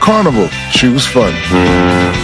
Carnival, 0.00 0.48
choose 0.72 1.06
fun. 1.06 1.32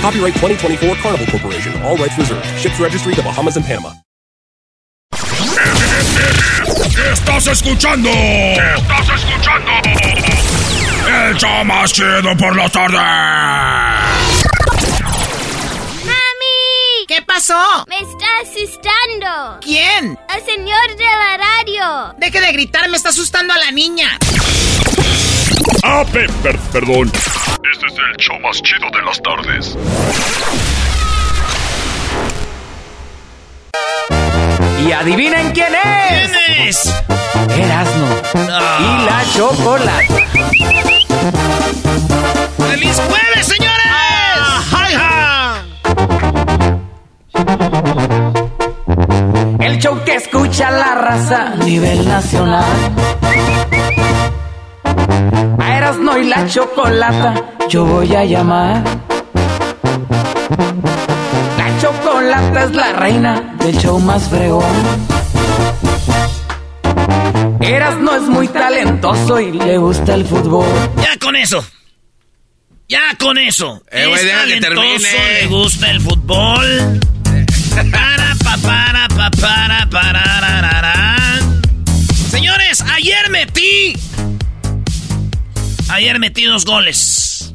Copyright 0.00 0.34
2024 0.34 0.96
Carnival 0.96 1.26
Corporation. 1.26 1.72
All 1.82 1.96
rights 1.96 2.16
reserved. 2.18 2.44
Ships 2.58 2.78
registry 2.78 3.14
the 3.14 3.22
Bahamas 3.22 3.56
and 3.56 3.64
Panama. 3.64 3.92
¿Qué 6.94 7.12
estás 7.12 7.46
escuchando? 7.46 8.10
¿Qué 8.10 8.74
estás 8.76 9.08
escuchando? 9.16 9.70
El 11.26 11.36
show 11.36 11.64
más 11.64 11.92
chido 11.92 12.36
por 12.38 12.56
la 12.56 12.68
tarde. 12.68 12.96
¡Mami! 16.04 17.06
¿Qué 17.08 17.22
pasó? 17.22 17.84
Me 17.88 17.98
está 17.98 18.26
asustando. 18.42 19.58
¿Quién? 19.60 20.18
El 20.34 20.44
señor 20.44 20.96
de 20.96 21.04
la 21.04 21.36
radio. 21.38 22.14
Deje 22.18 22.40
de 22.40 22.52
gritar, 22.52 22.88
me 22.88 22.96
está 22.96 23.08
asustando 23.10 23.52
a 23.52 23.58
la 23.58 23.70
niña. 23.70 24.18
Ah, 25.82 26.04
pe 26.12 26.26
per 26.42 26.58
perdón. 26.72 27.10
Este 27.72 27.86
es 27.86 27.92
el 27.92 28.16
show 28.18 28.38
más 28.40 28.60
chido 28.62 28.88
de 28.90 29.02
las 29.02 29.20
tardes. 29.22 29.76
Y 34.86 34.92
adivinen 34.92 35.52
quién 35.52 35.72
es. 35.74 36.30
¿Quién 36.30 36.68
es? 36.68 36.94
Erasno. 37.58 38.06
Y 38.80 39.04
la 39.04 39.24
chocolate. 39.34 40.26
¡Feliz 42.58 43.00
jueves, 43.08 43.46
señores! 43.46 43.86
¡Ja, 44.70 45.62
El 49.60 49.78
show 49.78 50.02
que 50.04 50.16
escucha 50.16 50.70
la 50.70 50.94
raza 50.94 51.52
a 51.52 51.56
nivel 51.56 52.08
nacional. 52.08 52.64
A 55.58 55.76
Erasno 55.76 56.18
y 56.18 56.28
la 56.28 56.46
chocolata 56.46 57.34
yo 57.68 57.84
voy 57.84 58.14
a 58.14 58.24
llamar. 58.24 58.82
La 61.56 61.80
chocolata 61.80 62.64
es 62.64 62.72
la 62.72 62.92
reina 62.92 63.54
del 63.58 63.76
show 63.78 63.98
más 63.98 64.28
fregón. 64.28 64.62
Erasno 67.60 68.16
es 68.16 68.22
muy 68.22 68.48
talentoso 68.48 69.40
y 69.40 69.52
le 69.52 69.78
gusta 69.78 70.14
el 70.14 70.26
fútbol. 70.26 70.66
Ya 70.96 71.16
con 71.18 71.36
eso. 71.36 71.64
Ya 72.88 73.16
con 73.18 73.38
eso. 73.38 73.82
Eh, 73.90 74.06
es 74.12 74.30
talentoso, 74.30 75.16
le 75.40 75.46
gusta 75.46 75.90
el 75.90 76.00
fútbol. 76.00 77.00
Para, 77.90 78.34
pa, 78.44 78.56
para, 78.58 79.08
pa, 79.08 79.30
para, 79.40 79.88
pararararán. 79.88 81.62
Señores, 82.30 82.82
ayer 82.82 83.30
metí. 83.30 83.94
Ayer 85.92 86.18
metí 86.18 86.44
dos 86.44 86.64
goles. 86.64 87.52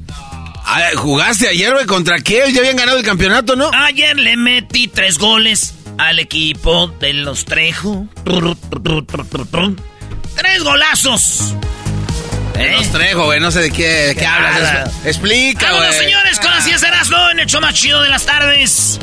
¿Jugaste 0.95 1.47
ayer, 1.47 1.73
güey? 1.73 1.85
¿Contra 1.87 2.19
qué? 2.19 2.43
Ya 2.51 2.59
habían 2.59 2.75
ganado 2.75 2.99
el 2.99 3.03
campeonato, 3.03 3.55
¿no? 3.55 3.71
Ayer 3.73 4.15
le 4.15 4.37
metí 4.37 4.87
tres 4.87 5.17
goles 5.17 5.73
al 5.97 6.19
equipo 6.19 6.87
de 6.99 7.13
los 7.13 7.45
Trejo. 7.45 8.07
Tres 10.35 10.63
golazos. 10.63 11.55
¿Eh? 12.55 12.75
Los 12.77 12.91
Trejo, 12.91 13.25
güey. 13.25 13.39
No 13.39 13.49
sé 13.49 13.61
de 13.61 13.71
qué, 13.71 13.87
de 13.87 14.15
qué 14.15 14.25
hablas. 14.27 14.91
Explica, 15.03 15.71
güey. 15.71 15.93
Señores, 15.93 16.39
con 16.39 16.51
las 16.51 16.63
10 16.63 16.81
de 16.81 16.87
Erasmo 16.87 17.29
en 17.31 17.39
el 17.39 17.47
show 17.47 17.59
más 17.59 17.73
chido 17.73 18.03
de 18.03 18.09
las 18.09 18.27
tardes. 18.27 18.99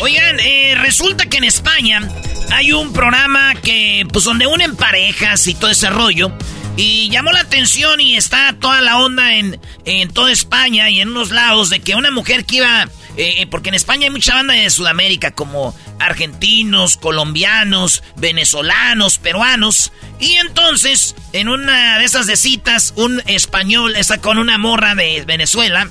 Oigan, 0.00 0.38
eh, 0.40 0.74
resulta 0.78 1.24
que 1.26 1.38
en 1.38 1.44
España 1.44 2.06
hay 2.52 2.72
un 2.72 2.92
programa 2.92 3.54
que, 3.54 4.06
pues, 4.12 4.24
donde 4.26 4.46
unen 4.46 4.76
parejas 4.76 5.46
y 5.46 5.54
todo 5.54 5.70
ese 5.70 5.88
rollo. 5.88 6.36
Y 6.76 7.08
llamó 7.08 7.30
la 7.30 7.40
atención 7.40 8.00
y 8.00 8.16
está 8.16 8.56
toda 8.58 8.80
la 8.80 8.98
onda 8.98 9.36
en, 9.36 9.60
en 9.84 10.12
toda 10.12 10.32
España 10.32 10.90
y 10.90 11.00
en 11.00 11.10
unos 11.10 11.30
lados 11.30 11.70
de 11.70 11.80
que 11.80 11.94
una 11.94 12.10
mujer 12.10 12.44
que 12.44 12.56
iba... 12.56 12.88
eh, 13.16 13.42
eh, 13.42 13.46
porque 13.46 13.68
en 13.68 13.76
España 13.76 14.06
hay 14.06 14.10
mucha 14.10 14.34
banda 14.34 14.54
de 14.54 14.68
Sudamérica, 14.70 15.30
como 15.30 15.72
argentinos, 16.00 16.96
colombianos, 16.96 18.02
venezolanos, 18.16 19.18
peruanos. 19.18 19.92
Y 20.18 20.32
entonces, 20.32 21.14
en 21.32 21.48
una 21.48 21.98
de 21.98 22.04
esas 22.04 22.26
de 22.26 22.36
citas, 22.36 22.92
un 22.96 23.22
español 23.26 23.94
está 23.94 24.20
con 24.20 24.38
una 24.38 24.58
morra 24.58 24.96
de 24.96 25.22
Venezuela. 25.24 25.88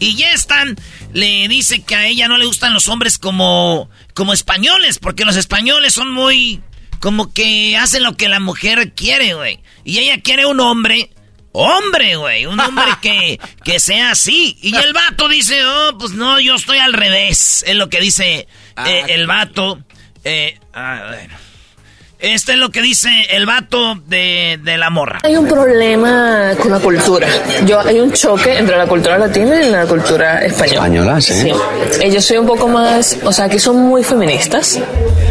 Y 0.00 0.16
ya 0.16 0.32
están, 0.32 0.76
le 1.14 1.48
dice 1.48 1.82
que 1.82 1.96
a 1.96 2.06
ella 2.06 2.28
no 2.28 2.36
le 2.36 2.44
gustan 2.44 2.74
los 2.74 2.88
hombres 2.88 3.18
como, 3.18 3.88
como 4.12 4.34
españoles, 4.34 4.98
porque 4.98 5.24
los 5.24 5.34
españoles 5.36 5.94
son 5.94 6.12
muy, 6.12 6.60
como 7.00 7.32
que 7.32 7.76
hacen 7.76 8.02
lo 8.02 8.16
que 8.16 8.28
la 8.28 8.40
mujer 8.40 8.92
quiere, 8.94 9.34
güey. 9.34 9.60
Y 9.84 9.98
ella 9.98 10.20
quiere 10.20 10.46
un 10.46 10.60
hombre, 10.60 11.10
hombre, 11.52 12.16
güey, 12.16 12.46
un 12.46 12.58
hombre 12.60 12.92
que, 13.00 13.40
que 13.64 13.80
sea 13.80 14.12
así. 14.12 14.58
Y 14.60 14.74
el 14.76 14.92
vato 14.92 15.28
dice, 15.28 15.64
oh, 15.64 15.98
pues 15.98 16.12
no, 16.12 16.40
yo 16.40 16.54
estoy 16.56 16.78
al 16.78 16.92
revés, 16.92 17.64
es 17.66 17.74
lo 17.74 17.88
que 17.88 18.00
dice 18.00 18.48
eh, 18.86 19.04
el 19.08 19.26
vato. 19.26 19.82
Eh, 20.24 20.58
ah, 20.72 21.04
bueno. 21.08 21.47
Este 22.20 22.52
es 22.54 22.58
lo 22.58 22.70
que 22.70 22.82
dice 22.82 23.08
el 23.30 23.46
vato 23.46 23.94
de, 24.08 24.58
de 24.64 24.76
la 24.76 24.90
morra. 24.90 25.20
Hay 25.22 25.36
un 25.36 25.46
problema 25.46 26.50
con 26.60 26.72
la 26.72 26.80
cultura. 26.80 27.28
Yo 27.64 27.78
hay 27.78 28.00
un 28.00 28.12
choque 28.12 28.58
entre 28.58 28.76
la 28.76 28.86
cultura 28.86 29.16
latina 29.18 29.62
y 29.64 29.70
la 29.70 29.86
cultura 29.86 30.44
española. 30.44 31.18
Española, 31.18 31.20
sí. 31.20 31.52
Y 32.04 32.10
yo 32.10 32.20
soy 32.20 32.38
un 32.38 32.46
poco 32.46 32.66
más, 32.66 33.16
o 33.22 33.32
sea, 33.32 33.48
que 33.48 33.60
son 33.60 33.76
muy 33.82 34.02
feministas, 34.02 34.80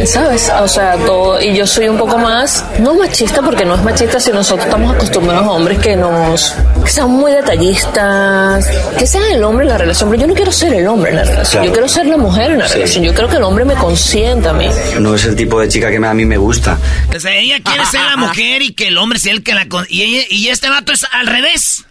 ¿sabes? 0.06 0.50
O 0.62 0.68
sea, 0.70 0.96
todo, 1.06 1.42
y 1.42 1.58
yo 1.58 1.68
soy 1.68 1.90
un 1.90 1.98
poco 1.98 2.18
más, 2.18 2.64
no 2.80 2.94
machista, 2.96 3.42
porque 3.42 3.66
no 3.66 3.76
es 3.76 3.84
machista 3.84 4.18
si 4.22 4.32
nosotros 4.32 4.66
estamos 4.68 4.96
acostumbrados 4.96 5.46
a 5.46 5.52
hombres 5.52 5.80
que 5.80 5.98
nos, 5.98 6.56
que 6.86 6.90
sean 6.90 7.12
muy 7.12 7.34
detallistas, 7.34 8.66
que 8.98 9.06
sean 9.06 9.26
el 9.34 9.44
hombre 9.44 9.66
en 9.66 9.72
la 9.72 9.78
relación, 9.78 10.10
pero 10.10 10.22
yo 10.22 10.28
no 10.28 10.34
quiero 10.34 10.54
ser 10.54 10.74
el 10.74 10.88
hombre 10.88 11.10
en 11.12 11.18
la 11.18 11.24
relación, 11.26 11.48
Claro. 11.52 11.66
yo 11.68 11.72
quiero 11.74 11.88
ser 11.90 12.06
la 12.06 12.18
mujer 12.18 12.52
en 12.52 12.60
la 12.60 12.68
relación, 12.68 13.04
yo 13.04 13.14
quiero 13.14 13.28
que 13.30 13.36
el 13.36 13.44
hombre 13.44 13.66
me 13.66 13.74
consienta 13.76 14.52
a 14.52 14.54
mí. 14.54 14.70
No 15.02 15.16
es 15.16 15.26
el 15.26 15.36
tipo 15.36 15.60
de 15.60 15.68
chica 15.68 15.90
que 15.90 15.98
a 15.98 16.14
mí 16.14 16.26
me 16.26 16.38
gusta. 16.38 16.77
O 17.16 17.20
sea, 17.20 17.36
ella 17.36 17.60
quiere 17.64 17.86
ser 17.86 18.02
la 18.02 18.18
mujer 18.18 18.62
y 18.62 18.74
que 18.74 18.88
el 18.88 18.98
hombre 18.98 19.20
sea 19.20 19.34
el 19.34 19.44
que 19.44 19.54
la... 19.54 19.68
con- 19.68 19.86
Y, 19.90 20.02
ella- 20.04 20.26
y 20.30 20.48
este 20.50 20.70
vato 20.70 20.92
es 20.92 21.06
al 21.12 21.28
revés. 21.28 21.86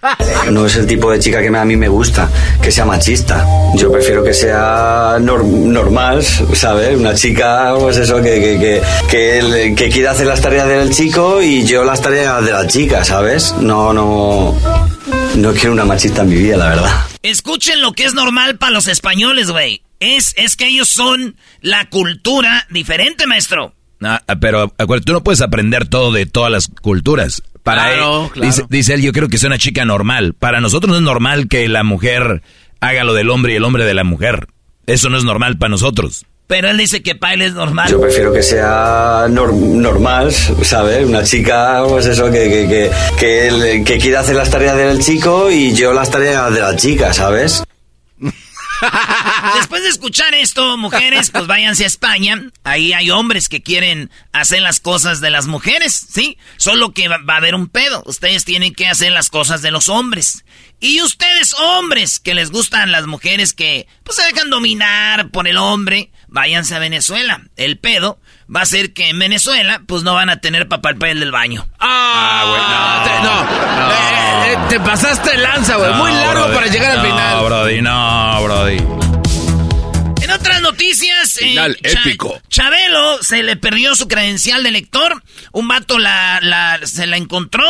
No 0.51 0.67
es 0.67 0.77
el 0.77 0.87
tipo 0.87 1.11
de 1.11 1.19
chica 1.19 1.41
que 1.41 1.49
a 1.49 1.65
mí 1.65 1.77
me 1.77 1.89
gusta, 1.89 2.29
que 2.63 2.71
sea 2.71 2.85
machista. 2.85 3.45
Yo 3.75 3.91
prefiero 3.91 4.23
que 4.23 4.35
sea 4.35 5.17
nor- 5.19 5.45
normal, 5.45 6.23
¿sabes? 6.55 6.97
Una 6.97 7.15
chica, 7.15 7.75
pues 7.79 7.97
eso, 7.97 8.17
que, 8.23 8.35
que, 8.41 8.59
que, 8.59 8.83
que, 9.11 9.39
el- 9.39 9.75
que 9.75 9.89
quiera 9.91 10.11
hacer 10.13 10.27
las 10.27 10.41
tareas 10.41 10.69
del 10.69 10.93
chico 10.95 11.43
y 11.43 11.65
yo 11.67 11.85
las 11.85 12.01
tareas 12.03 12.45
de 12.45 12.53
la 12.53 12.67
chica, 12.67 13.05
¿sabes? 13.05 13.55
No, 13.61 13.93
no. 13.93 14.55
No 15.35 15.53
quiero 15.53 15.73
una 15.73 15.85
machista 15.85 16.23
en 16.23 16.29
mi 16.31 16.37
vida, 16.37 16.57
la 16.57 16.69
verdad. 16.69 17.01
Escuchen 17.23 17.81
lo 17.83 17.93
que 17.93 18.05
es 18.05 18.15
normal 18.15 18.57
para 18.57 18.73
los 18.73 18.89
españoles, 18.89 19.51
güey. 19.51 19.83
Es, 20.01 20.33
es 20.37 20.57
que 20.57 20.67
ellos 20.67 20.89
son 20.89 21.37
la 21.61 21.89
cultura 21.89 22.67
diferente, 22.71 23.27
maestro. 23.27 23.75
Ah, 24.03 24.21
pero 24.41 24.73
acuérdate, 24.79 25.07
tú 25.07 25.13
no 25.13 25.23
puedes 25.25 25.41
aprender 25.41 25.89
todo 25.89 26.13
de 26.13 26.27
todas 26.27 26.51
las 26.53 26.69
culturas. 26.83 27.43
Para 27.63 27.85
Claro, 27.85 28.25
él, 28.27 28.31
claro. 28.33 28.47
Dice, 28.49 28.63
dice 28.69 28.95
él, 28.95 29.03
yo 29.03 29.13
creo 29.13 29.29
que 29.29 29.37
es 29.37 29.45
una 29.45 29.59
chica 29.59 29.85
normal. 29.85 30.35
Para 30.39 30.61
nosotros 30.61 30.91
no 30.91 30.97
es 30.97 31.03
normal 31.03 31.49
que 31.49 31.69
la 31.69 31.83
mujer 31.83 32.43
haga 32.81 33.05
lo 33.05 33.15
del 33.15 33.31
hombre 33.31 33.53
y 33.55 33.57
el 33.57 33.65
hombre 33.65 33.85
de 33.85 33.95
la 33.95 34.05
mujer. 34.05 34.47
Eso 34.87 35.09
no 35.09 35.17
es 35.19 35.25
normal 35.25 35.59
para 35.59 35.71
nosotros. 35.71 36.27
Pero 36.47 36.69
él 36.69 36.79
dice 36.79 37.03
que 37.03 37.17
para 37.17 37.35
él 37.35 37.43
es 37.43 37.55
normal. 37.55 37.91
Yo 37.91 38.01
prefiero 38.01 38.33
que 38.33 38.43
sea 38.45 39.27
nor- 39.29 39.53
normal, 39.53 40.31
¿sabes? 40.33 41.05
Una 41.05 41.25
chica, 41.25 41.83
pues 41.89 42.07
eso, 42.07 42.31
que, 42.31 42.69
que, 42.69 42.91
que, 43.19 43.83
que 43.85 43.99
quiera 43.99 44.21
hacer 44.21 44.37
las 44.37 44.49
tareas 44.51 44.77
del 44.77 45.01
chico 45.03 45.51
y 45.51 45.75
yo 45.75 45.93
las 45.93 46.09
tareas 46.09 46.55
de 46.55 46.61
la 46.61 46.77
chica, 46.77 47.13
¿sabes? 47.13 47.65
Después 49.57 49.83
de 49.83 49.89
escuchar 49.89 50.35
esto, 50.35 50.77
mujeres, 50.77 51.31
pues 51.31 51.47
váyanse 51.47 51.85
a 51.85 51.87
España. 51.87 52.51
Ahí 52.65 52.93
hay 52.93 53.11
hombres 53.11 53.49
que 53.49 53.63
quieren 53.63 54.11
hacer 54.33 54.63
las 54.63 54.81
cosas 54.81 55.21
de 55.21 55.31
las 55.31 55.47
mujeres, 55.47 56.07
¿sí? 56.11 56.39
Solo 56.57 56.93
que 56.93 57.09
va, 57.09 57.19
a 57.27 57.37
haber 57.37 57.55
un 57.55 57.69
pedo. 57.69 58.03
Ustedes 58.07 58.45
tienen 58.45 58.75
que 58.75 58.89
hacer 58.89 59.13
las 59.13 59.31
cosas 59.31 59.63
de 59.63 59.71
los 59.71 59.89
hombres. 59.89 60.45
Y 60.81 61.01
ustedes, 61.03 61.55
hombres, 61.55 62.21
que 62.21 62.35
les 62.35 62.51
gustan 62.51 62.93
las 62.93 63.07
mujeres 63.07 63.53
que 63.53 63.87
pues, 64.05 64.17
se 64.17 64.25
dejan 64.25 64.51
dominar 64.51 65.31
por 65.31 65.49
el 65.49 65.57
hombre, 65.57 66.11
váyanse 66.29 66.75
a 66.75 66.81
Venezuela. 66.81 67.43
El 67.57 67.79
pedo 67.79 68.21
va 68.55 68.63
a 68.63 68.67
ser 68.67 68.93
que 68.93 69.09
en 69.09 69.19
Venezuela, 69.19 69.83
pues 69.87 70.03
no 70.03 70.15
van 70.15 70.31
a 70.31 70.41
tener 70.41 70.69
papel 70.69 71.21
del 71.21 71.33
baño. 71.33 71.67
Ah, 71.79 72.45
güey, 72.47 72.63
no. 72.63 73.05
Te, 73.05 73.23
no. 73.27 73.93
Eh, 73.93 74.53
eh, 74.53 74.59
te 74.69 74.81
pasaste 74.81 75.35
el 75.35 75.43
lanza, 75.43 75.77
güey. 75.77 75.93
Muy 75.95 76.13
No, 76.13 76.19
largo 76.19 76.43
brody. 76.45 76.55
para 76.55 76.67
llegar 76.69 76.91
al 76.93 76.99
no, 76.99 77.05
final. 77.05 77.45
Brody, 77.45 77.83
no, 77.83 78.43
Brody. 78.45 78.77
En 80.23 80.31
otras 80.33 80.61
noticias, 80.61 81.37
eh, 81.39 81.49
Final 81.51 81.77
Cha- 81.83 82.01
épico. 82.01 82.41
Chabelo 82.49 83.23
se 83.23 83.43
le 83.45 83.57
perdió 83.57 83.95
su 83.95 84.09
credencial 84.09 84.63
de 84.65 84.71
lector. 84.73 85.23
Un 85.53 85.69
vato 85.69 85.99
la, 85.99 86.41
la- 86.43 86.81
se 86.85 87.07
la 87.07 87.17
encontró 87.17 87.63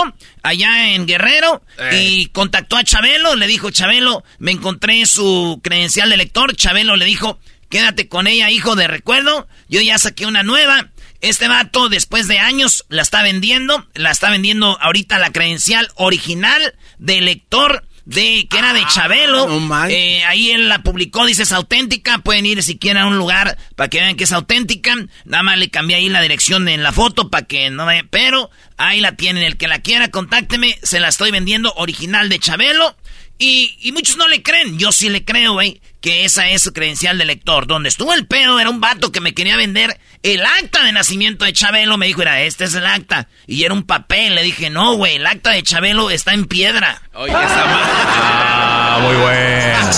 allá 0.43 0.90
en 0.94 1.06
Guerrero 1.06 1.62
y 1.93 2.26
contactó 2.28 2.76
a 2.76 2.84
Chabelo. 2.84 3.34
Le 3.34 3.46
dijo, 3.46 3.70
Chabelo, 3.70 4.25
me 4.38 4.52
encontré 4.52 5.05
su 5.06 5.61
credencial 5.62 6.08
de 6.08 6.17
lector. 6.17 6.55
Chabelo 6.56 6.96
le 6.96 7.05
dijo, 7.05 7.38
quédate 7.68 8.08
con 8.08 8.26
ella, 8.26 8.50
hijo 8.50 8.76
de 8.76 8.86
recuerdo. 8.86 9.48
Yo 9.68 9.80
ya 9.80 9.98
saqué 9.98 10.26
una 10.26 10.42
nueva. 10.42 10.90
Este 11.20 11.48
vato, 11.48 11.88
después 11.88 12.28
de 12.28 12.38
años, 12.38 12.84
la 12.88 13.02
está 13.02 13.22
vendiendo. 13.22 13.86
La 13.94 14.10
está 14.10 14.30
vendiendo 14.30 14.78
ahorita 14.80 15.18
la 15.18 15.32
credencial 15.32 15.88
original 15.96 16.74
de 16.98 17.20
lector 17.20 17.84
de 18.06 18.46
que 18.48 18.58
era 18.58 18.72
de 18.72 18.86
Chabelo. 18.86 19.48
no. 19.48 19.86
Eh, 19.86 20.24
ahí 20.24 20.52
él 20.52 20.68
la 20.68 20.82
publicó, 20.82 21.26
dice 21.26 21.42
es 21.42 21.52
auténtica. 21.52 22.18
Pueden 22.18 22.46
ir 22.46 22.62
si 22.62 22.78
quieren 22.78 23.02
a 23.02 23.06
un 23.06 23.18
lugar 23.18 23.58
para 23.74 23.90
que 23.90 24.00
vean 24.00 24.16
que 24.16 24.24
es 24.24 24.32
auténtica. 24.32 24.94
Nada 25.24 25.42
más 25.42 25.58
le 25.58 25.70
cambié 25.70 25.96
ahí 25.96 26.08
la 26.08 26.22
dirección 26.22 26.68
en 26.68 26.82
la 26.82 26.92
foto 26.92 27.30
para 27.30 27.46
que 27.46 27.68
no 27.70 27.84
vaya. 27.84 28.04
Pero 28.08 28.50
ahí 28.76 29.00
la 29.00 29.16
tienen. 29.16 29.42
El 29.42 29.56
que 29.56 29.68
la 29.68 29.80
quiera, 29.80 30.08
contácteme. 30.10 30.78
Se 30.82 31.00
la 31.00 31.08
estoy 31.08 31.32
vendiendo 31.32 31.72
original 31.76 32.28
de 32.28 32.38
Chabelo. 32.38 32.96
Y, 33.38 33.76
y 33.80 33.92
muchos 33.92 34.16
no 34.16 34.28
le 34.28 34.42
creen. 34.42 34.78
Yo 34.78 34.92
sí 34.92 35.08
le 35.08 35.24
creo, 35.24 35.54
güey, 35.54 35.80
que 36.06 36.24
esa 36.24 36.48
es 36.50 36.62
su 36.62 36.72
credencial 36.72 37.18
de 37.18 37.24
lector. 37.24 37.66
Donde 37.66 37.88
estuvo 37.88 38.14
el 38.14 38.28
pedo 38.28 38.60
era 38.60 38.70
un 38.70 38.80
vato 38.80 39.10
que 39.10 39.20
me 39.20 39.34
quería 39.34 39.56
vender 39.56 39.98
el 40.22 40.46
acta 40.46 40.84
de 40.84 40.92
nacimiento 40.92 41.44
de 41.44 41.52
Chabelo. 41.52 41.96
Me 41.96 42.06
dijo, 42.06 42.22
era, 42.22 42.42
este 42.42 42.66
es 42.66 42.74
el 42.74 42.86
acta. 42.86 43.26
Y 43.48 43.64
era 43.64 43.74
un 43.74 43.82
papel. 43.82 44.36
Le 44.36 44.44
dije, 44.44 44.70
no, 44.70 44.94
güey, 44.94 45.16
el 45.16 45.26
acta 45.26 45.50
de 45.50 45.64
Chabelo 45.64 46.10
está 46.10 46.32
en 46.32 46.44
piedra. 46.44 47.02
Oye, 47.12 47.32
esa. 47.32 47.40
Ah, 47.42 49.00
muy 49.02 49.16
bueno. 49.16 49.78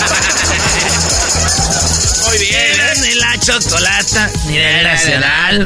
Muy 2.27 2.37
bien. 2.37 3.01
Ni 3.01 3.15
la 3.15 3.39
chocolata, 3.39 4.29
ni 4.47 4.57
del 4.57 4.83
nacional. 4.83 5.65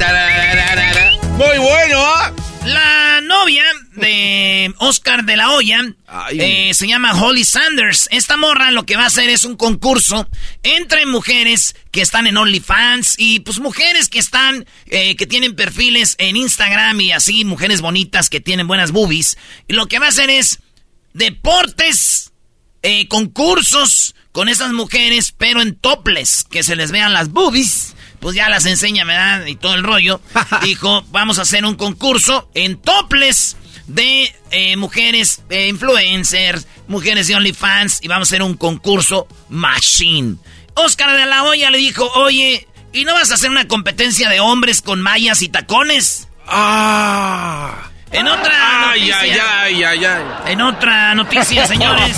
Muy 1.37 1.57
bueno, 1.57 2.05
¿ah? 2.05 2.31
La 2.65 3.02
novia 3.33 3.63
de 3.95 4.74
Oscar 4.77 5.25
de 5.25 5.35
la 5.35 5.50
Hoya 5.51 5.81
eh, 6.33 6.71
se 6.74 6.88
llama 6.88 7.19
Holly 7.19 7.44
Sanders. 7.44 8.07
Esta 8.12 8.38
morra 8.38 8.69
lo 8.69 8.85
que 8.85 8.95
va 8.95 9.03
a 9.03 9.07
hacer 9.07 9.30
es 9.30 9.44
un 9.44 9.56
concurso 9.56 10.30
entre 10.62 11.07
mujeres 11.07 11.75
que 11.91 12.01
están 12.01 12.27
en 12.27 12.38
OnlyFans 12.38 13.15
y 13.18 13.39
pues 13.39 13.59
mujeres 13.59 14.07
que 14.09 14.19
están, 14.19 14.68
eh, 14.85 15.15
que 15.15 15.25
tienen 15.25 15.56
perfiles 15.56 16.15
en 16.19 16.38
Instagram 16.38 17.01
y 17.01 17.12
así, 17.12 17.44
mujeres 17.44 17.81
bonitas 17.81 18.30
que 18.30 18.39
tienen 18.39 18.68
buenas 18.68 18.91
boobies. 18.91 19.38
Y 19.68 19.74
lo 19.74 19.88
que 19.88 19.97
va 19.97 20.06
a 20.06 20.09
hacer 20.09 20.29
es 20.29 20.59
deportes, 21.13 22.31
eh, 22.83 23.07
concursos 23.07 24.13
con 24.31 24.47
esas 24.47 24.74
mujeres, 24.74 25.33
pero 25.36 25.62
en 25.62 25.75
toples, 25.75 26.44
que 26.44 26.62
se 26.62 26.75
les 26.75 26.91
vean 26.91 27.13
las 27.13 27.29
boobies. 27.29 27.92
Pues 28.23 28.37
ya 28.37 28.47
las 28.47 28.65
enseña, 28.65 29.03
¿verdad? 29.03 29.45
Y 29.47 29.57
todo 29.57 29.75
el 29.75 29.83
rollo. 29.83 30.21
Dijo, 30.63 31.03
vamos 31.11 31.39
a 31.39 31.41
hacer 31.41 31.65
un 31.65 31.75
concurso 31.75 32.49
en 32.53 32.77
toples 32.77 33.57
de 33.87 34.33
eh, 34.51 34.77
mujeres 34.77 35.43
eh, 35.49 35.67
influencers, 35.67 36.65
mujeres 36.87 37.27
de 37.27 37.35
OnlyFans, 37.35 37.99
y 38.01 38.07
vamos 38.07 38.29
a 38.29 38.29
hacer 38.29 38.41
un 38.41 38.55
concurso 38.55 39.27
machine. 39.49 40.37
Oscar 40.75 41.17
de 41.17 41.25
la 41.25 41.43
Hoya 41.43 41.69
le 41.69 41.77
dijo, 41.77 42.09
oye, 42.15 42.65
¿y 42.93 43.03
no 43.03 43.13
vas 43.13 43.29
a 43.31 43.33
hacer 43.33 43.49
una 43.49 43.67
competencia 43.67 44.29
de 44.29 44.39
hombres 44.39 44.81
con 44.81 45.01
mallas 45.01 45.41
y 45.41 45.49
tacones? 45.49 46.29
Ah. 46.47 47.91
En 48.13 48.27
otra 48.27 48.92
Ay, 48.92 49.10
noticia, 49.10 49.62
ay, 49.63 49.83
ay, 49.83 49.83
ay, 49.83 50.06
ay. 50.06 50.54
en 50.54 50.62
otra 50.62 51.15
noticia, 51.15 51.65
señores. 51.74 52.18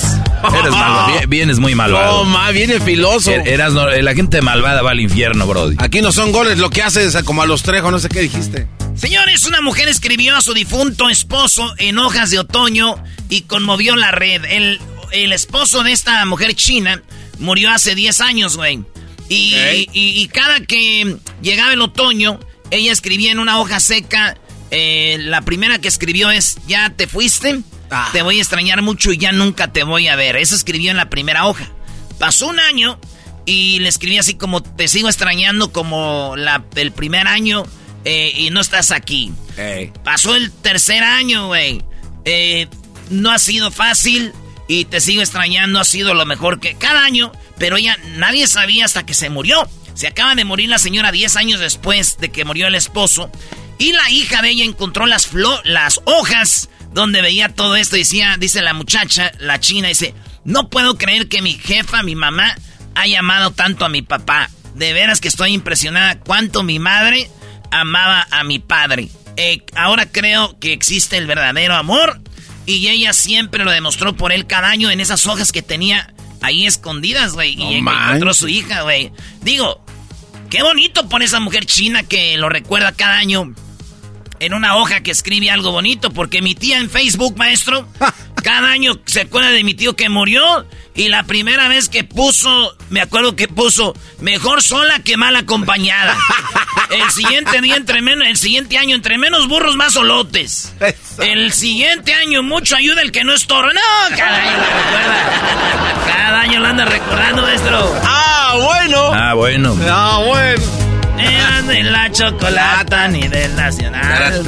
Eres 0.60 0.72
malvado. 0.72 1.28
Vienes 1.28 1.60
muy 1.60 1.74
malvado. 1.74 2.24
No, 2.24 2.30
ma, 2.30 2.52
viene 2.52 2.80
filoso. 2.80 3.32
Er- 3.32 3.48
Eras 3.48 3.74
no- 3.74 3.90
la 3.90 4.14
gente 4.14 4.42
malvada 4.42 4.82
va 4.82 4.92
al 4.92 5.00
infierno, 5.00 5.48
Brody. 5.48 5.76
Aquí 5.80 6.02
no 6.02 6.12
son 6.12 6.32
goles, 6.32 6.60
lo 6.60 6.70
que 6.70 6.84
haces 6.84 7.16
como 7.24 7.42
a 7.42 7.46
los 7.48 7.64
trejos, 7.64 7.92
no 7.92 7.98
sé 8.00 8.10
qué 8.10 8.20
dijiste. 8.20 8.68
Señores, 8.96 9.46
una 9.46 9.62
mujer 9.62 9.88
escribió 9.88 10.36
a 10.36 10.42
su 10.42 10.54
difunto 10.54 11.10
esposo 11.10 11.74
en 11.78 11.98
hojas 11.98 12.30
de 12.30 12.40
otoño 12.40 12.96
y 13.30 13.42
conmovió 13.42 13.96
la 13.96 14.12
red. 14.12 14.44
El, 14.46 14.80
el 15.12 15.32
esposo 15.32 15.84
de 15.84 15.94
esta 15.94 16.24
mujer 16.26 16.54
china 16.56 17.02
murió 17.40 17.72
hace 17.72 17.96
10 17.96 18.22
años, 18.22 18.56
güey. 18.58 18.82
Y- 19.30 19.88
y 19.94 20.28
cada 20.28 20.60
que 20.60 21.18
llegaba 21.42 21.74
el 21.74 21.82
otoño, 21.82 22.40
ella 22.70 22.92
escribía 22.92 23.32
en 23.32 23.40
una 23.40 23.60
hoja 23.60 23.80
seca. 23.80 24.38
Eh, 24.72 25.18
la 25.20 25.42
primera 25.42 25.80
que 25.80 25.88
escribió 25.88 26.32
es, 26.32 26.58
¿ya 26.68 26.90
te 26.90 27.08
fuiste? 27.08 27.62
Ah. 27.90 28.10
Te 28.12 28.22
voy 28.22 28.40
a 28.40 28.42
extrañar 28.42 28.82
mucho 28.82 29.12
y 29.12 29.18
ya 29.18 29.32
nunca 29.32 29.72
te 29.72 29.84
voy 29.84 30.08
a 30.08 30.16
ver. 30.16 30.36
Eso 30.36 30.56
escribió 30.56 30.92
en 30.92 30.98
la 30.98 31.10
primera 31.10 31.46
hoja. 31.46 31.70
Pasó 32.20 32.48
un 32.48 32.60
año 32.60 33.00
y 33.46 33.80
le 33.80 33.90
escribí 33.90 34.18
así 34.18 34.36
como, 34.36 34.64
te 34.64 34.88
sigo 34.88 35.08
extrañando 35.08 35.72
como 35.72 36.36
la, 36.36 36.64
el 36.76 36.92
primer 36.92 37.28
año 37.28 37.66
eh, 38.04 38.32
y 38.36 38.50
no 38.50 38.62
estás 38.62 38.92
aquí. 38.92 39.34
Pasó 40.04 40.36
el 40.36 40.52
tercer 40.52 41.04
año, 41.04 41.48
güey. 41.48 41.84
Eh, 42.26 42.68
no 43.10 43.32
ha 43.32 43.40
sido 43.40 43.72
fácil 43.72 44.34
y 44.68 44.86
te 44.86 45.00
sigo 45.00 45.22
extrañando. 45.22 45.80
Ha 45.80 45.86
sido 45.86 46.14
lo 46.14 46.26
mejor 46.26 46.60
que 46.60 46.76
cada 46.76 47.06
año, 47.06 47.32
pero 47.58 47.78
ella 47.78 47.98
nadie 48.18 48.48
sabía 48.48 48.86
hasta 48.86 49.06
que 49.06 49.14
se 49.14 49.30
murió. 49.30 49.68
Se 49.94 50.08
acaba 50.08 50.36
de 50.36 50.44
morir 50.44 50.70
la 50.70 50.78
señora 50.78 51.12
10 51.12 51.36
años 51.38 51.60
después 51.60 52.18
de 52.20 52.30
que 52.30 52.44
murió 52.46 52.68
el 52.68 52.76
esposo. 52.76 53.32
Y 53.77 53.92
la 53.92 54.10
hija 54.10 54.42
de 54.42 54.50
ella 54.50 54.63
encontró 54.66 55.06
las, 55.06 55.31
flo- 55.31 55.62
las 55.63 56.00
hojas 56.06 56.69
donde 56.94 57.22
veía 57.22 57.50
todo 57.50 57.75
esto. 57.75 57.95
Decía, 57.95 58.38
dice 58.39 58.62
la 58.62 58.74
muchacha, 58.74 59.31
la 59.39 59.60
china, 59.60 59.89
dice, 59.89 60.13
no 60.45 60.69
puedo 60.69 60.98
creer 60.98 61.27
que 61.27 61.42
mi 61.42 61.54
jefa, 61.56 62.01
mi 62.04 62.16
mamá, 62.16 62.56
haya 62.95 63.19
amado 63.19 63.51
tanto 63.51 63.83
a 63.86 63.89
mi 63.89 64.01
papá. 64.01 64.50
De 64.75 64.94
veras 64.94 65.19
que 65.22 65.27
estoy 65.27 65.54
impresionada 65.54 66.19
cuánto 66.19 66.63
mi 66.63 66.80
madre 66.80 67.30
amaba 67.72 68.27
a 68.32 68.44
mi 68.44 68.60
padre. 68.60 69.10
Eh, 69.38 69.63
ahora 69.75 70.05
creo 70.10 70.58
que 70.60 70.72
existe 70.74 71.17
el 71.17 71.27
verdadero 71.27 71.75
amor 71.75 72.22
y 72.65 72.88
ella 72.88 73.12
siempre 73.13 73.63
lo 73.65 73.72
demostró 73.72 74.15
por 74.15 74.32
él 74.32 74.48
cada 74.48 74.70
año 74.70 74.89
en 74.91 75.01
esas 75.01 75.27
hojas 75.27 75.51
que 75.51 75.62
tenía 75.62 76.13
ahí 76.41 76.65
escondidas, 76.65 77.34
güey. 77.34 77.55
No 77.58 77.72
y 77.72 77.82
encontró 78.08 78.32
a 78.32 78.34
su 78.34 78.48
hija, 78.48 78.82
güey. 78.84 79.12
Digo, 79.41 79.84
qué 80.50 80.62
bonito 80.63 81.10
por 81.10 81.24
esa 81.24 81.39
mujer 81.41 81.65
china 81.65 82.03
que 82.03 82.38
lo 82.38 82.48
recuerda 82.50 82.91
cada 82.94 83.17
año 83.17 83.53
en 84.39 84.54
una 84.54 84.75
hoja 84.77 85.01
que 85.01 85.12
escribe 85.12 85.50
algo 85.50 85.72
bonito, 85.72 86.12
porque 86.12 86.42
mi 86.42 86.56
tía 86.56 86.80
en 86.80 86.89
Facebook, 86.89 87.38
maestro, 87.38 87.88
cada 88.44 88.70
año 88.70 89.00
se 89.06 89.22
acuerda 89.22 89.50
de 89.50 89.63
mi 89.63 89.74
tío 89.74 89.96
que 89.96 90.10
murió 90.10 90.65
y 90.96 91.10
la 91.10 91.24
primera 91.24 91.68
vez 91.68 91.89
que 91.89 92.04
puso, 92.04 92.75
me 92.89 93.01
acuerdo 93.01 93.36
que 93.36 93.48
puso, 93.48 93.94
mejor 94.22 94.62
sola 94.62 95.00
que 95.00 95.18
mal 95.18 95.36
acompañada. 95.36 96.18
El 96.89 97.10
siguiente 97.12 97.60
día 97.62 97.75
entre 97.75 98.01
menos, 98.01 98.27
el 98.27 98.38
siguiente 98.38 98.77
año 98.77 98.96
entre 98.96 99.18
menos 99.18 99.48
burros 99.48 99.75
más 99.75 99.94
solotes. 99.94 100.74
El 101.18 101.51
siguiente 101.51 102.13
año 102.13 102.44
mucho 102.44 102.75
ayuda 102.75 103.01
el 103.01 103.12
que 103.12 103.24
no 103.24 103.34
es 103.34 103.48
toro. 103.48 103.74
No, 103.74 104.15
cada 104.15 104.38
año 104.38 104.58
la 104.58 104.70
recuerda. 104.70 106.06
Cada 106.06 106.42
año 106.42 106.60
la 106.60 106.70
anda 106.70 106.86
recordando, 106.86 107.42
maestro. 107.42 108.01
Ah, 108.04 108.54
bueno. 108.62 109.13
Ah, 109.13 109.34
bueno. 109.34 109.77
Ah, 109.89 110.22
bueno. 110.24 110.75
Eran 111.25 111.67
de 111.67 111.84
la 111.84 112.12
chocolata 112.12 113.08
ni 113.08 113.27
del 113.27 113.55
nacional. 113.55 114.46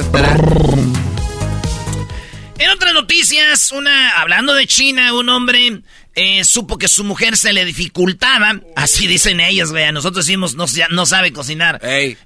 En 2.58 2.70
otras 2.70 2.92
noticias, 2.92 3.72
una 3.72 4.10
hablando 4.20 4.54
de 4.54 4.66
China, 4.66 5.12
un 5.14 5.28
hombre 5.28 5.82
eh, 6.14 6.44
supo 6.44 6.78
que 6.78 6.88
su 6.88 7.04
mujer 7.04 7.36
se 7.36 7.52
le 7.52 7.64
dificultaba, 7.64 8.60
así 8.74 9.06
dicen 9.06 9.40
ellos, 9.40 9.70
güey, 9.70 9.84
a 9.84 9.92
nosotros 9.92 10.26
decimos 10.26 10.54
no, 10.56 10.66
no 10.90 11.06
sabe 11.06 11.32
cocinar. 11.32 11.78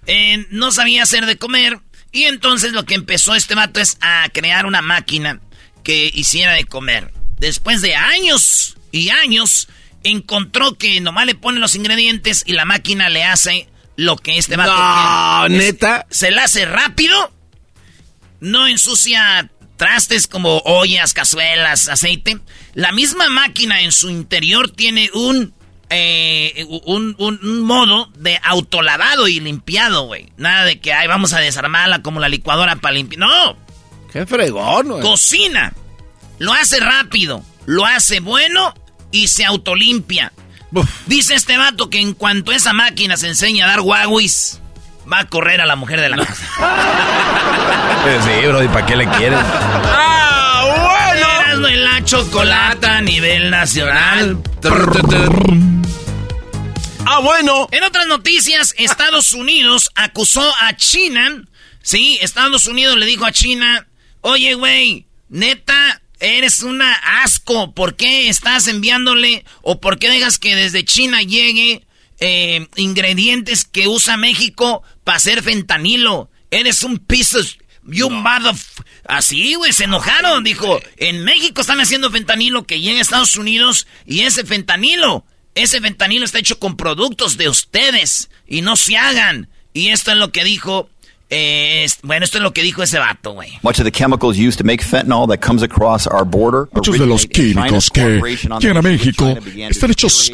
Eh, 0.06 0.47
no 0.50 0.73
sabía 0.73 1.02
hacer 1.02 1.26
de 1.26 1.37
comer, 1.37 1.78
y 2.12 2.25
entonces 2.25 2.73
lo 2.73 2.85
que 2.85 2.94
empezó 2.94 3.35
este 3.35 3.54
vato 3.54 3.80
es 3.80 3.99
a 4.00 4.28
crear 4.32 4.66
una 4.66 4.82
máquina 4.82 5.40
que 5.82 6.11
hiciera 6.14 6.52
de 6.52 6.64
comer. 6.64 7.12
Después 7.38 7.80
de 7.82 7.94
años 7.94 8.76
y 8.92 9.11
años, 9.11 9.68
encontró 10.04 10.76
que 10.78 11.00
nomás 11.00 11.26
le 11.26 11.35
pone 11.35 11.59
los 11.59 11.75
ingredientes 11.75 12.44
y 12.47 12.52
la 12.52 12.64
máquina 12.64 13.09
le 13.09 13.25
hace 13.25 13.68
lo 13.96 14.16
que 14.16 14.38
este 14.38 14.56
vato 14.56 14.72
No, 14.72 15.46
quiere. 15.49 15.66
Es- 15.68 15.72
¿neta? 15.75 16.06
se 16.11 16.30
la 16.30 16.44
hace 16.44 16.64
rápido, 16.64 17.32
no 18.40 18.66
ensucia 18.66 19.50
trastes 19.76 20.26
como 20.26 20.58
ollas, 20.58 21.12
cazuelas, 21.14 21.88
aceite. 21.88 22.38
La 22.75 22.92
misma 22.92 23.28
máquina 23.28 23.82
en 23.82 23.92
su 23.92 24.11
interior 24.11 24.70
tiene 24.70 25.11
un 25.12 25.54
eh, 25.94 26.64
un, 26.87 27.14
un, 27.18 27.61
modo 27.61 28.08
de 28.16 28.40
autolavado 28.44 29.28
y 29.28 29.40
limpiado, 29.40 30.04
güey. 30.06 30.32
Nada 30.38 30.64
de 30.64 30.80
que, 30.80 30.92
ay, 30.94 31.06
vamos 31.06 31.34
a 31.34 31.40
desarmarla 31.40 32.00
como 32.00 32.18
la 32.18 32.30
licuadora 32.30 32.76
para 32.76 32.94
limpiar. 32.94 33.20
No. 33.20 33.56
Qué 34.11 34.25
fregón, 34.25 34.88
güey. 34.88 35.02
Cocina. 35.02 35.75
Lo 36.38 36.54
hace 36.54 36.80
rápido, 36.80 37.44
lo 37.66 37.84
hace 37.84 38.20
bueno 38.20 38.75
y 39.11 39.28
se 39.28 39.44
autolimpia. 39.44 40.32
Dice 41.07 41.35
este 41.35 41.57
vato 41.57 41.91
que 41.91 42.00
en 42.00 42.14
cuanto 42.14 42.52
esa 42.52 42.73
máquina 42.73 43.17
se 43.17 43.29
enseña 43.29 43.67
a 43.67 43.69
dar 43.69 43.81
guaguis, 43.83 44.61
va 45.11 45.21
a 45.21 45.26
correr 45.26 45.61
a 45.61 45.67
la 45.67 45.76
mujer 45.76 46.00
de 46.00 46.09
la 46.09 46.17
casa. 46.17 46.47
sí, 48.25 48.47
bro, 48.47 48.62
¿y 48.62 48.69
para 48.69 48.87
qué 48.87 48.97
le 48.97 49.09
quieres? 49.09 49.38
¡Ah, 49.43 50.64
bueno! 50.64 51.69
en 51.69 51.85
la 51.85 52.05
chocolata 52.05 52.97
a 52.97 53.00
nivel 53.00 53.50
nacional. 53.50 54.38
¡Ah, 57.07 57.21
bueno! 57.21 57.69
En 57.71 57.85
otras 57.85 58.07
noticias, 58.07 58.75
Estados 58.79 59.33
Unidos 59.33 59.91
acusó 59.95 60.50
a 60.61 60.76
China. 60.76 61.45
Sí, 61.83 62.19
Estados 62.21 62.67
Unidos 62.67 62.97
le 62.97 63.07
dijo 63.07 63.25
a 63.26 63.33
China, 63.33 63.87
oye, 64.21 64.55
güey, 64.55 65.07
neta, 65.29 66.01
eres 66.23 66.62
una 66.62 66.93
asco. 67.23 67.75
¿Por 67.75 67.97
qué 67.97 68.29
estás 68.29 68.69
enviándole 68.69 69.45
o 69.61 69.81
por 69.81 69.99
qué 69.99 70.09
dejas 70.09 70.38
que 70.38 70.55
desde 70.55 70.85
China 70.85 71.23
llegue 71.23 71.85
eh, 72.21 72.67
ingredientes 72.76 73.64
que 73.64 73.88
usa 73.88 74.17
México 74.17 74.83
para 75.05 75.19
hacer 75.19 75.43
fentanilo? 75.43 76.31
Eres 76.50 76.83
un 76.83 76.99
piso... 76.99 77.38
You 77.85 78.11
mother... 78.11 78.55
Así, 79.05 79.55
güey, 79.55 79.73
se 79.73 79.85
enojaron. 79.85 80.45
Dijo, 80.45 80.81
en 80.97 81.25
México 81.25 81.61
están 81.61 81.81
haciendo 81.81 82.11
fentanilo 82.11 82.64
que 82.64 82.81
llega 82.81 82.99
a 82.99 83.02
Estados 83.02 83.37
Unidos 83.37 83.88
y 84.07 84.21
ese 84.21 84.45
fentanilo, 84.45 85.26
ese 85.57 85.81
fentanilo 85.81 86.25
está 86.25 86.38
hecho 86.38 86.61
con 86.61 86.76
productos 86.76 87.37
de 87.37 87.49
ustedes 87.49 88.31
y 88.47 88.61
no 88.61 88.76
se 88.76 88.97
hagan. 88.97 89.49
Y 89.75 89.88
esto 89.88 90.12
es 90.12 90.19
lo 90.19 90.31
que 90.31 90.45
dijo 90.45 90.88
eh, 91.35 91.87
bueno, 92.03 92.25
esto 92.25 92.37
es 92.37 92.43
lo 92.43 92.53
que 92.53 92.62
dijo 92.62 92.83
ese 92.83 92.99
vato, 92.99 93.33
güey. 93.33 93.49
Muchos 96.73 96.99
de 96.99 97.07
los 97.07 97.27
químicos 97.27 97.89
que 97.91 98.21
llegan 98.61 98.77
a 98.77 98.83
México 98.83 99.35
están 99.57 99.91
hechos 99.93 100.31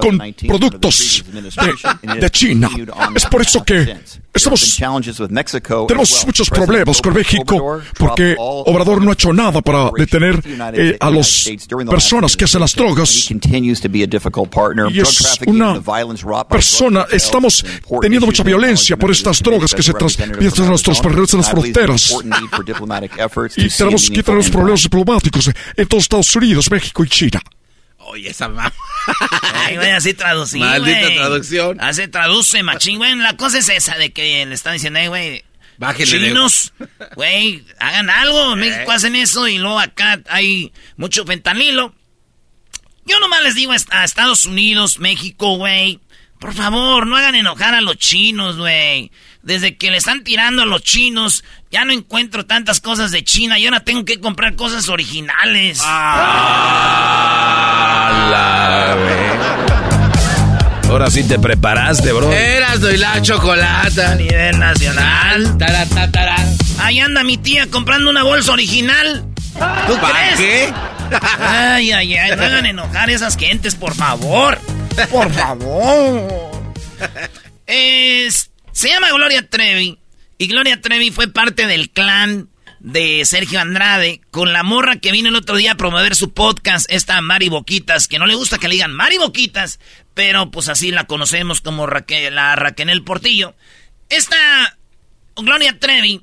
con 0.00 0.18
productos 0.48 1.24
de, 1.32 2.30
China. 2.30 2.68
Es 3.14 3.26
por 3.26 3.42
eso 3.42 3.64
que 3.64 3.96
estamos, 4.34 4.78
tenemos 5.86 6.26
muchos 6.26 6.50
problemas 6.50 7.00
con 7.02 7.14
México 7.14 7.80
porque 7.98 8.34
Obrador 8.38 9.02
no 9.02 9.10
ha 9.10 9.12
hecho 9.14 9.32
nada 9.32 9.60
para 9.60 9.90
detener 9.96 10.40
eh, 10.74 10.96
a 11.00 11.10
las 11.10 11.50
personas 11.88 12.36
que 12.36 12.44
hacen 12.44 12.60
las 12.60 12.74
drogas. 12.74 13.30
Y 14.90 15.00
es 15.00 15.38
una 15.46 15.80
persona, 16.48 17.06
estamos 17.10 17.64
teniendo 18.00 18.26
mucha 18.26 18.42
violencia 18.42 18.96
por 18.96 19.10
estas 19.10 19.42
drogas 19.42 19.74
que 19.74 19.82
se 19.82 19.92
transmiten 19.92 20.66
nuestros 20.66 21.00
en 21.00 21.38
las 21.38 21.50
fronteras. 21.50 22.14
Y 23.56 23.68
tenemos 23.68 24.10
que 24.10 24.22
tener 24.22 24.38
los 24.38 24.50
problemas 24.50 24.82
diplomáticos 24.82 25.50
en 25.76 25.86
todos 25.86 26.04
Estados 26.04 26.36
Unidos, 26.36 26.70
México 26.70 27.04
y 27.04 27.08
China. 27.08 27.40
Oye, 28.10 28.30
esa 28.30 28.48
mamá. 28.48 28.72
Ay, 29.54 29.76
güey, 29.76 29.90
así 29.90 30.14
traducir, 30.14 30.60
Maldita 30.60 31.14
traducción. 31.14 31.80
Así 31.80 32.08
traduce, 32.08 32.62
machín, 32.62 32.98
güey. 32.98 33.14
La 33.16 33.36
cosa 33.36 33.58
es 33.58 33.68
esa 33.68 33.96
de 33.96 34.12
que 34.12 34.44
le 34.44 34.54
están 34.54 34.72
diciendo, 34.74 35.00
güey, 35.08 35.44
chinos, 36.04 36.72
güey, 37.14 37.64
hagan 37.78 38.10
algo. 38.10 38.54
En 38.54 38.60
México 38.60 38.90
hacen 38.90 39.14
eso 39.14 39.46
y 39.48 39.58
luego 39.58 39.78
acá 39.78 40.20
hay 40.28 40.72
mucho 40.96 41.24
fentanilo. 41.24 41.94
Yo 43.06 43.18
nomás 43.20 43.42
les 43.42 43.54
digo 43.54 43.72
a 43.72 44.04
Estados 44.04 44.44
Unidos, 44.44 44.98
México, 44.98 45.56
güey, 45.56 46.00
por 46.40 46.54
favor, 46.54 47.06
no 47.06 47.16
hagan 47.16 47.34
enojar 47.34 47.74
a 47.74 47.80
los 47.82 47.96
chinos, 47.96 48.56
güey. 48.56 49.10
Desde 49.42 49.76
que 49.76 49.90
le 49.90 49.98
están 49.98 50.22
tirando 50.24 50.62
a 50.62 50.66
los 50.66 50.82
chinos, 50.82 51.44
ya 51.70 51.84
no 51.84 51.92
encuentro 51.92 52.46
tantas 52.46 52.80
cosas 52.80 53.10
de 53.10 53.24
China 53.24 53.58
y 53.58 53.66
ahora 53.66 53.84
tengo 53.84 54.04
que 54.04 54.20
comprar 54.20 54.56
cosas 54.56 54.88
originales. 54.88 55.80
Ah, 55.82 57.20
ahora 60.88 61.10
sí 61.10 61.24
te 61.24 61.38
preparaste, 61.38 62.12
bro. 62.12 62.32
Eras 62.32 62.80
doy 62.80 62.96
la 62.96 63.22
chocolata. 63.22 64.12
A 64.12 64.14
nivel 64.16 64.58
nacional. 64.58 65.56
Ahí 66.78 67.00
anda 67.00 67.22
mi 67.22 67.36
tía 67.38 67.66
comprando 67.68 68.10
una 68.10 68.22
bolsa 68.22 68.52
original. 68.52 69.24
¿Tú 69.86 69.98
crees? 69.98 70.36
qué? 70.36 70.72
Ay, 71.40 71.92
ay, 71.92 72.16
ay. 72.16 72.36
No 72.36 72.42
hagan 72.44 72.66
enojar 72.66 73.08
a 73.08 73.12
esas 73.12 73.36
gentes, 73.36 73.74
por 73.74 73.94
favor. 73.94 74.58
Por 75.10 75.32
favor. 75.32 76.50
Es 77.66 78.50
se 78.72 78.88
llama 78.88 79.10
Gloria 79.10 79.48
Trevi. 79.48 79.98
Y 80.38 80.46
Gloria 80.46 80.80
Trevi 80.80 81.10
fue 81.10 81.28
parte 81.28 81.66
del 81.66 81.90
clan 81.90 82.48
de 82.80 83.24
Sergio 83.26 83.60
Andrade 83.60 84.22
con 84.30 84.52
la 84.52 84.62
morra 84.62 84.96
que 84.96 85.12
vino 85.12 85.28
el 85.28 85.36
otro 85.36 85.56
día 85.56 85.72
a 85.72 85.76
promover 85.76 86.16
su 86.16 86.32
podcast, 86.32 86.90
esta 86.90 87.20
Mari 87.20 87.48
Boquitas, 87.48 88.08
que 88.08 88.18
no 88.18 88.26
le 88.26 88.34
gusta 88.34 88.58
que 88.58 88.68
le 88.68 88.74
digan 88.74 88.94
Mari 88.94 89.18
Boquitas, 89.18 89.78
pero 90.14 90.50
pues 90.50 90.68
así 90.68 90.90
la 90.90 91.04
conocemos 91.04 91.60
como 91.60 91.86
Raquel, 91.86 92.34
la 92.34 92.56
Raquel 92.56 93.04
Portillo. 93.04 93.54
Esta 94.08 94.78
Gloria 95.36 95.78
Trevi 95.78 96.22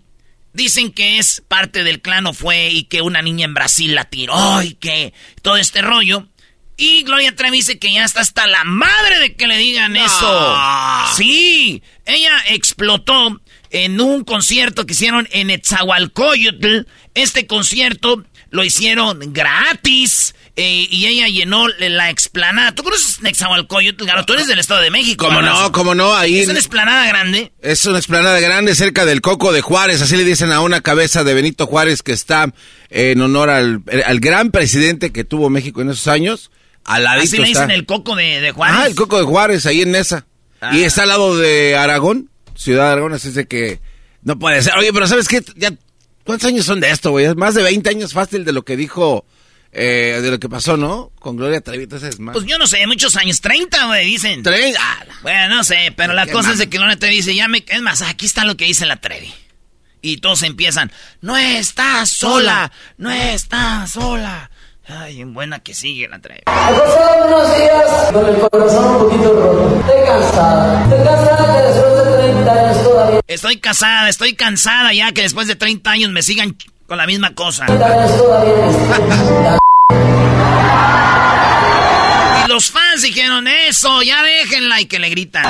dicen 0.53 0.91
que 0.91 1.19
es 1.19 1.43
parte 1.47 1.83
del 1.83 2.01
clan 2.01 2.25
o 2.25 2.33
fue 2.33 2.69
y 2.69 2.83
que 2.85 3.01
una 3.01 3.21
niña 3.21 3.45
en 3.45 3.53
Brasil 3.53 3.93
la 3.93 4.05
tiró 4.05 4.61
y 4.63 4.73
que 4.73 5.13
todo 5.43 5.57
este 5.57 5.81
rollo. 5.81 6.27
Y 6.75 7.03
Gloria 7.03 7.35
Trevi 7.35 7.57
dice 7.57 7.79
que 7.79 7.91
ya 7.91 8.03
está 8.03 8.21
hasta 8.21 8.45
la 8.45 8.63
madre 8.63 9.19
de 9.19 9.35
que 9.35 9.47
le 9.47 9.57
digan 9.57 9.95
eso. 9.95 10.57
Sí, 11.15 11.81
ella 12.05 12.37
explotó 12.49 13.41
en 13.71 13.99
un 13.99 14.23
concierto 14.23 14.85
que 14.85 14.93
hicieron 14.93 15.27
en 15.31 15.49
Etzahualcoyotl. 15.49 16.87
Este 17.13 17.47
concierto 17.47 18.23
lo 18.49 18.63
hicieron 18.63 19.33
gratis. 19.33 20.35
Eh, 20.59 20.87
y 20.89 21.05
ella 21.05 21.27
llenó 21.27 21.67
la 21.67 22.09
explanada. 22.09 22.73
¿Tú 22.73 22.81
conoces 22.81 23.19
Etzahualcoyotl, 23.23 24.05
Tú 24.25 24.33
eres 24.33 24.47
del 24.47 24.57
Estado 24.57 24.81
de 24.81 24.89
México. 24.89 25.27
¿Cómo 25.27 25.41
no? 25.41 25.71
¿Cómo 25.71 25.93
no? 25.93 26.15
Ahí... 26.15 26.39
Es 26.39 26.47
una 26.47 26.57
explanada 26.57 27.07
grande. 27.07 27.51
Es 27.61 27.85
una 27.85 27.99
explanada 27.99 28.39
grande 28.39 28.73
cerca 28.73 29.05
del 29.05 29.21
Coco 29.21 29.51
de 29.51 29.61
Juárez. 29.61 30.01
Así 30.01 30.17
le 30.17 30.23
dicen 30.23 30.51
a 30.51 30.61
una 30.61 30.81
cabeza 30.81 31.23
de 31.23 31.35
Benito 31.35 31.67
Juárez 31.67 32.01
que 32.01 32.11
está 32.11 32.51
en 32.89 33.21
honor 33.21 33.51
al, 33.51 33.83
al 34.05 34.19
gran 34.19 34.49
presidente 34.49 35.11
que 35.11 35.23
tuvo 35.23 35.51
México 35.51 35.81
en 35.81 35.91
esos 35.91 36.07
años. 36.07 36.49
Así 36.87 37.37
le 37.37 37.47
dicen 37.47 37.69
el 37.69 37.85
coco 37.85 38.15
de, 38.15 38.51
Juárez. 38.51 38.75
Ah, 38.79 38.87
el 38.87 38.95
coco 38.95 39.17
de 39.17 39.25
Juárez, 39.25 39.65
ahí 39.65 39.81
en 39.81 39.93
esa. 39.95 40.25
Ah. 40.61 40.75
Y 40.75 40.83
está 40.83 41.03
al 41.03 41.09
lado 41.09 41.37
de 41.37 41.75
Aragón, 41.75 42.29
Ciudad 42.57 42.87
de 42.87 42.91
Aragón, 42.93 43.13
así 43.13 43.31
de 43.31 43.47
que 43.47 43.79
no 44.23 44.37
puede 44.37 44.61
ser. 44.61 44.75
Oye, 44.77 44.91
pero 44.91 45.07
¿sabes 45.07 45.27
qué? 45.27 45.41
Ya, 45.55 45.71
¿Cuántos 46.27 46.49
años 46.49 46.65
son 46.65 46.81
de 46.81 46.89
esto, 46.89 47.11
güey? 47.11 47.33
Más 47.35 47.55
de 47.55 47.63
20 47.63 47.89
años 47.89 48.11
fácil 48.11 48.43
de 48.43 48.51
lo 48.51 48.65
que 48.65 48.75
dijo, 48.75 49.25
eh, 49.71 50.19
de 50.21 50.29
lo 50.29 50.39
que 50.39 50.49
pasó, 50.49 50.75
¿no? 50.75 51.13
Con 51.19 51.37
Gloria 51.37 51.61
Trevi, 51.61 51.83
entonces 51.83 52.19
más. 52.19 52.33
Pues 52.33 52.45
yo 52.45 52.57
no 52.57 52.67
sé, 52.67 52.85
muchos 52.85 53.15
años, 53.15 53.39
30, 53.39 53.85
güey, 53.85 54.05
dicen. 54.05 54.43
30. 54.43 54.77
bueno, 55.21 55.55
no 55.55 55.63
sé, 55.63 55.93
pero 55.95 56.11
la 56.11 56.27
cosa 56.27 56.51
es 56.51 56.57
de 56.57 56.67
que 56.67 56.77
Gloria 56.77 56.99
Trevi 56.99 57.15
dice, 57.15 57.33
ya 57.33 57.47
me... 57.47 57.63
Es 57.65 57.81
más, 57.81 58.01
aquí 58.01 58.25
está 58.25 58.43
lo 58.43 58.57
que 58.57 58.65
dice 58.65 58.85
la 58.85 58.97
Trevi. 58.97 59.33
Y 60.01 60.17
todos 60.17 60.43
empiezan, 60.43 60.91
no 61.21 61.37
estás 61.37 62.09
sola, 62.09 62.73
no 62.97 63.09
estás 63.09 63.91
sola. 63.91 64.51
Ay, 64.89 65.21
en 65.21 65.33
buena 65.33 65.59
que 65.59 65.73
sigue 65.73 66.07
la 66.07 66.19
trae. 66.19 66.43
Ha 66.45 66.69
pasado 66.69 67.27
unos 67.27 67.57
días 67.57 68.11
con 68.13 68.25
el 68.25 68.49
corazón 68.49 68.85
un 68.85 68.97
poquito 68.99 69.33
roto. 69.33 69.79
Estoy 69.79 70.05
cansada. 70.05 70.83
Estoy 70.83 71.05
cansada 71.05 71.55
que 71.55 71.67
después 71.67 72.05
de 72.05 72.06
30 72.47 72.69
años 72.69 72.83
todavía. 72.83 73.19
Estoy 73.27 73.57
casada, 73.57 74.09
estoy 74.09 74.35
cansada 74.35 74.93
ya 74.93 75.11
que 75.11 75.23
después 75.23 75.47
de 75.47 75.55
30 75.55 75.89
años 75.89 76.11
me 76.11 76.21
sigan 76.21 76.55
con 76.87 76.97
la 76.97 77.05
misma 77.05 77.33
cosa. 77.33 77.65
y 82.45 82.47
los 82.47 82.71
fans 82.71 83.01
dijeron 83.01 83.47
eso, 83.47 84.01
ya 84.03 84.23
déjenla 84.23 84.81
y 84.81 84.85
que 84.85 84.99
le 84.99 85.09
gritan. 85.09 85.43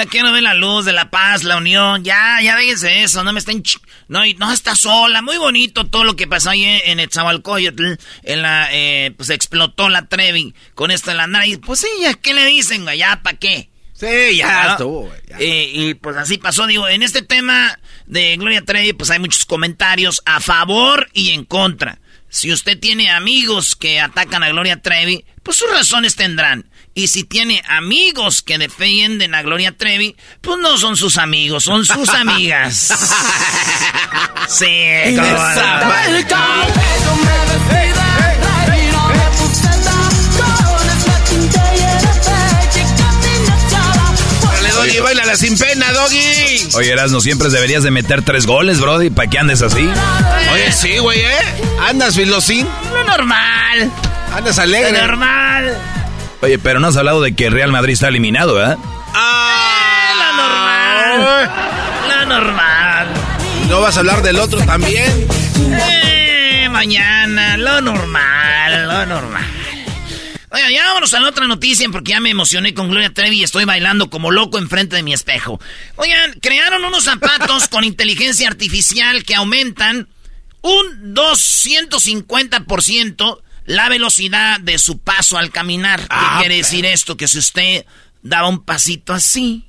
Ya 0.00 0.06
quiero 0.06 0.32
ver 0.32 0.42
la 0.42 0.54
luz 0.54 0.86
de 0.86 0.94
la 0.94 1.10
paz, 1.10 1.44
la 1.44 1.58
unión. 1.58 2.02
Ya, 2.04 2.38
ya 2.42 2.56
déjense 2.56 3.02
eso. 3.02 3.22
No 3.22 3.34
me 3.34 3.38
estén... 3.38 3.62
No, 4.08 4.22
no 4.38 4.50
está 4.50 4.74
sola. 4.74 5.20
Muy 5.20 5.36
bonito 5.36 5.84
todo 5.88 6.04
lo 6.04 6.16
que 6.16 6.26
pasó 6.26 6.48
ahí 6.48 6.64
en 6.64 7.00
Etzahualcoyotl. 7.00 7.96
En 8.22 8.40
la... 8.40 8.70
Eh, 8.72 9.12
pues 9.14 9.28
explotó 9.28 9.90
la 9.90 10.08
Trevi 10.08 10.54
con 10.74 10.90
esto 10.90 11.10
en 11.10 11.18
la 11.18 11.26
nariz. 11.26 11.58
Pues 11.58 11.80
sí, 11.80 11.88
ya, 12.00 12.14
¿qué 12.14 12.32
le 12.32 12.46
dicen, 12.46 12.84
güey? 12.84 12.96
¿Ya 12.96 13.20
para 13.22 13.36
qué? 13.36 13.68
Sí, 13.92 14.38
ya 14.38 14.70
estuvo, 14.70 15.02
güey. 15.02 15.20
Eh, 15.38 15.70
y 15.70 15.92
pues 15.92 16.16
así 16.16 16.38
pasó. 16.38 16.66
Digo, 16.66 16.88
en 16.88 17.02
este 17.02 17.20
tema 17.20 17.78
de 18.06 18.38
Gloria 18.38 18.64
Trevi, 18.64 18.94
pues 18.94 19.10
hay 19.10 19.18
muchos 19.18 19.44
comentarios 19.44 20.22
a 20.24 20.40
favor 20.40 21.10
y 21.12 21.32
en 21.32 21.44
contra. 21.44 21.98
Si 22.30 22.50
usted 22.50 22.80
tiene 22.80 23.10
amigos 23.10 23.76
que 23.76 24.00
atacan 24.00 24.42
a 24.44 24.48
Gloria 24.48 24.80
Trevi, 24.80 25.26
pues 25.42 25.58
sus 25.58 25.70
razones 25.70 26.16
tendrán. 26.16 26.70
Y 26.94 27.08
si 27.08 27.24
tiene 27.24 27.62
amigos 27.68 28.42
que 28.42 28.58
defienden 28.58 29.34
a 29.34 29.42
Gloria 29.42 29.76
Trevi, 29.76 30.16
pues 30.40 30.58
no 30.58 30.76
son 30.76 30.96
sus 30.96 31.18
amigos, 31.18 31.64
son 31.64 31.84
sus 31.84 32.08
amigas. 32.14 32.92
sí, 34.48 34.66
Doggy, 44.80 45.00
bailala 45.00 45.36
sin 45.36 45.58
pena, 45.58 45.92
Doggy. 45.92 46.68
Oye, 46.74 46.92
Erasno, 46.92 47.20
siempre 47.20 47.48
deberías 47.50 47.82
de 47.82 47.90
meter 47.90 48.22
tres 48.22 48.46
goles, 48.46 48.80
Brody, 48.80 49.10
para 49.10 49.28
que 49.28 49.38
andes 49.38 49.60
así. 49.62 49.86
Oye, 50.52 50.72
sí, 50.72 50.98
güey, 50.98 51.20
¿eh? 51.20 51.38
Andas 51.86 52.14
filosín. 52.16 52.66
Lo 52.92 53.04
normal. 53.04 53.90
Andas 54.32 54.58
alegre. 54.58 54.92
Lo 54.92 55.06
normal. 55.06 55.99
Oye, 56.42 56.58
pero 56.58 56.80
no 56.80 56.88
has 56.88 56.96
hablado 56.96 57.20
de 57.20 57.34
que 57.34 57.50
Real 57.50 57.70
Madrid 57.70 57.92
está 57.92 58.08
eliminado, 58.08 58.54
¿verdad? 58.54 58.78
Ah, 59.14 60.14
lo 60.16 60.32
normal. 61.26 61.50
Lo 62.08 62.24
normal. 62.26 63.06
¿No 63.68 63.80
vas 63.80 63.96
a 63.96 64.00
hablar 64.00 64.22
del 64.22 64.38
otro 64.38 64.58
también? 64.64 65.26
Eh, 65.58 66.68
mañana, 66.70 67.56
lo 67.58 67.80
normal, 67.82 68.88
lo 68.88 69.06
normal. 69.06 69.44
Oiga, 70.52 70.68
ya 70.70 70.84
vámonos 70.86 71.14
a 71.14 71.20
la 71.20 71.28
otra 71.28 71.46
noticia 71.46 71.86
porque 71.92 72.10
ya 72.10 72.18
me 72.20 72.30
emocioné 72.30 72.74
con 72.74 72.90
Gloria 72.90 73.14
Trevi 73.14 73.38
y 73.40 73.44
estoy 73.44 73.64
bailando 73.66 74.10
como 74.10 74.32
loco 74.32 74.58
enfrente 74.58 74.96
de 74.96 75.04
mi 75.04 75.12
espejo. 75.12 75.60
Oigan, 75.96 76.32
crearon 76.40 76.84
unos 76.84 77.04
zapatos 77.04 77.68
con 77.68 77.84
inteligencia 77.84 78.48
artificial 78.48 79.22
que 79.24 79.36
aumentan 79.36 80.08
un 80.62 81.14
250% 81.14 83.40
la 83.70 83.88
velocidad 83.88 84.58
de 84.58 84.78
su 84.78 84.98
paso 84.98 85.38
al 85.38 85.50
caminar. 85.52 86.00
¿Qué 86.00 86.06
Ah, 86.10 86.38
quiere 86.40 86.56
decir 86.56 86.84
esto? 86.84 87.16
Que 87.16 87.28
si 87.28 87.38
usted 87.38 87.86
daba 88.22 88.48
un 88.48 88.64
pasito 88.64 89.12
así, 89.12 89.64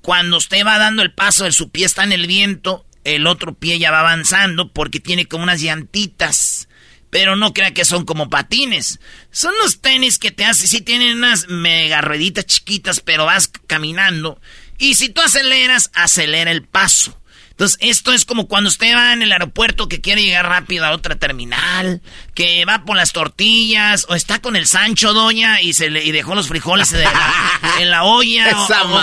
cuando 0.00 0.36
usted 0.36 0.64
va 0.64 0.78
dando 0.78 1.02
el 1.02 1.12
paso 1.12 1.44
de 1.44 1.50
su 1.52 1.70
pie 1.70 1.86
está 1.86 2.04
en 2.04 2.12
el 2.12 2.26
viento, 2.28 2.86
el 3.02 3.26
otro 3.26 3.54
pie 3.54 3.80
ya 3.80 3.90
va 3.90 4.00
avanzando 4.00 4.72
porque 4.72 5.00
tiene 5.00 5.26
como 5.26 5.42
unas 5.42 5.60
llantitas. 5.60 6.68
Pero 7.10 7.34
no 7.36 7.52
crea 7.52 7.74
que 7.74 7.84
son 7.84 8.04
como 8.04 8.30
patines. 8.30 9.00
Son 9.32 9.52
los 9.62 9.80
tenis 9.80 10.18
que 10.18 10.30
te 10.30 10.44
hacen, 10.44 10.68
sí 10.68 10.80
tienen 10.80 11.18
unas 11.18 11.48
mega 11.48 12.00
rueditas 12.00 12.46
chiquitas, 12.46 13.00
pero 13.00 13.24
vas 13.24 13.48
caminando. 13.66 14.40
Y 14.78 14.94
si 14.94 15.08
tú 15.08 15.20
aceleras, 15.20 15.90
acelera 15.94 16.50
el 16.52 16.62
paso. 16.62 17.20
Entonces, 17.54 17.78
esto 17.80 18.12
es 18.12 18.24
como 18.24 18.48
cuando 18.48 18.66
usted 18.68 18.92
va 18.96 19.12
en 19.12 19.22
el 19.22 19.30
aeropuerto 19.30 19.86
que 19.88 20.00
quiere 20.00 20.24
llegar 20.24 20.48
rápido 20.48 20.84
a 20.84 20.90
otra 20.90 21.14
terminal, 21.14 22.02
que 22.34 22.64
va 22.64 22.84
por 22.84 22.96
las 22.96 23.12
tortillas, 23.12 24.06
o 24.08 24.16
está 24.16 24.40
con 24.40 24.56
el 24.56 24.66
Sancho, 24.66 25.12
doña, 25.12 25.60
y 25.60 25.72
se 25.72 25.88
le 25.88 26.02
y 26.04 26.10
dejó 26.10 26.34
los 26.34 26.48
frijoles 26.48 26.90
la- 26.90 27.60
en 27.78 27.90
la 27.90 28.02
olla, 28.02 28.56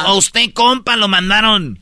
o, 0.07 0.15
usted, 0.17 0.51
compa, 0.53 0.97
lo 0.97 1.07
mandaron 1.07 1.79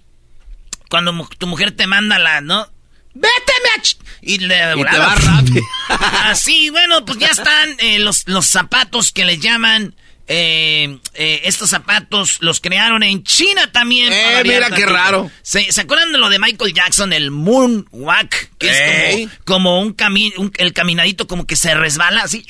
cuando 0.89 1.27
tu 1.39 1.47
mujer 1.47 1.71
te 1.71 1.88
manda 1.88 2.19
la, 2.19 2.41
¿no? 2.41 2.67
¡Vete, 3.15 3.53
me 3.63 3.81
ach-! 3.81 3.97
Y, 4.21 4.38
le, 4.38 4.55
Y 4.55 4.59
te 4.69 4.75
volada. 4.75 5.07
va 5.07 5.15
rápido. 5.15 5.63
Así, 6.25 6.69
bueno, 6.69 7.03
pues 7.03 7.17
ya 7.17 7.29
están 7.29 7.69
eh, 7.79 7.97
los, 7.99 8.27
los 8.27 8.45
zapatos 8.45 9.11
que 9.11 9.25
les 9.25 9.39
llaman... 9.39 9.95
eh, 10.31 10.98
eh, 11.15 11.41
estos 11.43 11.71
zapatos 11.71 12.38
los 12.39 12.62
crearon 12.62 13.03
en 13.03 13.24
China 13.24 13.71
también. 13.71 14.13
Eh, 14.13 14.24
variar 14.36 14.63
mira 14.63 14.69
qué 14.75 14.86
raro. 14.86 15.30
¿Se, 15.41 15.71
¿Se 15.71 15.82
acuerdan 15.82 16.12
de 16.12 16.19
lo 16.19 16.30
de 16.30 16.39
Michael 16.39 16.73
Jackson, 16.73 17.12
el 17.12 17.32
Moonwalk? 17.32 18.51
Que 18.60 18.69
Ey. 18.69 19.23
es 19.23 19.30
como, 19.45 19.60
como 19.60 19.82
un, 19.82 19.93
cami 19.93 20.32
un- 20.38 20.53
el 20.58 20.71
caminadito 20.73 21.27
como 21.27 21.45
que 21.47 21.56
se 21.56 21.73
resbala 21.73 22.21
así. 22.21 22.45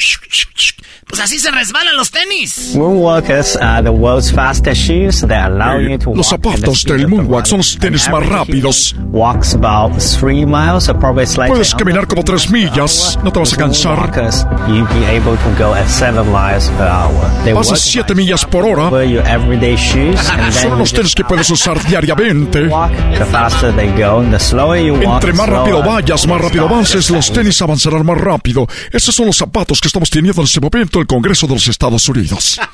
Pues 1.10 1.22
así 1.22 1.40
se 1.40 1.50
resbalan 1.50 1.96
los 1.98 2.12
tenis. 2.12 2.76
Moonwalkers 2.76 3.58
are 3.60 3.82
the 3.82 3.90
world's 3.90 4.32
fastest 4.32 4.80
shoes 4.80 5.22
that 5.22 5.50
allow 5.52 5.80
you 5.80 5.98
to 5.98 6.14
Los 6.14 6.32
walk 6.32 6.42
zapatos 6.44 6.84
del 6.84 7.08
Moonwalk 7.08 7.48
son 7.48 7.58
los 7.58 7.78
tenis 7.80 8.08
más 8.12 8.24
rápidos. 8.28 8.94
human 8.94 9.12
Walks 9.12 9.56
about 9.56 10.00
three 10.00 10.46
miles, 10.46 10.88
or 10.88 10.96
probably 11.00 11.26
slightly 11.26 11.56
Puedes 11.56 11.74
caminar 11.74 12.06
como 12.06 12.24
tres 12.24 12.44
three 12.44 12.60
miles 12.60 12.72
per 12.72 12.78
millas, 12.78 13.20
no 13.24 13.32
te 13.32 13.40
vas 13.40 13.54
a 13.54 13.58
cansar. 13.58 13.98
Moonwalkers, 13.98 14.46
you'll 14.68 14.86
be 14.88 15.04
able 15.08 15.36
to 15.36 15.50
go 15.58 15.74
at 15.74 15.88
seven 15.88 16.28
miles 16.32 16.70
per 16.78 16.88
hour. 16.88 17.44
They 17.44 17.54
Vas 17.54 17.72
a 17.72 17.76
7 17.76 18.14
millas 18.14 18.46
por 18.46 18.64
hora. 18.66 18.90
Son 20.52 20.70
you 20.72 20.78
los 20.78 20.94
tenis 20.94 21.16
que 21.16 21.24
puedes 21.24 21.50
usar 21.50 21.84
diariamente. 21.88 22.68
walk. 22.68 22.92
The 23.18 23.26
faster 23.26 23.76
they 23.76 23.88
go, 24.00 24.24
the 24.30 24.40
slower 24.40 24.78
you 24.78 24.94
walk. 24.94 25.16
Entre 25.16 25.34
más 25.34 25.50
rápido 25.50 25.82
vayas, 25.82 26.28
más 26.28 26.40
rápido 26.40 26.66
avances, 26.66 27.10
los 27.10 27.32
tenis 27.34 27.60
avanzarán 27.64 28.06
más 28.06 28.18
rápido. 28.20 28.68
Esos 28.92 29.16
son 29.16 29.26
los 29.26 29.38
zapatos 29.38 29.82
que 29.82 29.88
estamos 29.88 30.10
teniendo 30.12 30.42
en 30.42 30.46
este 30.46 30.60
momento 30.60 30.99
en 30.99 30.99
el 31.00 31.08
Congreso 31.08 31.48
de 31.48 31.54
los 31.54 31.68
Estados 31.68 32.08
Unidos. 32.10 32.60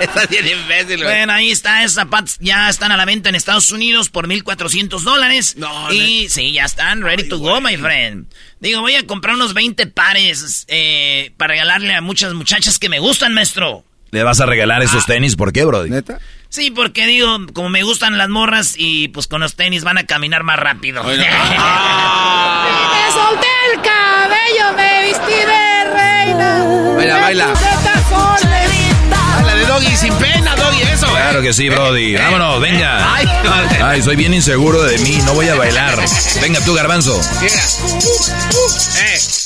Estás 0.00 0.28
bien 0.28 0.46
imbécil, 0.46 1.02
güey. 1.02 1.16
Bueno, 1.16 1.32
ahí 1.32 1.50
está, 1.50 1.82
esos 1.82 1.94
zapatos 1.94 2.36
ya 2.38 2.68
están 2.68 2.92
a 2.92 2.96
la 2.96 3.04
venta 3.04 3.28
en 3.28 3.34
Estados 3.34 3.70
Unidos 3.70 4.08
por 4.08 4.28
1.400 4.28 5.00
dólares. 5.00 5.56
No, 5.56 5.92
y 5.92 6.28
sí, 6.28 6.52
ya 6.52 6.64
están 6.64 7.02
ready 7.02 7.28
to 7.28 7.38
go, 7.38 7.60
my 7.60 7.76
friend. 7.76 8.26
Digo, 8.60 8.80
voy 8.80 8.94
a 8.94 9.06
comprar 9.06 9.34
unos 9.34 9.52
20 9.54 9.88
pares 9.88 10.66
eh, 10.68 11.32
para 11.36 11.54
regalarle 11.54 11.94
a 11.94 12.00
muchas 12.00 12.32
muchachas 12.34 12.78
que 12.78 12.88
me 12.88 13.00
gustan, 13.00 13.34
maestro. 13.34 13.84
¿Le 14.12 14.22
vas 14.22 14.40
a 14.40 14.46
regalar 14.46 14.82
esos 14.82 15.06
tenis? 15.06 15.36
¿Por 15.36 15.52
qué, 15.52 15.64
Brody? 15.64 15.90
¿Neta? 15.90 16.18
Sí, 16.48 16.70
porque 16.72 17.06
digo, 17.06 17.38
como 17.52 17.68
me 17.68 17.84
gustan 17.84 18.18
las 18.18 18.28
morras 18.28 18.74
y 18.76 19.06
pues 19.08 19.28
con 19.28 19.40
los 19.40 19.54
tenis 19.54 19.84
van 19.84 19.98
a 19.98 20.06
caminar 20.06 20.42
más 20.42 20.58
rápido. 20.58 21.04
Me 21.04 21.10
solté 23.12 23.46
el 23.72 23.80
cabello, 23.82 24.76
me 24.76 25.08
vistí 25.08 25.32
de 25.32 25.59
Baila, 27.00 27.18
baila. 27.20 27.52
puse 27.54 27.64
tacones. 27.82 28.70
La 29.46 29.54
de 29.54 29.64
Doggy 29.64 29.96
sin 29.96 30.12
pena, 30.14 30.54
Doggy, 30.54 30.82
eso. 30.82 31.06
eh. 31.06 31.10
Claro 31.12 31.40
que 31.42 31.52
sí, 31.54 31.68
Brody. 31.70 32.14
Vámonos, 32.16 32.60
venga. 32.60 33.14
Ay, 33.82 34.02
soy 34.02 34.16
bien 34.16 34.34
inseguro 34.34 34.82
de 34.82 34.98
mí, 34.98 35.18
no 35.24 35.32
voy 35.32 35.48
a 35.48 35.54
bailar. 35.54 35.94
Venga 36.42 36.60
tú, 36.60 36.74
garbanzo. 36.74 37.18
Mira. 37.40 37.60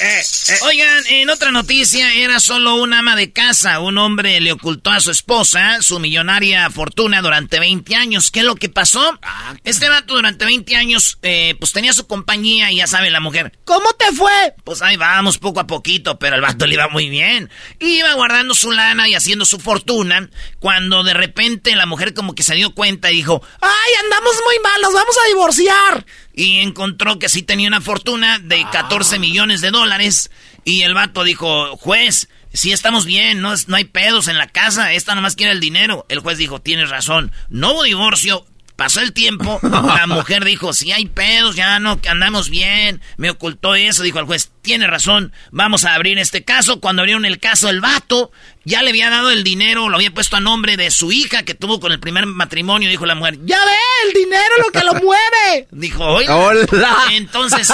Eh, 0.05 0.21
eh. 0.21 0.59
Oigan, 0.65 1.07
en 1.09 1.31
otra 1.31 1.51
noticia, 1.51 2.13
era 2.13 2.39
solo 2.39 2.75
un 2.75 2.93
ama 2.93 3.17
de 3.17 3.33
casa. 3.33 3.81
Un 3.81 3.97
hombre 3.97 4.39
le 4.41 4.53
ocultó 4.53 4.91
a 4.91 5.01
su 5.01 5.11
esposa 5.11 5.81
su 5.81 5.99
millonaria 5.99 6.69
fortuna 6.69 7.23
durante 7.23 7.59
20 7.59 7.95
años. 7.97 8.31
¿Qué 8.31 8.41
es 8.41 8.45
lo 8.45 8.55
que 8.55 8.69
pasó? 8.69 9.19
Este 9.65 9.89
vato 9.89 10.15
durante 10.15 10.45
20 10.45 10.77
años, 10.77 11.19
eh, 11.23 11.55
pues 11.59 11.73
tenía 11.73 11.95
su 11.95 12.07
compañía 12.07 12.71
y 12.71 12.77
ya 12.77 12.87
sabe 12.87 13.11
la 13.11 13.21
mujer. 13.21 13.59
¿Cómo 13.65 13.95
te 13.95 14.13
fue? 14.13 14.55
Pues 14.63 14.83
ahí 14.83 14.99
vamos, 14.99 15.39
poco 15.39 15.61
a 15.61 15.67
poquito, 15.67 16.19
pero 16.19 16.37
el 16.37 16.43
vato 16.43 16.67
le 16.67 16.75
iba 16.75 16.89
muy 16.89 17.09
bien. 17.09 17.49
Iba 17.81 18.13
guardando 18.13 18.55
su 18.55 18.73
lana 18.73 19.09
y 19.09 19.15
haciendo 19.15 19.47
su 19.47 19.59
fortuna, 19.59 20.29
cuando 20.59 21.03
de 21.03 21.15
repente 21.15 21.75
la 21.77 21.87
mujer 21.87 22.13
como 22.13 22.35
que 22.35 22.43
se 22.43 22.55
dio 22.55 22.75
cuenta 22.75 23.11
y 23.11 23.17
dijo, 23.17 23.41
¡ay, 23.63 23.93
andamos 24.03 24.35
muy 24.45 24.59
mal, 24.63 24.83
nos 24.83 24.93
vamos 24.93 25.17
a 25.17 25.29
divorciar! 25.29 26.07
Y 26.37 26.59
encontró 26.61 27.19
que 27.19 27.29
sí 27.29 27.43
tenía 27.43 27.69
una 27.69 27.81
fortuna 27.81 28.39
de 28.41 28.65
14 28.73 29.19
millones 29.19 29.61
de 29.61 29.71
dólares. 29.71 30.31
Y 30.65 30.83
el 30.83 30.93
vato 30.95 31.23
dijo, 31.23 31.77
juez, 31.77 32.29
sí 32.53 32.73
estamos 32.73 33.07
bien, 33.07 33.41
no, 33.41 33.53
es- 33.53 33.69
no 33.69 33.77
hay 33.77 33.85
pedos 33.85 34.27
en 34.29 34.39
la 34.39 34.49
casa, 34.49 34.93
esta 34.93 35.15
nomás 35.15 35.37
quiere 35.37 35.53
el 35.53 35.61
dinero. 35.61 36.07
El 36.09 36.19
juez 36.21 36.39
dijo, 36.39 36.61
tienes 36.61 36.91
razón, 36.91 37.31
no 37.51 37.73
hubo 37.73 37.83
divorcio. 37.85 38.47
Pasó 38.77 39.01
el 39.01 39.13
tiempo, 39.13 39.61
la 39.63 40.07
mujer 40.09 40.45
dijo, 40.45 40.73
sí 40.73 40.91
hay 40.91 41.07
pedos, 41.07 41.55
ya 41.55 41.79
no, 41.79 42.01
que 42.01 42.09
andamos 42.09 42.51
bien, 42.51 43.01
me 43.17 43.31
ocultó 43.31 43.77
eso, 43.77 44.03
dijo 44.03 44.19
el 44.19 44.27
juez, 44.27 44.51
tiene 44.63 44.89
razón, 44.89 45.33
vamos 45.53 45.85
a 45.85 45.95
abrir 45.95 46.19
este 46.19 46.43
caso. 46.43 46.81
Cuando 46.81 47.03
abrieron 47.03 47.25
el 47.25 47.39
caso, 47.39 47.69
el 47.69 47.81
vato 47.81 48.33
ya 48.65 48.83
le 48.83 48.91
había 48.91 49.11
dado 49.11 49.31
el 49.31 49.45
dinero, 49.45 49.89
lo 49.89 49.97
había 49.97 50.13
puesto 50.13 50.37
a 50.37 50.41
nombre 50.41 50.77
de 50.77 50.91
su 50.91 51.13
hija 51.13 51.45
que 51.45 51.55
tuvo 51.55 51.79
con 51.79 51.93
el 51.93 52.01
primer 52.01 52.27
matrimonio, 52.27 52.91
dijo 52.91 53.07
la 53.07 53.15
mujer, 53.15 53.39
ya 53.45 53.59
ve, 53.65 54.09
el 54.09 54.13
dinero 54.13 54.55
lo 54.65 54.73
que 54.73 54.85
lo 54.85 54.95
mueve. 54.95 55.69
Dijo, 55.71 56.05
oiga. 56.05 56.37
Hola. 56.37 56.97
Entonces, 57.13 57.73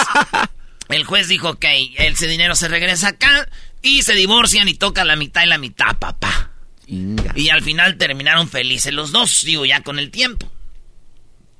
el 0.90 1.04
juez 1.04 1.28
dijo 1.28 1.58
que 1.58 1.94
ese 1.96 2.26
dinero 2.26 2.54
se 2.54 2.68
regresa 2.68 3.08
acá 3.08 3.48
y 3.80 4.02
se 4.02 4.14
divorcian 4.14 4.68
y 4.68 4.74
toca 4.74 5.04
la 5.04 5.16
mitad 5.16 5.44
y 5.44 5.46
la 5.46 5.58
mitad, 5.58 5.96
papá. 5.98 6.50
Y 6.86 7.48
al 7.50 7.62
final 7.62 7.96
terminaron 7.96 8.48
felices 8.48 8.92
los 8.92 9.12
dos, 9.12 9.42
digo, 9.44 9.64
ya 9.64 9.82
con 9.82 9.98
el 9.98 10.10
tiempo. 10.10 10.50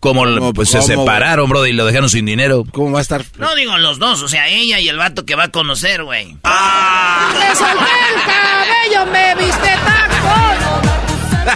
Como 0.01 0.25
¿Cómo, 0.25 0.55
pues 0.55 0.71
se 0.71 0.79
cómo, 0.79 0.89
separaron, 0.89 1.49
Brody, 1.49 1.71
y 1.71 1.73
lo 1.75 1.85
dejaron 1.85 2.09
sin 2.09 2.25
dinero. 2.25 2.65
¿Cómo 2.73 2.93
va 2.93 3.01
a 3.01 3.03
estar? 3.03 3.25
No 3.39 3.55
digo 3.55 3.77
los 3.79 3.99
dos, 3.99 4.23
o 4.23 4.29
sea, 4.29 4.49
ella 4.49 4.81
y 4.81 4.89
el 4.89 4.97
vato 4.97 5.27
que 5.27 5.35
va 5.35 5.45
a 5.45 5.51
conocer, 5.51 6.03
güey. 6.05 6.37
Me 6.43 7.55
solté 7.55 7.93
el 8.09 8.23
cabello, 8.25 9.13
me 9.13 9.35
viste 9.35 9.71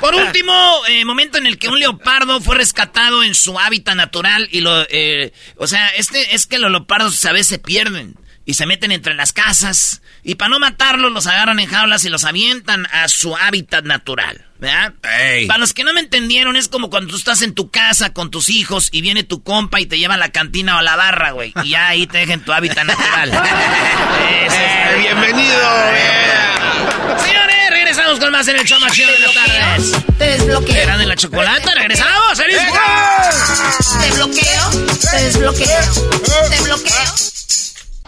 por 0.00 0.14
último, 0.14 0.52
eh, 0.88 1.04
momento 1.04 1.38
en 1.38 1.46
el 1.46 1.58
que 1.58 1.68
un 1.68 1.78
leopardo 1.78 2.40
fue 2.40 2.56
rescatado 2.56 3.22
en 3.22 3.34
su 3.34 3.58
hábitat 3.58 3.94
natural 3.94 4.48
y 4.50 4.60
lo, 4.60 4.82
eh, 4.88 5.32
o 5.56 5.66
sea, 5.66 5.88
este 5.88 6.34
es 6.34 6.46
que 6.46 6.58
los 6.58 6.70
leopardos 6.70 7.24
a 7.24 7.32
veces 7.32 7.46
se 7.46 7.58
pierden 7.58 8.16
y 8.46 8.54
se 8.54 8.66
meten 8.66 8.92
entre 8.92 9.14
las 9.14 9.32
casas 9.32 10.02
y 10.22 10.34
para 10.34 10.50
no 10.50 10.58
matarlos 10.60 11.12
los 11.12 11.26
agarran 11.26 11.58
en 11.60 11.68
jaulas 11.68 12.04
y 12.04 12.10
los 12.10 12.24
avientan 12.24 12.86
a 12.92 13.08
su 13.08 13.36
hábitat 13.36 13.84
natural, 13.84 14.46
¿verdad? 14.58 14.92
Para 15.46 15.58
los 15.58 15.72
que 15.72 15.84
no 15.84 15.92
me 15.92 16.00
entendieron 16.00 16.56
es 16.56 16.68
como 16.68 16.90
cuando 16.90 17.10
tú 17.10 17.16
estás 17.16 17.42
en 17.42 17.54
tu 17.54 17.70
casa 17.70 18.12
con 18.12 18.30
tus 18.30 18.50
hijos 18.50 18.88
y 18.92 19.00
viene 19.00 19.22
tu 19.22 19.42
compa 19.42 19.80
y 19.80 19.86
te 19.86 19.98
lleva 19.98 20.14
a 20.14 20.18
la 20.18 20.30
cantina 20.30 20.76
o 20.76 20.78
a 20.78 20.82
la 20.82 20.96
barra, 20.96 21.30
güey, 21.32 21.52
y 21.62 21.70
ya 21.70 21.88
ahí 21.88 22.06
te 22.06 22.18
dejan 22.18 22.40
tu 22.40 22.52
hábitat 22.52 22.84
natural. 22.84 23.32
Eh, 24.56 24.96
bienvenido. 24.98 25.58
Señores, 27.24 27.70
regresamos 27.70 28.18
con 28.18 28.30
más 28.30 28.46
en 28.48 28.56
el 28.56 28.64
show 28.64 28.78
más 28.80 28.92
chido 28.92 29.10
de 29.10 29.18
las 29.20 29.34
tardes. 29.34 29.92
Te 30.18 30.24
desbloqueo. 30.24 30.76
Era 30.76 30.98
de 30.98 31.06
la 31.06 31.16
chocolata, 31.16 31.74
regresamos. 31.74 32.36
¡Feliz 32.36 32.58
Te 34.00 34.10
bloqueo. 34.12 34.70
Te 35.10 35.16
desbloqueo. 35.22 35.92
Te 36.50 36.62
bloqueo. 36.62 37.33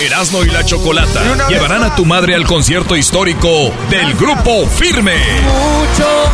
Erasmo 0.00 0.42
y 0.42 0.50
la 0.50 0.64
Chocolata 0.64 1.48
llevarán 1.48 1.84
a 1.84 1.94
tu 1.94 2.04
madre 2.04 2.34
al 2.34 2.46
concierto 2.46 2.96
histórico 2.96 3.72
del 3.90 4.14
Grupo 4.14 4.66
Firme. 4.66 5.14
Mucho 5.42 6.30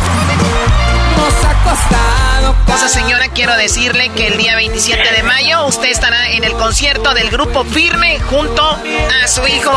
nos 1.17 1.45
ha 1.45 1.63
costado. 1.63 2.55
Cosa 2.65 2.89
señora, 2.89 3.27
quiero 3.27 3.55
decirle 3.57 4.09
que 4.09 4.27
el 4.27 4.37
día 4.37 4.55
27 4.55 5.13
de 5.15 5.23
mayo 5.23 5.65
usted 5.67 5.89
estará 5.89 6.31
en 6.31 6.43
el 6.43 6.53
concierto 6.53 7.13
del 7.13 7.29
grupo 7.29 7.63
Firme 7.63 8.19
junto 8.19 8.63
a 8.63 9.27
su 9.27 9.45
hijo 9.45 9.71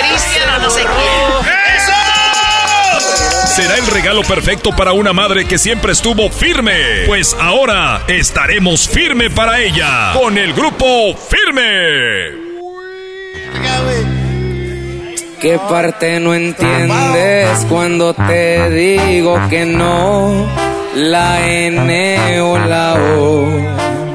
Cristian 0.00 0.48
o 0.56 0.58
no 0.62 0.70
sé 0.70 0.80
quién. 0.80 1.48
Será 3.46 3.76
el 3.76 3.86
regalo 3.88 4.22
perfecto 4.22 4.74
para 4.74 4.92
una 4.92 5.12
madre 5.12 5.44
que 5.44 5.58
siempre 5.58 5.92
estuvo 5.92 6.30
firme. 6.30 7.04
Pues 7.06 7.36
ahora 7.38 8.04
estaremos 8.08 8.88
firme 8.88 9.28
para 9.30 9.60
ella 9.60 10.12
con 10.14 10.38
el 10.38 10.54
Grupo 10.54 11.14
Firme. 11.28 12.47
¿Qué 15.40 15.56
parte 15.68 16.18
no 16.18 16.34
entiendes 16.34 17.64
cuando 17.68 18.12
te 18.12 18.70
digo 18.70 19.38
que 19.48 19.64
no? 19.64 20.48
La 20.96 21.46
N 21.48 22.40
o 22.40 22.58
la 22.58 22.94
O. 23.18 23.46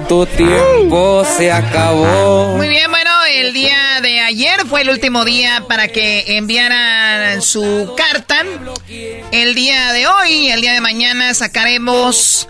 Tu 0.09 0.25
tiempo 0.25 1.23
se 1.23 1.49
acabó. 1.51 2.57
Muy 2.57 2.67
bien, 2.67 2.91
bueno, 2.91 3.09
el 3.33 3.53
día 3.53 3.82
ayer 4.33 4.65
fue 4.67 4.81
el 4.81 4.89
último 4.89 5.25
día 5.25 5.63
para 5.67 5.89
que 5.89 6.37
enviaran 6.37 7.39
su 7.43 7.93
carta. 7.95 8.41
El 9.31 9.53
día 9.53 9.93
de 9.93 10.07
hoy, 10.07 10.49
el 10.49 10.59
día 10.59 10.73
de 10.73 10.81
mañana, 10.81 11.35
sacaremos 11.35 12.49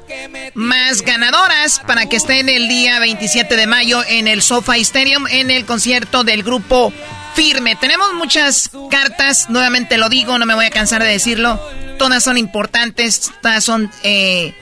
más 0.54 1.02
ganadoras 1.02 1.82
para 1.86 2.08
que 2.08 2.15
estén 2.15 2.48
el 2.48 2.69
día 2.69 3.00
27 3.00 3.58
de 3.58 3.67
mayo 3.67 4.02
en 4.08 4.30
el 4.30 4.41
Sofa 4.41 4.78
Stadium 4.78 5.28
en 5.28 5.52
el 5.52 5.65
concierto 5.65 6.24
del 6.24 6.43
grupo 6.43 6.93
Firme. 7.36 7.76
Tenemos 7.76 8.13
muchas 8.13 8.72
cartas, 8.89 9.50
nuevamente 9.50 9.98
lo 9.98 10.08
digo, 10.08 10.38
no 10.38 10.46
me 10.46 10.56
voy 10.56 10.67
a 10.67 10.69
cansar 10.69 11.04
de 11.04 11.10
decirlo. 11.10 11.60
Todas 12.00 12.24
son 12.24 12.38
importantes, 12.38 13.30
todas 13.41 13.62
son 13.62 13.91
eh, 14.04 14.54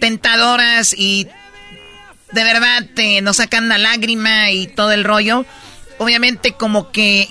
tentadoras 0.00 0.94
y 0.98 1.28
de 2.32 2.42
verdad 2.42 2.84
eh, 2.96 3.20
nos 3.22 3.36
sacan 3.36 3.66
una 3.66 3.78
lágrima 3.78 4.50
y 4.50 4.66
todo 4.66 4.90
el 4.90 5.04
rollo. 5.04 5.46
Obviamente 5.98 6.52
como 6.52 6.90
que 6.92 7.28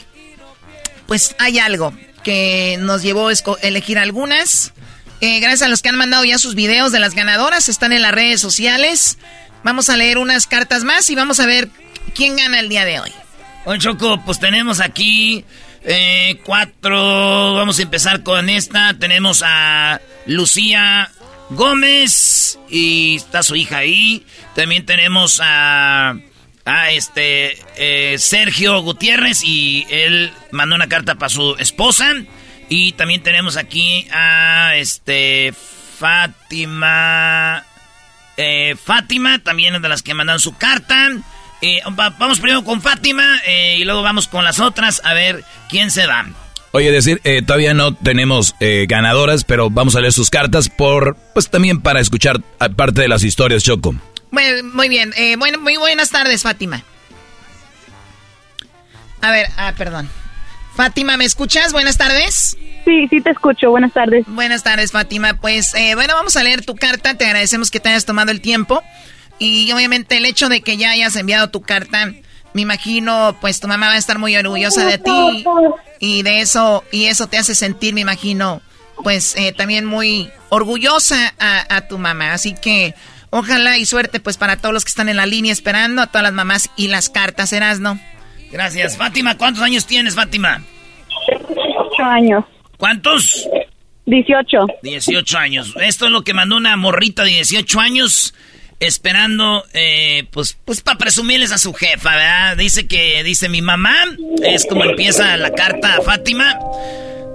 pues 1.08 1.36
hay 1.39 1.60
algo 1.60 1.93
que 2.23 2.78
nos 2.80 3.04
llevó 3.04 3.30
a 3.30 3.34
elegir 3.62 3.99
algunas. 3.99 4.73
Eh, 5.21 5.39
gracias 5.39 5.63
a 5.63 5.67
los 5.67 5.82
que 5.82 5.89
han 5.89 5.95
mandado 5.95 6.25
ya 6.25 6.38
sus 6.38 6.56
videos 6.56 6.91
de 6.91 6.99
las 6.99 7.13
ganadoras, 7.13 7.69
están 7.69 7.91
en 7.91 8.01
las 8.01 8.12
redes 8.12 8.41
sociales. 8.41 9.17
Vamos 9.63 9.89
a 9.89 9.97
leer 9.97 10.17
unas 10.17 10.47
cartas 10.47 10.84
más 10.84 11.10
y 11.10 11.15
vamos 11.15 11.39
a 11.39 11.45
ver 11.45 11.69
quién 12.13 12.36
gana 12.36 12.60
el 12.60 12.69
día 12.69 12.86
de 12.86 12.99
hoy. 12.99 13.12
Oye, 13.65 13.80
Choco, 13.80 14.21
pues 14.23 14.39
tenemos 14.39 14.80
aquí 14.80 15.45
eh, 15.84 16.39
cuatro. 16.43 17.54
Vamos 17.56 17.80
a 17.80 17.82
empezar 17.82 18.23
con 18.23 18.49
esta. 18.49 18.93
Tenemos 18.95 19.43
a 19.45 20.01
Lucía 20.25 21.12
Gómez 21.49 22.60
y 22.69 23.15
está 23.15 23.43
su 23.43 23.56
hija 23.56 23.78
ahí. 23.78 24.25
También 24.56 24.86
tenemos 24.86 25.39
a, 25.43 26.15
a 26.65 26.91
este 26.91 27.58
eh, 27.78 28.17
Sergio 28.17 28.80
Gutiérrez 28.82 29.43
y 29.43 29.86
él 29.89 30.32
mandó 30.51 30.75
una 30.75 30.88
carta 30.88 31.15
para 31.15 31.30
su 31.30 31.56
esposa. 31.60 32.12
Y 32.67 32.93
también 32.93 33.21
tenemos 33.21 33.58
aquí 33.58 34.08
a 34.12 34.75
este 34.75 35.54
Fátima. 35.99 37.63
Eh, 38.38 38.75
Fátima, 38.84 39.39
también 39.39 39.75
es 39.75 39.82
de 39.82 39.89
las 39.89 40.01
que 40.04 40.13
mandan 40.13 40.39
su 40.39 40.58
carta. 40.58 41.10
Eh, 41.62 41.80
va- 41.97 42.10
vamos 42.12 42.39
primero 42.39 42.63
con 42.63 42.82
Fátima 42.82 43.39
eh, 43.47 43.78
y 43.80 43.86
luego 43.86 44.01
vamos 44.01 44.28
con 44.28 44.43
las 44.43 44.60
otras 44.60 45.01
a 45.06 45.13
ver 45.13 45.43
quién 45.69 45.89
se 45.91 46.06
va. 46.06 46.25
Oye, 46.71 46.91
decir, 46.91 47.21
eh, 47.23 47.41
todavía 47.41 47.73
no 47.73 47.93
tenemos 47.95 48.54
eh, 48.60 48.86
ganadoras, 48.89 49.45
pero 49.45 49.69
vamos 49.69 49.95
a 49.95 50.01
leer 50.01 50.12
sus 50.12 50.30
cartas 50.30 50.67
por, 50.67 51.15
pues 51.34 51.49
también 51.49 51.80
para 51.82 52.01
escuchar 52.01 52.41
parte 52.75 53.01
de 53.01 53.08
las 53.08 53.23
historias, 53.23 53.63
Choco. 53.63 53.95
Muy, 54.36 54.63
muy 54.63 54.89
bien, 54.89 55.13
eh, 55.15 55.38
bueno, 55.38 55.60
muy 55.60 55.78
buenas 55.78 56.10
tardes, 56.10 56.43
Fátima. 56.43 56.84
A 59.21 59.32
ver, 59.32 59.48
ah, 59.56 59.74
perdón. 59.78 60.10
Fátima, 60.76 61.15
¿me 61.15 61.24
escuchas? 61.24 61.71
Buenas 61.71 61.98
tardes. 61.98 62.58
Sí, 62.84 63.08
sí 63.10 63.21
te 63.21 63.30
escucho. 63.30 63.69
Buenas 63.69 63.93
tardes. 63.93 64.26
Buenas 64.28 64.62
tardes, 64.62 64.91
Fátima. 64.91 65.36
Pues 65.36 65.74
eh, 65.76 65.95
bueno, 65.95 66.15
vamos 66.15 66.36
a 66.36 66.43
leer 66.43 66.65
tu 66.65 66.76
carta. 66.76 67.13
Te 67.13 67.26
agradecemos 67.26 67.71
que 67.71 67.80
te 67.80 67.88
hayas 67.88 68.04
tomado 68.04 68.30
el 68.30 68.41
tiempo. 68.41 68.84
Y 69.39 69.71
obviamente 69.71 70.17
el 70.17 70.26
hecho 70.26 70.50
de 70.50 70.60
que 70.60 70.76
ya 70.76 70.89
hayas 70.89 71.15
enviado 71.15 71.50
tu 71.50 71.62
carta, 71.62 72.12
me 72.54 72.62
imagino, 72.62 73.38
pues 73.39 73.62
tu 73.62 73.69
mamá 73.69 73.88
va 73.88 73.93
a 73.93 73.98
estar 73.98 74.19
muy 74.19 74.36
orgullosa 74.36 74.86
de 74.86 74.98
ti. 74.98 75.45
Y 76.02 76.24
de 76.24 76.41
eso, 76.41 76.84
y 76.91 77.06
eso 77.06 77.28
te 77.28 77.38
hace 77.38 77.56
sentir, 77.56 77.93
me 77.93 78.02
imagino, 78.02 78.62
pues 79.02 79.34
eh, 79.38 79.54
también 79.54 79.86
muy 79.86 80.30
orgullosa 80.50 81.34
a, 81.39 81.88
tu 81.88 81.98
mamá. 81.98 82.34
Así 82.34 82.54
que 82.54 82.95
ojalá 83.38 83.78
y 83.78 83.86
suerte 83.86 84.19
pues 84.19 84.38
para 84.38 84.58
todos 84.58 84.74
los 84.74 84.86
que 84.86 84.89
están 84.89 85.10
en 85.10 85.17
la 85.17 85.26
línea 85.26 85.52
esperando, 85.52 86.02
a 86.02 86.08
todas 86.08 86.24
las 86.24 86.34
mamás 86.34 86.69
y 86.78 86.88
las 86.88 87.10
cartas, 87.10 87.54
no? 87.80 88.00
Gracias. 88.52 88.98
Fátima, 88.98 89.38
¿cuántos 89.38 89.62
años 89.62 89.86
tienes, 89.86 90.15
Fátima? 90.15 90.63
Ocho 91.78 92.04
años. 92.04 92.45
¿Cuántos? 92.78 93.48
18. 94.06 94.67
18 94.84 95.38
años. 95.38 95.74
Esto 95.82 96.06
es 96.06 96.12
lo 96.12 96.24
que 96.24 96.34
mandó 96.34 96.58
una 96.58 96.78
morrita 96.78 97.24
de 97.24 97.32
18 97.32 97.80
años 97.80 98.34
esperando, 98.80 99.63
eh, 99.74 100.26
pues, 100.32 100.58
pues 100.65 100.82
para 100.82 100.98
presumirles 100.98 101.52
a 101.52 101.58
su 101.58 101.74
jefa, 101.74 102.12
¿verdad? 102.12 102.58
Dice 102.58 102.88
que, 102.88 103.24
dice 103.24 103.50
mi 103.50 103.62
mamá, 103.62 103.95
es 104.43 104.65
como 104.65 104.84
empieza 104.84 105.36
la 105.38 105.52
carta 105.52 105.98
a 105.98 106.02
Fátima. 106.02 106.58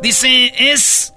Dice, 0.03 0.53
es, 0.59 1.13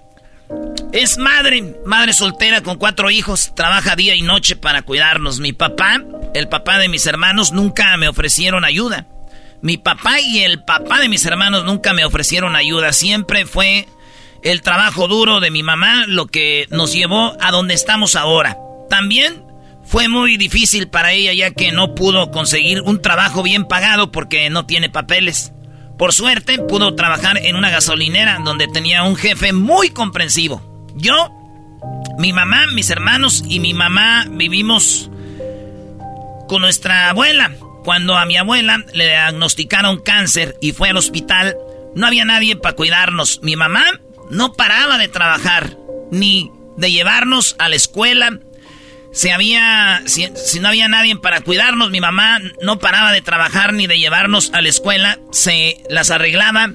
es 0.93 1.17
madre, 1.17 1.75
madre 1.86 2.13
soltera 2.13 2.62
con 2.62 2.77
cuatro 2.77 3.10
hijos, 3.10 3.53
trabaja 3.56 3.95
día 3.95 4.15
y 4.15 4.21
noche 4.21 4.56
para 4.56 4.84
cuidarnos. 4.84 5.39
Mi 5.39 5.51
papá, 5.51 6.01
el 6.34 6.47
papá 6.49 6.77
de 6.77 6.88
mis 6.88 7.06
hermanos, 7.08 7.51
nunca 7.51 7.97
me 7.97 8.08
ofrecieron 8.08 8.63
ayuda. 8.63 9.08
Mi 9.62 9.77
papá 9.77 10.19
y 10.19 10.39
el 10.39 10.63
papá 10.63 10.99
de 10.99 11.10
mis 11.10 11.25
hermanos 11.25 11.63
nunca 11.63 11.93
me 11.93 12.06
ofrecieron 12.06 12.56
ayuda. 12.56 12.93
Siempre 12.93 13.45
fue 13.45 13.88
el 14.43 14.62
trabajo 14.62 15.08
duro 15.08 15.39
de 15.39 15.51
mi 15.51 15.63
mamá 15.63 16.03
lo 16.08 16.27
que 16.27 16.67
nos 16.69 16.93
llevó 16.93 17.36
a 17.39 17.51
donde 17.51 17.73
estamos 17.73 18.15
ahora. 18.15 18.58
También 18.89 19.43
fue 19.84 20.10
muy 20.10 20.38
difícil 20.38 20.89
para 20.89 21.13
ella 21.13 21.34
ya 21.34 21.51
que 21.51 21.71
no 21.71 21.95
pudo 21.95 22.29
conseguir 22.29 22.82
un 22.82 23.01
trabajo 23.01 23.41
bien 23.41 23.65
pagado 23.65 24.12
porque 24.12 24.49
no 24.49 24.65
tiene 24.65 24.89
papeles. 24.89 25.53
Por 26.04 26.12
suerte 26.12 26.60
pudo 26.60 26.96
trabajar 26.96 27.38
en 27.38 27.56
una 27.56 27.70
gasolinera 27.70 28.42
donde 28.44 28.68
tenía 28.68 29.04
un 29.04 29.16
jefe 29.16 29.54
muy 29.54 29.89
comprensivo. 29.92 30.62
Yo, 30.96 31.32
mi 32.18 32.34
mamá, 32.34 32.68
mis 32.68 32.89
hermanos 32.89 33.42
y 33.48 33.62
mi 33.62 33.74
mamá 33.74 34.26
vivimos 34.30 35.10
con 36.50 36.62
nuestra 36.62 37.10
abuela. 37.10 37.56
Cuando 37.86 38.18
a 38.18 38.26
mi 38.26 38.36
abuela 38.36 38.84
le 38.94 39.06
diagnosticaron 39.06 40.02
cáncer 40.02 40.58
y 40.60 40.74
fue 40.74 40.89
al 40.89 40.98
hospital, 40.98 41.56
no 41.96 42.06
había 42.06 42.26
nadie 42.26 42.58
para 42.58 42.76
cuidarnos. 42.76 43.39
Mi 43.42 43.56
mamá 43.56 43.86
no 44.30 44.52
paraba 44.52 44.98
de 44.98 45.08
trabajar, 45.08 45.78
ni 46.12 46.52
de 46.76 46.92
llevarnos 46.92 47.56
a 47.60 47.70
la 47.70 47.78
escuela. 47.78 48.39
Si, 49.13 49.30
había, 49.30 50.02
si, 50.06 50.60
no 50.60 50.67
había 50.67 50.88
nadie 50.88 51.15
para 51.15 51.41
cuidarnos, 51.41 51.91
mi 51.91 52.02
mamá 52.02 52.39
no 52.62 52.80
paraba 52.80 53.12
de 53.12 53.21
trabajar 53.21 53.73
ni 53.73 53.88
de 53.88 53.99
llevarnos 53.99 54.52
a 54.54 54.62
la 54.62 54.69
escuela. 54.69 55.19
Se 55.32 55.78
las 55.89 56.10
arreglaba 56.12 56.73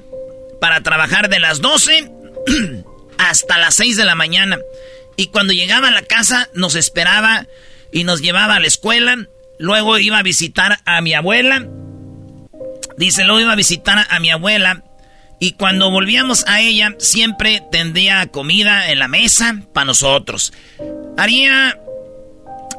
para 0.61 0.81
trabajar 0.81 1.29
de 1.29 1.39
las 1.39 1.61
12 1.61 2.11
hasta 3.17 3.57
las 3.57 3.75
6 3.75 3.97
de 3.97 4.05
la 4.05 4.15
mañana. 4.15 4.57
Y 5.17 5.27
cuando 5.27 5.53
llegaba 5.53 5.89
a 5.89 5.91
la 5.91 6.03
casa 6.03 6.49
nos 6.53 6.75
esperaba 6.75 7.45
y 7.91 8.05
nos 8.05 8.21
llevaba 8.21 8.55
a 8.55 8.59
la 8.59 8.67
escuela. 8.67 9.17
Luego 9.57 9.97
iba 9.99 10.17
a 10.17 10.23
visitar 10.23 10.79
a 10.85 11.01
mi 11.01 11.13
abuela. 11.13 11.67
Dice, 12.97 13.25
luego 13.25 13.41
iba 13.41 13.51
a 13.51 13.57
visitar 13.57 14.07
a 14.09 14.19
mi 14.19 14.29
abuela 14.29 14.83
y 15.39 15.53
cuando 15.53 15.89
volvíamos 15.89 16.45
a 16.47 16.59
ella, 16.59 16.95
siempre 16.99 17.63
tendría 17.71 18.27
comida 18.27 18.91
en 18.91 18.99
la 18.99 19.07
mesa 19.07 19.63
para 19.73 19.85
nosotros. 19.85 20.51
Haría 21.17 21.79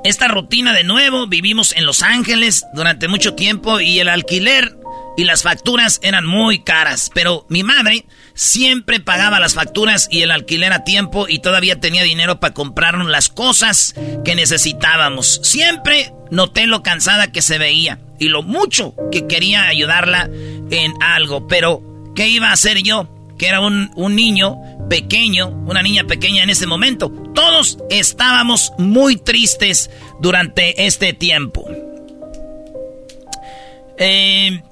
esta 0.05 0.29
rutina 0.29 0.73
de 0.73 0.85
nuevo. 0.85 1.27
Vivimos 1.27 1.73
en 1.77 1.87
Los 1.87 2.03
Ángeles 2.03 2.65
durante 2.75 3.09
mucho 3.09 3.35
tiempo 3.35 3.81
y 3.81 4.01
el 4.01 4.09
alquiler 4.09 4.77
y 5.17 5.25
las 5.25 5.43
facturas 5.43 6.01
eran 6.03 6.27
muy 6.27 6.63
caras. 6.63 7.11
Pero 7.15 7.47
mi 7.49 7.63
madre 7.63 8.07
siempre 8.35 9.01
pagaba 9.01 9.41
las 9.41 9.55
facturas 9.55 10.09
y 10.11 10.23
el 10.23 10.31
alquiler 10.31 10.73
a 10.73 10.85
tiempo 10.85 11.29
y 11.29 11.41
todavía 11.41 11.81
tenía 11.81 12.03
dinero 12.03 12.41
para 12.41 12.55
comprarnos 12.55 13.09
las 13.09 13.29
cosas 13.29 13.95
que 14.25 14.35
necesitábamos. 14.35 15.41
Siempre 15.43 16.13
noté 16.31 16.67
lo 16.67 16.83
cansada 16.83 17.33
que 17.33 17.43
se 17.43 17.59
veía 17.59 17.99
y 18.19 18.29
lo 18.29 18.43
mucho 18.43 18.95
que 19.11 19.27
quería 19.27 19.67
ayudarla 19.67 20.31
en 20.71 20.95
algo, 21.03 21.47
pero 21.49 21.83
¿Qué 22.15 22.29
iba 22.29 22.49
a 22.49 22.53
hacer 22.53 22.83
yo? 22.83 23.09
Que 23.41 23.49
era 23.49 23.63
un, 23.63 23.91
niño 23.97 24.59
pequeño, 24.91 25.49
una 25.67 25.83
niña 25.83 26.05
pequeña 26.05 26.43
en 26.43 26.51
ese 26.51 26.67
momento. 26.67 27.09
Todos 27.35 27.79
estábamos 27.89 28.75
muy 28.77 29.17
tristes 29.17 29.89
durante 30.21 30.85
este 30.85 31.15
tiempo. 31.15 31.67
Eh, 33.97 34.63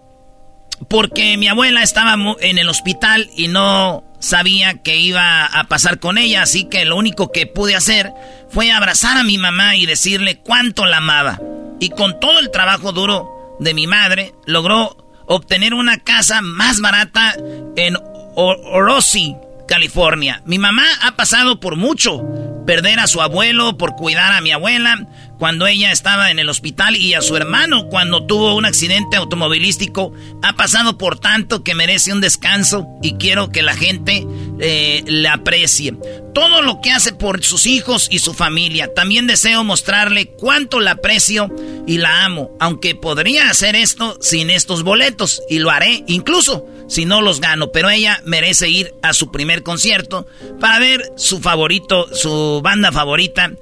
porque 0.87 1.39
mi 1.39 1.49
abuela 1.49 1.83
estaba 1.83 2.15
en 2.41 2.59
el 2.59 2.69
hospital 2.69 3.31
y 3.35 3.49
no 3.49 4.05
sabía 4.19 4.75
qué 4.83 4.97
iba 4.97 5.47
a 5.47 5.65
pasar 5.65 5.99
con 5.99 6.19
ella, 6.19 6.43
así 6.43 6.65
que 6.65 6.85
lo 6.85 6.97
único 6.97 7.33
que 7.33 7.47
pude 7.47 7.75
hacer 7.75 8.13
fue 8.51 8.71
abrazar 8.71 9.17
a 9.17 9.25
mi 9.25 9.39
mamá 9.39 9.77
y 9.77 9.87
decirle 9.87 10.41
cuánto 10.41 10.85
la 10.85 10.99
amaba. 10.99 11.41
Y 11.81 11.89
con 11.89 12.21
todo 12.21 12.39
el 12.39 12.51
trabajo 12.51 12.93
duro 12.93 13.57
de 13.61 13.73
mi 13.73 13.87
madre, 13.87 14.35
logró 14.45 14.95
obtener 15.25 15.73
una 15.73 15.97
casa 16.01 16.43
más 16.43 16.81
barata 16.81 17.35
en 17.77 17.97
Orosi, 18.41 19.37
California. 19.67 20.43
Mi 20.45 20.59
mamá 20.59 20.85
ha 21.03 21.17
pasado 21.17 21.59
por 21.59 21.75
mucho. 21.75 22.23
Perder 22.67 23.01
a 23.01 23.09
su 23.09 23.21
abuelo 23.21 23.77
por 23.77 23.97
cuidar 23.97 24.33
a 24.33 24.41
mi 24.41 24.53
abuela 24.53 25.07
cuando 25.39 25.67
ella 25.67 25.93
estaba 25.93 26.31
en 26.31 26.39
el 26.39 26.49
hospital 26.49 26.97
y 26.97 27.15
a 27.15 27.23
su 27.23 27.37
hermano 27.37 27.89
cuando 27.89 28.27
tuvo 28.27 28.55
un 28.57 28.65
accidente 28.65 29.17
automovilístico. 29.17 30.13
Ha 30.43 30.57
pasado 30.57 30.99
por 30.99 31.19
tanto 31.19 31.63
que 31.63 31.75
merece 31.75 32.13
un 32.13 32.21
descanso 32.21 32.87
y 33.03 33.15
quiero 33.15 33.51
que 33.51 33.63
la 33.63 33.75
gente 33.75 34.27
eh, 34.61 35.03
le 35.07 35.29
aprecie. 35.29 35.97
Todo 36.35 36.63
lo 36.63 36.81
que 36.81 36.91
hace 36.91 37.13
por 37.13 37.43
sus 37.45 37.67
hijos 37.67 38.09
y 38.11 38.19
su 38.19 38.35
familia. 38.35 38.93
También 38.95 39.27
deseo 39.27 39.65
mostrarle 39.65 40.27
cuánto 40.27 40.81
la 40.81 40.93
aprecio 40.93 41.49
y 41.87 41.99
la 41.99 42.25
amo. 42.25 42.51
Aunque 42.61 42.95
podría 42.95 43.49
hacer 43.51 43.77
esto 43.77 44.19
sin 44.21 44.51
estos 44.51 44.83
boletos 44.83 45.43
y 45.49 45.59
lo 45.59 45.71
haré 45.71 46.05
incluso 46.07 46.67
si 46.89 47.05
no 47.05 47.21
los 47.21 47.41
gano. 47.41 47.71
Pero 47.71 47.91
ella 47.91 48.21
merece 48.25 48.69
ir 48.69 48.95
a 49.03 49.13
su 49.13 49.31
primer 49.31 49.63
concierto 49.63 50.27
para 50.61 50.79
ver 50.79 51.13
su 51.17 51.41
favorito, 51.41 52.09
su 52.15 52.61
banda 52.63 52.91
favorita. 52.93 53.53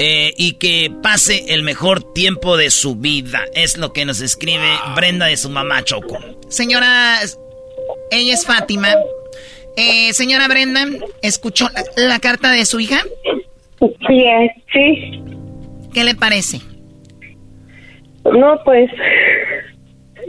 Eh, 0.00 0.32
y 0.36 0.52
que 0.54 0.92
pase 1.02 1.52
el 1.52 1.64
mejor 1.64 2.14
tiempo 2.14 2.56
de 2.56 2.70
su 2.70 2.94
vida. 2.94 3.40
Es 3.52 3.76
lo 3.76 3.92
que 3.92 4.04
nos 4.04 4.20
escribe 4.20 4.68
Brenda 4.94 5.26
de 5.26 5.36
su 5.36 5.50
mamá 5.50 5.82
Choco. 5.82 6.18
Señora, 6.48 7.16
ella 8.12 8.34
es 8.34 8.46
Fátima. 8.46 8.94
Eh, 9.76 10.12
señora 10.12 10.46
Brenda, 10.46 10.86
¿escuchó 11.20 11.66
la, 11.96 12.20
carta 12.20 12.52
de 12.52 12.64
su 12.64 12.78
hija? 12.78 13.00
Sí, 13.80 14.24
sí. 14.72 15.22
¿Qué 15.92 16.04
le 16.04 16.14
parece? 16.14 16.58
No, 18.24 18.60
pues, 18.64 18.88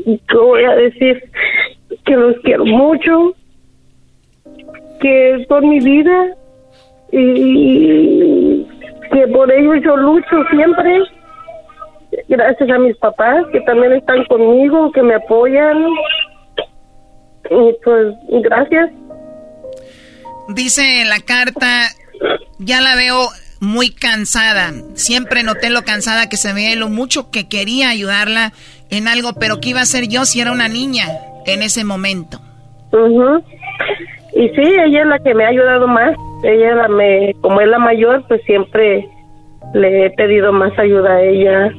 ¿qué 0.05 0.35
voy 0.35 0.63
a 0.63 0.75
decir? 0.75 1.23
Que 2.05 2.15
los 2.15 2.35
quiero 2.43 2.65
mucho, 2.65 3.35
que 4.99 5.45
son 5.47 5.69
mi 5.69 5.79
vida 5.79 6.35
y 7.11 8.65
que 9.11 9.27
por 9.27 9.51
ello 9.51 9.75
yo 9.75 9.97
lucho 9.97 10.43
siempre, 10.51 10.99
gracias 12.27 12.69
a 12.69 12.79
mis 12.79 12.97
papás 12.97 13.45
que 13.51 13.61
también 13.61 13.93
están 13.93 14.25
conmigo, 14.25 14.91
que 14.91 15.03
me 15.03 15.15
apoyan. 15.15 15.85
Y 17.49 17.75
pues 17.83 18.15
gracias. 18.43 18.91
Dice 20.49 21.05
la 21.05 21.19
carta, 21.19 21.89
ya 22.59 22.81
la 22.81 22.95
veo 22.95 23.29
muy 23.59 23.91
cansada. 23.91 24.71
Siempre 24.95 25.43
noté 25.43 25.69
lo 25.69 25.83
cansada 25.83 26.29
que 26.29 26.37
se 26.37 26.53
ve, 26.53 26.75
lo 26.75 26.89
mucho 26.89 27.31
que 27.31 27.47
quería 27.47 27.89
ayudarla 27.89 28.53
en 28.89 29.07
algo, 29.07 29.33
pero 29.39 29.59
¿qué 29.61 29.69
iba 29.69 29.79
a 29.79 29.83
hacer 29.83 30.07
yo 30.07 30.25
si 30.25 30.41
era 30.41 30.51
una 30.51 30.67
niña 30.67 31.05
en 31.45 31.61
ese 31.61 31.83
momento? 31.83 32.39
Y 34.33 34.49
sí, 34.49 34.61
ella 34.61 35.01
es 35.01 35.07
la 35.07 35.19
que 35.19 35.33
me 35.33 35.45
ha 35.45 35.49
ayudado 35.49 35.87
más. 35.87 36.15
Ella, 36.43 36.75
la 36.75 36.87
me, 36.87 37.35
como 37.41 37.59
es 37.61 37.67
la 37.67 37.79
mayor, 37.79 38.25
pues 38.27 38.41
siempre 38.45 39.09
le 39.73 40.05
he 40.05 40.09
pedido 40.11 40.51
más 40.53 40.77
ayuda 40.79 41.15
a 41.15 41.21
ella. 41.21 41.69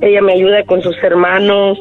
Ella 0.00 0.20
me 0.20 0.34
ayuda 0.34 0.64
con 0.64 0.82
sus 0.82 0.96
hermanos. 1.02 1.78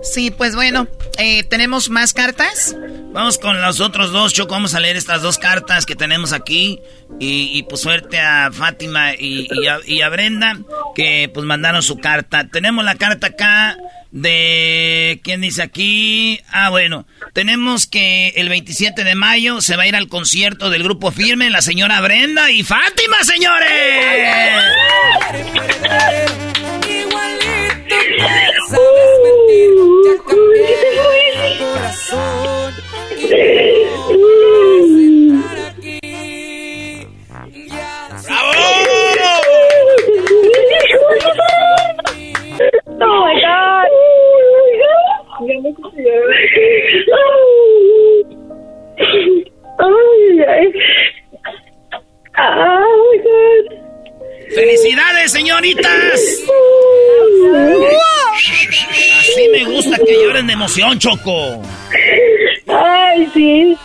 Sí, 0.00 0.30
pues 0.30 0.54
bueno, 0.54 0.86
eh, 1.18 1.42
¿tenemos 1.44 1.90
más 1.90 2.12
cartas? 2.12 2.76
Vamos 3.12 3.38
con 3.38 3.60
los 3.60 3.80
otros 3.80 4.12
dos, 4.12 4.32
Choco. 4.32 4.52
Vamos 4.52 4.74
a 4.74 4.80
leer 4.80 4.96
estas 4.96 5.22
dos 5.22 5.38
cartas 5.38 5.86
que 5.86 5.96
tenemos 5.96 6.32
aquí. 6.32 6.80
Y, 7.18 7.64
pues 7.64 7.80
suerte 7.80 8.20
a 8.20 8.50
Fátima 8.52 9.14
y, 9.18 9.48
a, 9.66 9.78
y, 9.84 10.02
a, 10.02 10.08
Brenda, 10.08 10.58
que 10.94 11.28
pues 11.32 11.44
mandaron 11.44 11.82
su 11.82 11.98
carta. 11.98 12.46
Tenemos 12.48 12.84
la 12.84 12.94
carta 12.94 13.28
acá 13.28 13.76
de... 14.10 15.20
¿Quién 15.22 15.40
dice 15.40 15.62
aquí? 15.62 16.40
Ah, 16.50 16.70
bueno. 16.70 17.06
Tenemos 17.32 17.86
que 17.86 18.28
el 18.36 18.48
27 18.48 19.04
de 19.04 19.14
mayo 19.14 19.60
se 19.60 19.76
va 19.76 19.84
a 19.84 19.86
ir 19.86 19.96
al 19.96 20.08
concierto 20.08 20.70
del 20.70 20.82
grupo 20.82 21.10
Firme, 21.10 21.50
la 21.50 21.62
señora 21.62 22.00
Brenda 22.00 22.50
y 22.50 22.62
Fátima, 22.64 23.22
señores. 23.24 23.68
Oh 28.70 30.47
Choco. 60.98 61.62
Ay, 62.68 63.28
sí. 63.34 63.76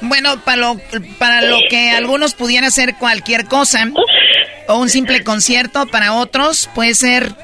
Bueno, 0.00 0.42
para 0.44 0.56
lo, 0.56 0.80
para 1.18 1.42
lo 1.42 1.58
que 1.68 1.90
algunos 1.90 2.34
pudieran 2.34 2.66
hacer 2.66 2.96
cualquier 2.96 3.44
cosa, 3.46 3.90
o 4.68 4.78
un 4.78 4.88
simple 4.88 5.22
concierto, 5.22 5.86
para 5.86 6.14
otros 6.14 6.68
puede 6.74 6.94
ser 6.94 7.34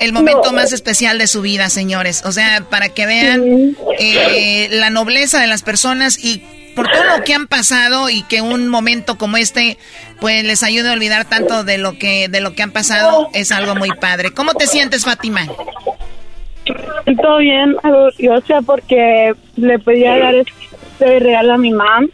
el 0.00 0.12
momento 0.12 0.52
más 0.52 0.72
especial 0.72 1.18
de 1.18 1.26
su 1.26 1.42
vida, 1.42 1.68
señores. 1.68 2.22
O 2.24 2.32
sea, 2.32 2.62
para 2.70 2.88
que 2.88 3.06
vean 3.06 3.76
eh, 3.98 4.68
la 4.70 4.90
nobleza 4.90 5.40
de 5.40 5.46
las 5.46 5.62
personas 5.62 6.18
y 6.18 6.42
por 6.80 6.90
todo 6.90 7.04
lo 7.04 7.24
que 7.24 7.34
han 7.34 7.46
pasado 7.46 8.08
y 8.08 8.22
que 8.22 8.40
un 8.40 8.68
momento 8.68 9.18
como 9.18 9.36
este 9.36 9.76
pues 10.18 10.44
les 10.44 10.62
ayude 10.62 10.88
a 10.88 10.94
olvidar 10.94 11.26
tanto 11.26 11.62
de 11.62 11.76
lo 11.76 11.98
que 11.98 12.28
de 12.28 12.40
lo 12.40 12.54
que 12.54 12.62
han 12.62 12.70
pasado 12.70 13.28
es 13.34 13.52
algo 13.52 13.74
muy 13.74 13.90
padre. 13.90 14.32
¿Cómo 14.32 14.54
te 14.54 14.66
sientes, 14.66 15.04
Fátima? 15.04 15.42
Todo 17.20 17.38
bien, 17.38 17.76
yo 18.18 18.40
sé 18.42 18.54
porque 18.64 19.34
le 19.56 19.78
pedía 19.78 20.16
dar 20.16 20.34
este 20.34 21.18
regalo 21.18 21.54
a 21.54 21.58
mi 21.58 21.70
mamá. 21.70 22.06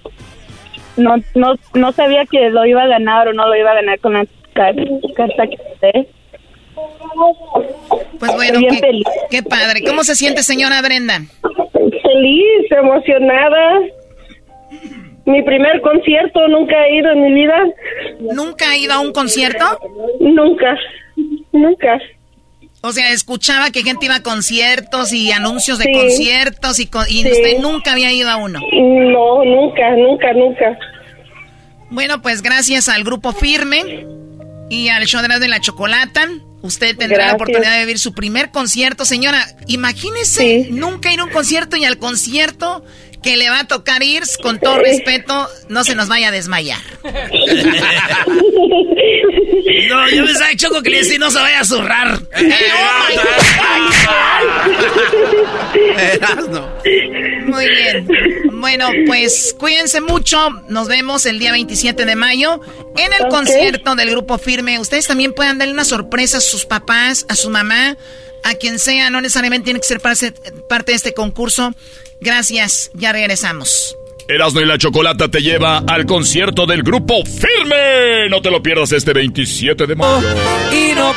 No, 0.97 1.15
no, 1.35 1.55
no 1.75 1.93
sabía 1.93 2.25
que 2.25 2.51
lo 2.51 2.67
iba 2.67 2.83
a 2.83 2.89
ganar 2.89 3.29
o 3.29 3.33
no 3.35 3.47
lo 3.47 3.55
iba 3.55 3.71
a 3.71 3.75
ganar 3.75 4.01
con 4.01 4.15
la 4.15 4.27
carta 4.55 5.47
que 5.47 5.59
te 5.81 6.09
Pues 8.19 8.35
bueno, 8.35 8.59
qué, 8.59 9.03
qué 9.31 9.43
padre. 9.45 9.85
¿Cómo 9.87 10.03
se 10.03 10.17
siente, 10.17 10.43
señora 10.43 10.83
Brenda? 10.83 11.21
Feliz, 12.03 12.73
emocionada. 12.73 13.81
Mi 15.27 15.43
primer 15.43 15.81
concierto, 15.81 16.47
nunca 16.49 16.75
he 16.87 16.99
ido 16.99 17.11
en 17.11 17.23
mi 17.23 17.33
vida. 17.33 17.57
¿Nunca 18.21 18.71
ha 18.71 18.77
ido 18.77 18.93
a 18.95 19.01
un 19.01 19.13
concierto? 19.13 19.65
Nunca, 20.21 20.79
nunca. 21.53 22.01
O 22.83 22.93
sea, 22.93 23.11
escuchaba 23.11 23.71
que 23.73 23.83
gente 23.83 24.07
iba 24.07 24.17
a 24.17 24.23
conciertos 24.23 25.13
y 25.13 25.33
anuncios 25.33 25.79
de 25.79 25.93
conciertos 25.93 26.79
y, 26.79 26.89
y 27.09 27.29
usted 27.29 27.59
nunca 27.61 27.93
había 27.93 28.13
ido 28.13 28.31
a 28.31 28.37
uno. 28.37 28.61
No, 28.73 29.45
nunca, 29.45 29.91
nunca, 29.97 30.33
nunca. 30.33 30.79
Bueno, 31.91 32.23
pues 32.23 32.43
gracias 32.43 32.89
al 32.89 33.03
grupo 33.03 33.33
Firme 33.33 34.07
y 34.71 34.89
al 34.89 35.05
show 35.07 35.21
de 35.23 35.49
la 35.49 35.61
Chocolata. 35.61 36.29
Usted 36.63 36.97
tendrá 36.97 37.27
la 37.29 37.35
oportunidad 37.35 37.75
de 37.75 37.81
vivir 37.81 37.99
su 37.99 38.13
primer 38.13 38.51
concierto. 38.51 39.05
Señora, 39.05 39.47
imagínese 39.67 40.69
nunca 40.71 41.13
ir 41.13 41.21
a 41.21 41.25
un 41.25 41.31
concierto 41.31 41.77
y 41.77 41.85
al 41.85 41.99
concierto 41.99 42.85
que 43.23 43.37
le 43.37 43.51
va 43.51 43.61
a 43.61 43.67
tocar 43.67 44.03
ir, 44.03 44.23
con 44.43 44.59
todo 44.59 44.79
respeto, 44.79 45.49
no 45.69 45.85
se 45.85 45.95
nos 45.95 46.09
vaya 46.09 46.29
a 46.29 46.31
desmayar. 46.31 46.81
no, 49.89 50.11
yo 50.11 50.25
pensaba, 50.25 50.51
Choco, 50.57 50.83
que 50.83 50.91
le 50.91 50.99
decía 50.99 51.19
no 51.19 51.31
se 51.31 51.39
vaya 51.39 51.61
a 51.61 51.65
zurrar. 51.65 52.21
Muy 57.47 57.69
bien. 57.69 58.09
Bueno, 58.53 58.89
pues 59.07 59.55
cuídense 59.59 60.01
mucho. 60.01 60.51
Nos 60.69 60.89
vemos 60.89 61.27
el 61.27 61.39
día 61.39 61.53
27 61.53 62.05
de 62.05 62.17
mayo 62.17 62.61
en 62.97 63.13
el 63.13 63.29
concierto 63.29 63.95
del 63.95 64.11
Grupo 64.11 64.39
Firme. 64.39 64.79
Ustedes 64.79 65.07
también 65.07 65.33
puedan 65.33 65.59
darle 65.59 65.73
una 65.73 65.85
sorpresa 65.85 66.39
a 66.39 66.41
sus 66.41 66.65
papás, 66.65 67.27
a 67.29 67.37
su 67.37 67.51
mamá, 67.51 67.97
a 68.47 68.55
quien 68.55 68.79
sea. 68.79 69.11
No 69.11 69.21
necesariamente 69.21 69.65
tiene 69.67 69.81
que 69.81 69.87
ser 69.87 70.01
parte 70.01 70.93
de 70.93 70.97
este 70.97 71.15
concurso. 71.15 71.75
Gracias, 72.21 72.91
ya 72.95 73.13
regresamos. 73.13 73.97
Erasmo 74.29 74.61
y 74.61 74.65
la 74.65 74.77
Chocolata 74.77 75.29
te 75.29 75.41
lleva 75.41 75.85
al 75.87 76.05
concierto 76.05 76.67
del 76.67 76.83
grupo 76.83 77.25
Firme. 77.25 78.29
No 78.29 78.43
te 78.43 78.51
lo 78.51 78.61
pierdas 78.63 78.91
este 78.93 79.13
27 79.13 79.87
de 79.87 79.95
mayo. 79.95 80.27
y 80.73 80.95
no 80.95 81.15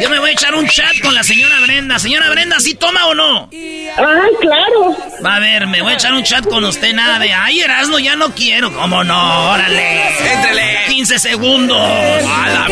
Yo 0.00 0.10
me 0.10 0.18
voy 0.18 0.30
a 0.30 0.32
echar 0.32 0.54
un 0.54 0.66
chat 0.68 1.00
con 1.02 1.14
la 1.14 1.24
señora 1.24 1.58
Brenda. 1.60 1.98
Señora 1.98 2.30
Brenda, 2.30 2.60
¿sí 2.60 2.74
toma 2.74 3.06
o 3.06 3.14
no? 3.14 3.48
Ah, 3.96 4.26
claro. 4.40 4.96
Va 5.24 5.36
a 5.36 5.40
ver, 5.40 5.66
me 5.66 5.82
voy 5.82 5.92
a 5.92 5.94
echar 5.96 6.12
un 6.14 6.22
chat 6.22 6.44
con 6.46 6.64
usted 6.64 6.92
nada 6.94 7.18
de, 7.18 7.32
ay, 7.32 7.60
Erasmo, 7.60 7.98
ya 7.98 8.14
no 8.14 8.32
quiero. 8.34 8.72
¿Cómo 8.72 9.02
no? 9.02 9.50
Órale. 9.50 10.34
Éntrele. 10.34 10.78
15 10.88 11.18
segundos. 11.18 11.78
A 11.78 12.48
la 12.48 12.66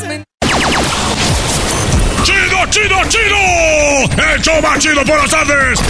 que 0.00 0.24
¡Chido, 2.24 2.66
chido, 2.70 3.04
chido! 3.08 4.24
¡El 4.32 4.40
show 4.42 4.62
más 4.62 4.78
chido 4.78 5.04
por 5.04 5.18
las 5.18 5.30
tardes! 5.30 5.80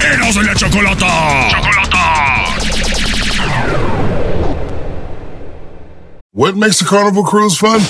¡Eros 0.00 0.34
de 0.34 0.42
la 0.44 0.54
chocolata! 0.54 1.48
¡Chocolata! 1.50 2.02
What 6.34 6.56
makes 6.56 6.80
a 6.80 6.84
carnival 6.84 7.24
cruise 7.24 7.56
fun? 7.58 7.80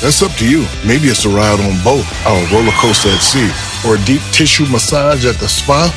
That's 0.00 0.22
up 0.22 0.32
to 0.38 0.48
you. 0.48 0.66
Maybe 0.86 1.08
it's 1.08 1.24
a 1.24 1.28
ride 1.28 1.60
on 1.60 1.82
boat, 1.84 2.04
or 2.26 2.38
a 2.38 2.46
roller 2.52 2.72
coaster 2.72 3.10
at 3.10 3.20
sea, 3.20 3.50
or 3.86 3.96
a 3.96 4.04
deep 4.04 4.22
tissue 4.32 4.66
massage 4.66 5.26
at 5.26 5.36
the 5.36 5.48
spa. 5.48 5.92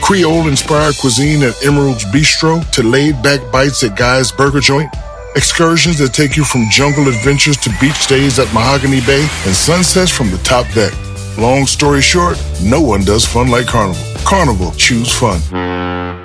Creole 0.00 0.48
inspired 0.48 0.96
cuisine 0.96 1.42
at 1.42 1.62
Emerald's 1.62 2.04
Bistro 2.06 2.64
to 2.70 2.82
laid 2.82 3.22
back 3.22 3.40
bites 3.52 3.82
at 3.82 3.96
Guy's 3.96 4.32
Burger 4.32 4.60
Joint. 4.60 4.90
Excursions 5.36 5.96
that 5.98 6.12
take 6.12 6.36
you 6.36 6.44
from 6.44 6.66
jungle 6.70 7.06
adventures 7.06 7.56
to 7.58 7.70
beach 7.80 7.94
stays 7.94 8.38
at 8.40 8.52
Mahogany 8.52 9.00
Bay 9.00 9.22
and 9.46 9.54
sunsets 9.54 10.10
from 10.10 10.30
the 10.30 10.38
top 10.38 10.66
deck. 10.74 10.92
Long 11.38 11.66
story 11.66 12.02
short, 12.02 12.36
no 12.64 12.80
one 12.80 13.04
does 13.04 13.24
fun 13.24 13.48
like 13.48 13.66
Carnival. 13.66 14.02
Carnival, 14.24 14.72
choose 14.72 15.12
fun. 15.12 15.38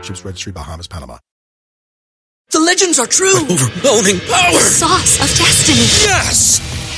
Ships 0.04 0.26
Registry, 0.26 0.52
Bahamas, 0.52 0.88
Panama. 0.88 1.20
The 2.50 2.60
legends 2.60 2.98
are 2.98 3.06
true. 3.06 3.36
Overwhelming 3.44 4.20
power! 4.22 4.54
The 4.54 4.60
sauce 4.60 5.16
of 5.22 5.28
destiny. 5.38 5.86
Yes! 6.04 6.75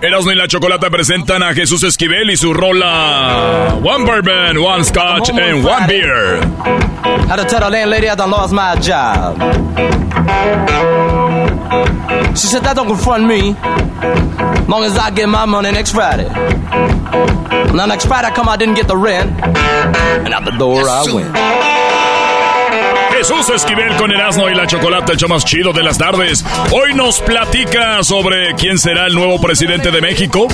Erasmo 0.00 0.30
y 0.30 0.34
la 0.34 0.46
Chocolata 0.46 0.90
presentan 0.90 1.42
a 1.42 1.54
Jesús 1.54 1.82
Esquivel 1.82 2.30
y 2.30 2.36
su 2.36 2.52
rola 2.52 3.76
One 3.82 4.04
Bourbon, 4.04 4.58
One 4.58 4.84
Scotch 4.84 5.30
and 5.30 5.64
One 5.64 5.86
Beer. 5.86 6.40
Had 7.28 7.36
to 7.36 7.44
tell 7.44 7.60
the 7.60 7.70
landlady 7.70 8.08
I 8.08 8.14
done 8.14 8.30
lost 8.30 8.52
my 8.52 8.76
job. 8.76 9.36
She 12.36 12.46
said 12.46 12.62
that 12.64 12.76
don't 12.76 12.86
confront 12.86 13.26
me. 13.26 13.54
Long 14.68 14.84
as 14.84 14.96
I 14.98 15.10
get 15.10 15.28
my 15.28 15.46
money 15.46 15.72
next 15.72 15.92
Friday. 15.92 16.28
Now 17.72 17.86
next 17.86 18.06
Friday 18.06 18.28
I 18.28 18.30
come 18.34 18.48
I 18.48 18.56
didn't 18.56 18.74
get 18.74 18.86
the 18.86 18.96
rent. 18.96 19.30
And 19.40 20.34
out 20.34 20.44
the 20.44 20.56
door 20.58 20.88
I 20.88 21.04
went. 21.12 21.85
Jesús 23.28 23.48
Esquivel 23.56 23.96
con 23.96 24.12
Erasmo 24.12 24.48
y 24.48 24.54
la 24.54 24.68
Chocolate, 24.68 25.10
el 25.10 25.18
show 25.18 25.28
más 25.28 25.44
chido 25.44 25.72
de 25.72 25.82
las 25.82 25.98
tardes. 25.98 26.44
Hoy 26.70 26.94
nos 26.94 27.18
platica 27.18 28.04
sobre 28.04 28.54
quién 28.54 28.78
será 28.78 29.06
el 29.06 29.14
nuevo 29.16 29.40
presidente 29.40 29.90
de 29.90 30.00
México. 30.00 30.46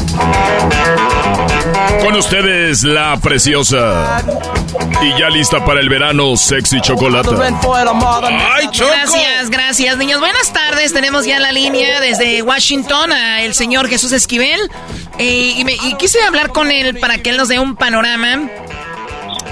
Con 2.00 2.16
ustedes, 2.16 2.82
la 2.82 3.18
preciosa 3.18 4.24
y 5.02 5.20
ya 5.20 5.28
lista 5.28 5.62
para 5.66 5.80
el 5.80 5.90
verano, 5.90 6.34
sexy 6.34 6.80
chocolate. 6.80 7.28
¡Ay, 7.28 8.70
Gracias, 8.74 9.50
gracias, 9.50 9.98
niños. 9.98 10.20
Buenas 10.20 10.50
tardes. 10.54 10.94
Tenemos 10.94 11.26
ya 11.26 11.38
la 11.40 11.52
línea 11.52 12.00
desde 12.00 12.40
Washington 12.40 13.12
a 13.12 13.42
el 13.42 13.52
señor 13.52 13.86
Jesús 13.86 14.12
Esquivel. 14.12 14.60
Eh, 15.18 15.56
y, 15.58 15.64
me, 15.66 15.74
y 15.74 15.94
quise 15.98 16.22
hablar 16.22 16.48
con 16.48 16.70
él 16.70 16.98
para 16.98 17.18
que 17.18 17.28
él 17.28 17.36
nos 17.36 17.48
dé 17.48 17.58
un 17.58 17.76
panorama 17.76 18.48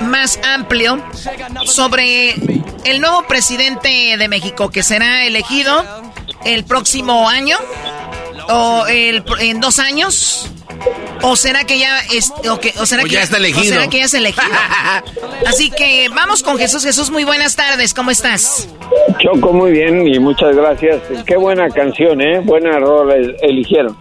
más 0.01 0.39
amplio 0.43 1.03
sobre 1.67 2.35
el 2.85 3.01
nuevo 3.01 3.27
presidente 3.27 4.17
de 4.17 4.29
México 4.29 4.71
que 4.71 4.83
será 4.83 5.25
elegido 5.25 5.85
el 6.45 6.65
próximo 6.65 7.29
año 7.29 7.57
o 8.51 8.87
el, 8.87 9.25
en 9.41 9.61
dos 9.61 9.79
años. 9.79 10.51
¿O 11.23 11.37
será 11.37 11.65
que 11.65 11.79
ya 11.79 12.01
es, 12.15 12.33
o 12.51 12.59
que, 12.59 12.73
o 12.79 12.87
será 12.87 13.03
que 13.03 13.11
ya 13.11 13.23
está 13.23 13.37
elegido? 13.37 13.75
será 13.75 13.89
que 13.89 13.99
ya 13.99 14.05
es 14.07 14.15
elegido? 14.15 14.47
Así 15.47 15.71
que 15.71 16.09
vamos 16.09 16.43
con 16.43 16.57
Jesús. 16.57 16.83
Jesús, 16.83 17.11
muy 17.11 17.25
buenas 17.25 17.57
tardes. 17.57 17.93
¿Cómo 17.93 18.11
estás? 18.11 18.69
Choco, 19.19 19.53
muy 19.53 19.73
bien 19.73 20.07
y 20.07 20.19
muchas 20.19 20.57
gracias. 20.57 21.03
Qué 21.27 21.37
buena 21.37 21.69
canción, 21.69 22.21
¿eh? 22.23 22.41
Buena 22.41 22.79
rola 22.79 23.17
eligieron. 23.43 23.97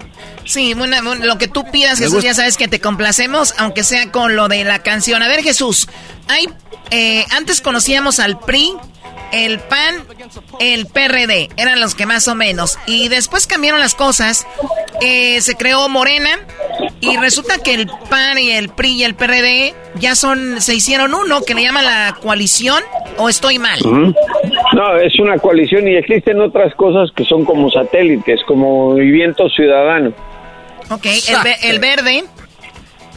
Sí, 0.46 0.74
bueno, 0.74 1.16
lo 1.16 1.38
que 1.38 1.48
tú 1.48 1.64
pidas, 1.72 2.00
Jesús, 2.00 2.24
ya 2.24 2.34
sabes 2.34 2.58
que 2.58 2.68
te 2.68 2.80
complacemos, 2.80 3.54
aunque 3.58 3.84
sea 3.84 4.12
con 4.12 4.36
lo 4.36 4.48
de 4.48 4.64
la 4.64 4.80
canción. 4.80 5.22
A 5.22 5.28
ver, 5.28 5.44
Jesús, 5.44 5.88
hay, 6.28 6.50
eh, 6.90 7.26
antes 7.32 7.62
conocíamos 7.62 8.20
al 8.20 8.40
PRI, 8.40 8.74
el 9.32 9.60
PAN, 9.60 10.04
el 10.60 10.86
PRD, 10.86 11.50
eran 11.58 11.80
los 11.80 11.96
que 11.96 12.06
más 12.06 12.28
o 12.28 12.36
menos. 12.36 12.78
Y 12.88 13.08
después 13.10 13.48
cambiaron 13.48 13.80
las 13.80 13.96
cosas, 13.96 14.48
eh, 15.02 15.42
se 15.42 15.56
creó 15.56 15.88
Morena 15.90 16.30
y 17.02 17.18
resulta 17.18 17.58
que 17.64 17.74
el 17.74 17.88
PAN 18.10 18.38
y 18.38 18.52
el 18.52 18.70
PRI 18.70 18.92
y 18.92 19.04
el 19.04 19.16
PRD 19.16 19.74
ya 19.96 20.16
son, 20.16 20.62
se 20.62 20.76
hicieron 20.76 21.14
uno, 21.14 21.42
que 21.42 21.54
le 21.54 21.64
llaman 21.64 21.86
la 21.86 22.16
coalición, 22.22 22.84
o 23.18 23.30
estoy 23.30 23.60
mal. 23.60 23.80
No, 23.84 24.98
es 24.98 25.20
una 25.20 25.38
coalición 25.38 25.88
y 25.88 25.96
existen 25.96 26.40
otras 26.42 26.74
cosas 26.76 27.10
que 27.16 27.24
son 27.26 27.46
como 27.46 27.70
satélites, 27.70 28.42
como 28.46 28.90
Movimiento 28.92 29.50
Ciudadano. 29.50 30.14
Ok, 30.90 31.06
el, 31.06 31.72
el 31.72 31.80
verde. 31.80 32.24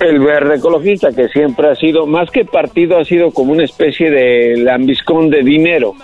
El 0.03 0.19
verde 0.19 0.57
ecologista, 0.57 1.13
que 1.13 1.29
siempre 1.29 1.71
ha 1.71 1.77
sido, 1.77 2.07
más 2.07 2.29
que 2.31 2.45
partido, 2.45 2.99
ha 2.99 3.05
sido 3.05 3.31
como 3.31 3.53
una 3.53 3.65
especie 3.65 4.11
de 4.11 4.57
lambiscón 4.57 5.31
de 5.31 5.43
dinero. 5.43 5.95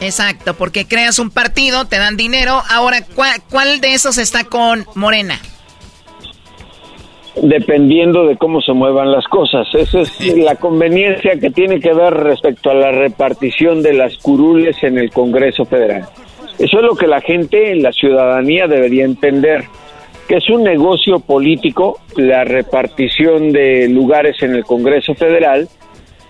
Exacto, 0.00 0.54
porque 0.54 0.86
creas 0.86 1.18
un 1.18 1.30
partido, 1.30 1.84
te 1.84 1.98
dan 1.98 2.16
dinero. 2.16 2.62
Ahora, 2.70 3.04
¿cuál, 3.14 3.30
cuál 3.50 3.80
de 3.80 3.92
esos 3.92 4.16
está 4.16 4.44
con 4.44 4.86
Morena? 4.94 5.38
Dependiendo 7.42 8.26
de 8.26 8.36
cómo 8.36 8.62
se 8.62 8.72
muevan 8.72 9.12
las 9.12 9.26
cosas. 9.26 9.66
Esa 9.74 10.00
es 10.00 10.36
la 10.36 10.56
conveniencia 10.56 11.38
que 11.38 11.50
tiene 11.50 11.78
que 11.78 11.92
ver 11.92 12.14
respecto 12.14 12.70
a 12.70 12.74
la 12.74 12.90
repartición 12.90 13.82
de 13.82 13.92
las 13.92 14.16
curules 14.16 14.82
en 14.82 14.96
el 14.96 15.10
Congreso 15.10 15.66
Federal. 15.66 16.08
Eso 16.58 16.78
es 16.78 16.82
lo 16.82 16.96
que 16.96 17.06
la 17.06 17.20
gente, 17.20 17.74
la 17.76 17.92
ciudadanía 17.92 18.66
debería 18.66 19.04
entender 19.04 19.64
que 20.28 20.36
es 20.36 20.48
un 20.48 20.62
negocio 20.62 21.20
político 21.20 22.00
la 22.16 22.44
repartición 22.44 23.52
de 23.52 23.88
lugares 23.88 24.42
en 24.42 24.54
el 24.54 24.64
Congreso 24.64 25.14
Federal 25.14 25.68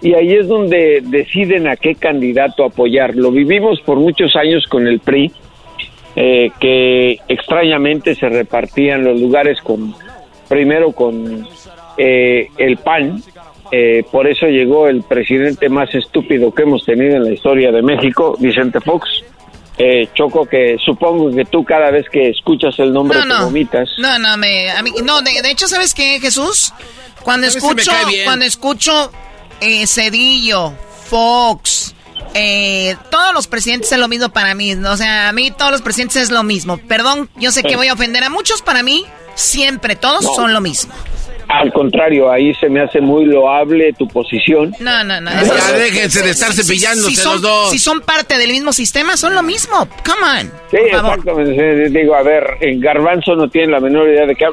y 0.01 0.14
ahí 0.14 0.32
es 0.32 0.49
donde 0.49 1.01
deciden 1.03 1.68
a 1.68 1.76
qué 1.76 1.95
candidato 1.95 2.64
apoyar. 2.64 3.14
Lo 3.14 3.30
vivimos 3.30 3.80
por 3.82 3.99
muchos 3.99 4.34
años 4.34 4.66
con 4.66 4.88
el 4.88 4.99
PRI, 4.99 5.30
eh, 6.16 6.51
que 6.59 7.18
extrañamente 7.28 8.14
se 8.16 8.28
repartían 8.28 9.05
los 9.05 9.20
lugares 9.20 9.61
con 9.62 9.95
primero 10.49 10.93
con 10.93 11.47
eh, 11.97 12.49
el 12.59 12.76
PAN, 12.78 13.22
eh, 13.70 14.05
por 14.12 14.26
eso 14.26 14.47
llegó 14.47 14.86
el 14.86 15.03
presidente 15.03 15.70
más 15.70 15.95
estúpido 15.95 16.53
que 16.53 16.64
hemos 16.64 16.84
tenido 16.84 17.16
en 17.16 17.24
la 17.24 17.32
historia 17.32 17.72
de 17.72 17.80
México, 17.80 18.36
Vicente 18.38 18.80
Fox, 18.80 19.24
eh, 19.79 20.09
Choco, 20.14 20.47
que 20.47 20.77
supongo 20.85 21.35
que 21.35 21.45
tú 21.45 21.64
cada 21.64 21.91
vez 21.91 22.07
que 22.11 22.31
escuchas 22.31 22.79
el 22.79 22.93
nombre 22.93 23.18
no, 23.25 23.39
te 23.39 23.45
vomitas. 23.45 23.89
No, 23.99 24.18
no, 24.18 24.37
me, 24.37 24.70
a 24.70 24.83
mí, 24.83 24.93
no 25.03 25.23
de, 25.23 25.51
hecho, 25.51 25.66
¿sabes 25.66 25.95
qué, 25.95 26.20
Jesús? 26.20 26.73
Cuando 27.23 27.47
escucho, 27.47 27.93
cuando 28.25 28.45
escucho 28.45 29.11
eh, 29.61 29.87
Cedillo, 29.87 30.73
Fox, 31.07 31.95
eh, 32.35 32.97
todos 33.11 33.35
los 33.35 33.47
presidentes 33.47 33.93
es 33.93 33.99
lo 33.99 34.09
mismo 34.09 34.29
para 34.29 34.55
mí. 34.55 34.75
O 34.75 34.97
sea, 34.97 35.29
a 35.29 35.33
mí 35.33 35.51
todos 35.51 35.70
los 35.70 35.83
presidentes 35.83 36.16
es 36.16 36.31
lo 36.31 36.43
mismo. 36.43 36.79
Perdón, 36.79 37.31
yo 37.37 37.51
sé 37.51 37.62
que 37.62 37.77
voy 37.77 37.89
a 37.89 37.95
ofender 37.95 38.25
a 38.25 38.31
muchos, 38.31 38.62
para 38.62 38.83
mí 38.83 39.07
siempre 39.35 39.97
todos 39.97 40.25
son 40.37 40.53
lo 40.53 40.61
mismo. 40.61 40.93
Al 41.53 41.71
contrario, 41.73 42.31
ahí 42.31 42.55
se 42.55 42.69
me 42.71 42.81
hace 42.81 43.01
muy 43.01 43.27
loable 43.27 43.93
tu 43.93 44.09
posición. 44.09 44.75
No, 44.81 45.05
no, 45.05 45.21
no. 45.21 45.31
ya 45.31 45.73
déjense 45.73 46.23
de 46.23 46.31
estar 46.31 46.51
cepillándose 46.53 47.15
si, 47.15 47.25
los 47.29 47.43
dos. 47.43 47.71
Si 47.71 47.79
son 47.79 48.01
parte 48.01 48.39
del 48.39 48.51
mismo 48.53 48.73
sistema, 48.73 49.19
son 49.19 49.35
lo 49.35 49.43
mismo. 49.43 49.87
Come 50.05 50.41
on. 50.41 50.53
Sí, 50.71 50.79
exactamente. 50.79 51.91
Digo, 51.91 52.15
a 52.15 52.23
ver, 52.23 52.57
en 52.61 52.81
Garbanzo 52.81 53.37
no 53.37 53.49
tienen 53.49 53.73
la 53.73 53.81
menor 53.81 54.09
idea 54.09 54.25
de 54.25 54.35
que 54.35 54.47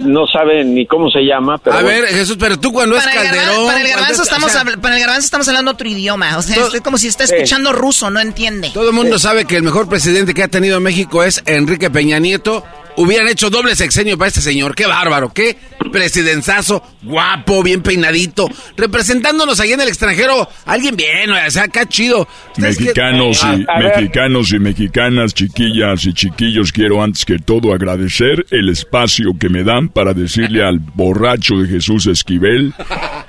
no 0.00 0.26
saben 0.28 0.72
ni 0.72 0.86
cómo 0.86 1.10
se 1.10 1.22
llama. 1.22 1.58
Pero 1.58 1.76
a 1.76 1.82
ver, 1.82 2.06
Jesús, 2.06 2.36
pero 2.38 2.58
tú 2.60 2.72
cuando 2.72 2.96
es 2.96 3.04
Calderón. 3.04 3.66
para, 3.66 3.80
el 3.80 3.88
garbanzo 3.88 4.22
estamos, 4.22 4.52
para 4.80 4.94
el 4.94 5.00
Garbanzo 5.00 5.24
estamos 5.24 5.48
hablando 5.48 5.72
otro 5.72 5.88
idioma. 5.88 6.38
O 6.38 6.42
sea, 6.42 6.56
es 6.72 6.80
como 6.80 6.96
si 6.96 7.08
está 7.08 7.24
escuchando 7.24 7.72
ruso, 7.72 8.08
no 8.10 8.20
entiende. 8.20 8.70
Todo 8.72 8.90
el 8.90 8.94
mundo 8.94 9.18
sabe 9.18 9.46
que 9.46 9.56
el 9.56 9.64
mejor 9.64 9.88
presidente 9.88 10.32
que 10.32 10.44
ha 10.44 10.48
tenido 10.48 10.78
México 10.80 11.24
es 11.24 11.42
Enrique 11.46 11.90
Peña 11.90 12.20
Nieto 12.20 12.64
hubieran 12.96 13.28
hecho 13.28 13.50
doble 13.50 13.76
sexenio 13.76 14.18
para 14.18 14.28
este 14.28 14.40
señor. 14.40 14.74
Qué 14.74 14.86
bárbaro, 14.86 15.32
qué 15.32 15.56
presidenzazo, 15.92 16.82
guapo, 17.02 17.62
bien 17.62 17.82
peinadito, 17.82 18.48
representándonos 18.76 19.60
ahí 19.60 19.72
en 19.72 19.80
el 19.80 19.88
extranjero. 19.88 20.48
Alguien 20.64 20.96
bien, 20.96 21.30
o 21.30 21.50
sea, 21.50 21.64
acá 21.64 21.86
chido. 21.86 22.26
Mexicanos 22.56 23.44
y 23.44 23.64
mexicanos 23.80 24.52
y 24.52 24.58
mexicanas, 24.58 25.34
chiquillas 25.34 26.04
y 26.06 26.12
chiquillos, 26.12 26.72
quiero 26.72 27.02
antes 27.02 27.24
que 27.24 27.38
todo 27.38 27.72
agradecer 27.72 28.46
el 28.50 28.68
espacio 28.68 29.32
que 29.38 29.48
me 29.48 29.64
dan 29.64 29.88
para 29.88 30.14
decirle 30.14 30.64
al 30.64 30.78
borracho 30.78 31.56
de 31.56 31.68
Jesús 31.68 32.06
Esquivel 32.06 32.74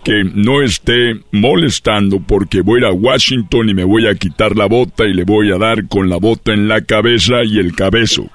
que 0.03 0.23
no 0.23 0.61
esté 0.61 1.19
molestando 1.31 2.19
porque 2.19 2.61
voy 2.61 2.77
a 2.77 2.79
ir 2.79 2.85
a 2.85 2.93
Washington 2.93 3.69
y 3.69 3.73
me 3.73 3.83
voy 3.83 4.07
a 4.07 4.15
quitar 4.15 4.55
la 4.55 4.65
bota 4.65 5.05
y 5.05 5.13
le 5.13 5.23
voy 5.23 5.51
a 5.51 5.57
dar 5.57 5.87
con 5.87 6.09
la 6.09 6.17
bota 6.17 6.53
en 6.53 6.67
la 6.67 6.81
cabeza 6.81 7.43
y 7.43 7.59
el 7.59 7.75
cabezo. 7.75 8.29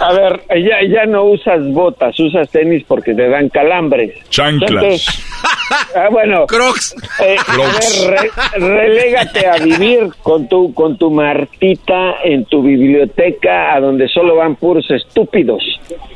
A 0.00 0.12
ver, 0.12 0.42
ya, 0.50 0.76
ya 0.88 1.06
no 1.06 1.24
usas 1.24 1.66
botas, 1.72 2.18
usas 2.20 2.48
tenis 2.50 2.84
porque 2.86 3.14
te 3.14 3.28
dan 3.28 3.48
calambres. 3.48 4.12
Chanclas. 4.28 5.06
ah, 5.96 6.08
bueno. 6.10 6.46
Crocs. 6.46 6.94
Eh, 7.20 7.36
a 7.46 7.56
ver, 7.56 8.30
relégate 8.58 9.46
a 9.46 9.56
vivir 9.56 10.10
con 10.22 10.48
tu, 10.48 10.72
con 10.74 10.96
tu 10.96 11.10
martita 11.10 12.16
en 12.22 12.44
tu 12.44 12.62
biblioteca 12.62 13.74
a 13.74 13.80
donde 13.80 14.08
solo 14.08 14.36
van 14.36 14.56
puros 14.56 14.90
estúpidos. 14.90 15.62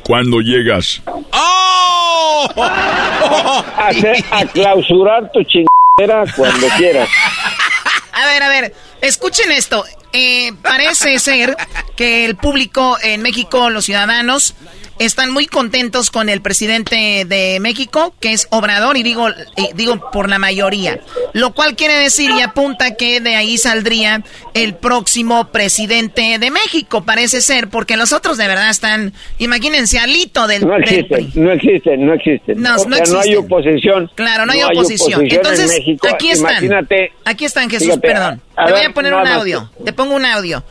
¿Cuándo 0.05 0.39
llegas? 0.39 1.01
¡Oh! 1.05 2.47
a, 2.57 3.89
a 4.31 4.45
clausurar 4.45 5.31
tu 5.31 5.43
chingadera 5.43 6.23
cuando 6.35 6.67
quieras. 6.77 7.09
A 8.13 8.25
ver, 8.25 8.43
a 8.43 8.49
ver, 8.49 8.73
escuchen 9.01 9.51
esto. 9.51 9.85
Eh, 10.13 10.51
parece 10.61 11.17
ser 11.19 11.55
que 11.95 12.25
el 12.25 12.35
público 12.35 12.97
en 13.01 13.21
México, 13.21 13.69
los 13.69 13.85
ciudadanos, 13.85 14.55
están 15.05 15.31
muy 15.31 15.47
contentos 15.47 16.11
con 16.11 16.29
el 16.29 16.41
presidente 16.41 17.25
de 17.25 17.59
México, 17.59 18.13
que 18.19 18.33
es 18.33 18.47
Obrador, 18.51 18.97
y 18.97 19.03
digo, 19.03 19.27
digo 19.73 20.11
por 20.11 20.29
la 20.29 20.37
mayoría. 20.37 20.99
Lo 21.33 21.53
cual 21.53 21.75
quiere 21.75 21.95
decir 21.95 22.29
y 22.29 22.41
apunta 22.41 22.95
que 22.95 23.19
de 23.19 23.35
ahí 23.35 23.57
saldría 23.57 24.23
el 24.53 24.75
próximo 24.75 25.47
presidente 25.47 26.37
de 26.39 26.51
México, 26.51 27.03
parece 27.03 27.41
ser, 27.41 27.69
porque 27.69 27.97
los 27.97 28.13
otros 28.13 28.37
de 28.37 28.47
verdad 28.47 28.69
están, 28.69 29.13
imagínense, 29.39 29.97
alito 29.97 30.45
del... 30.45 30.67
No 30.67 30.77
existen, 30.77 31.31
no 31.35 31.51
existen, 31.51 32.05
no 32.05 32.13
existen. 32.13 32.61
No, 32.61 32.75
no, 32.85 33.19
hay 33.19 33.35
oposición. 33.35 34.11
Claro, 34.13 34.45
no, 34.45 34.53
hay, 34.53 34.61
oposición. 34.61 35.25
Entonces, 35.25 35.81
aquí 36.13 36.29
están. 36.29 36.87
Aquí 37.25 37.45
están, 37.45 37.69
Jesús, 37.69 37.97
perdón. 37.99 38.39
Te 38.65 38.71
voy 38.71 38.81
a 38.81 38.93
poner 38.93 39.13
un 39.13 39.25
audio. 39.25 39.71
Te 39.83 39.93
pongo 40.01 40.15
un 40.15 40.25
audio. 40.25 40.63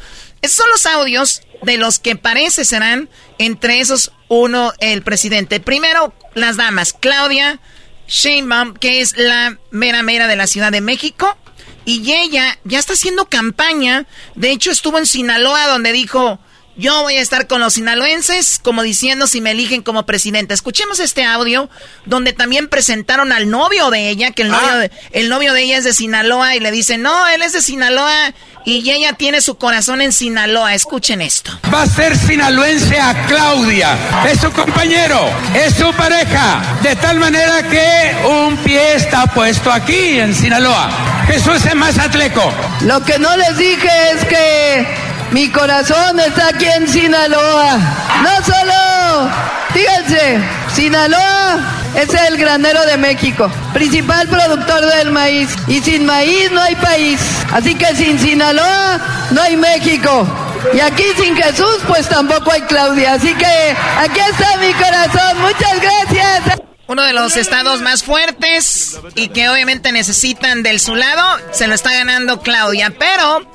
Esos 0.43 0.57
son 0.57 0.71
los 0.71 0.87
audios 0.87 1.43
de 1.63 1.77
los 1.77 2.01
que 2.01 2.17
parece 2.17 2.65
serán 2.65 3.09
entre 3.39 3.79
esos 3.81 4.11
uno 4.27 4.73
el 4.81 5.03
presidente. 5.03 5.61
Primero, 5.61 6.13
las 6.35 6.57
damas. 6.57 6.93
Claudia 6.99 7.61
Sheinbaum, 8.09 8.75
que 8.75 9.01
es 9.01 9.17
la 9.17 9.57
mera 9.71 10.03
mera 10.03 10.27
de 10.27 10.35
la 10.35 10.49
Ciudad 10.49 10.73
de 10.73 10.81
México. 10.81 11.39
Y 11.85 12.13
ella 12.13 12.59
ya 12.65 12.81
está 12.81 12.95
haciendo 12.95 13.27
campaña. 13.27 14.05
De 14.35 14.51
hecho, 14.51 14.73
estuvo 14.73 14.99
en 14.99 15.07
Sinaloa 15.07 15.69
donde 15.69 15.93
dijo, 15.93 16.41
yo 16.81 17.03
voy 17.03 17.17
a 17.17 17.21
estar 17.21 17.47
con 17.47 17.61
los 17.61 17.75
sinaloenses, 17.75 18.59
como 18.59 18.83
diciendo 18.83 19.27
si 19.27 19.43
me 19.43 19.51
eligen 19.51 19.83
como 19.83 20.07
presidente. 20.07 20.55
Escuchemos 20.55 20.99
este 20.99 21.25
audio 21.25 21.69
donde 22.07 22.33
también 22.33 22.69
presentaron 22.69 23.33
al 23.33 23.51
novio 23.51 23.91
de 23.91 24.09
ella, 24.09 24.31
que 24.31 24.43
el 24.43 24.49
novio, 24.49 24.69
ah. 24.73 24.79
de, 24.79 24.91
el 25.13 25.29
novio 25.29 25.53
de 25.53 25.63
ella 25.63 25.77
es 25.77 25.85
de 25.85 25.93
Sinaloa 25.93 26.57
y 26.57 26.61
le 26.61 26.71
dicen, 26.71 27.03
no, 27.03 27.29
él 27.29 27.43
es 27.43 27.53
de 27.53 27.61
Sinaloa 27.61 28.33
y 28.65 28.91
ella 28.91 29.13
tiene 29.13 29.43
su 29.43 29.57
corazón 29.57 30.01
en 30.01 30.13
Sinaloa. 30.13 30.75
Escuchen 30.75 31.21
esto. 31.21 31.53
Va 31.73 31.83
a 31.83 31.87
ser 31.87 32.17
sinaloense 32.17 32.99
a 32.99 33.27
Claudia. 33.27 33.99
Es 34.27 34.41
su 34.41 34.51
compañero, 34.51 35.29
es 35.55 35.75
su 35.75 35.93
pareja. 35.93 36.79
De 36.83 36.97
tal 36.97 37.19
manera 37.19 37.63
que 37.69 38.17
un 38.27 38.57
pie 38.59 38.95
está 38.95 39.27
puesto 39.27 39.71
aquí 39.71 40.19
en 40.19 40.35
Sinaloa. 40.35 40.91
Jesús 41.27 41.65
es 41.65 41.75
más 41.75 41.99
atleco. 41.99 42.53
Lo 42.83 43.05
que 43.05 43.19
no 43.19 43.37
les 43.37 43.57
dije 43.59 43.91
es 44.15 44.25
que 44.25 45.10
mi 45.33 45.49
corazón 45.51 46.19
está 46.21 46.49
aquí 46.49 46.67
en 46.67 46.89
Sinaloa. 46.89 47.79
No 48.23 48.45
solo, 48.45 49.31
fíjense, 49.73 50.39
Sinaloa 50.75 51.61
es 51.95 52.13
el 52.15 52.37
granero 52.37 52.85
de 52.87 52.97
México, 52.97 53.51
principal 53.73 54.29
productor 54.29 54.85
del 54.87 55.11
maíz. 55.11 55.49
Y 55.69 55.81
sin 55.81 56.07
maíz 56.07 56.51
no 56.53 56.61
hay 56.61 56.75
país. 56.77 57.21
Así 57.53 57.75
que 57.75 57.95
sin 57.95 58.19
Sinaloa 58.19 59.01
no 59.31 59.43
hay 59.43 59.57
México. 59.57 60.27
Y 60.75 60.81
aquí 60.81 61.05
sin 61.17 61.37
Jesús 61.37 61.79
pues 61.87 62.09
tampoco 62.09 62.53
hay 62.53 62.63
Claudia. 62.63 63.15
Así 63.15 63.35
que 63.35 63.77
aquí 63.99 64.21
está 64.21 64.57
mi 64.59 64.73
corazón. 64.73 65.41
Muchas 65.41 65.81
gracias. 65.81 66.61
Uno 66.87 67.03
de 67.03 67.13
los 67.13 67.37
estados 67.37 67.81
más 67.83 68.03
fuertes 68.03 68.99
y 69.15 69.29
que 69.29 69.49
obviamente 69.49 69.93
necesitan 69.93 70.65
del 70.65 70.81
su 70.81 70.97
lado, 70.97 71.39
se 71.53 71.69
lo 71.69 71.75
está 71.75 71.93
ganando 71.93 72.41
Claudia. 72.41 72.93
Pero 72.99 73.47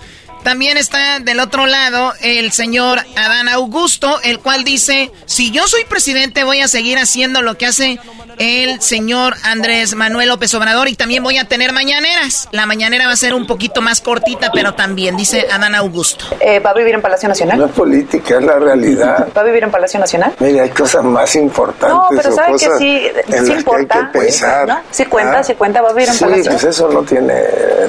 también 0.45 0.77
está 0.77 1.19
del 1.19 1.39
otro 1.39 1.65
lado 1.65 2.13
el 2.21 2.51
señor 2.51 2.99
Adán 3.17 3.49
Augusto, 3.49 4.19
el 4.23 4.39
cual 4.39 4.63
dice, 4.63 5.11
si 5.25 5.49
yo 5.49 5.67
soy 5.67 5.83
presidente 5.85 6.43
voy 6.43 6.61
a 6.61 6.67
seguir 6.67 6.99
haciendo 6.99 7.41
lo 7.41 7.57
que 7.57 7.65
hace 7.65 7.99
el 8.37 8.79
señor 8.81 9.33
Andrés 9.43 9.95
Manuel 9.95 10.29
López 10.29 10.53
Obrador 10.53 10.87
y 10.87 10.95
también 10.95 11.23
voy 11.23 11.37
a 11.37 11.45
tener 11.45 11.73
mañaneras. 11.73 12.47
La 12.51 12.65
mañanera 12.65 13.07
va 13.07 13.13
a 13.13 13.17
ser 13.17 13.33
un 13.33 13.47
poquito 13.47 13.81
más 13.81 14.01
cortita, 14.01 14.51
pero 14.53 14.75
también, 14.75 15.17
dice 15.17 15.47
Adán 15.51 15.73
Augusto. 15.73 16.25
Eh, 16.39 16.59
¿Va 16.59 16.71
a 16.71 16.73
vivir 16.73 16.93
en 16.93 17.01
Palacio 17.01 17.27
Nacional? 17.27 17.57
No 17.57 17.65
es 17.65 17.71
política, 17.71 18.37
es 18.37 18.43
la 18.43 18.59
realidad. 18.59 19.27
¿Va 19.35 19.41
a 19.41 19.45
vivir 19.45 19.63
en 19.63 19.71
Palacio 19.71 19.99
Nacional? 19.99 20.33
Mira, 20.39 20.63
hay 20.63 20.69
cosas 20.69 21.03
más 21.03 21.35
importantes. 21.35 21.89
No, 21.89 22.07
pero 22.15 22.35
sabe 22.35 22.51
que 22.53 22.69
sí, 22.77 23.07
sí 23.45 23.51
importa. 23.51 23.93
Que 23.93 23.99
hay 23.99 24.11
que 24.11 24.19
pensar. 24.19 24.67
¿no? 24.67 24.79
Sí 24.91 25.05
cuenta, 25.05 25.39
¿Ah? 25.39 25.53
cuenta, 25.57 25.81
va 25.81 25.89
a 25.89 25.93
vivir 25.93 26.09
en 26.09 26.19
Palacio. 26.19 26.43
Sí, 26.43 26.49
pues 26.49 26.63
eso 26.65 26.89
no 26.89 27.01
tiene 27.03 27.33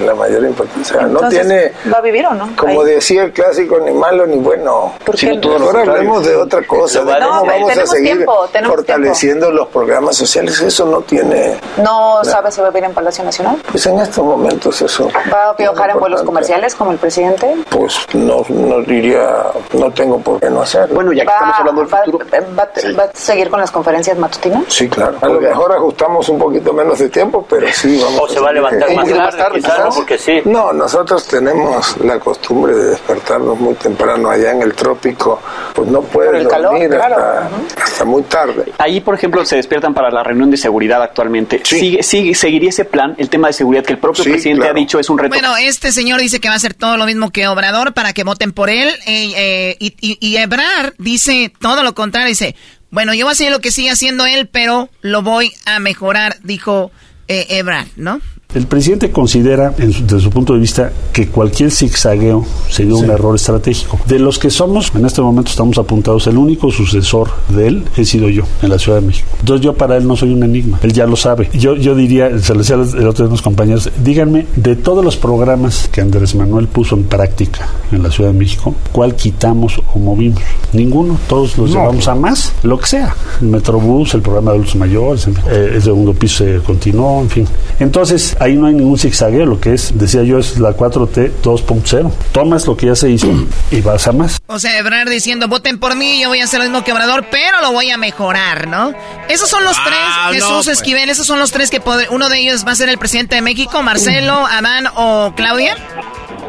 la 0.04 0.14
mayor 0.14 0.44
importancia. 0.44 1.02
no 1.02 1.28
tiene... 1.28 1.72
¿Va 1.92 1.98
a 1.98 2.02
vivir 2.02 2.24
o 2.26 2.34
no? 2.34 2.45
Como 2.56 2.84
decía 2.84 3.24
el 3.24 3.32
clásico, 3.32 3.78
ni 3.78 3.92
malo 3.92 4.26
ni 4.26 4.36
bueno. 4.36 4.94
¿Por 5.04 5.16
qué? 5.16 5.38
Ahora 5.44 5.82
hablemos 5.82 6.24
de 6.24 6.36
otra 6.36 6.62
cosa, 6.66 7.04
de 7.04 7.12
cómo 7.18 7.46
vamos 7.46 7.78
a 7.78 7.86
seguir 7.86 8.16
tiempo, 8.16 8.48
fortaleciendo 8.64 9.50
los 9.50 9.68
programas 9.68 10.16
sociales. 10.16 10.60
Eso 10.60 10.86
no 10.86 11.00
tiene 11.00 11.56
¿No 11.82 12.24
sabe 12.24 12.50
si 12.50 12.60
va 12.60 12.68
a 12.68 12.70
vivir 12.70 12.84
en 12.84 12.94
Palacio 12.94 13.24
Nacional? 13.24 13.56
Pues 13.70 13.86
en 13.86 13.98
estos 14.00 14.24
momentos 14.24 14.80
eso. 14.82 15.08
¿Va 15.32 15.50
a 15.50 15.52
viajar 15.54 15.90
en 15.90 15.98
vuelos 15.98 16.22
comerciales 16.22 16.74
como 16.74 16.92
el 16.92 16.98
presidente? 16.98 17.54
Pues 17.68 18.06
no, 18.14 18.44
no 18.48 18.80
diría, 18.82 19.46
no 19.72 19.90
tengo 19.90 20.18
por 20.18 20.40
qué 20.40 20.50
no 20.50 20.62
hacerlo. 20.62 20.94
Bueno, 20.94 21.12
ya 21.12 21.24
que 21.24 21.32
estamos 21.32 21.54
hablando 21.58 21.80
del 21.82 21.90
futuro. 21.90 22.26
Va, 22.58 23.02
a 23.04 23.10
seguir 23.12 23.50
con 23.50 23.60
las 23.60 23.70
conferencias 23.70 24.18
matutinas? 24.18 24.64
Sí, 24.68 24.88
claro. 24.88 25.18
A 25.20 25.28
lo 25.28 25.40
mejor 25.40 25.72
ajustamos 25.72 26.28
un 26.28 26.38
poquito 26.38 26.72
menos 26.72 26.98
de 26.98 27.08
tiempo, 27.08 27.44
pero 27.48 27.66
sí 27.72 28.00
vamos 28.02 28.20
O 28.20 28.28
se 28.28 28.40
va 28.40 28.50
a 28.50 28.52
levantar 28.52 28.94
más 28.94 29.36
tarde, 29.36 29.60
¿no? 29.60 29.90
Porque 29.94 30.18
sí. 30.18 30.42
No, 30.44 30.72
nosotros 30.72 31.26
tenemos 31.26 31.96
la 31.98 32.18
costumbre 32.36 32.74
de 32.74 32.90
despertarnos 32.90 33.58
muy 33.58 33.74
temprano 33.74 34.30
allá 34.30 34.52
en 34.52 34.62
el 34.62 34.74
trópico. 34.74 35.40
Pues 35.74 35.88
no 35.88 36.02
puedes 36.02 36.44
dormir 36.44 36.94
hasta, 36.94 37.50
hasta 37.82 38.04
muy 38.04 38.22
tarde. 38.22 38.72
Ahí, 38.78 39.00
por 39.00 39.14
ejemplo, 39.14 39.44
se 39.44 39.56
despiertan 39.56 39.94
para 39.94 40.10
la 40.10 40.22
reunión 40.22 40.50
de 40.50 40.56
seguridad 40.56 41.02
actualmente. 41.02 41.60
¿Sigue, 41.64 42.02
sigue, 42.02 42.34
¿Seguiría 42.34 42.68
ese 42.68 42.84
plan, 42.84 43.14
el 43.18 43.28
tema 43.28 43.48
de 43.48 43.54
seguridad 43.54 43.84
que 43.84 43.94
el 43.94 43.98
propio 43.98 44.24
presidente 44.24 44.68
ha 44.68 44.72
dicho 44.72 44.98
es 44.98 45.08
un 45.10 45.18
reto? 45.18 45.34
Bueno, 45.34 45.56
este 45.56 45.92
señor 45.92 46.20
dice 46.20 46.40
que 46.40 46.48
va 46.48 46.54
a 46.54 46.56
hacer 46.56 46.74
todo 46.74 46.96
lo 46.96 47.06
mismo 47.06 47.30
que 47.30 47.46
Obrador 47.48 47.94
para 47.94 48.12
que 48.12 48.24
voten 48.24 48.52
por 48.52 48.70
él. 48.70 48.88
Eh, 49.06 49.32
eh, 49.36 49.76
y, 49.78 49.94
y, 50.00 50.18
y 50.20 50.36
Ebrard 50.36 50.94
dice 50.98 51.52
todo 51.60 51.82
lo 51.82 51.94
contrario. 51.94 52.28
Dice, 52.28 52.54
bueno, 52.90 53.14
yo 53.14 53.24
voy 53.24 53.30
a 53.30 53.32
hacer 53.32 53.50
lo 53.50 53.60
que 53.60 53.70
sigue 53.70 53.90
haciendo 53.90 54.26
él, 54.26 54.48
pero 54.50 54.88
lo 55.00 55.22
voy 55.22 55.52
a 55.64 55.78
mejorar, 55.80 56.36
dijo 56.42 56.90
eh, 57.28 57.46
Ebrard, 57.50 57.88
¿no? 57.96 58.20
El 58.56 58.66
presidente 58.66 59.10
considera, 59.10 59.74
desde 59.76 60.18
su 60.18 60.30
punto 60.30 60.54
de 60.54 60.60
vista, 60.60 60.90
que 61.12 61.28
cualquier 61.28 61.70
zigzagueo 61.70 62.42
sería 62.70 62.94
un 62.94 63.10
error 63.10 63.36
estratégico. 63.36 64.00
De 64.06 64.18
los 64.18 64.38
que 64.38 64.48
somos, 64.48 64.90
en 64.94 65.04
este 65.04 65.20
momento 65.20 65.50
estamos 65.50 65.76
apuntados, 65.76 66.26
el 66.26 66.38
único 66.38 66.70
sucesor 66.70 67.28
de 67.50 67.66
él 67.68 67.84
he 67.98 68.06
sido 68.06 68.30
yo 68.30 68.44
en 68.62 68.70
la 68.70 68.78
Ciudad 68.78 69.02
de 69.02 69.08
México. 69.08 69.28
Entonces 69.40 69.62
yo 69.62 69.74
para 69.74 69.98
él 69.98 70.08
no 70.08 70.16
soy 70.16 70.32
un 70.32 70.42
enigma, 70.42 70.78
él 70.82 70.94
ya 70.94 71.06
lo 71.06 71.16
sabe. 71.16 71.50
Yo, 71.52 71.76
yo 71.76 71.94
diría, 71.94 72.38
se 72.38 72.54
lo 72.54 72.60
decía 72.60 72.76
el 72.76 73.06
otro 73.06 73.26
de 73.26 73.30
los 73.30 73.42
compañeros, 73.42 73.90
díganme, 74.02 74.46
de 74.56 74.74
todos 74.74 75.04
los 75.04 75.18
programas 75.18 75.90
que 75.92 76.00
Andrés 76.00 76.34
Manuel 76.34 76.66
puso 76.66 76.96
en 76.96 77.04
práctica 77.04 77.68
en 77.92 78.02
la 78.02 78.10
Ciudad 78.10 78.30
de 78.30 78.38
México, 78.38 78.74
¿cuál 78.90 79.14
quitamos 79.16 79.78
o 79.92 79.98
movimos? 79.98 80.40
Ninguno, 80.72 81.18
todos 81.28 81.58
los 81.58 81.72
llevamos 81.72 82.08
a 82.08 82.14
más, 82.14 82.54
lo 82.62 82.78
que 82.78 82.86
sea. 82.86 83.14
El 83.42 83.48
Metrobús, 83.48 84.14
el 84.14 84.22
programa 84.22 84.52
de 84.52 84.56
adultos 84.56 84.76
mayores, 84.76 85.28
eh, 85.28 85.72
el 85.74 85.82
segundo 85.82 86.14
piso 86.14 86.42
se 86.42 86.60
continuó, 86.60 87.20
en 87.20 87.28
fin. 87.28 87.46
Entonces, 87.78 88.34
ahí 88.46 88.56
no 88.56 88.66
hay 88.66 88.74
ningún 88.74 88.98
zigzagueo, 88.98 89.44
lo 89.44 89.60
que 89.60 89.74
es, 89.74 89.98
decía 89.98 90.22
yo, 90.22 90.38
es 90.38 90.58
la 90.58 90.76
4T 90.76 91.32
2.0. 91.42 92.12
Tomas 92.32 92.66
lo 92.66 92.76
que 92.76 92.86
ya 92.86 92.94
se 92.94 93.10
hizo 93.10 93.28
y 93.70 93.80
vas 93.80 94.06
a 94.06 94.12
más. 94.12 94.38
O 94.46 94.58
sea, 94.58 94.78
Ebrard 94.78 95.08
diciendo, 95.08 95.48
voten 95.48 95.78
por 95.78 95.96
mí, 95.96 96.20
yo 96.20 96.28
voy 96.28 96.40
a 96.40 96.44
hacer 96.44 96.60
lo 96.60 96.64
mismo 96.64 96.84
que 96.84 96.92
Obrador, 96.92 97.26
pero 97.30 97.60
lo 97.60 97.72
voy 97.72 97.90
a 97.90 97.96
mejorar, 97.96 98.68
¿no? 98.68 98.92
Esos 99.28 99.50
son 99.50 99.64
los 99.64 99.76
ah, 99.78 100.28
tres, 100.30 100.42
Jesús 100.42 100.64
pues. 100.64 100.78
Esquivel, 100.78 101.10
esos 101.10 101.26
son 101.26 101.38
los 101.38 101.50
tres 101.50 101.70
que 101.70 101.82
uno 102.10 102.28
de 102.28 102.38
ellos 102.38 102.64
va 102.66 102.72
a 102.72 102.76
ser 102.76 102.88
el 102.88 102.98
presidente 102.98 103.34
de 103.34 103.42
México, 103.42 103.82
Marcelo, 103.82 104.46
Adán 104.46 104.86
o 104.94 105.32
Claudia. 105.36 105.76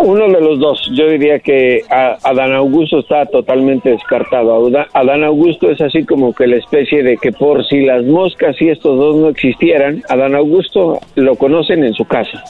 Uno 0.08 0.26
de 0.30 0.40
los 0.40 0.58
dos. 0.58 0.90
Yo 0.94 1.10
diría 1.10 1.40
que 1.40 1.82
Adán 1.90 2.54
Augusto 2.54 3.00
está 3.00 3.26
totalmente 3.26 3.90
descartado. 3.90 4.72
Adán 4.94 5.26
Augusto 5.26 5.70
es 5.70 5.82
así 5.82 6.06
como 6.06 6.34
que 6.34 6.48
la 6.48 6.56
especie 6.56 7.04
de 7.04 7.18
que 7.18 7.34
por 7.34 7.68
si 7.68 7.82
las 7.82 8.06
moscas 8.06 8.56
y 8.62 8.70
estos 8.70 8.98
dos 8.98 9.18
no 9.18 9.28
existieran, 9.28 10.02
Adán 10.08 10.34
Augusto 10.34 11.02
lo 11.16 11.36
conocen 11.36 11.84
en 11.84 11.94
su 11.94 12.06
casa. 12.06 12.42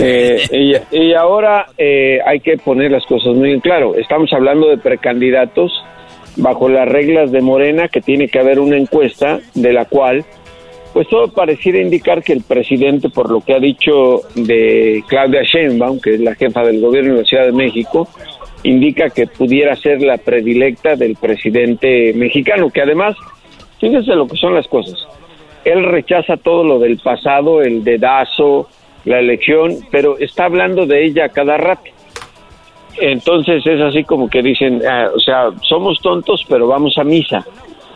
Eh, 0.00 0.80
y, 0.90 1.12
ahora 1.12 1.66
eh, 1.78 2.18
hay 2.26 2.40
que 2.40 2.56
poner 2.56 2.90
las 2.90 3.06
cosas 3.06 3.32
muy 3.36 3.52
en 3.52 3.60
claro. 3.60 3.94
Estamos 3.94 4.32
hablando 4.32 4.68
de 4.68 4.78
precandidatos 4.78 5.84
bajo 6.34 6.68
las 6.68 6.88
reglas 6.88 7.30
de 7.30 7.42
Morena, 7.42 7.86
que 7.86 8.00
tiene 8.00 8.26
que 8.26 8.40
haber 8.40 8.58
una 8.58 8.76
encuesta 8.76 9.38
de 9.54 9.72
la 9.72 9.84
cual 9.84 10.24
pues 10.92 11.08
todo 11.08 11.28
pareciera 11.28 11.80
indicar 11.80 12.22
que 12.22 12.32
el 12.32 12.42
presidente, 12.42 13.08
por 13.08 13.30
lo 13.30 13.40
que 13.40 13.54
ha 13.54 13.58
dicho 13.58 14.20
de 14.34 15.02
Claudia 15.08 15.42
Sheinbaum, 15.42 16.00
que 16.00 16.14
es 16.14 16.20
la 16.20 16.34
jefa 16.34 16.62
del 16.62 16.80
gobierno 16.80 17.14
de 17.14 17.20
la 17.20 17.26
Ciudad 17.26 17.44
de 17.46 17.52
México, 17.52 18.08
indica 18.62 19.10
que 19.10 19.26
pudiera 19.26 19.74
ser 19.76 20.02
la 20.02 20.18
predilecta 20.18 20.94
del 20.96 21.16
presidente 21.16 22.12
mexicano, 22.14 22.70
que 22.70 22.82
además, 22.82 23.16
fíjense 23.80 24.14
lo 24.14 24.26
que 24.26 24.36
son 24.36 24.54
las 24.54 24.68
cosas. 24.68 24.96
Él 25.64 25.84
rechaza 25.84 26.36
todo 26.36 26.64
lo 26.64 26.78
del 26.78 26.98
pasado, 26.98 27.62
el 27.62 27.84
dedazo, 27.84 28.68
la 29.04 29.18
elección, 29.18 29.78
pero 29.90 30.18
está 30.18 30.44
hablando 30.44 30.86
de 30.86 31.04
ella 31.04 31.28
cada 31.28 31.56
rato. 31.56 31.90
Entonces 33.00 33.66
es 33.66 33.80
así 33.80 34.04
como 34.04 34.28
que 34.28 34.42
dicen, 34.42 34.82
ah, 34.86 35.08
o 35.14 35.18
sea, 35.18 35.50
somos 35.62 35.98
tontos, 36.00 36.44
pero 36.48 36.66
vamos 36.66 36.98
a 36.98 37.04
misa. 37.04 37.44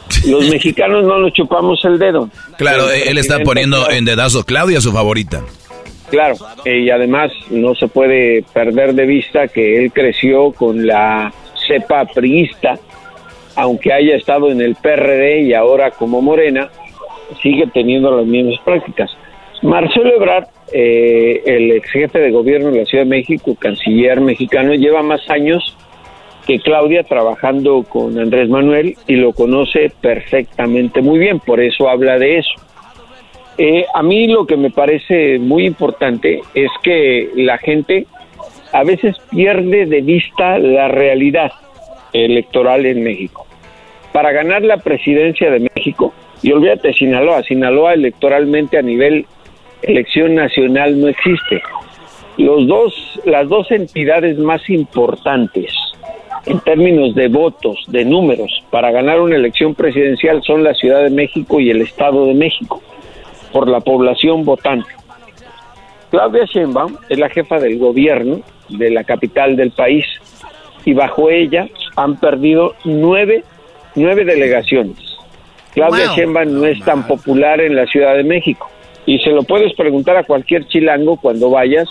Los 0.26 0.48
mexicanos 0.48 1.04
no 1.04 1.18
nos 1.18 1.32
chupamos 1.32 1.84
el 1.84 1.98
dedo. 1.98 2.28
Claro, 2.58 2.90
él 2.90 3.18
está 3.18 3.40
poniendo 3.40 3.90
en 3.90 4.04
dedazo 4.04 4.44
Claudia, 4.44 4.80
su 4.80 4.92
favorita. 4.92 5.42
Claro, 6.10 6.36
y 6.64 6.88
además 6.90 7.32
no 7.50 7.74
se 7.74 7.88
puede 7.88 8.44
perder 8.52 8.94
de 8.94 9.06
vista 9.06 9.48
que 9.48 9.82
él 9.82 9.92
creció 9.92 10.52
con 10.52 10.86
la 10.86 11.32
cepa 11.66 12.04
priista, 12.04 12.78
aunque 13.56 13.92
haya 13.92 14.14
estado 14.14 14.50
en 14.50 14.60
el 14.60 14.76
PRD 14.76 15.42
y 15.42 15.54
ahora 15.54 15.90
como 15.90 16.22
Morena, 16.22 16.70
sigue 17.42 17.66
teniendo 17.72 18.16
las 18.16 18.26
mismas 18.26 18.60
prácticas. 18.64 19.10
Marcelo 19.62 20.14
Ebrard, 20.14 20.46
eh, 20.72 21.42
el 21.44 21.72
ex 21.72 21.90
jefe 21.90 22.18
de 22.20 22.30
gobierno 22.30 22.70
de 22.70 22.80
la 22.80 22.84
Ciudad 22.84 23.04
de 23.04 23.10
México, 23.10 23.56
canciller 23.58 24.20
mexicano, 24.20 24.74
lleva 24.74 25.02
más 25.02 25.28
años 25.28 25.76
que 26.46 26.60
Claudia 26.60 27.02
trabajando 27.02 27.82
con 27.82 28.18
Andrés 28.18 28.48
Manuel 28.48 28.96
y 29.06 29.16
lo 29.16 29.32
conoce 29.32 29.90
perfectamente 30.00 31.02
muy 31.02 31.18
bien, 31.18 31.40
por 31.40 31.60
eso 31.60 31.88
habla 31.88 32.18
de 32.18 32.38
eso. 32.38 32.54
Eh, 33.58 33.84
a 33.92 34.02
mí 34.02 34.28
lo 34.28 34.46
que 34.46 34.56
me 34.56 34.70
parece 34.70 35.38
muy 35.38 35.66
importante 35.66 36.40
es 36.54 36.70
que 36.82 37.30
la 37.34 37.58
gente 37.58 38.06
a 38.72 38.84
veces 38.84 39.16
pierde 39.30 39.86
de 39.86 40.02
vista 40.02 40.58
la 40.58 40.88
realidad 40.88 41.52
electoral 42.12 42.86
en 42.86 43.02
México. 43.02 43.46
Para 44.12 44.32
ganar 44.32 44.62
la 44.62 44.78
presidencia 44.78 45.50
de 45.50 45.68
México, 45.74 46.12
y 46.42 46.52
olvídate 46.52 46.92
Sinaloa, 46.92 47.42
Sinaloa 47.42 47.94
electoralmente 47.94 48.78
a 48.78 48.82
nivel 48.82 49.26
elección 49.82 50.34
nacional 50.34 51.00
no 51.00 51.08
existe. 51.08 51.62
Los 52.36 52.66
dos, 52.66 53.20
las 53.24 53.48
dos 53.48 53.70
entidades 53.70 54.38
más 54.38 54.68
importantes 54.68 55.72
en 56.44 56.60
términos 56.60 57.14
de 57.14 57.28
votos, 57.28 57.84
de 57.88 58.04
números, 58.04 58.62
para 58.70 58.90
ganar 58.90 59.20
una 59.20 59.36
elección 59.36 59.74
presidencial 59.74 60.42
son 60.42 60.62
la 60.62 60.74
Ciudad 60.74 61.02
de 61.02 61.10
México 61.10 61.60
y 61.60 61.70
el 61.70 61.82
Estado 61.82 62.26
de 62.26 62.34
México, 62.34 62.82
por 63.52 63.68
la 63.68 63.80
población 63.80 64.44
votante. 64.44 64.88
Claudia 66.10 66.44
Sheinbaum 66.44 66.96
es 67.08 67.18
la 67.18 67.28
jefa 67.28 67.58
del 67.58 67.78
gobierno 67.78 68.40
de 68.68 68.90
la 68.90 69.04
capital 69.04 69.56
del 69.56 69.70
país 69.70 70.04
y 70.84 70.92
bajo 70.92 71.30
ella 71.30 71.68
han 71.96 72.16
perdido 72.16 72.74
nueve, 72.84 73.44
nueve 73.94 74.24
delegaciones. 74.24 74.96
Claudia 75.74 76.06
Sheinbaum 76.14 76.60
no 76.60 76.66
es 76.66 76.78
tan 76.84 77.06
popular 77.06 77.60
en 77.60 77.76
la 77.76 77.86
Ciudad 77.86 78.14
de 78.14 78.24
México 78.24 78.70
y 79.04 79.18
se 79.18 79.30
lo 79.30 79.42
puedes 79.42 79.72
preguntar 79.74 80.16
a 80.16 80.24
cualquier 80.24 80.66
chilango 80.66 81.16
cuando 81.16 81.50
vayas 81.50 81.88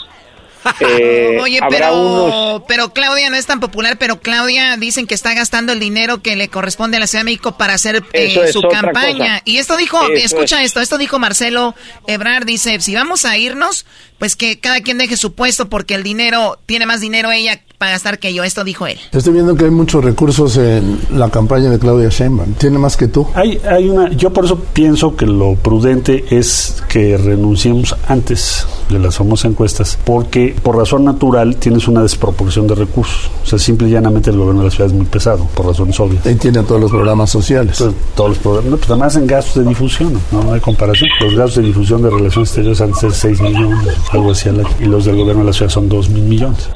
eh, 0.79 1.39
Oye, 1.41 1.59
pero, 1.69 2.63
pero 2.67 2.93
Claudia 2.93 3.29
no 3.29 3.35
es 3.35 3.45
tan 3.45 3.59
popular, 3.59 3.97
pero 3.97 4.19
Claudia 4.19 4.77
dicen 4.77 5.07
que 5.07 5.13
está 5.13 5.33
gastando 5.33 5.73
el 5.73 5.79
dinero 5.79 6.21
que 6.21 6.35
le 6.35 6.47
corresponde 6.49 6.97
a 6.97 6.99
la 6.99 7.07
Ciudad 7.07 7.21
de 7.21 7.25
México 7.31 7.57
para 7.57 7.73
hacer 7.73 8.03
eh, 8.13 8.51
su 8.51 8.61
campaña. 8.61 9.41
Y 9.45 9.57
esto 9.57 9.77
dijo, 9.77 10.07
escucha 10.09 10.63
esto, 10.63 10.81
esto 10.81 10.97
dijo 10.97 11.19
Marcelo 11.19 11.75
Ebrard, 12.07 12.45
dice, 12.45 12.79
si 12.81 12.95
vamos 12.95 13.25
a 13.25 13.37
irnos, 13.37 13.85
pues 14.17 14.35
que 14.35 14.59
cada 14.59 14.81
quien 14.81 14.97
deje 14.97 15.17
su 15.17 15.35
puesto 15.35 15.69
porque 15.69 15.95
el 15.95 16.03
dinero, 16.03 16.59
tiene 16.65 16.85
más 16.85 17.01
dinero 17.01 17.31
ella 17.31 17.61
para 17.77 17.91
gastar 17.91 18.19
que 18.19 18.33
yo. 18.33 18.43
Esto 18.43 18.63
dijo 18.63 18.87
él. 18.87 18.97
Estoy 19.11 19.33
viendo 19.33 19.55
que 19.55 19.65
hay 19.65 19.71
muchos 19.71 20.03
recursos 20.03 20.57
en 20.57 20.99
la 21.11 21.29
campaña 21.29 21.69
de 21.69 21.79
Claudia 21.79 22.09
Sheinbaum. 22.09 22.53
¿Tiene 22.53 22.77
más 22.77 22.97
que 22.97 23.07
tú? 23.07 23.27
Hay, 23.33 23.59
hay 23.69 23.89
una, 23.89 24.11
yo 24.11 24.31
por 24.31 24.45
eso 24.45 24.59
pienso 24.59 25.15
que 25.15 25.25
lo 25.25 25.55
prudente 25.55 26.25
es 26.29 26.83
que 26.87 27.17
renunciemos 27.17 27.95
antes 28.07 28.65
de 28.89 28.99
las 28.99 29.15
famosas 29.15 29.51
encuestas, 29.51 29.97
porque 30.03 30.55
por 30.61 30.77
razón 30.77 31.03
natural 31.05 31.55
tienes 31.57 31.87
una 31.87 32.01
desproporción 32.01 32.67
de 32.67 32.75
recursos. 32.75 33.29
O 33.43 33.45
sea, 33.45 33.59
simple 33.59 33.87
y 33.87 33.91
llanamente 33.91 34.29
el 34.29 34.37
gobierno 34.37 34.61
de 34.61 34.67
la 34.67 34.71
ciudad 34.71 34.87
es 34.87 34.93
muy 34.93 35.05
pesado, 35.05 35.47
por 35.53 35.65
razones 35.65 35.99
obvias. 35.99 36.25
Ahí 36.25 36.35
tiene 36.35 36.63
todos 36.63 36.81
los 36.81 36.91
programas 36.91 37.29
sociales. 37.29 37.77
todos 38.15 38.29
los 38.29 38.39
programas, 38.39 38.71
no, 38.71 38.77
pues 38.77 38.89
además 38.89 39.15
en 39.15 39.27
gastos 39.27 39.63
de 39.63 39.69
difusión, 39.69 40.13
¿no? 40.31 40.43
no 40.43 40.53
hay 40.53 40.59
comparación. 40.59 41.09
Los 41.21 41.35
gastos 41.35 41.55
de 41.57 41.63
difusión 41.63 42.01
de 42.01 42.09
relaciones 42.09 42.49
exteriores 42.49 42.81
han 42.81 42.91
de 42.91 42.95
ser 42.95 43.11
6 43.11 43.41
millones, 43.41 43.95
algo 44.11 44.31
así, 44.31 44.49
y 44.79 44.85
los 44.85 45.05
del 45.05 45.15
gobierno 45.15 45.41
de 45.41 45.47
la 45.47 45.53
ciudad 45.53 45.71
son 45.71 45.89
2 45.89 46.09
mil 46.09 46.23
millones. 46.23 46.69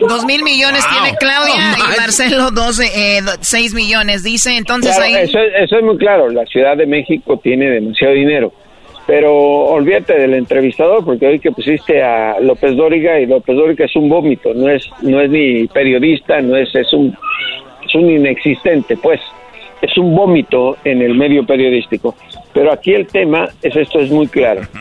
Dos 0.00 0.24
mil 0.24 0.42
millones 0.42 0.84
tiene 0.90 1.16
Claudia 1.16 1.54
y 1.78 2.00
Marcelo 2.00 2.50
12, 2.50 3.18
eh, 3.18 3.20
6 3.40 3.74
millones, 3.74 4.22
dice. 4.22 4.56
Entonces 4.56 4.98
ahí... 4.98 5.14
Eso, 5.14 5.38
eso, 5.38 5.78
es 5.78 5.84
muy 5.84 5.96
claro. 5.96 6.28
La 6.30 6.44
Ciudad 6.46 6.76
de 6.76 6.86
México 6.86 7.38
tiene 7.42 7.70
demasiado 7.70 8.14
dinero. 8.14 8.52
Pero 9.06 9.32
olvídate 9.34 10.18
del 10.18 10.34
entrevistador, 10.34 11.04
porque 11.04 11.26
hoy 11.26 11.40
que 11.40 11.50
pusiste 11.50 12.02
a 12.02 12.38
López 12.40 12.76
Dóriga, 12.76 13.18
y 13.18 13.26
López 13.26 13.56
Dóriga 13.56 13.84
es 13.84 13.96
un 13.96 14.08
vómito, 14.08 14.54
no 14.54 14.68
es, 14.68 14.88
no 15.02 15.20
es 15.20 15.28
ni 15.28 15.66
periodista, 15.66 16.40
no 16.40 16.56
es, 16.56 16.72
es 16.74 16.92
un, 16.92 17.16
es 17.84 17.94
un 17.94 18.10
inexistente, 18.10 18.96
pues. 18.96 19.20
Es 19.80 19.98
un 19.98 20.14
vómito 20.14 20.76
en 20.84 21.02
el 21.02 21.14
medio 21.14 21.44
periodístico. 21.44 22.14
Pero 22.54 22.72
aquí 22.72 22.94
el 22.94 23.08
tema 23.08 23.48
es 23.62 23.74
esto, 23.74 24.00
es 24.00 24.10
muy 24.10 24.28
claro. 24.28 24.62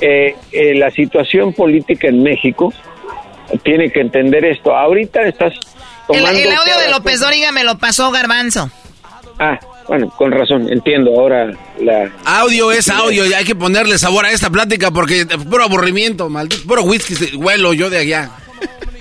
Eh, 0.00 0.34
eh, 0.52 0.74
la 0.74 0.90
situación 0.90 1.54
política 1.54 2.08
en 2.08 2.22
México 2.22 2.72
tiene 3.62 3.90
que 3.90 4.00
entender 4.00 4.44
esto. 4.44 4.74
Ahorita 4.76 5.22
estás 5.22 5.54
tomando... 6.06 6.28
El, 6.30 6.52
audio 6.52 6.78
de 6.78 6.90
López 6.90 7.20
Dóriga 7.20 7.52
me 7.52 7.64
lo 7.64 7.78
pasó 7.78 8.10
Garbanzo. 8.10 8.70
Ah, 9.38 9.58
bueno, 9.86 10.10
con 10.16 10.32
razón, 10.32 10.68
entiendo 10.70 11.12
ahora 11.12 11.50
la... 11.80 12.10
Audio 12.24 12.72
es 12.72 12.88
audio 12.88 13.26
y 13.26 13.34
hay 13.34 13.44
que 13.44 13.54
ponerle 13.54 13.98
sabor 13.98 14.24
a 14.24 14.30
esta 14.30 14.50
plática 14.50 14.90
porque 14.90 15.26
puro 15.48 15.64
aburrimiento, 15.64 16.28
maldito, 16.28 16.66
puro 16.66 16.82
whisky, 16.82 17.36
huelo 17.36 17.72
yo 17.72 17.90
de 17.90 17.98
allá. 17.98 18.30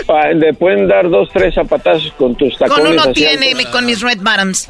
Ah, 0.08 0.30
le 0.30 0.54
pueden 0.54 0.88
dar 0.88 1.10
dos, 1.10 1.30
tres 1.34 1.56
zapatazos 1.56 2.14
con 2.18 2.36
tus 2.36 2.56
tacones. 2.58 2.84
Con 2.84 2.94
uno 2.94 3.14
tiene, 3.14 3.54
con 3.72 3.86
mis 3.86 4.02
red 4.02 4.20
bottoms. 4.20 4.68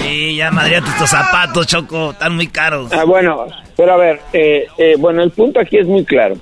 Sí, 0.00 0.36
ya 0.36 0.50
madriate 0.50 0.88
estos 0.88 1.10
zapatos, 1.10 1.66
Choco, 1.66 2.12
están 2.12 2.34
muy 2.34 2.46
caros. 2.46 2.90
Ah, 2.92 3.04
bueno, 3.04 3.46
pero 3.76 3.94
a 3.94 3.96
ver, 3.96 4.20
eh, 4.32 4.66
eh, 4.78 4.94
bueno, 4.98 5.22
el 5.22 5.30
punto 5.32 5.60
aquí 5.60 5.76
es 5.76 5.86
muy 5.86 6.04
claro 6.04 6.36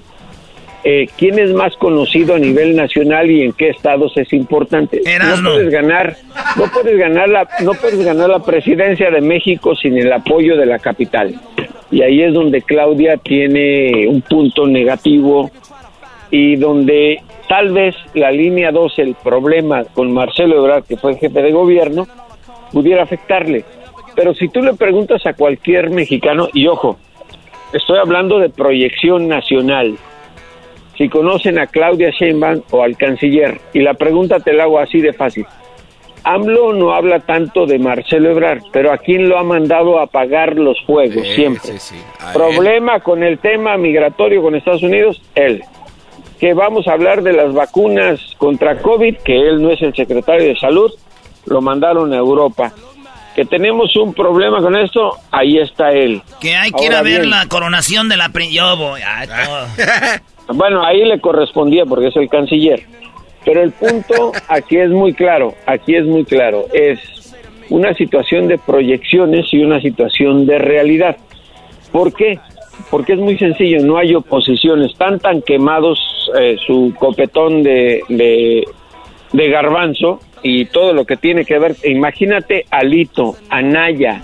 eh, 0.85 1.07
quién 1.16 1.39
es 1.39 1.53
más 1.53 1.76
conocido 1.76 2.35
a 2.35 2.39
nivel 2.39 2.74
nacional 2.74 3.30
y 3.30 3.43
en 3.43 3.53
qué 3.53 3.68
estados 3.68 4.16
es 4.16 4.33
importante. 4.33 5.01
No 5.43 5.51
puedes 5.51 5.70
ganar, 5.70 6.16
no 6.57 6.64
puedes 6.72 6.99
ganar 6.99 7.28
la, 7.28 7.49
no 7.62 7.72
puedes 7.74 8.05
ganar 8.05 8.28
la 8.28 8.41
presidencia 8.41 9.11
de 9.11 9.20
México 9.20 9.76
sin 9.76 9.97
el 9.97 10.12
apoyo 10.12 10.57
de 10.57 10.66
la 10.66 10.78
capital. 10.78 11.41
Y 11.91 12.03
ahí 12.03 12.22
es 12.22 12.35
donde 12.35 12.62
Claudia 12.62 13.16
tiene 13.18 14.09
un 14.09 14.22
punto 14.22 14.66
negativo 14.66 15.51
y 16.30 16.57
donde 16.57 17.20
tal 17.49 17.72
vez 17.72 17.95
la 18.14 18.33
línea 18.33 18.72
2, 18.72 18.99
el 18.99 19.14
problema 19.14 19.85
con 19.85 20.12
Marcelo 20.12 20.57
Ebrard, 20.57 20.85
que 20.85 20.97
fue 20.97 21.16
jefe 21.16 21.43
de 21.43 21.53
gobierno, 21.53 22.09
pudiera 22.72 23.03
afectarle. 23.03 23.64
Pero 24.16 24.35
si 24.35 24.49
tú 24.49 24.62
le 24.62 24.74
preguntas 24.74 25.24
a 25.26 25.35
cualquier 25.35 25.91
mexicano, 25.91 26.49
y 26.53 26.66
ojo, 26.66 26.99
estoy 27.72 27.99
hablando 27.99 28.39
de 28.39 28.49
proyección 28.49 29.28
nacional, 29.28 29.97
si 30.97 31.09
conocen 31.09 31.59
a 31.59 31.66
Claudia 31.66 32.11
Sheinbaum 32.11 32.62
o 32.70 32.82
al 32.82 32.97
canciller. 32.97 33.61
Y 33.72 33.80
la 33.80 33.95
pregunta 33.95 34.40
te 34.40 34.53
la 34.53 34.64
hago 34.64 34.78
así 34.78 35.01
de 35.01 35.12
fácil. 35.12 35.47
AMLO 36.24 36.72
no 36.72 36.95
habla 36.95 37.20
tanto 37.20 37.66
de 37.66 37.78
Marcelo 37.78 38.30
Ebrard, 38.30 38.62
pero 38.72 38.93
¿a 38.93 38.99
quién 38.99 39.28
lo 39.28 39.38
ha 39.38 39.43
mandado 39.43 39.99
a 39.99 40.05
apagar 40.05 40.57
los 40.57 40.80
fuegos 40.86 41.26
siempre? 41.34 41.72
Problema 42.32 43.01
con 43.01 43.22
el 43.22 43.38
tema 43.38 43.76
migratorio 43.76 44.43
con 44.43 44.55
Estados 44.55 44.82
Unidos, 44.82 45.20
él. 45.34 45.64
Que 46.38 46.55
vamos 46.55 46.86
a 46.86 46.93
hablar 46.93 47.22
de 47.22 47.32
las 47.32 47.53
vacunas 47.53 48.20
contra 48.38 48.78
COVID, 48.80 49.16
que 49.18 49.36
él 49.36 49.62
no 49.62 49.70
es 49.70 49.82
el 49.82 49.95
secretario 49.95 50.49
de 50.49 50.57
salud, 50.57 50.93
lo 51.47 51.61
mandaron 51.61 52.12
a 52.12 52.16
Europa. 52.16 52.72
Que 53.34 53.45
tenemos 53.45 53.97
un 53.97 54.12
problema 54.12 54.61
con 54.61 54.76
esto, 54.76 55.16
ahí 55.30 55.59
está 55.59 55.90
él. 55.90 56.22
Que 56.40 56.55
hay 56.55 56.70
que 56.70 56.84
ir 56.84 56.95
a 56.95 57.03
ver 57.03 57.26
la 57.26 57.47
coronación 57.47 58.09
de 58.09 58.16
la... 58.16 58.30
Yo 58.51 58.76
voy. 58.76 59.01
Bueno, 60.49 60.82
ahí 60.82 61.05
le 61.05 61.20
correspondía 61.20 61.86
porque 61.86 62.09
es 62.09 62.16
el 62.16 62.28
canciller. 62.28 62.82
Pero 63.45 63.62
el 63.62 63.72
punto 63.72 64.32
aquí 64.49 64.76
es 64.76 64.90
muy 64.90 65.12
claro, 65.14 65.55
aquí 65.66 65.97
es 65.97 66.05
muy 66.05 66.24
claro, 66.24 66.66
es 66.72 67.34
una 67.70 67.93
situación 67.95 68.47
de 68.47 68.59
proyecciones 68.59 69.53
y 69.53 69.64
una 69.64 69.80
situación 69.80 70.47
de 70.47 70.59
realidad. 70.59 71.16
¿Por 71.90 72.12
qué? 72.14 72.38
Porque 72.90 73.14
es 73.14 73.18
muy 73.18 73.36
sencillo, 73.38 73.84
no 73.84 73.97
hay 73.97 74.14
oposición, 74.14 74.82
están 74.82 75.18
tan 75.18 75.43
quemados 75.43 75.99
eh, 76.38 76.57
su 76.64 76.95
copetón 76.99 77.62
de, 77.62 78.03
de, 78.09 78.64
de 79.32 79.49
garbanzo 79.49 80.20
y 80.43 80.66
todo 80.66 80.93
lo 80.93 81.05
que 81.05 81.16
tiene 81.16 81.45
que 81.45 81.59
ver, 81.59 81.74
imagínate 81.84 82.66
Alito, 82.70 83.36
Anaya, 83.49 84.22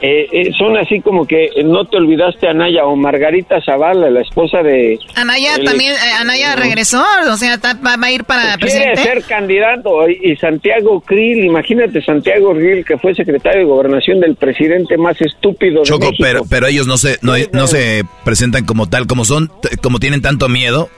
eh, 0.00 0.28
eh, 0.30 0.50
son 0.56 0.76
así 0.76 1.00
como 1.00 1.26
que 1.26 1.50
no 1.64 1.84
te 1.84 1.96
olvidaste 1.96 2.48
Anaya 2.48 2.84
o 2.84 2.94
Margarita 2.94 3.60
Zavala, 3.60 4.08
la 4.10 4.20
esposa 4.20 4.62
de... 4.62 4.98
Anaya 5.16 5.56
también, 5.64 5.92
eh, 5.92 6.12
Anaya 6.20 6.54
regresó, 6.54 7.02
o 7.28 7.36
sea, 7.36 7.58
va, 7.84 7.96
a 8.00 8.12
ir 8.12 8.24
para 8.24 8.56
quiere 8.58 8.96
ser 8.96 9.24
candidato 9.24 10.08
y, 10.08 10.36
Santiago 10.36 11.00
Krill, 11.00 11.44
imagínate 11.44 12.00
Santiago 12.00 12.52
Krill 12.54 12.84
que 12.84 12.96
fue 12.96 13.14
secretario 13.14 13.60
de 13.60 13.64
gobernación 13.64 14.20
del 14.20 14.36
presidente 14.36 14.96
más 14.96 15.20
estúpido 15.20 15.82
de 15.82 15.90
México. 15.90 16.12
pero 16.20 16.42
pero 16.48 16.66
ellos 16.68 16.86
no 16.86 16.96
se 16.96 17.18
no, 17.22 17.32
no 17.52 17.66
se 17.66 18.04
presentan 18.24 18.64
como 18.64 18.88
tal, 18.88 19.06
como 19.06 19.24
son, 19.24 19.50
como 19.82 19.98
tienen 19.98 20.22
tanto 20.22 20.48
miedo, 20.48 20.90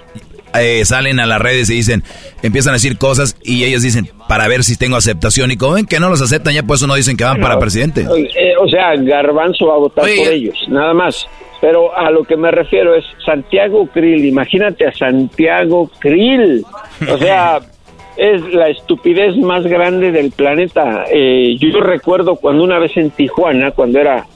eh, 0.59 0.85
salen 0.85 1.21
a 1.21 1.27
las 1.27 1.41
redes 1.41 1.71
y 1.71 1.75
dicen, 1.75 2.03
empiezan 2.43 2.73
a 2.73 2.75
decir 2.75 2.99
cosas 2.99 3.37
y 3.43 3.65
ellos 3.65 3.83
dicen, 3.83 4.09
para 4.29 4.49
ver 4.49 4.65
si 4.65 4.77
tengo 4.77 4.97
aceptación. 4.97 5.51
Y 5.51 5.57
como 5.57 5.75
ven 5.75 5.87
que 5.87 6.01
no 6.01 6.09
los 6.09 6.21
aceptan, 6.23 6.55
ya 6.55 6.63
por 6.63 6.77
eso 6.77 6.87
no 6.87 6.95
dicen 6.95 7.17
que 7.17 7.25
van 7.25 7.41
para 7.41 7.59
presidente. 7.59 8.03
Eh, 8.03 8.55
o 8.61 8.69
sea, 8.69 8.95
Garbanzo 8.97 9.67
va 9.67 9.75
a 9.75 9.79
votar 9.79 10.05
por 10.05 10.33
ellos, 10.33 10.57
nada 10.69 10.95
más. 10.95 11.27
Pero 11.61 11.95
a 11.95 12.11
lo 12.11 12.25
que 12.25 12.37
me 12.37 12.51
refiero 12.51 12.95
es 12.95 13.05
Santiago 13.25 13.87
Krill. 13.89 14.25
Imagínate 14.25 14.87
a 14.87 14.93
Santiago 14.93 15.91
Krill. 15.99 16.65
O 17.13 17.19
sea, 17.19 17.61
es 18.17 18.43
la 18.53 18.69
estupidez 18.69 19.37
más 19.37 19.65
grande 19.67 20.11
del 20.11 20.31
planeta. 20.31 21.05
Eh, 21.11 21.57
yo 21.59 21.81
recuerdo 21.81 22.37
cuando 22.37 22.65
una 22.65 22.79
vez 22.79 22.97
en 22.97 23.11
Tijuana, 23.11 23.71
cuando 23.73 23.99
era 23.99 24.27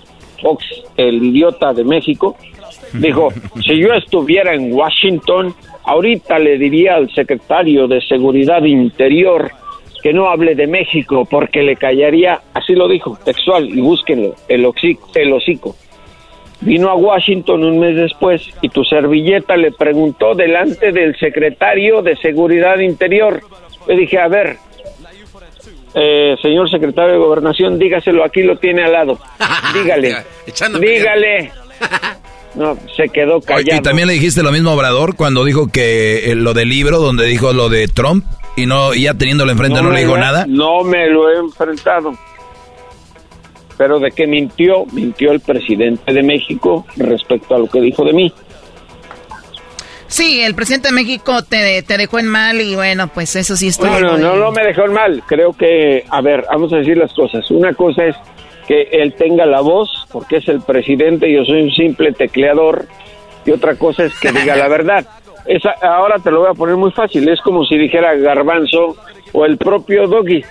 Fox, 0.40 0.64
el 0.96 1.22
idiota 1.22 1.72
de 1.72 1.84
México, 1.84 2.36
dijo, 2.94 3.32
si 3.64 3.78
yo 3.78 3.92
estuviera 3.92 4.54
en 4.54 4.72
Washington, 4.72 5.54
Ahorita 5.84 6.38
le 6.38 6.56
diría 6.56 6.96
al 6.96 7.10
secretario 7.14 7.86
de 7.86 8.00
Seguridad 8.00 8.62
Interior 8.64 9.50
que 10.02 10.12
no 10.12 10.28
hable 10.28 10.54
de 10.54 10.66
México 10.66 11.26
porque 11.30 11.62
le 11.62 11.76
callaría, 11.76 12.40
así 12.52 12.74
lo 12.74 12.88
dijo, 12.88 13.18
textual, 13.24 13.68
y 13.68 13.80
búsquenlo, 13.80 14.34
el, 14.48 14.66
el 15.14 15.32
hocico. 15.32 15.76
Vino 16.60 16.88
a 16.88 16.94
Washington 16.94 17.64
un 17.64 17.78
mes 17.78 17.96
después 17.96 18.50
y 18.62 18.68
tu 18.70 18.84
servilleta 18.84 19.56
le 19.56 19.72
preguntó 19.72 20.34
delante 20.34 20.92
del 20.92 21.16
secretario 21.18 22.00
de 22.00 22.16
Seguridad 22.16 22.78
Interior. 22.78 23.40
Le 23.86 23.96
dije, 23.96 24.18
a 24.18 24.28
ver, 24.28 24.56
eh, 25.94 26.36
señor 26.40 26.70
secretario 26.70 27.12
de 27.12 27.18
Gobernación, 27.18 27.78
dígaselo, 27.78 28.24
aquí 28.24 28.42
lo 28.42 28.56
tiene 28.56 28.84
al 28.84 28.92
lado. 28.92 29.18
Dígale, 29.74 30.16
dígale. 30.80 31.50
No, 32.54 32.78
se 32.96 33.08
quedó 33.08 33.40
callado. 33.40 33.80
¿Y 33.80 33.82
también 33.82 34.06
le 34.06 34.14
dijiste 34.14 34.42
lo 34.42 34.52
mismo 34.52 34.70
a 34.70 34.74
Obrador 34.74 35.16
cuando 35.16 35.44
dijo 35.44 35.68
que 35.68 36.30
eh, 36.30 36.34
lo 36.34 36.54
del 36.54 36.68
libro, 36.68 36.98
donde 36.98 37.26
dijo 37.26 37.52
lo 37.52 37.68
de 37.68 37.88
Trump? 37.88 38.24
y 38.56 38.66
no 38.66 38.94
ya 38.94 39.14
teniéndolo 39.14 39.52
enfrente 39.52 39.82
no, 39.82 39.90
le 39.90 40.00
dijo 40.00 40.16
nada. 40.16 40.46
No 40.48 40.82
me 40.82 41.08
lo 41.08 41.30
he 41.30 41.38
enfrentado. 41.38 42.12
Pero 43.76 43.98
de 43.98 44.12
que 44.12 44.26
mintió, 44.26 44.86
mintió 44.92 45.32
el 45.32 45.40
presidente 45.40 46.12
de 46.12 46.22
México 46.22 46.86
respecto 46.96 47.56
a 47.56 47.58
lo 47.58 47.66
que 47.66 47.80
dijo 47.80 48.04
de 48.04 48.12
mí. 48.12 48.32
Sí, 50.06 50.42
el 50.42 50.54
presidente 50.54 50.88
de 50.88 50.94
México 50.94 51.42
te, 51.42 51.82
te 51.82 51.96
dejó 51.98 52.20
en 52.20 52.28
mal 52.28 52.60
y 52.60 52.76
bueno, 52.76 53.08
pues 53.08 53.34
eso 53.34 53.56
sí 53.56 53.68
estoy... 53.68 53.90
No, 53.90 53.98
no, 53.98 54.16
no, 54.16 54.36
no 54.36 54.52
me 54.52 54.62
dejó 54.62 54.84
en 54.84 54.92
mal. 54.92 55.22
Creo 55.26 55.52
que, 55.54 56.04
a 56.08 56.20
ver, 56.20 56.44
vamos 56.48 56.72
a 56.72 56.76
decir 56.76 56.96
las 56.96 57.12
cosas. 57.14 57.50
Una 57.50 57.74
cosa 57.74 58.04
es 58.04 58.16
que 58.66 58.88
él 58.92 59.14
tenga 59.14 59.46
la 59.46 59.60
voz, 59.60 60.06
porque 60.12 60.36
es 60.36 60.48
el 60.48 60.60
presidente, 60.60 61.30
yo 61.32 61.44
soy 61.44 61.62
un 61.62 61.70
simple 61.70 62.12
tecleador, 62.12 62.86
y 63.44 63.50
otra 63.50 63.76
cosa 63.76 64.04
es 64.04 64.18
que 64.18 64.32
diga 64.32 64.56
la 64.56 64.68
verdad. 64.68 65.06
Esa, 65.46 65.70
ahora 65.82 66.18
te 66.18 66.30
lo 66.30 66.40
voy 66.40 66.50
a 66.50 66.54
poner 66.54 66.76
muy 66.76 66.90
fácil, 66.90 67.28
es 67.28 67.40
como 67.40 67.64
si 67.64 67.76
dijera 67.76 68.14
Garbanzo 68.14 68.96
o 69.32 69.44
el 69.44 69.58
propio 69.58 70.06
Doggy. 70.06 70.42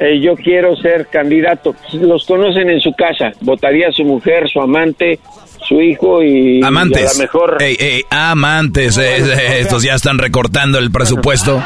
Eh, 0.00 0.20
yo 0.20 0.36
quiero 0.36 0.76
ser 0.76 1.06
candidato. 1.06 1.74
Los 1.94 2.24
conocen 2.24 2.70
en 2.70 2.80
su 2.80 2.92
casa. 2.92 3.32
Votaría 3.40 3.90
su 3.90 4.04
mujer, 4.04 4.48
su 4.48 4.60
amante, 4.60 5.18
su 5.68 5.80
hijo 5.80 6.22
y, 6.22 6.62
amantes. 6.64 7.14
a 7.14 7.22
mejor. 7.22 7.58
amantes, 8.10 8.96
eh, 8.96 9.60
estos 9.60 9.82
ya 9.82 9.94
están 9.94 10.18
recortando 10.18 10.78
el 10.78 10.90
presupuesto. 10.90 11.62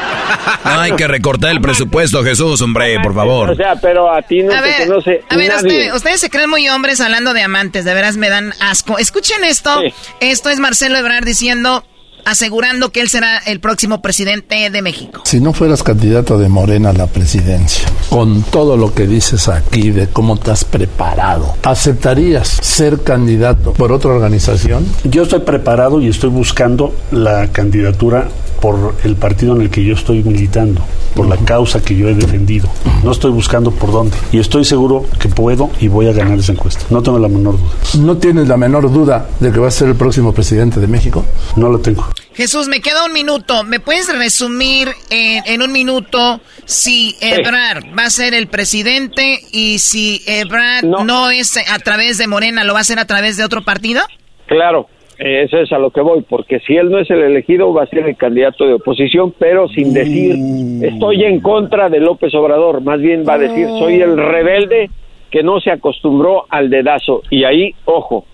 No 0.65 0.79
hay 0.79 0.93
que 0.93 1.07
recortar 1.07 1.51
el 1.51 1.61
presupuesto, 1.61 2.23
Jesús, 2.23 2.61
hombre, 2.61 2.99
por 3.01 3.13
favor. 3.13 3.51
O 3.51 3.55
sea, 3.55 3.75
pero 3.75 4.11
a 4.11 4.21
ti 4.21 4.43
no 4.43 4.51
te 4.51 4.87
conoce. 4.87 5.23
A 5.29 5.37
ver, 5.37 5.51
ustedes 5.93 6.19
se 6.19 6.29
creen 6.29 6.49
muy 6.49 6.67
hombres 6.67 6.99
hablando 6.99 7.33
de 7.33 7.41
amantes, 7.41 7.85
de 7.85 7.93
veras 7.93 8.17
me 8.17 8.29
dan 8.29 8.53
asco. 8.59 8.97
Escuchen 8.97 9.43
esto. 9.43 9.81
Esto 10.19 10.49
es 10.49 10.59
Marcelo 10.59 10.97
Ebrard 10.97 11.25
diciendo 11.25 11.83
asegurando 12.25 12.91
que 12.91 13.01
él 13.01 13.09
será 13.09 13.37
el 13.39 13.59
próximo 13.59 14.01
presidente 14.01 14.69
de 14.69 14.81
México. 14.81 15.21
Si 15.25 15.39
no 15.39 15.53
fueras 15.53 15.83
candidato 15.83 16.37
de 16.37 16.49
Morena 16.49 16.89
a 16.89 16.93
la 16.93 17.07
presidencia, 17.07 17.87
con 18.09 18.43
todo 18.43 18.77
lo 18.77 18.93
que 18.93 19.07
dices 19.07 19.47
aquí 19.47 19.91
de 19.91 20.07
cómo 20.07 20.37
te 20.37 20.51
has 20.51 20.63
preparado, 20.65 21.55
¿aceptarías 21.63 22.47
ser 22.47 23.03
candidato 23.03 23.73
por 23.73 23.91
otra 23.91 24.11
organización? 24.11 24.85
Yo 25.03 25.23
estoy 25.23 25.39
preparado 25.39 26.01
y 26.01 26.07
estoy 26.07 26.29
buscando 26.29 26.95
la 27.11 27.51
candidatura 27.51 28.27
por 28.63 28.95
el 29.03 29.17
partido 29.17 29.57
en 29.57 29.63
el 29.63 29.69
que 29.69 29.83
yo 29.83 29.93
estoy 29.93 30.23
militando, 30.23 30.79
por 31.17 31.27
la 31.27 31.35
causa 31.35 31.83
que 31.83 31.97
yo 31.97 32.07
he 32.07 32.13
defendido. 32.13 32.69
No 33.03 33.11
estoy 33.11 33.31
buscando 33.31 33.71
por 33.71 33.91
dónde. 33.91 34.15
Y 34.31 34.39
estoy 34.39 34.63
seguro 34.63 35.05
que 35.19 35.27
puedo 35.27 35.69
y 35.81 35.89
voy 35.89 36.07
a 36.07 36.13
ganar 36.13 36.39
esa 36.39 36.53
encuesta. 36.53 36.85
No 36.89 37.03
tengo 37.03 37.19
la 37.19 37.27
menor 37.27 37.57
duda. 37.57 37.71
¿No 37.99 38.15
tienes 38.15 38.47
la 38.47 38.55
menor 38.55 38.89
duda 38.89 39.27
de 39.41 39.51
que 39.51 39.59
va 39.59 39.67
a 39.67 39.71
ser 39.71 39.89
el 39.89 39.95
próximo 39.95 40.33
presidente 40.33 40.79
de 40.79 40.87
México? 40.87 41.25
No 41.57 41.67
lo 41.67 41.79
tengo. 41.79 42.07
Jesús, 42.35 42.69
me 42.69 42.79
queda 42.79 43.03
un 43.03 43.11
minuto. 43.11 43.65
¿Me 43.65 43.81
puedes 43.81 44.07
resumir 44.17 44.93
en, 45.09 45.61
un 45.61 45.73
minuto 45.73 46.39
si 46.63 47.17
Ebrard 47.19 47.83
va 47.99 48.05
a 48.05 48.09
ser 48.09 48.33
el 48.33 48.47
presidente 48.47 49.41
y 49.51 49.79
si 49.79 50.23
Ebrard 50.25 50.85
no. 50.85 51.03
no 51.03 51.31
es 51.31 51.57
a 51.57 51.79
través 51.79 52.17
de 52.17 52.27
Morena, 52.27 52.63
lo 52.63 52.71
va 52.71 52.79
a 52.79 52.83
hacer 52.83 52.97
a 52.97 53.05
través 53.05 53.35
de 53.35 53.43
otro 53.43 53.65
partido? 53.65 54.03
Claro, 54.47 54.87
eso 55.17 55.57
es 55.57 55.71
a 55.71 55.77
lo 55.77 55.91
que 55.91 56.01
voy, 56.01 56.21
porque 56.27 56.59
si 56.61 56.75
él 56.75 56.89
no 56.89 56.99
es 56.99 57.09
el 57.09 57.21
elegido, 57.21 57.73
va 57.73 57.83
a 57.83 57.87
ser 57.87 58.07
el 58.07 58.17
candidato 58.17 58.65
de 58.65 58.73
oposición, 58.73 59.33
pero 59.37 59.67
sin 59.69 59.93
decir 59.93 60.35
estoy 60.81 61.23
en 61.23 61.39
contra 61.39 61.89
de 61.89 61.99
López 61.99 62.33
Obrador, 62.33 62.81
más 62.81 62.99
bien 62.99 63.23
va 63.27 63.35
a 63.35 63.37
decir 63.39 63.67
soy 63.67 64.01
el 64.01 64.17
rebelde 64.17 64.89
que 65.29 65.43
no 65.43 65.59
se 65.59 65.71
acostumbró 65.71 66.45
al 66.49 66.69
dedazo. 66.69 67.23
Y 67.29 67.43
ahí, 67.43 67.73
ojo, 67.85 68.25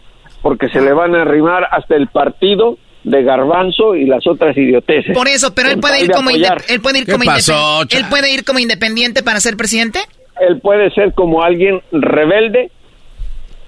porque 0.42 0.68
se 0.70 0.82
le 0.82 0.94
van 0.94 1.16
a 1.16 1.22
arrimar 1.22 1.68
hasta 1.72 1.96
el 1.96 2.08
partido 2.08 2.78
de 3.04 3.24
Garbanzo 3.24 3.96
y 3.96 4.06
las 4.06 4.28
otras 4.28 4.56
idioteces. 4.58 5.16
Por 5.16 5.28
eso, 5.28 5.54
pero 5.56 5.70
él 5.70 5.80
puede 5.80 6.04
ir 6.04 6.12
como 6.12 6.30
él 6.30 6.46
puede 6.82 7.00
ir 7.00 7.06
como 7.06 7.24
él 7.24 8.06
puede 8.10 8.34
ir 8.34 8.44
como 8.44 8.60
independiente 8.60 9.24
para 9.24 9.40
ser 9.40 9.56
presidente. 9.56 10.00
Él 10.42 10.60
puede 10.60 10.92
ser 10.92 11.14
como 11.14 11.44
alguien 11.44 11.82
rebelde 11.92 12.72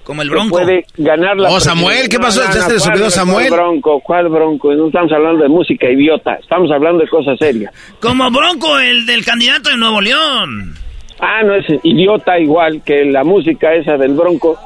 como 0.03 0.21
el 0.21 0.29
Bronco. 0.29 0.57
Puede 0.57 0.85
ganar 0.97 1.37
la 1.37 1.49
Oh, 1.49 1.59
Samuel, 1.59 2.09
¿qué 2.09 2.19
pasó? 2.19 2.41
¿Ya 2.43 2.61
se 2.61 2.73
le 2.97 3.09
Samuel? 3.09 3.49
¿Cuál 3.49 3.59
Bronco? 3.59 3.99
¿Cuál 4.01 4.29
Bronco? 4.29 4.73
No 4.73 4.87
estamos 4.87 5.11
hablando 5.11 5.43
de 5.43 5.49
música 5.49 5.89
idiota, 5.89 6.35
estamos 6.35 6.71
hablando 6.71 6.99
de 7.03 7.09
cosas 7.09 7.37
serias. 7.39 7.73
Como 7.99 8.29
Bronco, 8.31 8.79
el 8.79 9.05
del 9.05 9.23
candidato 9.25 9.69
de 9.69 9.77
Nuevo 9.77 10.01
León. 10.01 10.75
Ah, 11.19 11.43
no 11.43 11.55
es 11.55 11.65
idiota 11.83 12.39
igual 12.39 12.81
que 12.83 13.05
la 13.05 13.23
música 13.23 13.73
esa 13.73 13.95
del 13.97 14.13
Bronco. 14.13 14.57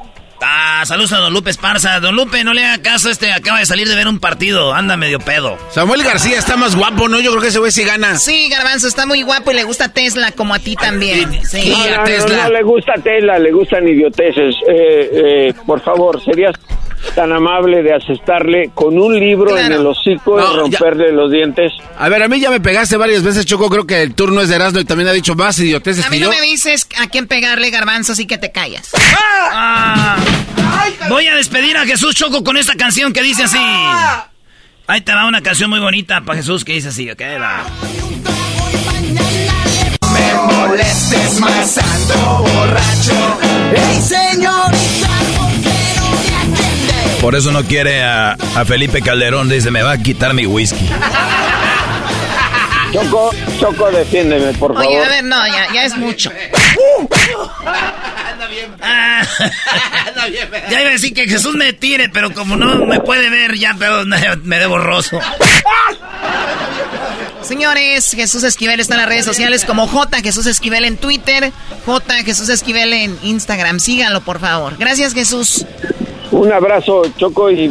Ah, 0.42 0.82
saludos 0.84 1.12
a 1.12 1.18
Don 1.18 1.32
Lupe 1.32 1.50
Esparza. 1.50 1.98
Don 2.00 2.14
Lupe, 2.14 2.44
no 2.44 2.52
le 2.52 2.64
haga 2.64 2.82
caso, 2.82 3.10
este 3.10 3.32
acaba 3.32 3.58
de 3.58 3.66
salir 3.66 3.88
de 3.88 3.94
ver 3.94 4.08
un 4.08 4.18
partido, 4.18 4.74
anda 4.74 4.96
medio 4.96 5.18
pedo. 5.18 5.58
Samuel 5.70 6.02
García 6.02 6.38
está 6.38 6.56
más 6.56 6.76
guapo, 6.76 7.08
¿no? 7.08 7.20
Yo 7.20 7.30
creo 7.30 7.42
que 7.42 7.48
ese 7.48 7.58
güey 7.58 7.72
sí 7.72 7.84
gana. 7.84 8.16
Sí, 8.16 8.48
Garbanzo, 8.48 8.88
está 8.88 9.06
muy 9.06 9.22
guapo 9.22 9.52
y 9.52 9.54
le 9.54 9.64
gusta 9.64 9.92
Tesla 9.92 10.32
como 10.32 10.54
a 10.54 10.58
ti 10.58 10.76
también. 10.76 11.44
Sí, 11.44 11.72
a 11.72 12.04
Tesla. 12.04 12.44
No, 12.44 12.50
le 12.50 12.62
gusta 12.62 12.94
Tesla, 13.02 13.38
le 13.38 13.52
gustan 13.52 13.88
idioteces. 13.88 14.54
Eh, 14.68 15.10
eh, 15.48 15.54
por 15.66 15.80
favor, 15.80 16.22
serías 16.22 16.54
tan 17.14 17.32
amable 17.32 17.82
de 17.82 17.94
aceptarle 17.94 18.70
con 18.74 18.98
un 18.98 19.18
libro 19.18 19.56
en 19.56 19.72
el 19.72 19.86
hocico 19.86 20.38
y 20.38 20.56
romperle 20.56 21.12
los 21.12 21.30
dientes. 21.30 21.72
A 21.98 22.08
ver, 22.08 22.22
a 22.22 22.28
mí 22.28 22.40
ya 22.40 22.50
me 22.50 22.60
pegaste 22.60 22.96
varias 22.96 23.22
veces, 23.22 23.46
Choco. 23.46 23.70
Creo 23.70 23.86
que 23.86 24.02
el 24.02 24.14
turno 24.14 24.40
es 24.40 24.48
de 24.48 24.56
Erasmo 24.56 24.80
y 24.80 24.84
también 24.84 25.08
ha 25.08 25.12
dicho 25.12 25.34
más 25.34 25.58
idioteces 25.58 26.04
A 26.04 26.10
mí 26.10 26.18
no 26.18 26.28
me 26.28 26.40
dices 26.40 26.88
a 26.98 27.08
quién 27.08 27.26
pegarle, 27.26 27.70
Garbanzo, 27.70 28.12
así 28.12 28.26
que 28.26 28.38
te 28.38 28.52
callas. 28.52 28.92
Ah. 29.52 30.16
Voy 31.08 31.26
a 31.26 31.34
despedir 31.34 31.76
a 31.76 31.86
Jesús 31.86 32.14
Choco 32.14 32.42
con 32.44 32.56
esta 32.56 32.74
canción 32.74 33.12
que 33.12 33.22
dice 33.22 33.44
así. 33.44 33.58
Ahí 34.88 35.00
te 35.00 35.12
va 35.12 35.26
una 35.26 35.42
canción 35.42 35.68
muy 35.70 35.80
bonita 35.80 36.20
para 36.20 36.38
Jesús 36.38 36.64
que 36.64 36.74
dice 36.74 36.88
así, 36.88 37.10
ok, 37.10 37.20
va. 37.40 37.64
Me 40.12 40.34
molestes 40.54 41.40
más 41.40 41.78
ando 41.78 42.44
borracho. 42.44 43.38
Ey, 43.74 44.00
señorita, 44.00 45.08
Por 47.26 47.34
eso 47.34 47.50
no 47.50 47.64
quiere 47.64 48.04
a, 48.04 48.34
a 48.34 48.64
Felipe 48.64 49.02
Calderón, 49.02 49.48
dice, 49.48 49.72
me 49.72 49.82
va 49.82 49.90
a 49.90 49.98
quitar 49.98 50.32
mi 50.32 50.46
whisky. 50.46 50.88
Choco, 52.92 53.32
Choco, 53.58 53.90
defiéndeme, 53.90 54.52
por 54.52 54.72
favor. 54.72 54.86
Oye, 54.86 55.04
a 55.04 55.08
ver, 55.08 55.24
no, 55.24 55.44
ya, 55.48 55.66
ya 55.74 55.84
es 55.86 55.96
mucho. 55.96 56.30
Anda 58.32 58.46
bien. 58.46 58.72
Ah, 58.80 59.22
bien. 60.30 60.48
Ya 60.70 60.80
iba 60.80 60.90
a 60.90 60.92
decir 60.92 61.14
que 61.14 61.26
Jesús 61.26 61.56
me 61.56 61.72
tire, 61.72 62.08
pero 62.10 62.32
como 62.32 62.54
no 62.54 62.86
me 62.86 63.00
puede 63.00 63.28
ver, 63.28 63.56
ya 63.56 63.74
me 63.74 64.58
de 64.60 64.66
borroso. 64.68 65.18
Señores, 67.42 68.08
Jesús 68.12 68.44
Esquivel 68.44 68.78
está 68.78 68.94
en 68.94 69.00
las 69.00 69.08
redes 69.08 69.24
sociales 69.24 69.64
como 69.64 69.88
J 69.88 70.20
Jesús 70.20 70.46
Esquivel 70.46 70.84
en 70.84 70.96
Twitter, 70.96 71.52
J 71.86 72.14
Jesús 72.22 72.48
Esquivel 72.50 72.92
en 72.92 73.18
Instagram. 73.24 73.80
Síganlo, 73.80 74.20
por 74.20 74.38
favor. 74.38 74.76
Gracias, 74.78 75.12
Jesús. 75.12 75.66
Un 76.30 76.52
abrazo, 76.52 77.02
Choco, 77.16 77.50
y 77.50 77.70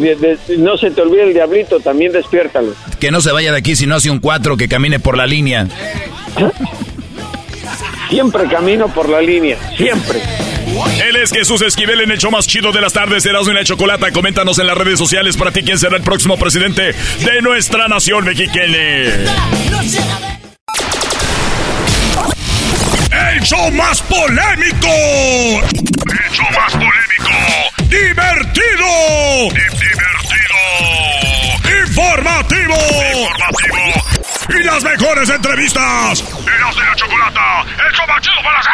no 0.58 0.78
se 0.78 0.92
te 0.92 1.02
olvide 1.02 1.24
el 1.24 1.34
diablito, 1.34 1.80
también 1.80 2.12
despiértalo. 2.12 2.74
Que 3.00 3.12
no 3.12 3.22
se 3.22 3.32
vaya 3.32 3.52
de 3.52 3.58
aquí 3.58 3.76
si 3.76 3.86
no 3.86 3.96
hace 3.96 4.10
un 4.10 4.20
cuatro, 4.20 4.58
que 4.58 4.68
camine 4.68 5.00
por 5.00 5.18
la 5.18 5.28
línea. 5.28 5.68
Siempre 8.10 8.48
camino 8.48 8.88
por 8.88 9.10
la 9.10 9.22
línea, 9.22 9.58
siempre. 9.76 10.22
Él 11.08 11.16
es 11.18 11.32
Jesús 11.32 11.62
Esquivel 11.62 12.02
en 12.02 12.12
el 12.12 12.18
show 12.18 12.32
más 12.32 12.48
chido 12.48 12.72
de 12.72 12.82
las 12.82 12.94
tardes, 12.94 13.26
Erasmo 13.26 13.52
y 13.52 13.56
la 13.56 13.64
Chocolata. 13.64 14.12
Coméntanos 14.12 14.60
en 14.60 14.68
las 14.68 14.78
redes 14.78 15.00
sociales 15.00 15.38
para 15.38 15.52
ti 15.52 15.62
quién 15.64 15.78
será 15.78 15.98
el 15.98 16.04
próximo 16.04 16.38
presidente 16.38 16.94
de 17.24 17.42
nuestra 17.42 17.88
nación 17.88 18.26
mexicana. 18.26 18.66
El 23.12 23.42
show 23.42 23.72
más 23.72 24.02
polémico. 24.04 24.88
El 26.06 26.32
show 26.32 26.46
más 26.58 26.74
polémico. 26.74 27.32
Divertido. 27.90 28.35
Divertido. 29.50 30.60
Informativo. 31.86 32.76
Informativo. 32.76 33.82
Y 34.50 34.64
las 34.64 34.84
mejores 34.84 35.30
entrevistas. 35.30 36.24
Erasmo 36.24 36.82
y 36.82 36.86
la 36.86 36.96
Chocolata. 36.96 37.66
El 37.86 37.92
show 37.94 38.06
chido 38.22 38.42
para 38.44 38.60
hacer. 38.60 38.72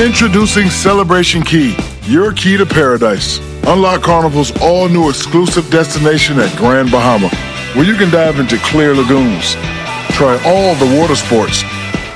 Introducing 0.00 0.70
Celebration 0.70 1.42
Key, 1.42 1.76
your 2.04 2.32
key 2.32 2.56
to 2.56 2.64
paradise. 2.64 3.40
Unlock 3.66 4.02
Carnival's 4.02 4.52
all 4.62 4.88
new 4.88 5.10
exclusive 5.10 5.68
destination 5.70 6.38
at 6.38 6.56
Grand 6.56 6.90
Bahama, 6.92 7.28
where 7.74 7.84
you 7.84 7.96
can 7.96 8.08
dive 8.10 8.38
into 8.38 8.58
clear 8.58 8.94
lagoons, 8.94 9.56
try 10.14 10.40
all 10.46 10.76
the 10.76 10.86
water 10.98 11.16
sports, 11.16 11.64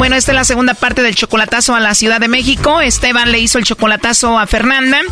Bueno, 0.00 0.16
esta 0.16 0.32
es 0.32 0.36
la 0.36 0.44
segunda 0.44 0.72
parte 0.72 1.02
del 1.02 1.14
chocolatazo 1.14 1.74
a 1.74 1.80
la 1.80 1.94
Ciudad 1.94 2.20
de 2.20 2.28
México. 2.28 2.80
Esteban 2.80 3.32
le 3.32 3.38
hizo 3.38 3.58
el 3.58 3.64
chocolatazo 3.64 4.38
a 4.38 4.46
Fernanda. 4.46 5.02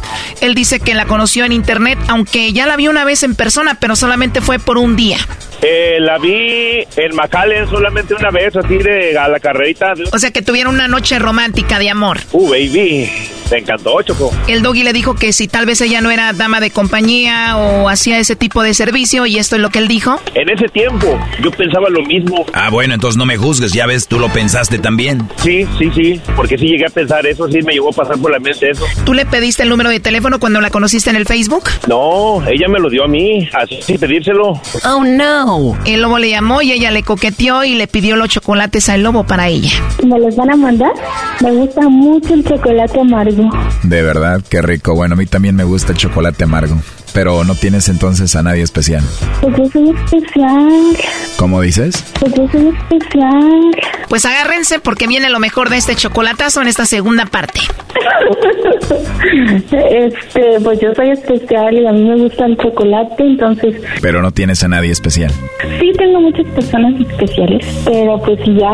Él 0.41 0.55
dice 0.55 0.81
que 0.81 0.95
la 0.95 1.05
conoció 1.05 1.45
en 1.45 1.53
internet, 1.53 1.99
aunque 2.09 2.55
ya 2.55 2.65
la 2.65 2.75
vio 2.77 2.89
una 2.89 3.05
vez 3.05 3.23
en 3.23 3.35
persona, 3.35 3.77
pero 3.79 3.97
solamente 3.97 4.41
fue 4.41 4.59
por 4.59 4.79
un 4.79 4.97
día. 4.97 5.19
Eh, 5.63 5.99
la 6.01 6.19
vi 6.19 6.85
en 6.97 7.17
McAllen 7.17 7.69
solamente 7.69 8.15
una 8.15 8.31
vez, 8.31 8.55
así 8.57 8.79
de 8.79 9.19
a 9.19 9.29
la 9.29 9.41
carrerita. 9.41 9.95
O 10.13 10.19
sea 10.19 10.31
que 10.31 10.43
tuvieron 10.43 10.75
una 10.75 10.89
noche 10.89 11.19
romántica 11.19 11.79
de 11.79 11.91
amor. 11.91 12.19
Uh, 12.33 12.49
baby. 12.49 13.11
Me 13.51 13.59
encantó, 13.59 14.03
Choco. 14.03 14.31
El 14.47 14.63
doggy 14.63 14.83
le 14.83 14.93
dijo 14.93 15.15
que 15.15 15.33
si 15.33 15.49
tal 15.49 15.65
vez 15.65 15.81
ella 15.81 16.03
no 16.03 16.11
era 16.11 16.35
dama 16.35 16.61
de 16.61 16.71
compañía 16.71 17.57
o 17.57 17.89
hacía 17.89 18.19
ese 18.19 18.37
tipo 18.37 18.63
de 18.63 18.75
servicio, 18.75 19.25
y 19.25 19.39
esto 19.39 19.57
es 19.57 19.63
lo 19.63 19.71
que 19.71 19.79
él 19.79 19.89
dijo. 19.89 20.21
En 20.35 20.51
ese 20.51 20.69
tiempo, 20.69 21.19
yo 21.43 21.51
pensaba 21.51 21.89
lo 21.89 22.03
mismo. 22.03 22.45
Ah, 22.53 22.69
bueno, 22.69 22.93
entonces 22.93 23.17
no 23.17 23.25
me 23.25 23.39
juzgues, 23.39 23.73
ya 23.73 23.87
ves, 23.87 24.07
tú 24.07 24.19
lo 24.19 24.29
pensaste 24.29 24.79
también. 24.79 25.27
Sí, 25.43 25.67
sí, 25.79 25.91
sí, 25.95 26.21
porque 26.37 26.59
sí 26.59 26.67
llegué 26.67 26.85
a 26.85 26.91
pensar 26.91 27.27
eso, 27.27 27.49
sí 27.49 27.61
me 27.63 27.73
llegó 27.73 27.89
a 27.89 27.93
pasar 27.93 28.19
por 28.19 28.31
la 28.31 28.39
mente 28.39 28.69
eso. 28.71 28.85
¿Tú 29.07 29.15
le 29.15 29.25
pediste 29.25 29.63
el 29.63 29.71
número 29.71 29.89
de 29.89 30.01
teléfono 30.01 30.39
cuando 30.39 30.61
la 30.61 30.69
conociste 30.69 31.09
en 31.09 31.17
el 31.17 31.25
Facebook? 31.25 31.71
No, 31.87 32.47
ella 32.47 32.69
me 32.69 32.79
lo 32.79 32.91
dio 32.91 33.05
a 33.05 33.09
mí, 33.09 33.49
así 33.55 33.81
sin 33.81 33.99
pedírselo. 33.99 34.61
Oh, 34.85 35.03
no. 35.05 35.48
El 35.87 36.03
lobo 36.03 36.19
le 36.19 36.29
llamó 36.29 36.61
y 36.61 36.73
ella 36.73 36.91
le 36.91 37.03
coqueteó 37.03 37.65
y 37.65 37.75
le 37.75 37.87
pidió 37.87 38.17
los 38.17 38.29
chocolates 38.29 38.91
al 38.91 39.03
lobo 39.03 39.25
para 39.25 39.49
ella. 39.49 39.71
¿Me 40.05 40.19
los 40.19 40.37
van 40.37 40.51
a 40.51 40.57
mandar? 40.57 40.93
Me 41.41 41.51
gusta 41.53 41.89
mucho 41.89 42.35
el 42.35 42.45
chocolate 42.45 43.01
amargo. 43.01 43.49
De 43.83 44.03
verdad, 44.03 44.43
qué 44.47 44.61
rico. 44.61 44.95
Bueno, 44.95 45.15
a 45.15 45.17
mí 45.17 45.25
también 45.25 45.57
me 45.57 45.65
gusta 45.65 45.93
el 45.93 45.99
chocolate 45.99 46.45
amargo. 46.45 46.77
Pero 47.13 47.45
no 47.45 47.55
tienes 47.55 47.89
entonces 47.89 48.37
a 48.37 48.43
nadie 48.43 48.63
especial. 48.63 49.03
Pues 49.41 49.57
yo 49.57 49.67
soy 49.73 49.91
especial. 49.91 50.97
¿Cómo 51.37 51.61
dices? 51.61 52.05
Pues 52.21 52.35
yo 52.35 52.49
soy 52.51 52.69
especial. 52.69 53.71
Pues 54.09 54.25
agárrense 54.25 54.79
porque 54.79 55.07
viene 55.07 55.29
lo 55.31 55.39
mejor 55.39 55.71
de 55.71 55.77
este 55.77 55.95
chocolatazo 55.95 56.63
en 56.63 56.69
esta 56.69 56.87
segunda 56.87 57.27
parte. 57.27 57.61
este, 59.91 60.61
pues 60.63 60.81
yo 60.81 60.95
soy 60.95 61.11
especial 61.11 61.75
y 61.75 61.87
a 61.87 61.93
mí 61.93 62.05
me 62.05 62.17
gusta 62.17 62.47
el 62.47 62.57
chocolate, 62.57 63.23
entonces. 63.23 63.83
Pero 64.01 64.23
no 64.23 64.31
tienes 64.31 64.63
a 64.65 64.69
nadie 64.69 64.91
especial. 64.91 65.31
Sí, 65.79 65.93
tengo 65.97 66.21
muchas 66.21 66.47
personas 66.47 66.95
especiales, 67.01 67.65
pero 67.85 68.21
pues 68.21 68.39
ya, 68.47 68.73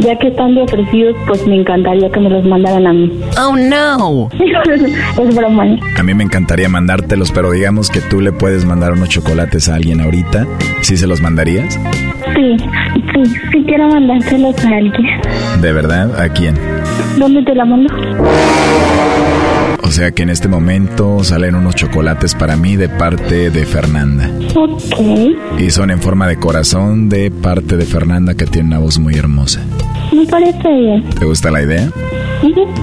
ya 0.00 0.18
que 0.18 0.28
están 0.28 0.54
de 0.54 0.62
ofrecidos, 0.62 1.16
pues 1.26 1.46
me 1.46 1.56
encantaría 1.56 2.10
que 2.10 2.20
me 2.20 2.30
los 2.30 2.44
mandaran 2.44 2.86
a 2.86 2.92
mí. 2.92 3.20
Oh 3.38 3.56
no. 3.56 4.28
es 5.22 5.34
broma. 5.34 5.66
¿eh? 5.66 5.80
A 5.96 6.02
mí 6.02 6.14
me 6.14 6.24
encantaría 6.24 6.68
mandártelos, 6.68 7.30
pero 7.32 7.52
digamos 7.52 7.73
que 7.82 8.00
tú 8.00 8.20
le 8.20 8.32
puedes 8.32 8.64
mandar 8.64 8.92
unos 8.92 9.08
chocolates 9.08 9.68
a 9.68 9.74
alguien 9.74 10.00
ahorita. 10.00 10.46
¿Sí 10.82 10.96
se 10.96 11.06
los 11.06 11.20
mandarías? 11.20 11.74
Sí, 12.34 12.56
sí, 13.12 13.34
sí 13.52 13.64
quiero 13.66 13.88
mandárselos 13.88 14.56
a 14.64 14.68
alguien. 14.68 15.20
¿De 15.60 15.72
verdad? 15.72 16.20
¿A 16.20 16.28
quién? 16.28 16.54
¿Dónde 17.18 17.42
te 17.42 17.54
la 17.54 17.64
mando? 17.64 17.92
O 19.82 19.90
sea 19.90 20.12
que 20.12 20.22
en 20.22 20.30
este 20.30 20.48
momento 20.48 21.22
salen 21.24 21.56
unos 21.56 21.74
chocolates 21.74 22.34
para 22.34 22.56
mí 22.56 22.76
de 22.76 22.88
parte 22.88 23.50
de 23.50 23.66
Fernanda. 23.66 24.30
Ok. 24.54 25.58
Y 25.58 25.70
son 25.70 25.90
en 25.90 26.00
forma 26.00 26.26
de 26.26 26.36
corazón 26.36 27.08
de 27.08 27.30
parte 27.30 27.76
de 27.76 27.84
Fernanda 27.84 28.34
que 28.34 28.46
tiene 28.46 28.68
una 28.68 28.78
voz 28.78 28.98
muy 28.98 29.14
hermosa. 29.14 29.60
Me 30.12 30.24
parece 30.26 30.68
bien. 30.68 31.04
¿Te 31.18 31.24
gusta 31.26 31.50
la 31.50 31.62
idea? 31.62 31.90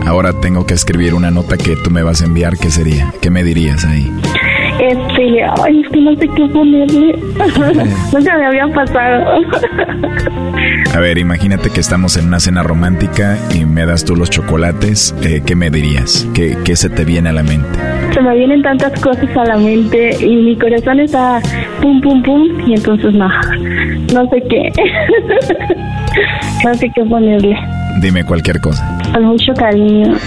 Ahora 0.05 0.33
tengo 0.33 0.65
que 0.65 0.73
escribir 0.73 1.13
una 1.13 1.31
nota 1.31 1.57
que 1.57 1.75
tú 1.75 1.89
me 1.91 2.03
vas 2.03 2.21
a 2.21 2.25
enviar. 2.25 2.57
¿Qué 2.57 2.69
sería? 2.69 3.13
¿Qué 3.21 3.29
me 3.29 3.43
dirías 3.43 3.85
ahí? 3.85 4.11
Este, 4.81 5.43
ay, 5.63 5.81
es 5.81 5.89
que 5.89 6.01
no 6.01 6.15
sé 6.15 6.27
qué 6.35 6.47
ponerle. 6.47 7.13
Nunca 8.13 8.37
me 8.37 8.45
había 8.47 8.67
pasado. 8.69 9.41
A 10.95 10.99
ver, 10.99 11.19
imagínate 11.19 11.69
que 11.69 11.79
estamos 11.79 12.17
en 12.17 12.25
una 12.25 12.39
cena 12.39 12.63
romántica 12.63 13.37
y 13.53 13.65
me 13.65 13.85
das 13.85 14.03
tú 14.03 14.15
los 14.15 14.31
chocolates. 14.31 15.15
Eh, 15.21 15.43
¿Qué 15.45 15.55
me 15.55 15.69
dirías? 15.69 16.27
¿Qué, 16.33 16.57
¿Qué 16.65 16.75
se 16.75 16.89
te 16.89 17.05
viene 17.05 17.29
a 17.29 17.33
la 17.33 17.43
mente? 17.43 17.77
Se 18.11 18.21
me 18.21 18.35
vienen 18.35 18.63
tantas 18.63 18.99
cosas 18.99 19.29
a 19.37 19.45
la 19.45 19.57
mente 19.57 20.17
y 20.19 20.35
mi 20.35 20.57
corazón 20.57 20.99
está 20.99 21.39
pum, 21.79 22.01
pum, 22.01 22.23
pum. 22.23 22.49
Y 22.67 22.73
entonces 22.73 23.13
no, 23.13 23.29
no 24.13 24.29
sé 24.31 24.43
qué. 24.49 24.71
no 26.65 26.73
sé 26.73 26.91
qué 26.95 27.05
ponerle. 27.05 27.55
Dime 28.01 28.25
cualquier 28.25 28.59
cosa. 28.59 28.97
Con 29.13 29.25
mucho 29.25 29.53
cariño. 29.53 30.17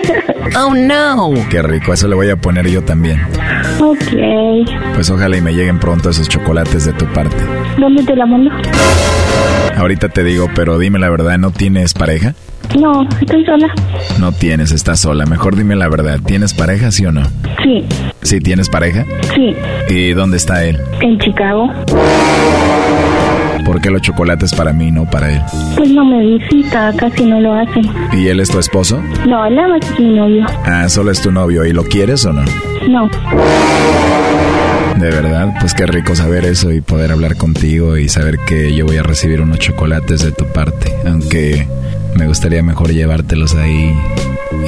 oh 0.56 0.72
no. 0.72 1.32
Qué 1.50 1.62
rico, 1.62 1.92
eso 1.92 2.06
le 2.06 2.14
voy 2.14 2.30
a 2.30 2.36
poner 2.36 2.68
yo 2.68 2.80
también. 2.82 3.20
Ok. 3.80 3.98
Pues 4.94 5.10
ojalá 5.10 5.36
y 5.36 5.40
me 5.40 5.52
lleguen 5.52 5.80
pronto 5.80 6.10
esos 6.10 6.28
chocolates 6.28 6.84
de 6.84 6.92
tu 6.92 7.06
parte. 7.06 7.36
¿Dónde 7.76 8.04
te 8.04 8.14
la 8.14 8.24
mando? 8.24 8.52
Ahorita 9.76 10.08
te 10.08 10.24
digo, 10.24 10.48
pero 10.54 10.78
dime 10.78 10.98
la 10.98 11.08
verdad, 11.10 11.38
¿no 11.38 11.50
tienes 11.50 11.94
pareja? 11.94 12.34
No, 12.78 13.06
estoy 13.20 13.44
sola. 13.44 13.68
No 14.18 14.32
tienes, 14.32 14.72
estás 14.72 15.00
sola. 15.00 15.26
Mejor 15.26 15.56
dime 15.56 15.76
la 15.76 15.88
verdad, 15.88 16.18
¿tienes 16.24 16.54
pareja, 16.54 16.90
sí 16.90 17.04
o 17.06 17.12
no? 17.12 17.22
Sí. 17.62 17.84
¿Sí 18.22 18.40
tienes 18.40 18.68
pareja? 18.68 19.04
Sí. 19.34 19.54
¿Y 19.88 20.12
dónde 20.12 20.36
está 20.38 20.64
él? 20.64 20.80
En 21.00 21.18
Chicago. 21.18 21.70
¿Por 23.64 23.80
qué 23.80 23.90
los 23.90 24.02
chocolates 24.02 24.52
para 24.54 24.72
mí, 24.72 24.90
no 24.90 25.08
para 25.08 25.32
él? 25.32 25.40
Pues 25.76 25.90
no 25.90 26.04
me 26.04 26.20
visita, 26.20 26.92
casi 26.96 27.24
no 27.24 27.40
lo 27.40 27.54
hace. 27.54 27.80
¿Y 28.12 28.28
él 28.28 28.40
es 28.40 28.50
tu 28.50 28.58
esposo? 28.58 29.00
No, 29.26 29.46
él 29.46 29.56
nada 29.56 29.68
más 29.68 29.90
es 29.90 30.00
mi 30.00 30.14
novio. 30.14 30.46
Ah, 30.64 30.88
solo 30.88 31.10
es 31.10 31.20
tu 31.20 31.30
novio. 31.30 31.64
¿Y 31.64 31.72
lo 31.72 31.84
quieres 31.84 32.24
o 32.26 32.32
no? 32.32 32.42
No. 32.88 33.08
De 34.98 35.10
verdad, 35.10 35.54
pues 35.60 35.74
qué 35.74 35.86
rico 35.86 36.14
saber 36.14 36.44
eso 36.44 36.72
y 36.72 36.80
poder 36.80 37.12
hablar 37.12 37.36
contigo 37.36 37.96
y 37.96 38.08
saber 38.08 38.38
que 38.46 38.74
yo 38.74 38.86
voy 38.86 38.96
a 38.96 39.02
recibir 39.02 39.40
unos 39.40 39.58
chocolates 39.58 40.22
de 40.22 40.32
tu 40.32 40.46
parte. 40.46 40.94
Aunque 41.06 41.66
me 42.16 42.26
gustaría 42.26 42.62
mejor 42.62 42.92
llevártelos 42.92 43.54
ahí 43.54 43.94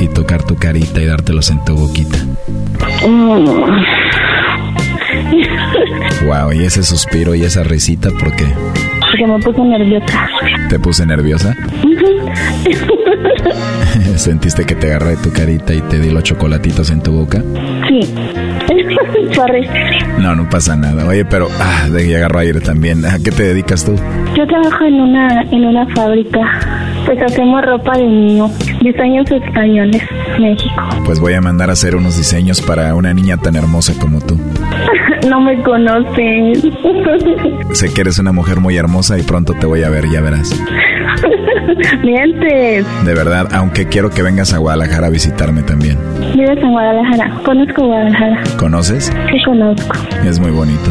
y 0.00 0.08
tocar 0.08 0.42
tu 0.42 0.56
carita 0.56 1.00
y 1.00 1.06
dártelos 1.06 1.50
en 1.50 1.64
tu 1.64 1.76
boquita. 1.76 2.18
Wow, 6.26 6.52
y 6.52 6.64
ese 6.64 6.82
suspiro 6.82 7.34
y 7.34 7.44
esa 7.44 7.62
risita, 7.62 8.10
¿por 8.10 8.34
qué? 8.34 8.46
Porque 9.10 9.26
me 9.26 9.38
puse 9.38 9.62
nerviosa. 9.62 10.28
¿Te 10.68 10.78
puse 10.78 11.06
nerviosa? 11.06 11.56
¿Sentiste 14.16 14.64
que 14.64 14.74
te 14.74 14.88
agarré 14.88 15.16
tu 15.16 15.32
carita 15.32 15.74
y 15.74 15.80
te 15.82 15.98
di 15.98 16.10
los 16.10 16.22
chocolatitos 16.22 16.90
en 16.90 17.02
tu 17.02 17.12
boca? 17.12 17.42
Sí. 17.88 18.00
Sorry. 19.34 19.68
No, 20.18 20.34
no 20.34 20.48
pasa 20.48 20.76
nada. 20.76 21.06
Oye, 21.06 21.24
pero 21.24 21.48
ah, 21.60 21.88
de 21.88 22.16
agarro 22.16 22.40
aire 22.40 22.60
también. 22.60 23.04
¿A 23.04 23.18
qué 23.18 23.30
te 23.30 23.44
dedicas 23.44 23.84
tú? 23.84 23.94
Yo 24.36 24.46
trabajo 24.46 24.84
en 24.84 24.94
una 24.94 25.42
en 25.42 25.64
una 25.64 25.86
fábrica. 25.94 26.40
Pues 27.04 27.20
hacemos 27.22 27.64
ropa 27.64 27.96
de 27.96 28.06
niño, 28.06 28.50
diseños 28.80 29.30
españoles, 29.30 30.02
México. 30.38 30.82
Pues 31.04 31.20
voy 31.20 31.34
a 31.34 31.40
mandar 31.40 31.70
a 31.70 31.72
hacer 31.72 31.96
unos 31.96 32.16
diseños 32.16 32.60
para 32.60 32.94
una 32.94 33.12
niña 33.14 33.36
tan 33.36 33.56
hermosa 33.56 33.94
como 34.00 34.20
tú. 34.20 34.38
no 35.28 35.40
me 35.40 35.60
conoces. 35.62 36.64
sé 37.72 37.92
que 37.92 38.00
eres 38.00 38.18
una 38.18 38.32
mujer 38.32 38.60
muy 38.60 38.76
hermosa 38.76 39.18
y 39.18 39.22
pronto 39.22 39.54
te 39.54 39.66
voy 39.66 39.82
a 39.82 39.90
ver, 39.90 40.08
ya 40.10 40.20
verás. 40.20 40.54
Mientes. 42.02 42.86
De 43.04 43.14
verdad, 43.14 43.48
aunque 43.52 43.86
quiero 43.86 44.10
que 44.10 44.22
vengas 44.22 44.52
a 44.54 44.58
Guadalajara 44.58 45.08
a 45.08 45.10
visitarme 45.10 45.62
también. 45.62 45.98
Vives 46.34 46.58
en 46.58 46.70
Guadalajara. 46.70 47.30
Conozco 47.44 47.86
Guadalajara. 47.86 48.42
¿Conoces? 48.58 49.12
Sí, 49.30 49.42
conozco. 49.44 49.96
Es 50.24 50.38
muy 50.38 50.50
bonito. 50.50 50.90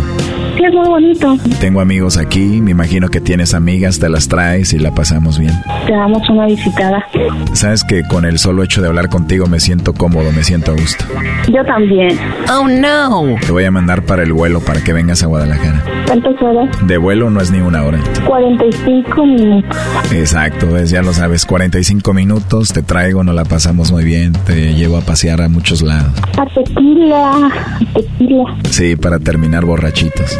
Sí, 0.55 0.63
es 0.63 0.73
muy 0.73 0.87
bonito. 0.87 1.35
Tengo 1.59 1.81
amigos 1.81 2.17
aquí, 2.17 2.61
me 2.61 2.71
imagino 2.71 3.09
que 3.09 3.19
tienes 3.19 3.53
amigas, 3.53 3.99
te 3.99 4.09
las 4.09 4.27
traes 4.27 4.73
y 4.73 4.79
la 4.79 4.91
pasamos 4.91 5.37
bien. 5.37 5.53
Te 5.85 5.93
damos 5.93 6.27
una 6.29 6.45
visitada. 6.45 7.05
Sabes 7.53 7.83
que 7.83 8.03
con 8.03 8.25
el 8.25 8.39
solo 8.39 8.63
hecho 8.63 8.81
de 8.81 8.87
hablar 8.87 9.09
contigo 9.09 9.47
me 9.47 9.59
siento 9.59 9.93
cómodo, 9.93 10.31
me 10.31 10.43
siento 10.43 10.71
a 10.71 10.75
gusto. 10.75 11.05
Yo 11.51 11.63
también. 11.65 12.17
Oh 12.49 12.67
no. 12.67 13.35
Te 13.45 13.51
voy 13.51 13.65
a 13.65 13.71
mandar 13.71 14.03
para 14.03 14.23
el 14.23 14.33
vuelo 14.33 14.61
para 14.61 14.81
que 14.81 14.93
vengas 14.93 15.23
a 15.23 15.27
Guadalajara. 15.27 15.83
¿Cuántas 16.05 16.41
horas? 16.41 16.87
De 16.87 16.97
vuelo 16.97 17.29
no 17.29 17.41
es 17.41 17.51
ni 17.51 17.59
una 17.59 17.83
hora. 17.83 17.99
45 18.27 19.25
minutos. 19.25 19.77
Exacto, 20.11 20.67
pues 20.67 20.89
ya 20.89 21.01
lo 21.01 21.13
sabes, 21.13 21.45
45 21.45 22.13
minutos, 22.13 22.73
te 22.73 22.83
traigo, 22.83 23.23
nos 23.23 23.35
la 23.35 23.45
pasamos 23.45 23.91
muy 23.91 24.03
bien, 24.03 24.33
te 24.45 24.73
llevo 24.75 24.97
a 24.97 25.01
pasear 25.01 25.41
a 25.41 25.49
muchos 25.49 25.81
lados. 25.81 26.11
A 26.37 26.45
tequila, 26.45 27.31
a 27.47 27.93
tequila. 27.93 28.57
Sí, 28.69 28.95
para 28.95 29.19
terminar 29.19 29.65
borrachitos. 29.65 30.39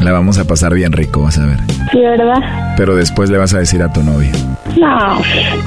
la 0.00 0.12
vamos 0.12 0.38
a 0.38 0.46
pasar 0.46 0.74
bien 0.74 0.92
rico, 0.92 1.22
vas 1.22 1.38
a 1.38 1.46
ver. 1.46 1.58
Sí, 1.92 2.00
¿verdad? 2.00 2.74
Pero 2.76 2.96
después 2.96 3.30
le 3.30 3.38
vas 3.38 3.54
a 3.54 3.58
decir 3.58 3.82
a 3.82 3.92
tu 3.92 4.02
novio. 4.02 4.30
No. 4.78 5.20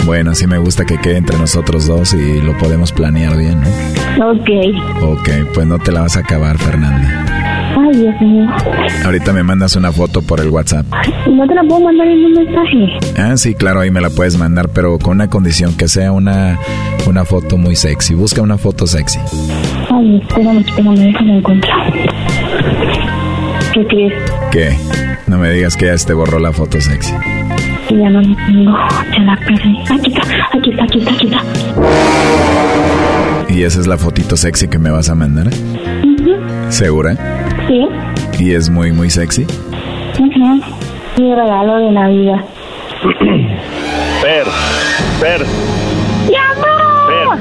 Bueno, 0.05 0.33
sí 0.35 0.47
me 0.47 0.57
gusta 0.57 0.85
que 0.85 0.97
quede 0.97 1.17
entre 1.17 1.37
nosotros 1.37 1.87
dos 1.87 2.13
y 2.13 2.41
lo 2.41 2.57
podemos 2.57 2.91
planear 2.91 3.35
bien, 3.37 3.59
¿no? 3.61 4.29
Ok. 4.31 4.49
Ok, 5.01 5.29
pues 5.53 5.67
no 5.67 5.79
te 5.79 5.91
la 5.91 6.01
vas 6.01 6.15
a 6.15 6.21
acabar, 6.21 6.57
Fernanda. 6.57 7.42
Ay, 7.93 7.99
Dios 7.99 8.21
mío. 8.21 8.47
Ahorita 9.05 9.33
me 9.33 9.43
mandas 9.43 9.75
una 9.75 9.91
foto 9.91 10.21
por 10.21 10.39
el 10.39 10.49
WhatsApp. 10.49 10.85
¿No 11.29 11.45
te 11.47 11.53
la 11.53 11.61
puedo 11.63 11.81
mandar 11.81 12.07
en 12.07 12.25
un 12.25 12.33
mensaje? 12.33 12.99
Ah, 13.17 13.37
sí, 13.37 13.53
claro, 13.53 13.81
ahí 13.81 13.91
me 13.91 14.01
la 14.01 14.09
puedes 14.09 14.37
mandar, 14.37 14.69
pero 14.69 14.97
con 14.97 15.13
una 15.13 15.29
condición, 15.29 15.75
que 15.77 15.87
sea 15.87 16.11
una, 16.11 16.57
una 17.07 17.25
foto 17.25 17.57
muy 17.57 17.75
sexy. 17.75 18.15
Busca 18.15 18.41
una 18.41 18.57
foto 18.57 18.87
sexy. 18.87 19.19
Ay, 19.91 20.21
espérame, 20.21 20.59
espérame, 20.59 20.95
déjame 20.95 21.37
encontrar. 21.37 21.93
¿Qué 23.73 23.87
crees? 23.87 24.13
¿Qué? 24.51 24.77
No 25.27 25.37
me 25.37 25.51
digas 25.51 25.77
que 25.77 25.85
ya 25.85 25.95
te 25.95 26.13
borró 26.13 26.39
la 26.39 26.51
foto 26.51 26.81
sexy. 26.81 27.13
Que 27.87 27.97
ya 27.97 28.09
no 28.09 28.21
la 28.21 28.35
tengo, 28.47 28.71
ya 29.11 29.19
la 29.23 29.35
perdí. 29.37 29.77
Aquí 29.89 30.13
está, 30.13 30.21
aquí 30.57 30.71
está, 30.71 30.83
aquí 30.83 30.99
está, 30.99 31.11
aquí 31.11 31.27
está. 31.27 31.43
¿Y 33.53 33.63
esa 33.63 33.79
es 33.79 33.87
la 33.87 33.97
fotito 33.97 34.35
sexy 34.35 34.67
que 34.67 34.79
me 34.79 34.89
vas 34.89 35.09
a 35.09 35.15
mandar? 35.15 35.49
¿Segura? 36.69 37.42
Sí. 37.67 37.87
¿Y 38.39 38.53
es 38.53 38.69
muy, 38.69 38.91
muy 38.91 39.09
sexy? 39.09 39.45
Ujú. 40.19 40.61
Mi 41.17 41.35
regalo 41.35 41.77
de 41.77 41.91
Navidad. 41.91 42.43
Fer, 44.21 44.45
Fer, 45.19 45.41
¡Mi 46.29 46.35
amor! 46.35 47.39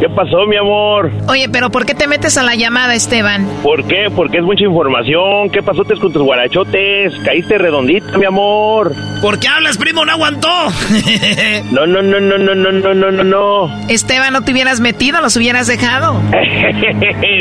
¿qué 0.00 0.08
pasó, 0.10 0.46
mi 0.46 0.56
amor? 0.56 1.10
Oye, 1.28 1.48
pero 1.50 1.70
¿por 1.70 1.84
qué 1.86 1.94
te 1.94 2.06
metes 2.06 2.36
a 2.38 2.42
la 2.42 2.54
llamada, 2.54 2.94
Esteban? 2.94 3.46
¿Por 3.62 3.84
qué? 3.84 4.08
Porque 4.14 4.38
es 4.38 4.44
mucha 4.44 4.64
información. 4.64 5.50
¿Qué 5.50 5.62
pasotes 5.62 5.98
con 5.98 6.12
tus 6.12 6.22
guarachotes? 6.22 7.14
Caíste 7.24 7.58
redondita, 7.58 8.16
mi 8.18 8.24
amor. 8.24 8.92
¿Por 9.24 9.40
qué 9.40 9.48
hablas, 9.48 9.78
primo? 9.78 10.04
No 10.04 10.12
aguantó. 10.12 10.50
No, 11.72 11.86
no, 11.86 12.02
no, 12.02 12.20
no, 12.20 12.36
no, 12.36 12.54
no, 12.54 12.72
no, 12.72 12.94
no, 12.94 13.10
no, 13.10 13.24
no. 13.24 13.88
Esteban, 13.88 14.34
no 14.34 14.42
te 14.42 14.52
hubieras 14.52 14.80
metido, 14.80 15.20
los 15.22 15.34
hubieras 15.36 15.66
dejado. 15.66 16.20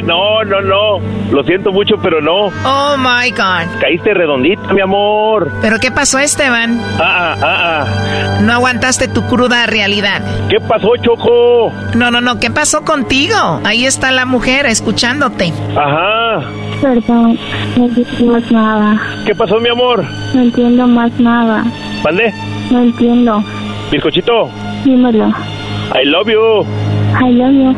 No, 0.05 0.43
no, 0.45 0.61
no. 0.61 0.99
Lo 1.31 1.43
siento 1.43 1.71
mucho, 1.73 1.95
pero 2.01 2.21
no. 2.21 2.47
Oh 2.63 2.95
my 2.97 3.29
God. 3.31 3.79
Caíste 3.81 4.13
redondita, 4.13 4.73
mi 4.73 4.79
amor. 4.81 5.51
¿Pero 5.61 5.77
qué 5.79 5.91
pasó, 5.91 6.19
Esteban? 6.19 6.79
Ah, 6.99 7.35
ah, 7.41 7.85
ah. 7.85 8.39
No 8.41 8.53
aguantaste 8.53 9.09
tu 9.09 9.25
cruda 9.27 9.65
realidad. 9.65 10.21
¿Qué 10.49 10.59
pasó, 10.61 10.95
Choco? 11.01 11.73
No, 11.95 12.11
no, 12.11 12.21
no, 12.21 12.39
¿qué 12.39 12.49
pasó 12.49 12.83
contigo? 12.85 13.61
Ahí 13.65 13.85
está 13.85 14.11
la 14.11 14.25
mujer 14.25 14.67
escuchándote. 14.67 15.51
Ajá. 15.75 16.43
Perdón, 16.83 17.39
no 17.77 17.85
entiendo 17.85 18.33
más 18.33 18.51
nada. 18.51 19.01
¿Qué 19.25 19.33
pasó, 19.33 19.57
mi 19.61 19.69
amor? 19.69 20.03
No 20.35 20.41
entiendo 20.41 20.85
más 20.85 21.17
nada. 21.17 21.63
¿Mande? 22.03 22.33
No 22.71 22.81
entiendo. 22.83 23.41
Bizcochito, 23.89 24.49
Dímelo. 24.83 25.29
I 25.29 26.03
love 26.05 26.27
you. 26.27 26.65
I 27.25 27.31
love 27.31 27.53
you. 27.53 27.73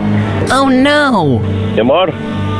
Oh 0.52 0.72
no. 0.72 1.40
Mi 1.76 1.82
amor. 1.82 2.12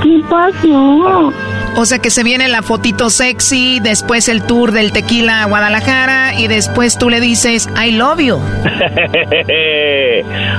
¿Qué 0.04 0.22
pasó? 0.30 1.34
O 1.78 1.86
sea 1.86 1.98
que 1.98 2.12
se 2.12 2.24
viene 2.24 2.48
la 2.48 2.62
fotito 2.62 3.10
sexy, 3.10 3.80
después 3.80 4.30
el 4.30 4.44
tour 4.44 4.72
del 4.72 4.92
tequila 4.92 5.42
a 5.42 5.46
Guadalajara 5.48 6.40
y 6.40 6.48
después 6.48 7.00
tú 7.00 7.10
le 7.10 7.22
dices 7.22 7.68
I 7.76 7.90
love 7.94 8.20
you. 8.20 8.36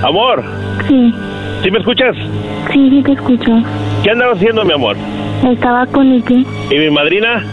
amor, 0.03 0.43
Sí, 0.89 1.14
¿sí 1.62 1.70
me 1.70 1.78
escuchas? 1.78 2.16
sí, 2.72 2.91
sí 2.91 3.03
te 3.05 3.12
escucho. 3.12 3.53
¿Qué 4.03 4.11
andabas 4.11 4.39
haciendo, 4.39 4.64
mi 4.64 4.72
amor? 4.72 4.97
Estaba 5.45 5.87
con 5.87 6.12
Ike. 6.12 6.45
¿Y 6.70 6.78
mi 6.78 6.91
madrina? 6.91 7.45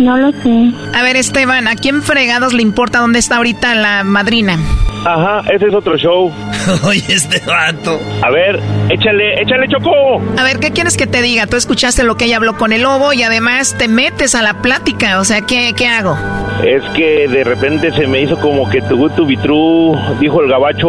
No 0.00 0.16
lo 0.16 0.32
sé. 0.32 0.72
A 0.94 1.02
ver, 1.02 1.16
Esteban, 1.16 1.68
¿a 1.68 1.76
quién 1.76 2.02
fregados 2.02 2.54
le 2.54 2.62
importa 2.62 3.00
dónde 3.00 3.18
está 3.18 3.36
ahorita 3.36 3.74
la 3.74 4.04
madrina? 4.04 4.58
Ajá, 5.04 5.42
ese 5.52 5.66
es 5.66 5.74
otro 5.74 5.96
show. 5.96 6.32
Oye, 6.84 7.04
este 7.08 7.40
vato. 7.44 8.00
A 8.22 8.30
ver, 8.30 8.60
échale, 8.88 9.42
échale, 9.42 9.66
Choco. 9.68 10.22
A 10.38 10.42
ver, 10.44 10.58
¿qué 10.58 10.70
quieres 10.70 10.96
que 10.96 11.06
te 11.06 11.22
diga? 11.22 11.46
Tú 11.46 11.56
escuchaste 11.56 12.04
lo 12.04 12.16
que 12.16 12.26
ella 12.26 12.36
habló 12.36 12.56
con 12.56 12.72
el 12.72 12.82
lobo 12.82 13.12
y 13.12 13.22
además 13.22 13.74
te 13.76 13.88
metes 13.88 14.34
a 14.34 14.42
la 14.42 14.62
plática. 14.62 15.18
O 15.20 15.24
sea, 15.24 15.40
¿qué, 15.42 15.72
qué 15.76 15.88
hago? 15.88 16.16
Es 16.62 16.82
que 16.94 17.26
de 17.28 17.42
repente 17.42 17.92
se 17.92 18.06
me 18.06 18.22
hizo 18.22 18.38
como 18.38 18.68
que 18.68 18.80
tu 18.82 19.02
tu 19.10 19.26
vitru, 19.26 19.96
dijo 20.20 20.40
el 20.42 20.48
gabacho. 20.48 20.88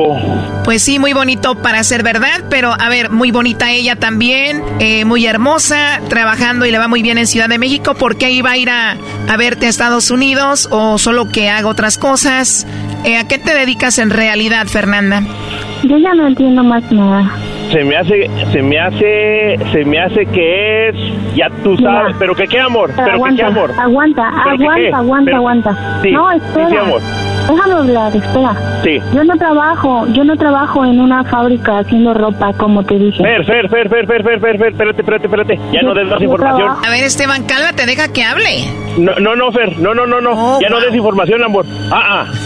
Pues 0.63 0.83
sí, 0.83 0.99
muy 0.99 1.13
bonito 1.13 1.55
para 1.55 1.83
ser 1.83 2.03
verdad, 2.03 2.43
pero 2.49 2.73
a 2.77 2.89
ver, 2.89 3.09
muy 3.09 3.31
bonita 3.31 3.71
ella 3.71 3.95
también, 3.95 4.63
eh, 4.79 5.03
muy 5.05 5.25
hermosa, 5.25 5.99
trabajando 6.09 6.65
y 6.65 6.71
le 6.71 6.77
va 6.77 6.87
muy 6.87 7.01
bien 7.01 7.17
en 7.17 7.25
Ciudad 7.25 7.49
de 7.49 7.57
México. 7.57 7.95
¿Por 7.95 8.17
qué 8.17 8.29
iba 8.31 8.51
a 8.51 8.57
ir 8.57 8.69
a, 8.69 8.95
a 9.27 9.37
verte 9.37 9.65
a 9.65 9.69
Estados 9.69 10.11
Unidos 10.11 10.67
o 10.69 10.99
solo 10.99 11.29
que 11.29 11.49
haga 11.49 11.67
otras 11.67 11.97
cosas? 11.97 12.67
Eh, 13.05 13.17
¿A 13.17 13.27
qué 13.27 13.37
te 13.37 13.53
dedicas 13.53 13.99
en 13.99 14.09
realidad, 14.09 14.67
Fernanda? 14.67 15.23
Yo 15.83 15.97
ya 15.97 16.13
no 16.13 16.27
entiendo 16.27 16.63
más 16.63 16.89
nada 16.91 17.31
se 17.71 17.83
me 17.83 17.97
hace, 17.97 18.29
se 18.51 18.61
me 18.61 18.79
hace, 18.79 19.57
se 19.71 19.85
me 19.85 19.99
hace 19.99 20.25
que 20.27 20.89
es, 20.89 20.95
ya 21.35 21.49
tú 21.63 21.75
sabes, 21.77 22.07
Mira, 22.07 22.15
pero 22.19 22.35
que 22.35 22.47
qué 22.47 22.59
amor, 22.59 22.91
pero, 22.95 23.13
aguanta, 23.13 23.29
que 23.29 23.53
qué 23.53 23.59
amor. 23.59 23.71
Aguanta, 23.79 24.27
aguanta, 24.27 24.97
aguanta, 24.97 25.25
pero, 25.25 25.37
aguanta. 25.37 25.99
Sí, 26.01 26.11
no, 26.11 26.31
espera. 26.31 26.81
Amor. 26.81 27.01
Déjame 27.47 27.73
hablar, 27.73 28.15
espera. 28.15 28.81
Sí. 28.83 28.99
Yo 29.13 29.23
no 29.23 29.35
trabajo, 29.35 30.07
yo 30.13 30.23
no 30.23 30.37
trabajo 30.37 30.85
en 30.85 30.99
una 30.99 31.23
fábrica 31.25 31.79
haciendo 31.79 32.13
ropa, 32.13 32.53
como 32.53 32.83
te 32.83 32.95
dije. 32.95 33.21
Fer, 33.21 33.45
Fer, 33.45 33.69
Fer, 33.69 33.89
Fer, 33.89 34.07
Fer, 34.07 34.23
Fer, 34.23 34.39
Fer, 34.39 34.57
Fer 34.57 34.67
espérate, 34.69 35.01
espérate, 35.01 35.25
espérate. 35.25 35.59
Ya 35.73 35.81
no 35.81 35.93
des 35.93 36.07
más 36.07 36.21
información. 36.21 36.67
Trabajo. 36.67 36.85
A 36.85 36.89
ver, 36.89 37.03
Esteban, 37.03 37.43
cálmate, 37.43 37.85
deja 37.85 38.07
que 38.13 38.23
hable. 38.23 38.65
No, 38.97 39.15
no, 39.19 39.35
no, 39.35 39.51
Fer, 39.51 39.77
no, 39.77 39.93
no, 39.93 40.05
no, 40.05 40.21
no. 40.21 40.31
Oh, 40.31 40.59
ya 40.61 40.69
wow. 40.69 40.79
no 40.79 40.85
des 40.85 40.95
información, 40.95 41.43
amor. 41.43 41.65
Ah, 41.91 42.25
ah. 42.25 42.31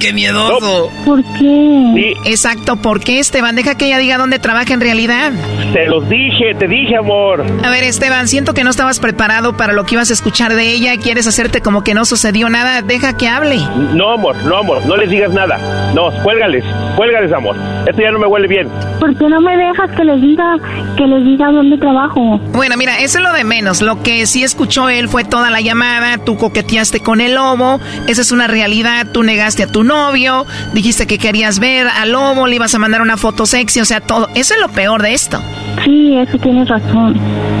¡Qué 0.00 0.12
miedoso! 0.12 0.90
No. 0.90 1.04
¿Por 1.04 1.22
qué? 1.38 1.92
Sí. 1.94 2.14
Exacto, 2.24 2.76
¿por 2.76 3.00
qué, 3.00 3.20
Esteban? 3.20 3.54
Deja 3.54 3.76
que 3.76 3.86
ella 3.86 3.98
diga 3.98 4.18
dónde 4.18 4.38
trabaja 4.44 4.74
en 4.74 4.80
realidad. 4.82 5.32
te 5.72 5.86
los 5.86 6.06
dije, 6.06 6.54
te 6.58 6.68
dije, 6.68 6.94
amor. 6.98 7.42
A 7.64 7.70
ver, 7.70 7.82
Esteban, 7.82 8.28
siento 8.28 8.52
que 8.52 8.62
no 8.62 8.68
estabas 8.68 9.00
preparado 9.00 9.56
para 9.56 9.72
lo 9.72 9.86
que 9.86 9.94
ibas 9.94 10.10
a 10.10 10.12
escuchar 10.12 10.54
de 10.54 10.70
ella. 10.70 10.98
Quieres 10.98 11.26
hacerte 11.26 11.62
como 11.62 11.82
que 11.82 11.94
no 11.94 12.04
sucedió 12.04 12.50
nada. 12.50 12.82
Deja 12.82 13.16
que 13.16 13.26
hable. 13.26 13.56
No, 13.94 14.10
amor, 14.12 14.36
no, 14.44 14.58
amor, 14.58 14.84
no 14.84 14.98
les 14.98 15.08
digas 15.08 15.32
nada. 15.32 15.92
No, 15.94 16.10
cuélgales, 16.22 16.62
cuélgales, 16.94 17.32
amor. 17.32 17.56
Esto 17.86 18.02
ya 18.02 18.10
no 18.10 18.18
me 18.18 18.26
huele 18.26 18.46
bien. 18.46 18.68
¿Por 19.00 19.16
qué 19.16 19.26
no 19.30 19.40
me 19.40 19.56
dejas 19.56 19.90
que 19.96 20.04
les 20.04 20.20
diga, 20.20 20.56
que 20.98 21.06
les 21.06 21.24
diga 21.24 21.50
dónde 21.50 21.78
trabajo? 21.78 22.38
Bueno, 22.52 22.76
mira, 22.76 22.98
eso 22.98 23.16
es 23.18 23.24
lo 23.24 23.32
de 23.32 23.44
menos. 23.44 23.80
Lo 23.80 24.02
que 24.02 24.26
sí 24.26 24.42
escuchó 24.44 24.90
él 24.90 25.08
fue 25.08 25.24
toda 25.24 25.48
la 25.48 25.62
llamada. 25.62 26.18
Tú 26.18 26.36
coqueteaste 26.36 27.00
con 27.00 27.22
el 27.22 27.34
lobo. 27.36 27.80
Esa 28.08 28.20
es 28.20 28.30
una 28.30 28.46
realidad. 28.46 29.06
Tú 29.10 29.22
negaste 29.22 29.62
a 29.62 29.68
tu 29.68 29.84
novio. 29.84 30.44
Dijiste 30.74 31.06
que 31.06 31.16
querías 31.16 31.60
ver 31.60 31.86
al 31.88 32.12
lobo. 32.12 32.46
Le 32.46 32.56
ibas 32.56 32.74
a 32.74 32.78
mandar 32.78 33.00
una 33.00 33.16
foto 33.16 33.46
sexy. 33.46 33.80
O 33.80 33.86
sea, 33.86 34.00
todo. 34.02 34.28
Eso 34.34 34.54
es 34.54 34.60
lo 34.60 34.68
peor 34.68 35.02
de 35.02 35.14
esto. 35.14 35.40
Sí, 35.84 36.16
eso 36.16 36.38
tienes 36.38 36.68
razón. 36.68 37.14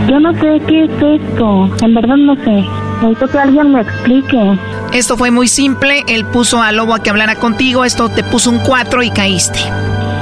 Yo 0.08 0.18
no 0.18 0.32
sé 0.34 0.60
qué 0.66 0.84
es 0.84 0.90
esto. 0.90 1.70
En 1.82 1.94
verdad 1.94 2.16
no 2.16 2.34
sé. 2.36 2.64
Necesito 3.02 3.28
que 3.28 3.38
alguien 3.38 3.72
me 3.72 3.80
explique. 3.80 4.58
Esto 4.92 5.16
fue 5.16 5.30
muy 5.30 5.48
simple. 5.48 6.04
Él 6.08 6.24
puso 6.24 6.62
al 6.62 6.76
lobo 6.76 6.94
a 6.94 7.02
que 7.02 7.10
hablara 7.10 7.36
contigo. 7.36 7.84
Esto 7.84 8.08
te 8.08 8.22
puso 8.24 8.50
un 8.50 8.58
4 8.58 9.02
y 9.02 9.10
caíste. 9.10 9.58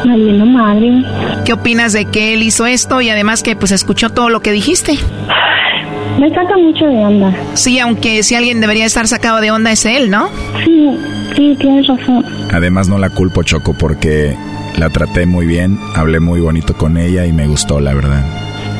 Me 0.05 0.17
vino 0.17 0.47
madre. 0.47 1.05
¿Qué 1.45 1.53
opinas 1.53 1.93
de 1.93 2.07
que 2.07 2.35
él 2.35 2.43
hizo 2.43 2.67
esto 2.67 3.01
y 3.01 3.09
además 3.09 3.43
que 3.43 3.57
pues 3.57 3.71
escuchó 3.73 4.11
todo 4.11 4.29
lo 4.31 4.41
que 4.41 4.53
dijiste? 4.53 4.99
Me 6.19 6.29
saca 6.31 6.57
mucho 6.57 6.87
de 6.87 6.97
onda. 6.97 7.33
Sí, 7.55 7.79
aunque 7.79 8.23
si 8.23 8.35
alguien 8.35 8.61
debería 8.61 8.85
estar 8.85 9.07
sacado 9.09 9.41
de 9.41 9.51
onda 9.51 9.73
es 9.73 9.87
él, 9.87 10.11
¿no? 10.11 10.29
Sí, 10.65 10.91
sí, 11.37 11.57
tienes 11.59 11.87
razón. 11.87 12.25
Además 12.53 12.89
no 12.89 12.99
la 12.99 13.11
culpo, 13.11 13.43
Choco, 13.43 13.75
porque 13.75 14.37
la 14.79 14.91
traté 14.91 15.27
muy 15.27 15.47
bien, 15.47 15.79
hablé 15.95 16.21
muy 16.21 16.41
bonito 16.41 16.75
con 16.75 16.97
ella 16.97 17.27
y 17.27 17.33
me 17.33 17.47
gustó, 17.47 17.81
la 17.81 17.95
verdad. 17.95 18.25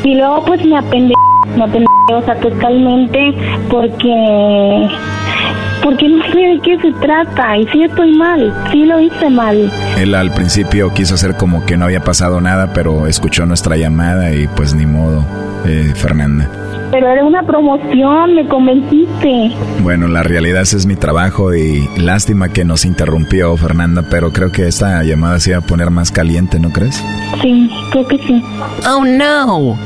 Y 0.05 0.15
luego 0.15 0.45
pues 0.45 0.65
me 0.65 0.77
apende... 0.79 1.15
Me 1.57 1.65
apende... 1.65 1.87
O 2.13 2.23
sea, 2.23 2.35
totalmente 2.37 3.35
porque... 3.71 4.89
Porque 5.83 6.09
no 6.09 6.23
sé 6.33 6.39
de 6.39 6.61
qué 6.63 6.79
se 6.81 6.93
trata. 7.01 7.57
Y 7.59 7.67
sí 7.69 7.83
estoy 7.83 8.17
mal. 8.17 8.55
Sí 8.71 8.85
lo 8.85 9.01
hice 9.01 9.29
mal. 9.31 9.71
Él 9.99 10.15
al 10.15 10.33
principio 10.33 10.93
quiso 10.95 11.15
hacer 11.15 11.35
como 11.37 11.65
que 11.67 11.77
no 11.77 11.87
había 11.87 12.05
pasado 12.05 12.41
nada, 12.41 12.73
pero 12.73 13.07
escuchó 13.07 13.47
nuestra 13.47 13.77
llamada 13.77 14.33
y 14.33 14.47
pues 14.49 14.75
ni 14.75 14.87
modo, 14.87 15.25
eh, 15.67 15.93
Fernanda. 15.97 16.49
Pero 16.93 17.09
era 17.09 17.25
una 17.25 17.43
promoción, 17.43 18.35
me 18.35 18.47
convenciste. 18.47 19.51
Bueno, 19.83 20.09
la 20.09 20.23
realidad 20.23 20.61
es, 20.61 20.75
es 20.75 20.85
mi 20.87 20.95
trabajo 20.95 21.55
y 21.55 21.89
lástima 21.97 22.51
que 22.51 22.65
nos 22.65 22.85
interrumpió 22.85 23.57
Fernanda, 23.57 24.05
pero 24.11 24.31
creo 24.31 24.53
que 24.53 24.69
esta 24.69 25.03
llamada 25.03 25.41
se 25.41 25.51
iba 25.51 25.59
a 25.59 25.63
poner 25.63 25.91
más 25.91 26.11
caliente, 26.13 26.61
¿no 26.61 26.71
crees? 26.71 27.03
Sí, 27.41 27.71
creo 27.91 28.07
que 28.07 28.19
sí. 28.19 28.45
Oh, 28.87 29.05
no. 29.07 29.79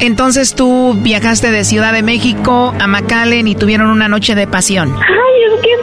Entonces 0.00 0.54
tú 0.54 0.94
viajaste 1.02 1.50
de 1.50 1.64
Ciudad 1.64 1.92
de 1.92 2.02
México 2.02 2.74
a 2.80 2.86
McAllen 2.86 3.46
y 3.46 3.54
tuvieron 3.54 3.90
una 3.90 4.08
noche 4.08 4.34
de 4.34 4.46
pasión. 4.46 4.94
Ay, 4.96 5.54
es 5.54 5.60
que 5.60 5.70
es 5.70 5.80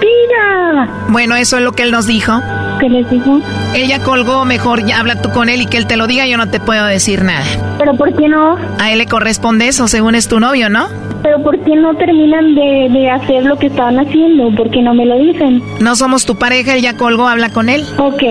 mentira. 0.00 1.06
Bueno, 1.08 1.36
eso 1.36 1.56
es 1.56 1.62
lo 1.62 1.72
que 1.72 1.84
él 1.84 1.90
nos 1.90 2.06
dijo. 2.06 2.32
¿Qué 2.78 2.88
les 2.88 3.10
dijo? 3.10 3.40
Ella 3.74 3.98
colgó, 4.02 4.44
mejor 4.44 4.84
ya 4.86 5.00
habla 5.00 5.20
tú 5.20 5.30
con 5.30 5.48
él 5.48 5.62
y 5.62 5.66
que 5.66 5.76
él 5.78 5.86
te 5.86 5.96
lo 5.96 6.06
diga, 6.06 6.26
yo 6.26 6.36
no 6.36 6.48
te 6.48 6.60
puedo 6.60 6.84
decir 6.86 7.22
nada. 7.24 7.44
¿Pero 7.78 7.94
por 7.96 8.14
qué 8.14 8.28
no? 8.28 8.56
A 8.78 8.92
él 8.92 8.98
le 8.98 9.06
corresponde 9.06 9.66
eso, 9.68 9.88
según 9.88 10.14
es 10.14 10.28
tu 10.28 10.38
novio, 10.40 10.68
¿no? 10.70 10.86
¿Pero 11.22 11.42
por 11.42 11.58
qué 11.64 11.74
no 11.74 11.94
terminan 11.96 12.54
de, 12.54 12.88
de 12.90 13.10
hacer 13.10 13.44
lo 13.44 13.56
que 13.56 13.66
estaban 13.66 13.98
haciendo? 13.98 14.54
¿Por 14.56 14.70
qué 14.70 14.80
no 14.82 14.94
me 14.94 15.04
lo 15.06 15.18
dicen? 15.18 15.60
No 15.80 15.96
somos 15.96 16.24
tu 16.24 16.36
pareja, 16.36 16.74
él 16.74 16.82
ya 16.82 16.96
colgó, 16.96 17.26
habla 17.28 17.50
con 17.50 17.68
él. 17.68 17.84
Ok, 17.98 18.22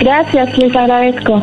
gracias, 0.00 0.56
les 0.58 0.76
agradezco. 0.76 1.42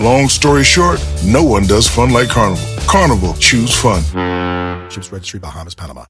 Long 0.00 0.30
story 0.30 0.64
short, 0.64 0.98
no 1.26 1.42
one 1.44 1.66
does 1.66 1.86
fun 1.86 2.10
like 2.10 2.30
Carnival. 2.30 2.64
Carnival, 2.88 3.34
choose 3.34 3.74
fun. 3.74 4.02
Ships 4.88 5.12
Registry, 5.12 5.40
Bahamas, 5.40 5.74
Panama. 5.74 6.06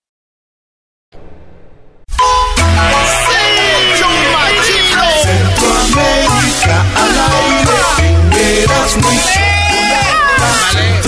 Centroamérica 5.25 6.85
al 6.95 7.19
aire, 7.19 8.63
eras 8.63 8.97
muy 8.97 9.19
Centroamérica 9.19 11.00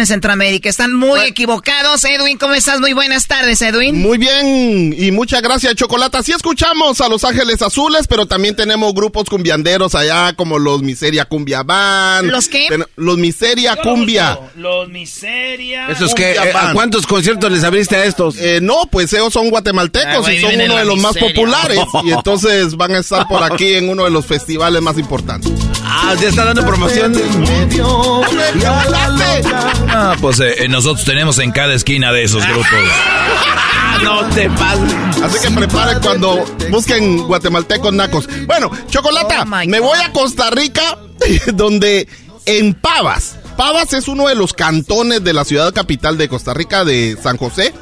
en 0.00 0.06
Centroamérica. 0.06 0.68
Están 0.68 0.94
muy 0.94 1.20
equivocados. 1.20 2.04
Edwin, 2.04 2.38
¿cómo 2.38 2.54
estás? 2.54 2.80
Muy 2.80 2.92
buenas 2.92 3.26
tardes, 3.26 3.62
Edwin. 3.62 4.00
Muy 4.00 4.18
bien, 4.18 4.94
y 4.96 5.10
muchas 5.12 5.42
gracias, 5.42 5.74
Chocolata. 5.76 6.22
Sí 6.22 6.32
escuchamos 6.32 7.00
a 7.00 7.08
Los 7.08 7.24
Ángeles 7.24 7.62
Azules, 7.62 8.06
pero 8.08 8.26
también 8.26 8.56
tenemos 8.56 8.92
grupos 8.94 9.28
cumbianderos 9.28 9.94
allá, 9.94 10.32
como 10.34 10.58
los 10.58 10.82
Miseria 10.82 11.24
Cumbia 11.24 11.62
Band. 11.62 12.30
¿Los 12.30 12.48
qué? 12.48 12.66
Ten- 12.68 12.84
Los 12.96 13.18
Miseria 13.18 13.76
Cumbia. 13.76 14.38
Los 14.56 14.88
miseria. 14.88 15.88
Esos 15.88 16.14
que, 16.14 16.34
Cumbia 16.34 16.50
eh, 16.50 16.54
¿a 16.54 16.72
cuántos 16.72 17.06
conciertos 17.06 17.50
les 17.52 17.64
abriste 17.64 17.96
a 17.96 18.04
estos? 18.04 18.36
Eh, 18.38 18.60
no, 18.62 18.82
pues 18.90 19.12
ellos 19.12 19.32
son 19.32 19.50
guatemaltecos 19.50 20.00
Ah, 20.10 20.18
güey, 20.20 20.38
y 20.38 20.40
son 20.40 20.60
uno 20.60 20.76
de 20.76 20.84
los 20.84 20.98
más 20.98 21.16
populares. 21.16 21.78
y 22.04 22.10
entonces 22.10 22.76
van 22.76 22.94
a 22.94 22.98
estar 22.98 23.26
por 23.28 23.42
aquí 23.42 23.74
en 23.74 23.88
uno 23.88 24.04
de 24.04 24.10
los 24.10 24.26
festivales 24.26 24.80
más 24.82 24.98
importantes. 24.98 25.50
Ah, 25.84 26.14
ya 26.20 26.28
está 26.28 26.44
dando 26.44 26.64
promoción. 26.64 27.12
Ah, 29.92 30.16
pues 30.20 30.40
eh, 30.40 30.64
eh, 30.64 30.68
nosotros 30.68 31.04
tenemos 31.04 31.38
en 31.38 31.50
cada 31.52 31.74
esquina 31.74 32.12
de 32.12 32.22
esos 32.22 32.46
grupos. 32.46 32.66
no 34.02 34.24
te 34.30 34.48
pases. 34.50 34.94
Así 35.22 35.48
que 35.48 35.54
preparen 35.54 36.00
cuando 36.00 36.44
busquen 36.70 37.26
guatemaltecos 37.26 37.92
nacos. 37.92 38.28
Bueno, 38.46 38.70
Chocolata, 38.88 39.44
me 39.44 39.80
voy 39.80 39.98
a 39.98 40.12
Costa 40.12 40.50
Rica, 40.50 40.98
donde 41.54 42.08
en 42.46 42.74
Pavas. 42.74 43.36
Pavas 43.56 43.92
es 43.92 44.08
uno 44.08 44.28
de 44.28 44.34
los 44.34 44.52
cantones 44.52 45.22
de 45.22 45.32
la 45.32 45.44
ciudad 45.44 45.74
capital 45.74 46.16
de 46.16 46.28
Costa 46.28 46.54
Rica, 46.54 46.84
de 46.84 47.16
San 47.22 47.36
José, 47.36 47.74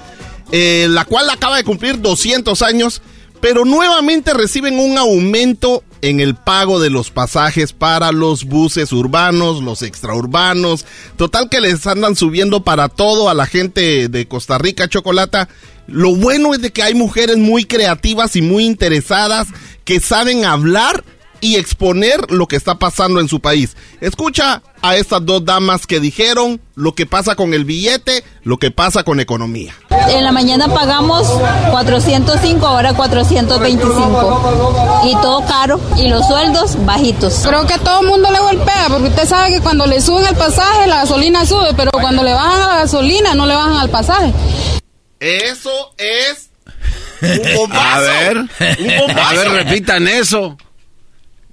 eh, 0.50 0.86
la 0.90 1.04
cual 1.04 1.30
acaba 1.30 1.56
de 1.56 1.64
cumplir 1.64 2.00
200 2.00 2.62
años, 2.62 3.02
pero 3.40 3.64
nuevamente 3.64 4.34
reciben 4.34 4.78
un 4.78 4.98
aumento 4.98 5.82
en 6.02 6.20
el 6.20 6.34
pago 6.34 6.80
de 6.80 6.90
los 6.90 7.10
pasajes 7.10 7.72
para 7.72 8.12
los 8.12 8.44
buses 8.44 8.92
urbanos, 8.92 9.62
los 9.62 9.82
extraurbanos. 9.82 10.84
Total 11.16 11.48
que 11.48 11.60
les 11.60 11.86
andan 11.86 12.16
subiendo 12.16 12.62
para 12.62 12.88
todo 12.88 13.28
a 13.28 13.34
la 13.34 13.46
gente 13.46 14.08
de 14.08 14.28
Costa 14.28 14.58
Rica, 14.58 14.88
Chocolata. 14.88 15.48
Lo 15.86 16.14
bueno 16.14 16.54
es 16.54 16.60
de 16.60 16.70
que 16.70 16.82
hay 16.82 16.94
mujeres 16.94 17.38
muy 17.38 17.64
creativas 17.64 18.36
y 18.36 18.42
muy 18.42 18.64
interesadas 18.64 19.48
que 19.84 20.00
saben 20.00 20.44
hablar 20.44 21.04
y 21.40 21.56
exponer 21.56 22.30
lo 22.30 22.46
que 22.46 22.56
está 22.56 22.76
pasando 22.76 23.20
en 23.20 23.28
su 23.28 23.40
país. 23.40 23.76
Escucha 24.00 24.62
a 24.82 24.96
estas 24.96 25.24
dos 25.26 25.44
damas 25.44 25.86
que 25.86 26.00
dijeron 26.00 26.60
lo 26.74 26.94
que 26.94 27.06
pasa 27.06 27.34
con 27.34 27.54
el 27.54 27.64
billete, 27.64 28.24
lo 28.44 28.58
que 28.58 28.70
pasa 28.70 29.02
con 29.04 29.20
economía. 29.20 29.74
En 30.08 30.24
la 30.24 30.32
mañana 30.32 30.68
pagamos 30.72 31.28
405, 31.70 32.66
ahora 32.66 32.92
425. 32.94 35.02
Y 35.06 35.12
todo 35.22 35.44
caro. 35.46 35.80
Y 35.96 36.08
los 36.08 36.26
sueldos 36.26 36.84
bajitos. 36.84 37.42
Creo 37.46 37.66
que 37.66 37.74
a 37.74 37.78
todo 37.78 38.00
el 38.02 38.06
mundo 38.08 38.30
le 38.30 38.38
golpea, 38.38 38.86
porque 38.88 39.08
usted 39.08 39.26
sabe 39.28 39.50
que 39.52 39.60
cuando 39.60 39.86
le 39.86 40.00
suben 40.00 40.26
el 40.26 40.36
pasaje, 40.36 40.86
la 40.86 40.96
gasolina 40.98 41.44
sube, 41.46 41.72
pero 41.76 41.90
cuando 41.90 42.22
le 42.22 42.32
bajan 42.32 42.62
a 42.62 42.68
la 42.68 42.76
gasolina, 42.76 43.34
no 43.34 43.46
le 43.46 43.54
bajan 43.54 43.76
al 43.76 43.90
pasaje. 43.90 44.32
Eso 45.20 45.92
es 45.98 46.50
un 47.22 47.54
bombazo. 47.56 47.96
A 47.96 48.00
ver, 48.00 48.36
Un 48.38 48.48
bombazo. 48.98 49.28
a 49.28 49.32
ver, 49.32 49.48
repitan 49.50 50.06
eso. 50.06 50.56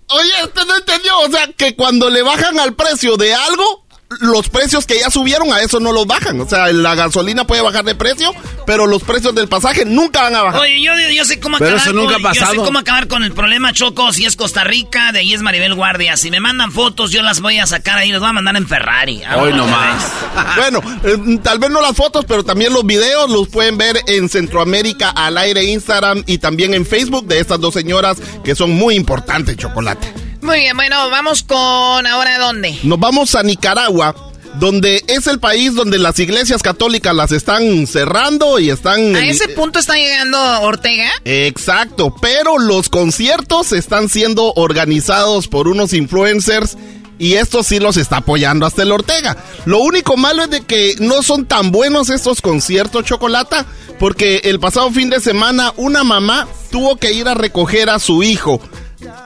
Oye, 0.07 0.31
usted 0.43 0.65
no 0.65 0.75
entendió, 0.75 1.19
o 1.19 1.29
sea, 1.29 1.47
que 1.53 1.75
cuando 1.75 2.09
le 2.09 2.21
bajan 2.21 2.59
al 2.59 2.75
precio 2.75 3.17
de 3.17 3.33
algo, 3.33 3.84
los 4.21 4.49
precios 4.49 4.85
que 4.85 4.99
ya 4.99 5.09
subieron 5.09 5.51
a 5.51 5.61
eso 5.61 5.79
no 5.79 5.91
los 5.91 6.05
bajan. 6.05 6.39
O 6.39 6.47
sea, 6.47 6.71
la 6.71 6.95
gasolina 6.95 7.45
puede 7.45 7.61
bajar 7.61 7.83
de 7.83 7.95
precio, 7.95 8.31
pero 8.65 8.85
los 8.87 9.03
precios 9.03 9.33
del 9.33 9.47
pasaje 9.47 9.83
nunca 9.85 10.23
van 10.23 10.35
a 10.35 10.43
bajar. 10.43 10.61
Oye, 10.61 10.81
yo, 10.81 10.91
yo 11.13 11.25
sé 11.25 11.39
cómo 11.39 11.57
Pero 11.57 11.71
acabar 11.75 11.87
eso 11.87 11.95
nunca 11.95 12.13
con, 12.15 12.25
ha 12.25 12.29
Yo 12.29 12.33
sé 12.33 12.39
pasado. 12.41 12.65
cómo 12.65 12.79
acabar 12.79 13.07
con 13.07 13.23
el 13.23 13.33
problema, 13.33 13.73
Choco. 13.73 14.13
Si 14.13 14.25
es 14.25 14.35
Costa 14.35 14.63
Rica, 14.63 15.11
de 15.11 15.19
ahí 15.19 15.33
es 15.33 15.41
Maribel 15.41 15.73
Guardia. 15.73 16.17
Si 16.17 16.29
me 16.29 16.39
mandan 16.39 16.71
fotos, 16.71 17.11
yo 17.11 17.23
las 17.23 17.41
voy 17.41 17.57
a 17.57 17.65
sacar 17.65 17.97
ahí, 17.97 18.11
las 18.11 18.19
voy 18.19 18.29
a 18.29 18.33
mandar 18.33 18.55
en 18.55 18.67
Ferrari. 18.67 19.23
Hoy 19.37 19.53
nomás. 19.53 20.03
bueno, 20.55 20.81
eh, 21.03 21.39
tal 21.41 21.59
vez 21.59 21.71
no 21.71 21.81
las 21.81 21.95
fotos, 21.95 22.25
pero 22.27 22.43
también 22.43 22.73
los 22.73 22.85
videos 22.85 23.29
los 23.29 23.47
pueden 23.47 23.77
ver 23.77 23.97
en 24.07 24.29
Centroamérica 24.29 25.09
al 25.09 25.37
aire 25.37 25.63
Instagram 25.63 26.23
y 26.27 26.37
también 26.37 26.73
en 26.73 26.85
Facebook 26.85 27.25
de 27.27 27.39
estas 27.39 27.59
dos 27.59 27.73
señoras 27.73 28.17
que 28.43 28.55
son 28.55 28.71
muy 28.71 28.95
importantes, 28.95 29.57
Chocolate. 29.57 30.24
Muy 30.45 30.59
bien, 30.59 30.77
bueno, 30.77 31.09
vamos 31.09 31.41
con 31.41 31.57
ahora 32.05 32.37
dónde. 32.37 32.77
Nos 32.83 32.99
vamos 32.99 33.33
a 33.33 33.41
Nicaragua, 33.41 34.15
donde 34.59 35.03
es 35.07 35.25
el 35.25 35.39
país 35.39 35.73
donde 35.73 35.97
las 35.97 36.19
iglesias 36.19 36.61
católicas 36.61 37.15
las 37.15 37.31
están 37.31 37.87
cerrando 37.87 38.59
y 38.59 38.69
están... 38.69 39.15
A 39.15 39.25
ese 39.25 39.49
punto 39.49 39.79
está 39.79 39.95
llegando 39.95 40.37
Ortega. 40.61 41.09
Exacto, 41.23 42.15
pero 42.21 42.59
los 42.59 42.89
conciertos 42.89 43.71
están 43.71 44.07
siendo 44.07 44.53
organizados 44.53 45.47
por 45.47 45.67
unos 45.67 45.93
influencers 45.93 46.77
y 47.17 47.33
esto 47.33 47.63
sí 47.63 47.79
los 47.79 47.97
está 47.97 48.17
apoyando 48.17 48.67
hasta 48.67 48.83
el 48.83 48.91
Ortega. 48.91 49.37
Lo 49.65 49.79
único 49.79 50.15
malo 50.15 50.43
es 50.43 50.51
de 50.51 50.61
que 50.61 50.93
no 50.99 51.23
son 51.23 51.47
tan 51.47 51.71
buenos 51.71 52.11
estos 52.11 52.41
conciertos, 52.41 53.03
Chocolata, 53.03 53.65
porque 53.97 54.41
el 54.43 54.59
pasado 54.59 54.91
fin 54.91 55.09
de 55.09 55.21
semana 55.21 55.73
una 55.75 56.03
mamá 56.03 56.47
tuvo 56.69 56.97
que 56.97 57.13
ir 57.13 57.27
a 57.27 57.33
recoger 57.33 57.89
a 57.89 57.97
su 57.97 58.21
hijo 58.21 58.61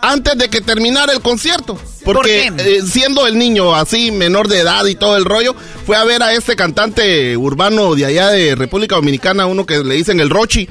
antes 0.01 0.37
de 0.37 0.49
que 0.49 0.61
terminara 0.61 1.13
el 1.13 1.21
concierto. 1.21 1.77
Porque 2.05 2.51
eh, 2.57 2.81
siendo 2.85 3.27
el 3.27 3.37
niño 3.37 3.75
así, 3.75 4.11
menor 4.11 4.47
de 4.47 4.59
edad 4.59 4.85
y 4.85 4.95
todo 4.95 5.17
el 5.17 5.25
rollo, 5.25 5.55
fue 5.85 5.95
a 5.97 6.03
ver 6.03 6.23
a 6.23 6.33
este 6.33 6.55
cantante 6.55 7.35
urbano 7.37 7.95
de 7.95 8.05
allá 8.05 8.29
de 8.29 8.55
República 8.55 8.95
Dominicana, 8.95 9.45
uno 9.45 9.65
que 9.65 9.79
le 9.83 9.95
dicen 9.95 10.19
el 10.19 10.29
Rochi. 10.29 10.67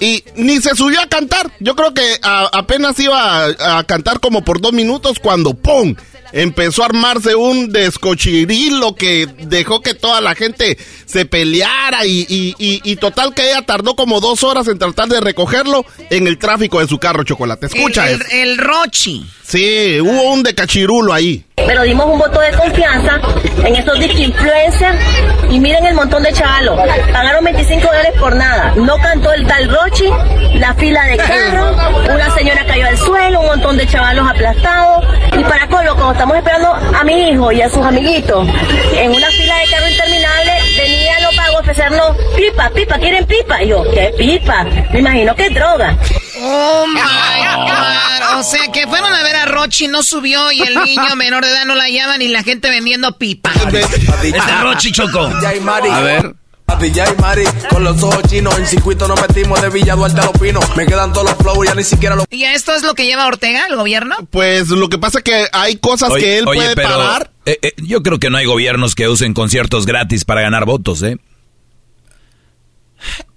y 0.00 0.22
ni 0.36 0.60
se 0.60 0.76
subió 0.76 1.00
a 1.00 1.06
cantar. 1.08 1.50
Yo 1.58 1.74
creo 1.74 1.92
que 1.92 2.18
a- 2.22 2.48
apenas 2.52 2.98
iba 3.00 3.46
a, 3.46 3.78
a 3.78 3.84
cantar 3.84 4.20
como 4.20 4.44
por 4.44 4.60
dos 4.60 4.72
minutos 4.72 5.18
cuando 5.20 5.54
¡pum! 5.54 5.94
Empezó 6.32 6.82
a 6.82 6.86
armarse 6.86 7.34
un 7.34 7.70
descochirilo 7.72 8.94
que 8.94 9.26
dejó 9.46 9.80
que 9.80 9.94
toda 9.94 10.20
la 10.20 10.34
gente 10.34 10.76
se 11.06 11.24
peleara 11.24 12.04
y, 12.06 12.26
y- 12.28 12.54
y- 12.58 12.80
y 12.84 12.96
total 12.96 13.34
que 13.34 13.50
ella 13.50 13.62
tardó 13.62 13.96
como 13.96 14.20
dos 14.20 14.42
horas 14.42 14.68
en 14.68 14.78
tratar 14.78 15.08
de 15.08 15.20
recogerlo 15.20 15.84
en 16.10 16.26
el 16.26 16.38
tráfico 16.38 16.80
de 16.80 16.88
su 16.88 16.98
carro 16.98 17.22
chocolate. 17.24 17.66
Escucha 17.66 18.10
el, 18.10 18.20
eso. 18.20 18.30
el, 18.30 18.50
el 18.50 18.58
Rochi. 18.58 19.24
Sí, 19.48 19.98
hubo 19.98 20.34
un 20.34 20.42
decachirulo 20.42 21.14
ahí. 21.14 21.42
Pero 21.56 21.82
dimos 21.82 22.04
un 22.04 22.18
voto 22.18 22.38
de 22.38 22.50
confianza 22.50 23.18
en 23.64 23.76
esos 23.76 23.96
influencers 23.98 24.98
y 25.48 25.58
miren 25.58 25.86
el 25.86 25.94
montón 25.94 26.22
de 26.22 26.30
chavalos. 26.34 26.78
Pagaron 27.10 27.42
25 27.44 27.86
dólares 27.86 28.12
por 28.20 28.36
nada. 28.36 28.74
No 28.76 28.98
cantó 28.98 29.32
el 29.32 29.46
tal 29.46 29.70
Rochi, 29.70 30.04
la 30.52 30.74
fila 30.74 31.02
de 31.06 31.16
carro, 31.16 31.74
una 32.14 32.30
señora 32.34 32.62
cayó 32.66 32.88
al 32.88 32.98
suelo, 32.98 33.40
un 33.40 33.46
montón 33.46 33.78
de 33.78 33.86
chavalos 33.86 34.28
aplastados. 34.28 35.06
Y 35.32 35.42
para 35.44 35.66
colmo, 35.68 35.94
cuando 35.94 36.12
estamos 36.12 36.36
esperando 36.36 36.68
a 36.74 37.04
mi 37.04 37.30
hijo 37.30 37.50
y 37.50 37.62
a 37.62 37.70
sus 37.70 37.86
amiguitos 37.86 38.46
en 38.98 39.12
una 39.12 39.28
fila 39.28 39.56
de 39.60 39.66
carro 39.70 39.88
interminable, 39.88 40.52
a 41.68 41.72
ofrecernos 41.72 42.16
pipa, 42.36 42.70
pipa, 42.70 42.98
¿quieren 42.98 43.26
pipa? 43.26 43.62
Y 43.62 43.68
yo, 43.68 43.84
¿qué 43.92 44.12
pipa? 44.16 44.64
Me 44.92 45.00
imagino 45.00 45.34
que 45.34 45.46
es 45.46 45.54
droga. 45.54 45.98
Oh 46.40 46.86
my 46.86 47.00
God. 47.00 48.38
O 48.38 48.42
sea 48.42 48.70
que 48.72 48.86
fueron 48.86 49.12
a 49.12 49.22
ver 49.22 49.36
a 49.36 49.46
Rochi, 49.46 49.88
no 49.88 50.02
subió 50.02 50.50
y 50.52 50.62
el 50.62 50.74
niño 50.74 51.16
menor 51.16 51.44
de 51.44 51.50
edad 51.50 51.64
no 51.66 51.74
la 51.74 51.88
llaman 51.88 52.22
y 52.22 52.28
la 52.28 52.42
gente 52.42 52.70
vendiendo 52.70 53.18
pipa. 53.18 53.52
Este 53.72 54.62
Rochi 54.62 54.92
Choco. 54.92 55.20
A 55.20 56.00
ver. 56.00 56.34
DJ 56.80 57.02
Mari, 57.18 57.44
con 57.70 57.82
los 57.82 58.00
ojos 58.02 58.22
chinos, 58.28 58.56
en 58.58 58.66
circuito 58.66 59.08
nos 59.08 59.20
metimos 59.20 59.60
de 59.60 59.70
Villa 59.70 59.96
Duarte 59.96 60.20
a 60.20 60.26
Los 60.26 60.38
Pinos. 60.38 60.76
Me 60.76 60.86
quedan 60.86 61.12
todos 61.12 61.30
los 61.30 61.38
flows, 61.38 61.66
ya 61.66 61.74
ni 61.74 61.82
siquiera 61.82 62.14
los. 62.14 62.26
¿Y 62.30 62.44
a 62.44 62.52
esto 62.52 62.74
es 62.74 62.82
lo 62.82 62.94
que 62.94 63.06
lleva 63.06 63.26
Ortega, 63.26 63.66
el 63.68 63.74
gobierno? 63.74 64.14
Pues 64.30 64.68
lo 64.68 64.88
que 64.88 64.98
pasa 64.98 65.18
es 65.18 65.24
que 65.24 65.46
hay 65.52 65.76
cosas 65.76 66.10
Oye, 66.10 66.22
que 66.22 66.38
él 66.38 66.46
oye, 66.46 66.60
puede 66.60 66.76
pero, 66.76 66.88
parar. 66.90 67.30
eh, 67.46 67.58
eh, 67.62 67.72
yo 67.78 68.02
creo 68.02 68.18
que 68.18 68.30
no 68.30 68.36
hay 68.36 68.44
gobiernos 68.44 68.94
que 68.94 69.08
usen 69.08 69.32
conciertos 69.34 69.86
gratis 69.86 70.24
para 70.24 70.42
ganar 70.42 70.66
votos, 70.66 71.02
¿eh? 71.02 71.18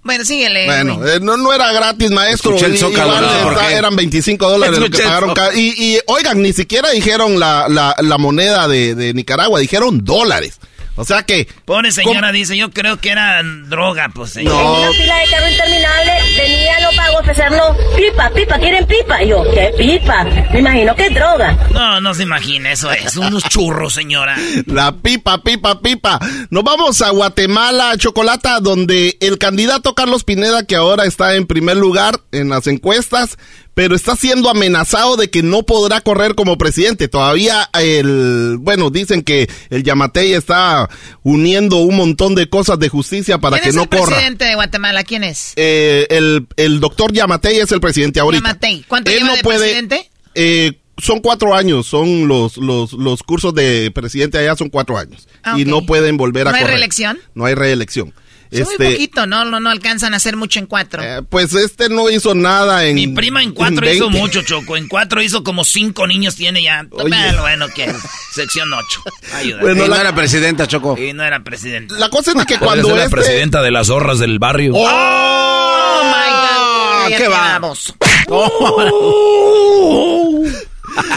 Bueno, 0.02 0.24
síguele. 0.24 0.66
Bueno, 0.66 1.06
eh, 1.06 1.20
no, 1.20 1.36
no 1.36 1.52
era 1.52 1.72
gratis, 1.72 2.10
maestro. 2.10 2.50
Escuché 2.56 2.66
el 2.66 2.74
I- 2.74 2.78
Zócalo, 2.78 3.14
igual 3.16 3.54
¿no? 3.54 3.68
eran 3.68 3.94
25 3.96 4.50
dólares 4.50 4.78
lo 4.78 4.90
que 4.90 4.98
pagaron. 5.02 5.34
Y, 5.54 5.94
y, 5.94 5.98
oigan, 6.06 6.42
ni 6.42 6.52
siquiera 6.52 6.90
dijeron 6.90 7.38
la, 7.38 7.66
la, 7.68 7.94
la 8.00 8.18
moneda 8.18 8.66
de, 8.66 8.94
de 8.96 9.14
Nicaragua, 9.14 9.60
dijeron 9.60 10.04
dólares. 10.04 10.58
O 10.96 11.04
sea 11.04 11.22
que... 11.22 11.48
Pobre 11.64 11.90
señora 11.90 12.32
dice, 12.32 12.56
yo 12.56 12.70
creo 12.70 13.00
que 13.00 13.10
era 13.10 13.42
droga, 13.42 14.10
pues 14.14 14.32
señor. 14.32 14.52
En 14.52 14.82
una 14.82 14.92
fila 14.92 15.16
de 15.16 15.30
carro 15.30 15.48
interminable, 15.48 16.12
venían 16.36 16.82
los 16.82 16.94
pagos 16.94 17.16
a 17.16 17.20
ofrecernos 17.20 17.76
pipa, 17.96 18.30
pipa, 18.30 18.58
¿quieren 18.58 18.86
pipa? 18.86 19.22
Y 19.22 19.28
yo, 19.28 19.42
¿qué 19.54 19.72
pipa? 19.78 20.24
Me 20.52 20.58
imagino 20.58 20.94
que 20.94 21.06
es 21.06 21.14
droga. 21.14 21.58
No, 21.72 22.00
no 22.00 22.12
se 22.14 22.24
imagina, 22.24 22.72
eso 22.72 22.90
es. 22.92 23.16
Unos 23.16 23.42
churros, 23.44 23.94
señora. 23.94 24.36
La 24.66 24.92
pipa, 24.92 25.42
pipa, 25.42 25.80
pipa. 25.80 26.18
Nos 26.50 26.62
vamos 26.64 27.00
a 27.00 27.10
Guatemala, 27.10 27.96
Chocolata, 27.96 28.60
donde 28.60 29.16
el 29.20 29.38
candidato 29.38 29.94
Carlos 29.94 30.24
Pineda, 30.24 30.66
que 30.66 30.76
ahora 30.76 31.06
está 31.06 31.34
en 31.36 31.46
primer 31.46 31.76
lugar 31.76 32.20
en 32.32 32.50
las 32.50 32.66
encuestas, 32.66 33.38
pero 33.74 33.94
está 33.94 34.16
siendo 34.16 34.50
amenazado 34.50 35.16
de 35.16 35.30
que 35.30 35.42
no 35.42 35.62
podrá 35.62 36.00
correr 36.02 36.34
como 36.34 36.58
presidente. 36.58 37.08
Todavía 37.08 37.70
el, 37.80 38.56
bueno, 38.60 38.90
dicen 38.90 39.22
que 39.22 39.48
el 39.70 39.82
Yamatei 39.82 40.34
está 40.34 40.90
uniendo 41.22 41.76
un 41.78 41.96
montón 41.96 42.34
de 42.34 42.48
cosas 42.48 42.78
de 42.78 42.88
justicia 42.88 43.38
para 43.38 43.56
¿Quién 43.56 43.62
que 43.64 43.68
es 43.70 43.76
no 43.76 43.82
el 43.84 43.88
corra. 43.88 44.04
presidente 44.06 44.44
de 44.44 44.54
Guatemala? 44.54 45.04
¿Quién 45.04 45.24
es? 45.24 45.52
Eh, 45.56 46.06
el, 46.10 46.46
el 46.56 46.80
doctor 46.80 47.12
Yamatei 47.12 47.58
es 47.60 47.72
el 47.72 47.80
presidente 47.80 48.20
ahorita. 48.20 48.42
Yamatei. 48.44 48.84
¿Cuánto 48.86 49.10
Él 49.10 49.18
lleva 49.18 49.28
no 49.30 49.36
de 49.36 49.42
puede- 49.42 49.58
presidente? 49.60 50.10
Eh, 50.34 50.72
son 50.98 51.20
cuatro 51.20 51.54
años, 51.54 51.86
son 51.86 52.28
los, 52.28 52.58
los, 52.58 52.92
los 52.92 53.22
cursos 53.22 53.54
de 53.54 53.90
presidente 53.90 54.38
allá 54.38 54.54
son 54.54 54.68
cuatro 54.68 54.98
años. 54.98 55.26
Ah, 55.42 55.54
Y 55.58 55.64
no 55.64 55.84
pueden 55.86 56.16
volver 56.18 56.46
a 56.46 56.50
¿No 56.50 56.56
hay 56.56 56.62
correr. 56.62 56.74
reelección? 56.76 57.18
No 57.34 57.46
hay 57.46 57.54
reelección. 57.54 58.12
Es 58.52 58.64
muy 58.66 58.74
Este, 58.74 58.90
poquito, 58.92 59.26
¿no? 59.26 59.44
¿no? 59.46 59.60
No 59.60 59.70
alcanzan 59.70 60.12
a 60.14 60.18
hacer 60.18 60.36
mucho 60.36 60.58
en 60.58 60.66
cuatro. 60.66 61.02
eh, 61.02 61.22
pues 61.28 61.54
este 61.54 61.88
no 61.88 62.10
hizo 62.10 62.34
nada 62.34 62.84
en. 62.86 62.94
Mi 62.94 63.08
prima 63.08 63.42
en 63.42 63.52
cuatro 63.52 63.90
hizo 63.90 64.04
20. 64.10 64.18
mucho, 64.20 64.42
Choco. 64.42 64.76
En 64.76 64.88
cuatro 64.88 65.22
hizo 65.22 65.42
como 65.42 65.64
cinco 65.64 66.06
niños 66.06 66.36
tiene 66.36 66.62
ya. 66.62 66.86
Bueno, 66.90 67.40
bueno, 67.40 67.66
que 67.74 67.92
sección 68.34 68.72
ocho. 68.74 69.02
Ayuda. 69.34 69.60
Bueno, 69.62 69.84
y 69.84 69.88
la- 69.88 69.94
no 69.96 70.00
era 70.02 70.14
presidenta, 70.14 70.66
Choco. 70.66 70.98
Y 70.98 71.12
no 71.14 71.24
era 71.24 71.42
presidente. 71.42 71.94
La 71.98 72.10
cosa 72.10 72.32
es 72.32 72.36
de 72.36 72.44
que 72.46 72.58
cuando 72.58 72.94
la 72.94 73.04
este- 73.04 73.16
presidenta 73.16 73.62
de 73.62 73.70
las 73.70 73.86
zorras 73.86 74.18
del 74.18 74.38
barrio. 74.38 74.74
Oh, 74.76 76.02
my 76.04 77.06
God. 77.06 77.10
Ya 77.10 77.16
¿qué 77.16 77.28
va? 77.28 77.36
quedamos. 77.46 77.94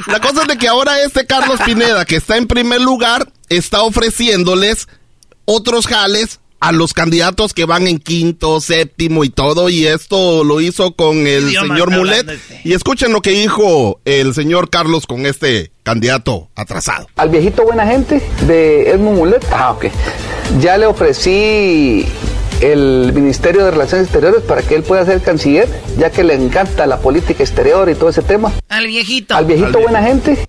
La 0.07 0.19
cosa 0.19 0.43
es 0.43 0.47
de 0.47 0.57
que 0.57 0.67
ahora 0.67 1.01
este 1.01 1.25
Carlos 1.25 1.59
Pineda, 1.65 2.05
que 2.05 2.15
está 2.15 2.37
en 2.37 2.47
primer 2.47 2.81
lugar, 2.81 3.31
está 3.49 3.81
ofreciéndoles 3.81 4.87
otros 5.45 5.87
jales 5.87 6.39
a 6.65 6.71
los 6.71 6.93
candidatos 6.93 7.53
que 7.53 7.65
van 7.65 7.85
en 7.85 7.99
quinto, 7.99 8.59
séptimo 8.59 9.23
y 9.23 9.29
todo, 9.29 9.69
y 9.69 9.85
esto 9.85 10.43
lo 10.43 10.61
hizo 10.61 10.95
con 10.95 11.27
el 11.27 11.49
Idioma 11.49 11.75
señor 11.75 11.91
Mulet. 11.91 12.27
este. 12.27 12.61
Y 12.63 12.73
escuchen 12.73 13.13
lo 13.13 13.21
que 13.21 13.29
dijo 13.29 13.99
el 14.03 14.33
señor 14.33 14.71
Carlos 14.71 15.05
con 15.05 15.27
este 15.27 15.71
candidato 15.83 16.49
atrasado. 16.55 17.07
Al 17.17 17.29
viejito 17.29 17.63
buena 17.63 17.85
gente 17.85 18.19
de 18.47 18.89
Edmund 18.89 19.15
Mulet. 19.19 19.45
Ah, 19.51 19.73
ok. 19.73 19.85
Ya 20.59 20.79
le 20.79 20.87
ofrecí 20.87 22.07
el 22.61 23.11
Ministerio 23.13 23.63
de 23.63 23.69
Relaciones 23.69 24.07
Exteriores 24.07 24.41
para 24.41 24.63
que 24.63 24.73
él 24.73 24.81
pueda 24.81 25.05
ser 25.05 25.21
canciller, 25.21 25.69
ya 25.99 26.09
que 26.09 26.23
le 26.23 26.33
encanta 26.33 26.87
la 26.87 26.97
política 26.97 27.43
exterior 27.43 27.87
y 27.91 27.93
todo 27.93 28.09
ese 28.09 28.23
tema. 28.23 28.51
Al 28.69 28.87
viejito. 28.87 29.35
Al 29.35 29.45
viejito 29.45 29.79
buena 29.79 30.01
gente. 30.01 30.47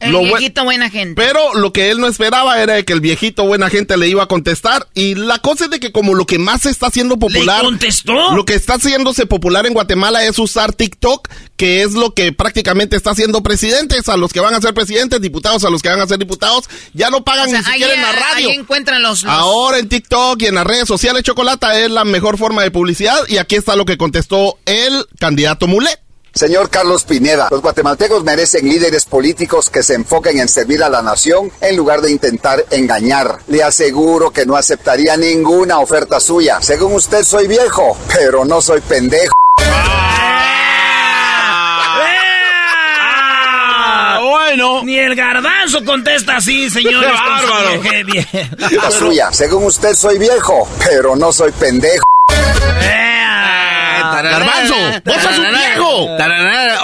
El 0.00 0.12
Lo 0.12 0.20
bue- 0.20 0.38
viejito 0.38 0.64
buena 0.64 0.90
gente. 0.90 1.14
Pero 1.20 1.54
lo 1.54 1.72
que 1.72 1.90
él 1.90 1.98
no 2.00 2.06
esperaba 2.06 2.60
era 2.62 2.82
que 2.82 2.92
el 2.92 3.00
viejito 3.00 3.44
buena 3.46 3.70
gente 3.70 3.96
le 3.96 4.08
iba 4.08 4.24
a 4.24 4.26
contestar. 4.28 4.86
Y 4.94 5.14
la 5.14 5.38
cosa 5.38 5.64
es 5.64 5.70
de 5.70 5.80
que 5.80 5.92
como 5.92 6.14
lo 6.14 6.26
que 6.26 6.38
más 6.38 6.62
se 6.62 6.70
está 6.70 6.88
haciendo 6.88 7.18
popular... 7.18 7.60
¿Le 7.62 7.64
contestó? 7.70 8.34
Lo 8.34 8.44
que 8.44 8.54
está 8.54 8.74
haciéndose 8.74 9.24
popular 9.26 9.64
en 9.66 9.72
Guatemala 9.72 10.24
es 10.24 10.38
usar 10.38 10.72
TikTok, 10.74 11.28
que 11.56 11.82
es 11.82 11.92
lo 11.94 12.12
que 12.12 12.32
prácticamente 12.32 12.96
está 12.96 13.10
haciendo 13.12 13.42
presidentes. 13.42 14.08
A 14.08 14.16
los 14.16 14.32
que 14.32 14.40
van 14.40 14.54
a 14.54 14.60
ser 14.60 14.74
presidentes, 14.74 15.20
diputados, 15.20 15.64
a 15.64 15.70
los 15.70 15.80
que 15.82 15.88
van 15.88 16.00
a 16.00 16.06
ser 16.06 16.18
diputados, 16.18 16.64
ya 16.92 17.08
no 17.10 17.24
pagan 17.24 17.46
O 17.46 17.50
sea, 17.50 17.60
ni 17.60 17.64
siquiera 17.64 17.92
ahí, 17.92 17.98
en 17.98 18.02
la 18.02 18.12
radio. 18.12 18.48
ahí 18.50 18.54
encuentran 18.56 19.02
los... 19.02 19.22
los- 19.22 19.32
Ahora 19.32 19.78
en 19.78 19.88
TikTok 19.88 20.42
y 20.42 20.46
en 20.46 20.56
las 20.56 20.66
redes 20.66 20.86
sociales, 20.88 21.22
Chocolata 21.22 21.80
es 21.80 21.90
la 21.90 22.04
mejor 22.04 22.36
forma 22.38 22.62
de 22.62 22.70
publicidad. 22.70 23.16
Y 23.28 23.38
aquí 23.38 23.54
está 23.56 23.76
lo 23.76 23.84
que 23.86 23.96
contestó 23.96 24.58
el 24.66 25.06
candidato 25.18 25.66
Mulet. 25.66 26.00
Señor 26.36 26.68
Carlos 26.68 27.04
Pineda, 27.04 27.48
los 27.50 27.62
guatemaltecos 27.62 28.22
merecen 28.22 28.68
líderes 28.68 29.06
políticos 29.06 29.70
que 29.70 29.82
se 29.82 29.94
enfoquen 29.94 30.38
en 30.38 30.48
servir 30.48 30.82
a 30.82 30.90
la 30.90 31.00
nación 31.00 31.50
en 31.62 31.74
lugar 31.74 32.02
de 32.02 32.10
intentar 32.10 32.62
engañar. 32.70 33.38
Le 33.48 33.62
aseguro 33.62 34.30
que 34.30 34.44
no 34.44 34.54
aceptaría 34.54 35.16
ninguna 35.16 35.78
oferta 35.78 36.20
suya. 36.20 36.60
Según 36.60 36.92
usted 36.92 37.24
soy 37.24 37.46
viejo, 37.46 37.96
pero 38.14 38.44
no 38.44 38.60
soy 38.60 38.82
pendejo. 38.82 39.32
Ah, 43.78 44.20
bueno. 44.22 44.82
Ni 44.84 44.98
el 44.98 45.14
garbanzo 45.14 45.82
contesta 45.86 46.36
así, 46.36 46.68
señores. 46.68 47.12
¡Qué 47.12 47.16
con 47.16 47.40
su 47.40 47.46
bárbaro! 47.48 48.82
La 48.82 48.90
suya. 48.90 49.32
Según 49.32 49.64
usted 49.64 49.94
soy 49.94 50.18
viejo, 50.18 50.68
pero 50.84 51.16
no 51.16 51.32
soy 51.32 51.52
pendejo. 51.52 52.04
Garbanzo, 54.14 54.74
vos 55.04 55.22
sos 55.22 55.38
un 55.38 55.50
viejo. 55.50 56.16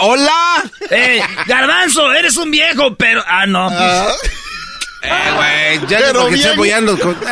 Hola. 0.01 0.63
Eh, 0.91 1.23
garbanzo, 1.47 2.13
eres 2.13 2.37
un 2.37 2.51
viejo, 2.51 2.95
pero... 2.97 3.23
Ah, 3.27 3.47
no. 3.47 3.69
pues. 3.69 4.33
Eh, 5.03 5.33
güey, 5.35 5.81
ya 5.89 5.99
Pero 5.99 6.21
porque 6.21 6.37
estoy 6.37 6.53
apoyando. 6.53 6.99
con- 6.99 7.17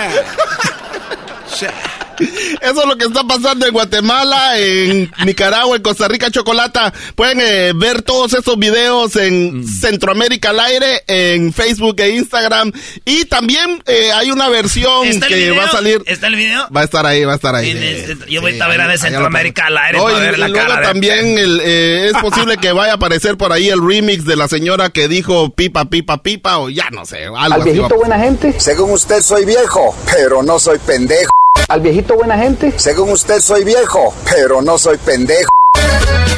Eso 2.21 2.81
es 2.83 2.87
lo 2.87 2.97
que 2.97 3.05
está 3.07 3.25
pasando 3.25 3.67
en 3.67 3.73
Guatemala, 3.73 4.59
en 4.59 5.11
Nicaragua, 5.25 5.77
en 5.77 5.83
Costa 5.83 6.09
Rica, 6.09 6.31
Chocolata. 6.31 6.93
Pueden 7.15 7.41
eh, 7.41 7.73
ver 7.75 8.03
todos 8.03 8.35
estos 8.35 8.59
videos 8.59 9.17
en 9.17 9.67
Centroamérica 9.67 10.51
al 10.51 10.61
aire, 10.61 11.03
en 11.07 11.53
Facebook 11.53 11.97
e 12.01 12.11
Instagram. 12.17 12.73
Y 13.05 13.25
también 13.27 13.83
eh, 13.87 14.11
hay 14.13 14.31
una 14.31 14.49
versión 14.49 15.07
¿Está 15.07 15.27
el 15.27 15.33
que 15.33 15.39
video? 15.39 15.57
va 15.57 15.65
a 15.65 15.71
salir. 15.71 16.03
¿Está 16.07 16.27
el 16.27 16.37
video? 16.37 16.67
Va 16.75 16.81
a 16.83 16.85
estar 16.85 17.07
ahí, 17.07 17.25
va 17.25 17.33
a 17.33 17.37
estar 17.37 17.55
ahí. 17.55 17.71
Eh, 17.75 18.17
yo 18.29 18.41
voy 18.41 18.59
a 18.61 18.67
ver 18.69 18.81
a 18.81 18.85
ahí- 18.85 18.91
de 18.91 18.99
Centroamérica 18.99 19.67
al 19.67 19.79
aire 19.79 19.99
No, 19.99 20.05
para 20.05 20.17
y- 20.19 20.21
ver 20.21 20.35
y 20.35 20.37
la 20.39 20.49
luego 20.49 20.67
cara 20.69 20.81
de- 20.81 20.87
también 20.87 21.39
el, 21.39 21.61
eh, 21.63 22.11
es 22.15 22.23
posible 22.23 22.57
que 22.59 22.73
vaya 22.73 22.93
a 22.93 22.97
aparecer 22.97 23.37
por 23.37 23.53
ahí 23.53 23.69
el 23.69 23.81
remix 23.87 24.25
de 24.25 24.37
la 24.37 24.49
señora 24.49 24.91
que 24.91 25.09
dijo 25.09 25.51
pipa, 25.51 25.85
pipa, 25.87 26.23
pipa, 26.23 26.59
o 26.59 26.69
ya 26.71 26.89
no 26.91 27.05
sé, 27.07 27.25
algo 27.25 27.37
Al 27.39 27.53
así. 27.53 27.71
viejito 27.71 27.97
buena 27.97 28.19
gente. 28.19 28.55
Según 28.59 28.91
usted 28.93 29.21
soy 29.23 29.45
viejo, 29.45 29.97
pero 30.13 30.43
no 30.43 30.59
soy 30.59 30.79
pendejo. 30.79 31.31
Al 31.71 31.81
viejito 31.81 32.17
buena 32.17 32.37
gente. 32.37 32.73
Según 32.77 33.11
usted 33.11 33.41
soy 33.41 33.63
viejo, 33.65 34.13
pero 34.29 34.61
no 34.61 34.77
soy 34.77 34.99
pendejo. 34.99 35.49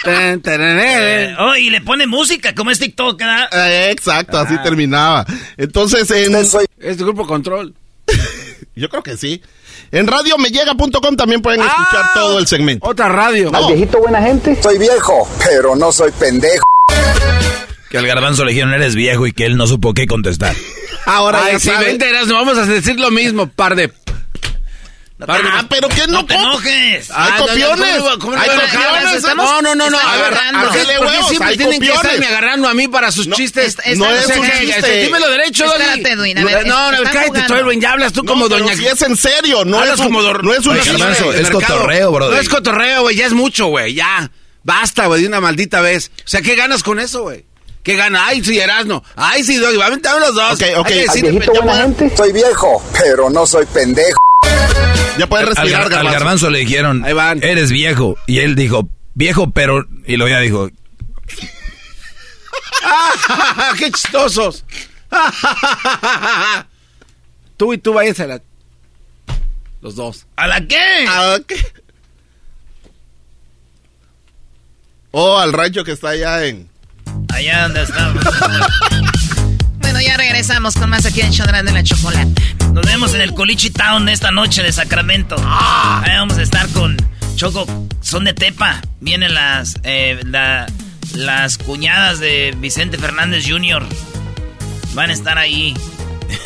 Eh, 0.04 1.36
oh, 1.38 1.56
y 1.56 1.70
le 1.70 1.80
pone 1.82 2.08
música, 2.08 2.56
como 2.56 2.72
es 2.72 2.80
TikTok, 2.80 3.20
¿verdad? 3.20 3.48
Eh, 3.52 3.92
exacto, 3.92 4.40
así 4.40 4.58
terminaba. 4.64 5.28
Entonces, 5.58 6.10
en... 6.10 6.34
Es 6.36 6.98
de 6.98 7.04
grupo 7.04 7.28
control. 7.28 7.76
Yo 8.76 8.90
creo 8.90 9.04
que 9.04 9.16
sí. 9.18 9.44
En 9.92 10.08
radiomellega.com 10.08 11.16
también 11.16 11.44
pueden 11.44 11.62
escuchar 11.62 12.06
Ah, 12.06 12.12
todo 12.16 12.40
el 12.40 12.48
segmento. 12.48 12.88
Otra 12.88 13.10
radio. 13.10 13.52
No. 13.52 13.68
viejito 13.68 14.00
buena 14.00 14.24
gente. 14.24 14.60
Soy 14.60 14.80
viejo, 14.80 15.30
pero 15.46 15.76
no 15.76 15.92
soy 15.92 16.10
pendejo. 16.12 16.64
Que 17.92 18.00
al 18.00 18.08
garbanzo 18.08 18.44
le 18.44 18.54
dijeron 18.54 18.74
eres 18.74 18.96
viejo 18.96 19.28
y 19.28 19.34
que 19.34 19.46
él 19.46 19.56
no 19.56 19.68
supo 19.68 19.94
qué 19.94 20.08
contestar. 20.08 20.56
Ahora 21.06 21.44
Ay, 21.46 21.54
ya 21.54 21.60
si 21.60 21.68
saben. 21.70 21.88
vente, 21.88 22.10
Erasmo, 22.10 22.34
vamos 22.36 22.58
a 22.58 22.66
decir 22.66 23.00
lo 23.00 23.12
mismo, 23.12 23.48
par 23.48 23.76
de... 23.76 23.92
Ah, 25.28 25.64
pero 25.70 25.88
que 25.90 26.08
no, 26.08 26.14
No 26.22 26.26
te 26.26 26.34
enojes. 26.34 27.12
Ah, 27.12 27.26
Hay 27.26 27.40
no, 27.42 27.48
copiones. 27.48 27.96
¿cómo 27.98 28.10
no- 28.10 28.20
cómo 28.20 28.36
no 28.36 28.42
Hay 28.42 28.50
copiones. 28.50 29.16
Estamos- 29.18 29.46
No, 29.46 29.62
no, 29.62 29.76
no, 29.76 29.90
no. 29.90 29.98
A 30.00 30.16
ver, 30.18 30.26
agarrando. 30.26 30.60
¿por 30.62 30.72
qué- 30.72 30.80
Hacele 30.82 30.98
por 30.98 31.06
qué 31.08 31.12
huevos, 31.14 31.28
siempre 31.30 31.50
hay 31.50 31.58
tienen 31.58 31.82
que 31.82 31.88
estarme 31.94 32.26
agarrando 32.28 32.68
a 32.68 32.74
mí 32.74 32.88
para 32.88 33.12
sus 33.12 33.28
No, 33.28 33.36
chistes? 33.36 33.78
es- 33.86 33.98
no 33.98 34.10
es 34.10 34.26
un 34.28 34.44
chiste. 34.44 34.70
este, 34.78 35.04
Dímelo 35.04 35.30
derecho. 35.30 35.66
Espérate, 35.66 36.12
Edwin, 36.12 36.38
a 36.38 36.44
ver, 36.44 36.66
No, 36.68 36.92
no, 36.92 37.04
cállate 37.04 37.54
Edwin, 37.54 37.82
ya 37.82 37.92
hablas 37.92 38.14
tú 38.14 38.24
No, 38.24 38.32
como 38.32 38.50
doña... 38.50 38.76
si 38.76 38.88
es 38.88 39.02
en 39.04 39.16
serio, 39.16 39.64
no 39.66 39.80
Hablas 39.80 39.96
es, 39.96 40.00
un- 40.02 40.06
como 40.08 40.22
no 40.22 40.54
es 40.54 40.64
de 40.64 41.42
es 41.42 41.50
cotorreo, 41.50 42.12
brother. 42.12 42.36
No 42.36 42.42
es 42.42 42.50
cotorreo, 42.50 43.02
güey, 43.04 43.16
ya 43.16 43.26
es 43.28 43.34
mucho, 43.34 43.68
güey, 43.68 43.94
ya. 43.94 44.32
Basta, 44.64 45.06
güey, 45.08 45.22
de 45.22 45.28
una 45.28 45.42
maldita 45.42 45.82
vez. 45.82 46.12
O 46.20 46.28
sea, 46.28 46.42
¿qué 46.42 46.56
ganas 46.56 46.84
con 46.84 47.00
eso, 47.00 47.24
güey? 47.24 47.46
¿Qué 47.84 47.96
gana? 47.96 48.28
Ay, 48.28 48.44
sí, 48.44 48.60
Erasno. 48.60 49.04
Ay, 49.16 49.44
sí, 49.44 49.58
Doggy, 49.58 49.78
va 49.78 49.86
a 49.86 49.88
aventar 49.88 50.20
los 50.20 50.36
dos. 50.36 50.54
Ok, 50.54 50.64
ok. 50.78 50.90
Soy 52.16 52.32
viejo, 52.32 52.84
pero 53.00 53.30
no 53.30 53.48
soy 53.48 53.66
pendejo. 53.68 54.18
Ya 55.22 55.28
puedes 55.28 55.48
Al, 55.50 55.56
respirar, 55.56 55.84
al 55.84 55.90
garbanzo. 55.90 56.12
garbanzo 56.14 56.50
le 56.50 56.60
dijeron, 56.60 57.06
Ahí 57.06 57.14
van. 57.14 57.44
eres 57.44 57.70
viejo. 57.72 58.18
Y 58.26 58.40
él 58.40 58.56
dijo, 58.56 58.90
viejo, 59.14 59.52
pero... 59.52 59.86
Y 60.08 60.18
luego 60.18 60.32
ya 60.34 60.40
dijo, 60.40 60.68
¡Ah, 62.84 63.74
¡Qué 63.78 63.92
chistosos! 63.92 64.66
tú 67.58 67.72
y 67.72 67.78
tú 67.78 67.94
váyanse 67.94 68.24
a 68.24 68.28
la... 68.28 68.42
Los 69.82 69.94
dos. 69.96 70.26
¿A 70.38 70.48
la 70.48 70.60
qué? 70.66 71.06
Ah, 71.08 71.38
ok. 71.40 71.54
Oh, 75.12 75.38
al 75.38 75.54
rancho 75.54 75.84
que 75.84 75.92
está 75.92 76.10
allá 76.10 76.48
en... 76.48 76.68
Allá 77.30 77.62
donde 77.68 77.84
estamos. 77.84 78.24
Ya 80.12 80.18
regresamos 80.18 80.76
con 80.76 80.90
más 80.90 81.06
aquí 81.06 81.22
en 81.22 81.32
Chodrán 81.32 81.66
de 81.66 81.72
la 81.72 81.84
Chocolata. 81.84 82.28
Nos 82.74 82.86
vemos 82.86 83.14
en 83.14 83.22
el 83.22 83.34
Colichi 83.34 83.70
Town 83.70 84.10
esta 84.10 84.30
noche 84.30 84.62
de 84.62 84.74
Sacramento. 84.74 85.38
Ahí 86.04 86.18
vamos 86.18 86.38
a 86.38 86.42
estar 86.42 86.68
con 86.70 86.98
Choco. 87.38 87.66
Son 88.02 88.26
de 88.26 88.34
Tepa. 88.34 88.82
Vienen 89.00 89.34
las, 89.34 89.76
eh, 89.84 90.20
la- 90.26 90.68
las 91.14 91.58
cuñadas 91.58 92.20
de 92.20 92.54
Vicente 92.58 92.98
Fernández 92.98 93.46
Jr. 93.48 93.86
Van 94.96 95.12
a 95.12 95.14
estar 95.14 95.38
ahí 95.38 95.74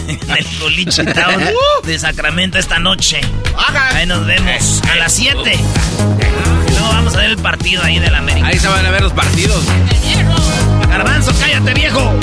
en 0.07 0.19
el 0.37 0.45
Colichi 0.59 1.03
Town 1.03 1.43
de 1.85 1.97
Sacramento 1.97 2.59
esta 2.59 2.77
noche. 2.77 3.19
Ahí 3.95 4.05
nos 4.05 4.27
vemos 4.27 4.81
a 4.91 4.95
las 4.95 5.11
7. 5.11 5.53
Y 5.55 6.71
luego 6.71 6.87
vamos 6.89 7.15
a 7.15 7.17
ver 7.17 7.31
el 7.31 7.37
partido 7.39 7.81
ahí 7.83 7.97
del 7.97 8.13
América. 8.13 8.45
Ahí 8.45 8.59
se 8.59 8.67
van 8.67 8.85
a 8.85 8.91
ver 8.91 9.01
los 9.01 9.13
partidos. 9.13 9.63
Garbanzo, 10.87 11.33
cállate, 11.39 11.73
viejo. 11.73 12.13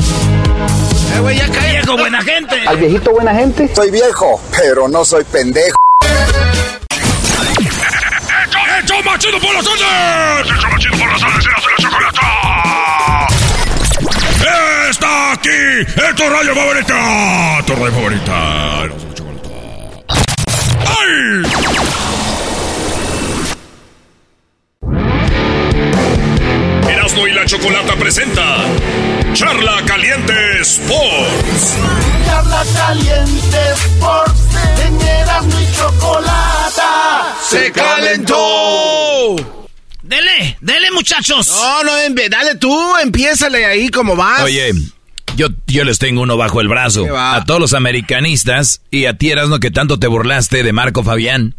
Eh, 1.14 1.20
güey, 1.20 1.36
ya 1.38 1.46
cállate. 1.48 1.70
Viejo, 1.72 1.96
buena 1.96 2.22
gente. 2.22 2.56
Al 2.66 2.76
viejito 2.76 3.10
buena 3.12 3.34
gente. 3.34 3.74
Soy 3.74 3.90
viejo, 3.90 4.40
pero 4.56 4.88
no 4.88 5.04
soy 5.04 5.24
pendejo. 5.24 5.76
¡Hecho 8.82 8.94
machido 9.04 9.38
por 9.38 9.54
las 9.54 9.64
tardes! 9.64 9.80
¡Hecho 10.56 10.68
machido 10.68 10.98
por 10.98 11.08
las! 11.08 11.22
¡Eras 11.22 11.44
de 11.44 11.70
la 11.70 11.76
chocolata! 11.78 13.26
¡Está 14.90 15.32
aquí! 15.32 15.50
¡Es 15.86 16.14
tu 16.16 16.28
radio 16.28 16.54
favorita! 16.54 17.62
¡Tu 17.64 17.74
radio 17.76 17.92
favorita! 17.92 18.82
¡Ay! 20.84 21.42
Erasmo 27.02 27.26
y 27.26 27.32
la 27.32 27.44
chocolata 27.44 27.96
presenta 27.96 28.58
Charla 29.32 29.82
Caliente 29.84 30.60
Sports. 30.60 31.76
Charla 32.24 32.62
caliente 32.76 33.58
Sports. 33.74 34.40
En 34.86 35.00
Erasmo 35.00 35.60
y 35.60 35.76
chocolata. 35.76 37.36
¡Se 37.42 37.72
calentó! 37.72 39.34
Dele, 40.04 40.56
dele, 40.60 40.92
muchachos. 40.92 41.48
No, 41.48 41.82
no, 41.82 41.92
dale 42.30 42.54
tú, 42.54 42.96
empiézale 43.02 43.66
ahí 43.66 43.88
como 43.88 44.14
vas. 44.14 44.42
Oye, 44.42 44.70
yo, 45.34 45.48
yo 45.66 45.82
les 45.82 45.98
tengo 45.98 46.22
uno 46.22 46.36
bajo 46.36 46.60
el 46.60 46.68
brazo. 46.68 47.04
A 47.18 47.44
todos 47.44 47.58
los 47.60 47.74
americanistas 47.74 48.80
y 48.92 49.06
a 49.06 49.18
ti, 49.18 49.32
Erasmo, 49.32 49.58
que 49.58 49.72
tanto 49.72 49.98
te 49.98 50.06
burlaste 50.06 50.62
de 50.62 50.72
Marco 50.72 51.02
Fabián. 51.02 51.56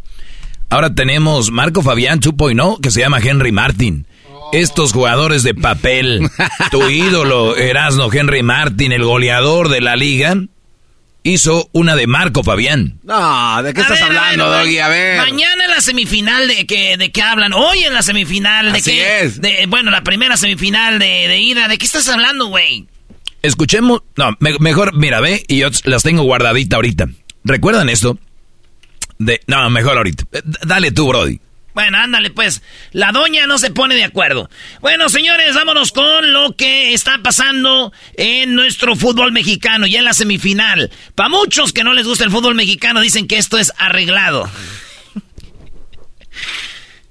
Ahora 0.70 0.94
tenemos 0.94 1.50
Marco 1.50 1.82
Fabián 1.82 2.18
2.0, 2.20 2.80
que 2.80 2.90
se 2.90 3.00
llama 3.00 3.18
Henry 3.18 3.52
Martin. 3.52 4.06
Estos 4.54 4.92
jugadores 4.92 5.42
de 5.42 5.54
papel, 5.54 6.28
tu 6.70 6.88
ídolo 6.88 7.56
Erasmo 7.56 8.12
Henry 8.12 8.42
Martin, 8.42 8.92
el 8.92 9.04
goleador 9.04 9.68
de 9.68 9.80
la 9.80 9.96
liga, 9.96 10.36
hizo 11.22 11.68
una 11.72 11.96
de 11.96 12.06
Marco 12.06 12.42
Fabián. 12.44 12.98
No, 13.02 13.62
¿de 13.62 13.74
qué 13.74 13.80
A 13.80 13.82
estás 13.82 13.98
ver, 14.00 14.08
hablando, 14.18 14.50
ver, 14.50 14.60
Doggy? 14.60 14.78
A 14.78 14.88
ver. 14.88 15.18
Mañana 15.18 15.64
en 15.64 15.70
la 15.70 15.80
semifinal 15.80 16.46
de 16.46 16.66
que 16.66 16.96
de 16.96 17.10
qué 17.10 17.22
hablan. 17.22 17.52
Hoy 17.52 17.80
en 17.84 17.92
la 17.94 18.02
semifinal 18.02 18.72
de 18.72 18.78
Así 18.78 18.90
qué 18.92 19.20
es. 19.22 19.40
de 19.40 19.66
bueno, 19.68 19.90
la 19.90 20.02
primera 20.02 20.36
semifinal 20.36 20.98
de, 20.98 21.26
de 21.28 21.40
ida. 21.40 21.66
¿De 21.68 21.76
qué 21.78 21.86
estás 21.86 22.08
hablando, 22.08 22.46
güey? 22.46 22.86
Escuchemos, 23.42 24.02
no, 24.16 24.36
me- 24.40 24.58
mejor, 24.60 24.94
mira, 24.94 25.20
ve, 25.20 25.44
y 25.48 25.58
yo 25.58 25.68
las 25.84 26.02
tengo 26.02 26.22
guardadita 26.22 26.76
ahorita. 26.76 27.06
¿Recuerdan 27.44 27.88
esto? 27.88 28.18
De, 29.18 29.40
no, 29.46 29.68
mejor 29.70 29.96
ahorita. 29.98 30.24
Eh, 30.32 30.42
Dale 30.64 30.92
tú, 30.92 31.08
Brody. 31.08 31.40
Bueno, 31.74 31.98
ándale 31.98 32.30
pues. 32.30 32.62
La 32.92 33.12
doña 33.12 33.46
no 33.46 33.58
se 33.58 33.70
pone 33.70 33.96
de 33.96 34.04
acuerdo. 34.04 34.48
Bueno, 34.80 35.08
señores, 35.08 35.54
vámonos 35.54 35.92
con 35.92 36.32
lo 36.32 36.56
que 36.56 36.94
está 36.94 37.18
pasando 37.22 37.92
en 38.16 38.54
nuestro 38.54 38.94
fútbol 38.94 39.32
mexicano, 39.32 39.86
ya 39.86 39.98
en 39.98 40.04
la 40.04 40.14
semifinal. 40.14 40.90
Para 41.16 41.28
muchos 41.28 41.72
que 41.72 41.84
no 41.84 41.92
les 41.92 42.06
gusta 42.06 42.24
el 42.24 42.30
fútbol 42.30 42.54
mexicano, 42.54 43.00
dicen 43.00 43.26
que 43.26 43.38
esto 43.38 43.58
es 43.58 43.72
arreglado. 43.76 44.48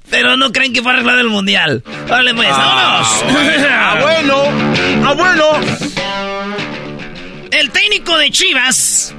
Pero 0.10 0.38
no 0.38 0.54
creen 0.54 0.72
que 0.72 0.82
fue 0.82 0.94
arreglado 0.94 1.20
el 1.20 1.30
mundial. 1.30 1.84
Vale, 2.08 2.34
pues, 2.34 2.50
vámonos. 2.50 3.08
Ah, 3.76 3.96
bueno, 5.16 5.44
ah. 5.98 6.56
El 7.52 7.70
técnico 7.72 8.18
de 8.18 8.32
Chivas 8.32 9.14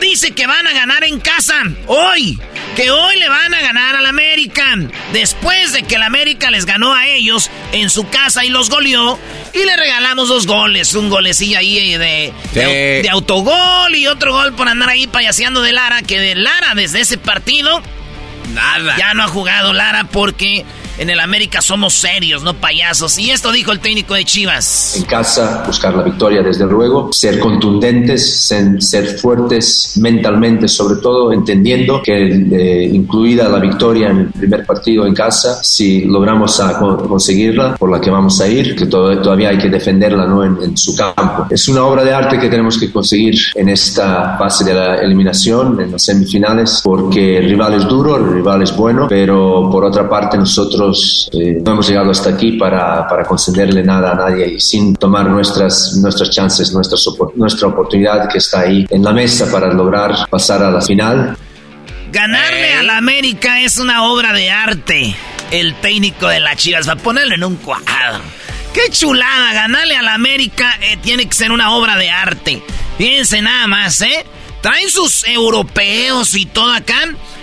dice 0.00 0.32
que 0.32 0.46
van 0.46 0.66
a 0.66 0.72
ganar 0.72 1.04
en 1.04 1.20
casa 1.20 1.62
hoy. 1.86 2.38
Que 2.76 2.90
hoy 2.90 3.18
le 3.18 3.28
van 3.28 3.52
a 3.54 3.60
ganar 3.60 3.96
al 3.96 4.06
América. 4.06 4.64
Después 5.12 5.72
de 5.72 5.82
que 5.82 5.96
el 5.96 6.02
América 6.02 6.50
les 6.50 6.66
ganó 6.66 6.94
a 6.94 7.06
ellos 7.08 7.50
en 7.72 7.90
su 7.90 8.08
casa 8.08 8.44
y 8.44 8.48
los 8.48 8.70
goleó. 8.70 9.18
Y 9.52 9.64
le 9.64 9.76
regalamos 9.76 10.28
dos 10.28 10.46
goles. 10.46 10.94
Un 10.94 11.10
golecillo 11.10 11.58
ahí 11.58 11.92
de, 11.96 12.32
de, 12.54 13.00
de 13.02 13.08
autogol 13.10 13.94
y 13.94 14.06
otro 14.06 14.32
gol 14.32 14.54
por 14.54 14.68
andar 14.68 14.88
ahí 14.88 15.06
payaseando 15.06 15.62
de 15.62 15.72
Lara. 15.72 16.02
Que 16.02 16.18
de 16.20 16.34
Lara 16.34 16.74
desde 16.74 17.00
ese 17.00 17.18
partido 17.18 17.82
Nada. 18.54 18.96
ya 18.96 19.14
no 19.14 19.24
ha 19.24 19.28
jugado 19.28 19.72
Lara 19.72 20.04
porque 20.04 20.64
en 20.98 21.10
el 21.10 21.20
América 21.20 21.60
somos 21.62 21.94
serios, 21.94 22.42
no 22.42 22.54
payasos. 22.54 23.18
Y 23.18 23.30
esto 23.30 23.52
dijo 23.52 23.72
el 23.72 23.80
técnico 23.80 24.14
de 24.14 24.24
Chivas. 24.24 24.96
en 24.96 25.04
casa, 25.04 25.64
buscar 25.66 25.94
la 25.94 26.02
victoria 26.02 26.42
desde 26.42 26.66
luego, 26.66 27.10
ser 27.12 27.38
contundentes, 27.38 28.40
ser, 28.46 28.82
ser 28.82 29.18
fuertes 29.18 29.94
mentalmente, 30.00 30.68
sobre 30.68 31.00
todo 31.00 31.32
entendiendo 31.32 32.02
que 32.02 32.26
eh, 32.52 32.90
incluida 32.92 33.48
la 33.48 33.58
victoria 33.58 34.08
en 34.10 34.18
el 34.18 34.26
primer 34.30 34.66
partido 34.66 35.06
en 35.06 35.14
casa, 35.14 35.62
si 35.62 36.04
logramos 36.04 36.60
a 36.60 36.78
co- 36.78 36.96
conseguirla, 37.08 37.76
por 37.76 37.90
la 37.90 38.00
que 38.00 38.10
vamos 38.10 38.40
a 38.40 38.48
ir, 38.48 38.74
que 38.76 38.86
todo- 38.86 39.16
todavía 39.20 39.50
hay 39.50 39.58
que 39.58 39.68
defenderla 39.68 40.26
¿no? 40.26 40.44
en, 40.44 40.58
en 40.62 40.76
su 40.76 40.94
campo. 40.96 41.46
Es 41.50 41.68
una 41.68 41.84
obra 41.84 42.04
de 42.04 42.12
arte 42.12 42.38
que 42.38 42.48
tenemos 42.48 42.78
que 42.78 42.90
conseguir 42.92 43.34
en 43.54 43.68
esta 43.68 44.36
fase 44.38 44.64
de 44.64 44.74
la 44.74 44.96
eliminación, 44.96 45.80
en 45.80 45.92
las 45.92 46.02
semifinales, 46.02 46.80
porque 46.84 47.38
el 47.38 47.48
rival 47.50 47.74
es 47.74 47.86
duro, 47.86 48.16
el 48.16 48.32
rival 48.34 48.62
es 48.62 48.74
bueno, 48.76 49.06
pero 49.08 49.68
por 49.70 49.84
otra 49.84 50.08
parte 50.08 50.36
nosotros 50.36 50.79
eh, 51.32 51.58
no 51.64 51.72
hemos 51.72 51.88
llegado 51.88 52.10
hasta 52.10 52.30
aquí 52.30 52.52
para, 52.52 53.06
para 53.06 53.24
concederle 53.24 53.82
nada 53.82 54.12
a 54.12 54.14
nadie 54.14 54.54
y 54.54 54.60
sin 54.60 54.94
tomar 54.96 55.26
nuestras, 55.28 55.96
nuestras 55.96 56.30
chances, 56.30 56.72
nuestras, 56.72 57.06
opor- 57.06 57.32
nuestra 57.34 57.68
oportunidad 57.68 58.28
que 58.28 58.38
está 58.38 58.60
ahí 58.60 58.86
en 58.90 59.02
la 59.02 59.12
mesa 59.12 59.50
para 59.50 59.72
lograr 59.72 60.28
pasar 60.28 60.62
a 60.62 60.70
la 60.70 60.80
final. 60.80 61.36
Ganarle 62.12 62.74
a 62.74 62.82
la 62.82 62.96
América 62.96 63.60
es 63.60 63.78
una 63.78 64.04
obra 64.04 64.32
de 64.32 64.50
arte. 64.50 65.14
El 65.50 65.74
técnico 65.76 66.28
de 66.28 66.40
las 66.40 66.56
Chivas 66.56 66.88
va 66.88 66.94
a 66.94 66.96
ponerlo 66.96 67.34
en 67.34 67.44
un 67.44 67.56
cuadro. 67.56 67.84
¡Qué 68.72 68.90
chulada! 68.90 69.52
Ganarle 69.52 69.96
a 69.96 70.02
la 70.02 70.14
América 70.14 70.78
eh, 70.80 70.96
tiene 71.02 71.26
que 71.26 71.34
ser 71.34 71.50
una 71.52 71.72
obra 71.72 71.96
de 71.96 72.10
arte. 72.10 72.62
Fíjense 72.98 73.42
nada 73.42 73.66
más, 73.66 74.00
¿eh? 74.00 74.24
Traen 74.60 74.88
sus 74.90 75.24
europeos 75.26 76.34
y 76.34 76.46
todo 76.46 76.72
acá. 76.72 77.00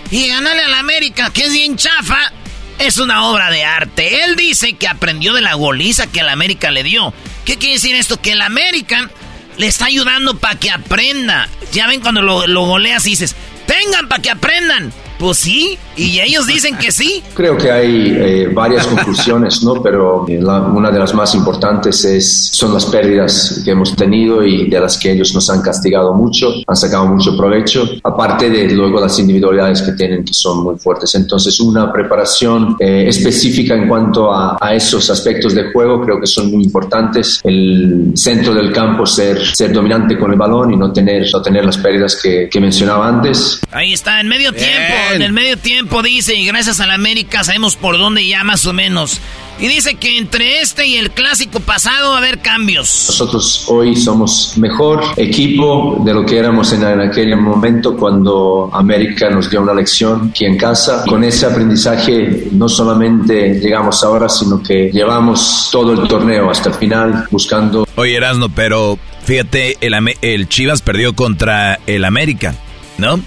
Y 0.09 0.27
ganarle 0.29 0.63
a 0.63 0.69
la 0.69 0.79
América, 0.79 1.31
que 1.33 1.43
es 1.45 1.51
bien 1.51 1.75
chafa, 1.75 2.31
es 2.79 2.97
una 2.97 3.25
obra 3.27 3.49
de 3.49 3.63
arte. 3.65 4.23
Él 4.23 4.35
dice 4.35 4.73
que 4.73 4.87
aprendió 4.87 5.33
de 5.33 5.41
la 5.41 5.53
goliza 5.53 6.07
que 6.07 6.23
la 6.23 6.31
América 6.31 6.71
le 6.71 6.83
dio. 6.83 7.13
¿Qué 7.45 7.57
quiere 7.57 7.75
decir 7.75 7.95
esto? 7.95 8.21
Que 8.21 8.35
la 8.35 8.45
América 8.45 9.09
le 9.57 9.67
está 9.67 9.85
ayudando 9.85 10.37
para 10.37 10.59
que 10.59 10.71
aprenda. 10.71 11.47
Ya 11.71 11.87
ven 11.87 12.01
cuando 12.01 12.21
lo, 12.21 12.47
lo 12.47 12.65
goleas 12.65 13.05
y 13.07 13.11
dices, 13.11 13.35
te 13.65 13.73
vengan 13.73 14.07
para 14.07 14.21
que 14.21 14.29
aprendan. 14.29 14.93
Pues 15.19 15.37
sí, 15.37 15.77
y 15.97 16.19
ellos 16.19 16.45
dicen 16.45 16.77
que 16.77 16.91
sí. 16.91 17.23
Creo 17.33 17.57
que 17.57 17.71
hay 17.71 18.15
eh, 18.17 18.49
varias 18.53 18.85
conclusiones, 18.87 19.63
¿no? 19.63 19.81
Pero 19.81 20.25
eh, 20.27 20.39
una 20.39 20.91
de 20.91 20.99
las 20.99 21.13
más 21.13 21.33
importantes 21.35 22.05
es, 22.05 22.49
son 22.51 22.73
las 22.73 22.85
pérdidas 22.85 23.61
que 23.65 23.71
hemos 23.71 23.95
tenido 23.95 24.45
y 24.45 24.69
de 24.69 24.79
las 24.79 24.97
que 24.97 25.11
ellos 25.11 25.33
nos 25.33 25.49
han 25.49 25.61
castigado 25.61 26.13
mucho, 26.13 26.53
han 26.65 26.75
sacado 26.75 27.07
mucho 27.07 27.35
provecho, 27.35 27.89
aparte 28.03 28.49
de 28.49 28.69
luego 28.69 29.01
las 29.01 29.17
individualidades 29.19 29.81
que 29.81 29.93
tienen 29.93 30.23
que 30.23 30.33
son 30.33 30.63
muy 30.63 30.77
fuertes. 30.77 31.15
Entonces, 31.15 31.59
una 31.59 31.91
preparación 31.91 32.75
eh, 32.79 33.05
específica 33.07 33.75
en 33.75 33.87
cuanto 33.87 34.31
a, 34.31 34.57
a, 34.59 34.73
esos 34.73 35.09
aspectos 35.09 35.55
de 35.55 35.71
juego 35.71 36.01
creo 36.01 36.19
que 36.19 36.27
son 36.27 36.51
muy 36.51 36.63
importantes. 36.63 37.41
El 37.43 38.11
centro 38.15 38.53
del 38.53 38.71
campo 38.71 39.05
ser, 39.05 39.43
ser 39.55 39.73
dominante 39.73 40.17
con 40.17 40.31
el 40.31 40.37
balón 40.37 40.73
y 40.73 40.77
no 40.77 40.93
tener, 40.93 41.27
no 41.33 41.41
tener 41.41 41.65
las 41.65 41.77
pérdidas 41.77 42.19
que, 42.21 42.47
que 42.49 42.59
mencionaba 42.59 43.07
antes. 43.07 43.59
Ahí 43.71 43.93
está, 43.93 44.19
en 44.19 44.27
medio 44.27 44.51
tiempo 44.51 44.93
en 45.13 45.21
el 45.21 45.33
medio 45.33 45.57
tiempo 45.57 45.86
dice, 46.03 46.35
y 46.35 46.45
gracias 46.45 46.79
a 46.79 46.87
la 46.87 46.93
América 46.93 47.43
sabemos 47.43 47.75
por 47.75 47.97
dónde 47.97 48.27
ya 48.27 48.43
más 48.43 48.65
o 48.65 48.73
menos. 48.73 49.19
Y 49.59 49.67
dice 49.67 49.95
que 49.95 50.17
entre 50.19 50.59
este 50.59 50.85
y 50.85 50.97
el 50.97 51.09
clásico 51.09 51.59
pasado 51.59 52.09
va 52.11 52.15
a 52.15 52.17
haber 52.19 52.39
cambios. 52.39 53.05
Nosotros 53.07 53.65
hoy 53.67 53.95
somos 53.95 54.53
mejor 54.57 55.03
equipo 55.17 55.99
de 56.05 56.13
lo 56.13 56.23
que 56.23 56.37
éramos 56.37 56.73
en, 56.73 56.83
aquel 56.83 57.35
momento 57.37 57.97
cuando 57.97 58.69
América 58.71 59.31
nos 59.31 59.49
dio 59.49 59.61
una 59.61 59.73
lección 59.73 60.29
aquí 60.29 60.45
en 60.45 60.57
casa. 60.57 61.03
Con 61.07 61.23
ese 61.23 61.47
aprendizaje 61.47 62.49
no 62.51 62.69
solamente 62.69 63.59
llegamos 63.59 64.03
ahora, 64.03 64.29
sino 64.29 64.61
que 64.61 64.91
llevamos 64.93 65.69
todo 65.71 65.93
el 65.93 66.07
torneo 66.07 66.51
hasta 66.51 66.69
el 66.69 66.75
final 66.75 67.25
buscando... 67.31 67.87
Oye 67.95 68.15
Erasno, 68.15 68.49
pero 68.49 68.99
fíjate, 69.23 69.77
el, 69.81 69.95
el 70.21 70.49
Chivas 70.49 70.83
perdió 70.83 71.15
contra 71.15 71.79
el 71.87 72.05
América, 72.05 72.53
¿no? 72.99 73.19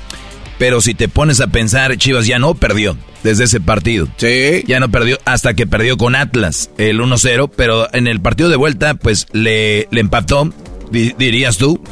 Pero 0.60 0.82
si 0.82 0.92
te 0.92 1.08
pones 1.08 1.40
a 1.40 1.46
pensar, 1.46 1.96
Chivas 1.96 2.26
ya 2.26 2.38
no 2.38 2.54
perdió 2.54 2.94
desde 3.22 3.44
ese 3.44 3.60
partido. 3.60 4.08
Sí. 4.18 4.62
Ya 4.66 4.78
no 4.78 4.90
perdió 4.90 5.18
hasta 5.24 5.54
que 5.54 5.66
perdió 5.66 5.96
con 5.96 6.14
Atlas 6.14 6.68
el 6.76 7.00
1-0, 7.00 7.50
pero 7.56 7.88
en 7.94 8.06
el 8.06 8.20
partido 8.20 8.50
de 8.50 8.56
vuelta 8.56 8.92
pues 8.92 9.26
le, 9.32 9.88
le 9.90 10.00
empató, 10.02 10.52
dirías 10.90 11.56
tú, 11.56 11.82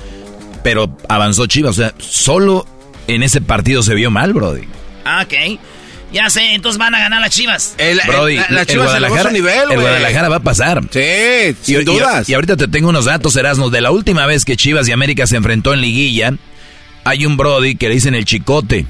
pero 0.62 0.94
avanzó 1.08 1.46
Chivas. 1.46 1.78
O 1.78 1.80
sea, 1.80 1.94
solo 1.96 2.66
en 3.06 3.22
ese 3.22 3.40
partido 3.40 3.82
se 3.82 3.94
vio 3.94 4.10
mal, 4.10 4.34
Brody. 4.34 4.68
Ah, 5.06 5.24
ok. 5.24 5.58
Ya 6.12 6.28
sé, 6.28 6.52
entonces 6.52 6.78
van 6.78 6.94
a 6.94 6.98
ganar 6.98 7.22
las 7.22 7.30
Chivas. 7.30 7.74
El, 7.78 7.98
Brody, 8.06 8.36
la, 8.50 8.64
el 8.68 8.78
Guadalajara, 8.78 9.30
nivel, 9.30 9.72
el 9.72 9.80
Guadalajara 9.80 10.28
va 10.28 10.36
a 10.36 10.40
pasar. 10.40 10.82
Sí, 10.90 11.56
sin 11.62 11.86
dudas. 11.86 12.28
Y, 12.28 12.34
ahorita 12.34 12.58
te 12.58 12.68
tengo 12.68 12.90
unos 12.90 13.06
datos, 13.06 13.34
Erasmus, 13.34 13.72
de 13.72 13.80
la 13.80 13.92
última 13.92 14.26
vez 14.26 14.44
que 14.44 14.58
Chivas 14.58 14.86
y 14.88 14.92
América 14.92 15.26
se 15.26 15.36
enfrentó 15.36 15.72
en 15.72 15.80
liguilla 15.80 16.34
hay 17.08 17.24
un 17.24 17.38
Brody 17.38 17.74
que 17.76 17.88
le 17.88 17.94
dicen 17.94 18.14
el 18.14 18.26
Chicote. 18.26 18.84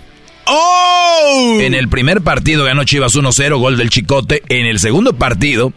¡Oh! 0.46 1.58
En 1.60 1.72
el 1.74 1.88
primer 1.88 2.22
partido 2.22 2.64
ganó 2.64 2.82
Chivas 2.82 3.14
1-0, 3.14 3.58
gol 3.60 3.76
del 3.76 3.90
Chicote. 3.90 4.42
En 4.48 4.66
el 4.66 4.80
segundo 4.80 5.12
partido 5.12 5.72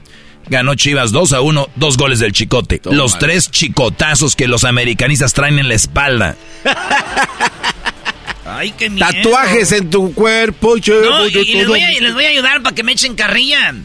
ganó 0.48 0.74
Chivas 0.74 1.12
2 1.12 1.34
1, 1.34 1.70
dos 1.76 1.98
goles 1.98 2.18
del 2.18 2.32
Chicote. 2.32 2.82
los 2.86 3.20
tres 3.20 3.52
chicotazos 3.52 4.36
que 4.36 4.48
los 4.48 4.64
americanistas 4.64 5.34
traen 5.34 5.60
en 5.60 5.68
la 5.68 5.76
espalda. 5.76 6.36
Ay, 8.46 8.72
qué 8.72 8.90
miedo. 8.90 9.08
Tatuajes 9.08 9.72
en 9.72 9.92
tu 9.92 10.12
cuerpo. 10.16 10.78
no, 10.78 11.28
y, 11.28 11.32
les, 11.32 11.68
voy 11.68 11.82
a, 11.82 11.90
les 11.92 12.14
voy 12.14 12.26
a 12.26 12.30
ayudar 12.30 12.64
para 12.64 12.74
que 12.76 12.82
me 12.82 12.94
echen 12.94 13.14
carrilla. 13.14 13.76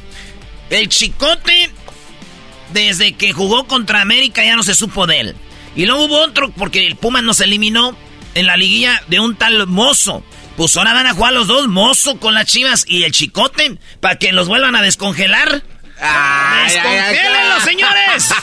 El 0.70 0.88
Chicote, 0.88 1.70
desde 2.72 3.12
que 3.12 3.34
jugó 3.34 3.66
contra 3.66 4.00
América, 4.00 4.42
ya 4.42 4.56
no 4.56 4.62
se 4.62 4.74
supo 4.74 5.06
de 5.06 5.20
él. 5.20 5.36
Y 5.76 5.84
luego 5.84 6.06
hubo 6.06 6.20
otro, 6.22 6.50
porque 6.52 6.86
el 6.86 6.96
Puma 6.96 7.20
nos 7.20 7.40
eliminó 7.42 7.94
en 8.36 8.46
la 8.46 8.56
liguilla 8.56 9.02
de 9.08 9.18
un 9.18 9.34
tal 9.34 9.66
mozo. 9.66 10.22
Pues 10.56 10.76
ahora 10.76 10.92
van 10.92 11.06
a 11.06 11.14
jugar 11.14 11.32
los 11.32 11.48
dos, 11.48 11.68
mozo 11.68 12.20
con 12.20 12.34
las 12.34 12.46
chivas 12.46 12.84
y 12.86 13.02
el 13.02 13.12
chicote, 13.12 13.78
para 14.00 14.18
que 14.18 14.32
los 14.32 14.46
vuelvan 14.46 14.76
a 14.76 14.82
descongelar. 14.82 15.62
¡Descongélenlos, 16.64 17.62
señores! 17.64 18.34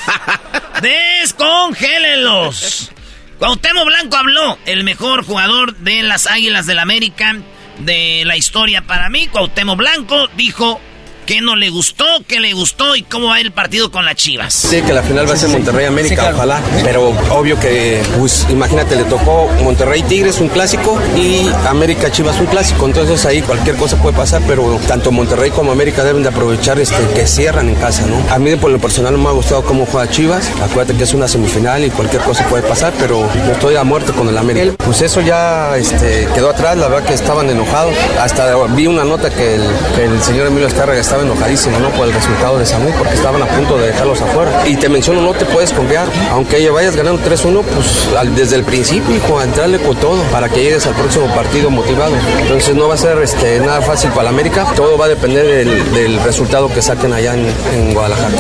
¡Descongélenlos! 0.82 2.92
Cuauhtémoc 3.40 3.86
Blanco 3.86 4.18
habló, 4.18 4.60
el 4.66 4.84
mejor 4.84 5.26
jugador 5.26 5.76
de 5.78 6.04
las 6.04 6.28
Águilas 6.28 6.66
del 6.66 6.80
América 6.80 7.36
de 7.80 8.24
la 8.26 8.38
historia 8.38 8.82
para 8.82 9.10
mí. 9.10 9.28
Cuauhtémoc 9.28 9.78
Blanco 9.78 10.28
dijo 10.36 10.82
¿Qué 11.26 11.40
no 11.40 11.56
le 11.56 11.70
gustó? 11.70 12.06
¿Qué 12.28 12.40
le 12.42 12.54
gustó? 12.54 12.96
¿Y 12.98 13.04
cómo 13.04 13.28
va 13.28 13.40
el 13.40 13.52
partido 13.52 13.92
con 13.92 14.04
las 14.04 14.16
Chivas? 14.16 14.54
Sí, 14.54 14.82
que 14.82 14.92
la 14.92 15.02
final 15.04 15.28
va 15.28 15.34
a 15.34 15.38
ser 15.38 15.50
Monterrey 15.50 15.86
América, 15.86 16.32
ojalá. 16.34 16.62
Pero 16.84 17.10
obvio 17.32 17.58
que, 17.60 18.02
pues, 18.20 18.46
imagínate, 18.50 18.98
le 18.98 19.06
tocó 19.06 19.50
Monterrey 19.64 20.04
Tigres 20.04 20.40
un 20.42 20.50
clásico 20.50 21.00
y 21.16 21.48
América 21.68 22.12
Chivas 22.12 22.38
un 22.40 22.48
clásico. 22.48 22.86
Entonces 22.86 23.26
ahí 23.26 23.42
cualquier 23.42 23.78
cosa 23.78 24.02
puede 24.02 24.18
pasar, 24.18 24.42
pero 24.48 24.80
tanto 24.88 25.12
Monterrey 25.12 25.52
como 25.52 25.72
América 25.72 26.04
deben 26.04 26.24
de 26.24 26.30
aprovechar 26.30 26.80
este 26.80 27.02
que 27.16 27.26
cierran 27.26 27.70
en 27.70 27.76
casa, 27.76 28.06
¿no? 28.06 28.22
A 28.34 28.38
mí 28.38 28.56
por 28.58 28.72
lo 28.72 28.80
personal 28.80 29.14
no 29.14 29.20
me 29.20 29.30
ha 29.30 29.34
gustado 29.34 29.64
cómo 29.64 29.86
juega 29.86 30.12
Chivas. 30.12 30.50
Acuérdate 30.62 30.98
que 30.98 31.06
es 31.06 31.14
una 31.14 31.28
semifinal 31.30 31.86
y 31.86 31.90
cualquier 31.90 32.22
cosa 32.24 32.46
puede 32.48 32.64
pasar, 32.64 32.94
pero 33.00 33.30
yo 33.34 33.52
estoy 33.54 33.76
a 33.76 33.84
muerte 33.84 34.12
con 34.12 34.28
el 34.28 34.38
América. 34.38 34.76
Pues 34.84 35.02
eso 35.02 35.22
ya 35.22 35.78
este, 35.78 36.28
quedó 36.34 36.50
atrás, 36.50 36.78
la 36.78 36.90
verdad 36.90 37.08
que 37.08 37.14
estaban 37.14 37.50
enojados. 37.50 37.96
Hasta 38.20 38.54
vi 38.68 38.88
una 38.88 39.06
nota 39.06 39.30
que 39.30 39.56
el, 39.56 39.64
que 39.96 40.06
el 40.06 40.22
señor 40.22 40.48
Emilio 40.48 40.68
Estarra 40.68 40.94
estaba 41.14 41.32
enojadísimo, 41.32 41.80
¿no? 41.80 41.90
Por 41.90 42.08
el 42.08 42.14
resultado 42.14 42.58
de 42.58 42.66
Samu, 42.66 42.90
porque 42.98 43.14
estaban 43.14 43.40
a 43.44 43.46
punto 43.46 43.78
de 43.78 43.88
dejarlos 43.88 44.20
afuera. 44.20 44.68
Y 44.68 44.76
te 44.76 44.90
menciono, 44.90 45.22
no 45.22 45.34
te 45.34 45.46
puedes 45.46 45.72
confiar. 45.72 46.08
Aunque 46.32 46.68
vayas 46.72 46.96
ganando 46.96 47.22
3-1, 47.22 47.62
pues 47.62 48.36
desde 48.36 48.56
el 48.56 48.64
principio, 48.64 49.16
hijo, 49.16 49.40
entrarle 49.40 49.78
con 49.78 49.96
todo 49.98 50.24
para 50.32 50.50
que 50.50 50.64
llegues 50.64 50.88
al 50.88 50.96
próximo 50.96 51.28
partido 51.36 51.70
motivado. 51.70 52.16
Entonces 52.42 52.76
no 52.76 52.88
va 52.88 52.96
a 52.96 52.98
ser 52.98 53.20
este, 53.20 53.60
nada 53.60 53.82
fácil 53.82 54.10
para 54.10 54.24
la 54.24 54.30
América. 54.32 54.66
Todo 54.76 54.98
va 54.98 55.06
a 55.06 55.10
depender 55.10 55.46
del, 55.94 56.20
resultado 56.24 56.68
que 56.74 56.82
saquen 56.82 57.14
allá 57.14 57.36
en, 57.36 57.94
Guadalajara. 57.94 58.36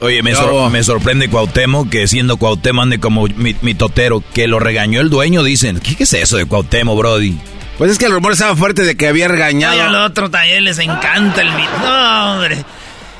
Oye, 0.00 0.22
me, 0.22 0.34
me, 0.70 0.84
sorprende 0.84 1.28
Cuauhtémoc 1.28 1.88
que 1.88 2.06
siendo 2.06 2.36
Cuauhtémoc 2.36 2.82
ande 2.84 3.00
como 3.00 3.26
mi, 3.26 3.74
totero, 3.74 4.22
que 4.32 4.46
lo 4.46 4.60
regañó 4.60 5.00
el 5.00 5.10
dueño, 5.10 5.42
dicen. 5.42 5.80
¿Qué, 5.80 6.04
es 6.04 6.12
eso 6.12 6.36
de 6.36 6.46
Cuauhtémoc, 6.46 6.96
Brody? 6.96 7.36
Pues 7.78 7.90
es 7.90 7.98
que 7.98 8.06
el 8.06 8.12
rumor 8.12 8.32
estaba 8.32 8.54
fuerte 8.54 8.84
de 8.84 8.96
que 8.96 9.08
había 9.08 9.28
regañado. 9.28 9.74
Ay, 9.74 9.80
al 9.80 9.94
otro 9.96 10.30
también 10.30 10.64
les 10.64 10.78
encanta 10.78 11.40
el 11.40 11.52
mito. 11.52 11.78
No, 11.80 12.34
hombre. 12.34 12.64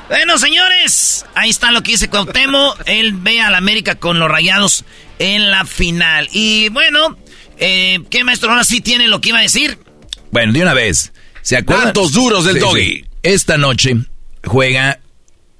Bueno, 0.07 0.37
señores, 0.37 1.25
ahí 1.35 1.49
está 1.49 1.71
lo 1.71 1.83
que 1.83 1.91
dice 1.91 2.09
Cuauhtémoc. 2.09 2.81
Él 2.85 3.13
ve 3.13 3.41
al 3.41 3.55
América 3.55 3.95
con 3.95 4.19
los 4.19 4.29
rayados 4.29 4.85
en 5.19 5.51
la 5.51 5.65
final. 5.65 6.29
Y 6.31 6.69
bueno, 6.69 7.17
eh, 7.57 7.99
¿qué 8.09 8.23
maestro 8.23 8.51
ahora 8.51 8.63
sí 8.63 8.81
tiene 8.81 9.07
lo 9.07 9.19
que 9.19 9.29
iba 9.29 9.39
a 9.39 9.43
decir? 9.43 9.77
Bueno, 10.31 10.53
de 10.53 10.61
una 10.61 10.73
vez. 10.73 11.11
¿Se 11.41 11.57
acuerdan? 11.57 11.85
¿Cuántos 11.85 12.13
duros 12.13 12.45
del 12.45 12.59
doggy? 12.59 13.05
Esta 13.23 13.57
noche 13.57 13.95
juega 14.43 14.99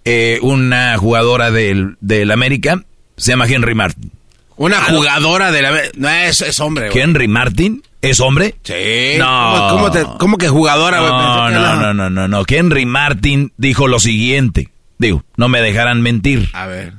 eh, 0.06 0.40
una 0.42 0.98
jugadora 0.98 1.52
del, 1.52 1.98
del 2.00 2.32
América. 2.32 2.84
Se 3.18 3.32
llama 3.32 3.48
Henry 3.48 3.76
Martin. 3.76 4.12
Una 4.58 4.78
ah, 4.78 4.86
jugadora 4.90 5.52
de 5.52 5.62
la... 5.62 5.82
No, 5.96 6.10
es, 6.10 6.42
es 6.42 6.60
hombre. 6.60 6.90
Henry 6.94 7.28
Martin 7.28 7.84
¿Es 8.10 8.20
hombre? 8.20 8.56
Sí. 8.64 9.18
No. 9.18 10.18
¿Cómo, 10.20 10.38
que 10.38 10.48
jugadora? 10.48 10.98
No, 10.98 11.50
no, 11.50 11.76
no, 11.76 11.94
no, 11.94 12.10
no, 12.10 12.28
no. 12.28 12.44
Henry 12.48 12.86
Martin 12.86 13.52
dijo 13.58 13.88
lo 13.88 14.00
siguiente. 14.00 14.70
Digo, 14.98 15.24
no 15.38 15.50
me 15.50 15.62
dejarán 15.62 16.02
mentir. 16.02 16.50
A 16.54 16.68
ver. 16.68 16.94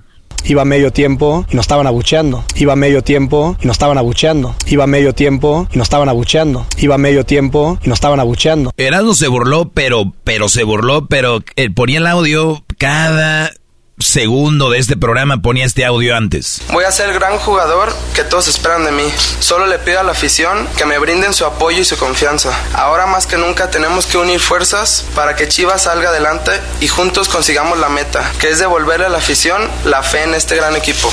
Iba 0.44 0.64
medio 0.64 0.92
tiempo 0.92 1.44
y 1.50 1.56
nos 1.56 1.64
estaban 1.64 1.86
abucheando. 1.86 2.44
Iba 2.54 2.76
medio 2.76 3.02
tiempo 3.02 3.56
y 3.60 3.66
nos 3.66 3.74
estaban 3.74 3.98
abucheando. 3.98 4.54
Iba 4.66 4.86
medio 4.86 5.12
tiempo 5.12 5.68
y 5.72 5.78
nos 5.78 5.86
estaban 5.86 6.08
abucheando. 6.08 6.66
Iba 6.78 6.98
medio 6.98 7.24
tiempo 7.24 7.78
y 7.82 7.88
nos 7.88 7.96
estaban 7.96 8.20
abucheando. 8.20 8.72
Erasmo 8.76 9.14
se 9.14 9.26
burló, 9.26 9.70
pero, 9.70 10.12
pero 10.22 10.48
se 10.48 10.62
burló, 10.62 11.06
pero 11.06 11.42
él 11.56 11.74
ponía 11.74 11.98
el 11.98 12.06
audio 12.06 12.64
cada 12.78 13.50
segundo 13.98 14.70
de 14.70 14.78
este 14.78 14.96
programa 14.96 15.38
ponía 15.38 15.64
este 15.64 15.84
audio 15.84 16.16
antes. 16.16 16.60
Voy 16.70 16.84
a 16.84 16.92
ser 16.92 17.08
el 17.10 17.14
gran 17.14 17.38
jugador 17.38 17.94
que 18.14 18.24
todos 18.24 18.48
esperan 18.48 18.84
de 18.84 18.92
mí. 18.92 19.04
Solo 19.40 19.66
le 19.66 19.78
pido 19.78 20.00
a 20.00 20.02
la 20.02 20.12
afición 20.12 20.68
que 20.76 20.84
me 20.86 20.98
brinden 20.98 21.34
su 21.34 21.44
apoyo 21.44 21.80
y 21.80 21.84
su 21.84 21.96
confianza. 21.96 22.50
Ahora 22.74 23.06
más 23.06 23.26
que 23.26 23.36
nunca 23.36 23.70
tenemos 23.70 24.06
que 24.06 24.18
unir 24.18 24.40
fuerzas 24.40 25.04
para 25.14 25.34
que 25.34 25.48
Chivas 25.48 25.82
salga 25.82 26.10
adelante 26.10 26.52
y 26.80 26.88
juntos 26.88 27.28
consigamos 27.28 27.78
la 27.78 27.88
meta, 27.88 28.30
que 28.38 28.48
es 28.48 28.58
devolverle 28.58 29.06
a 29.06 29.10
la 29.10 29.18
afición 29.18 29.68
la 29.84 30.02
fe 30.02 30.22
en 30.22 30.34
este 30.34 30.56
gran 30.56 30.76
equipo. 30.76 31.10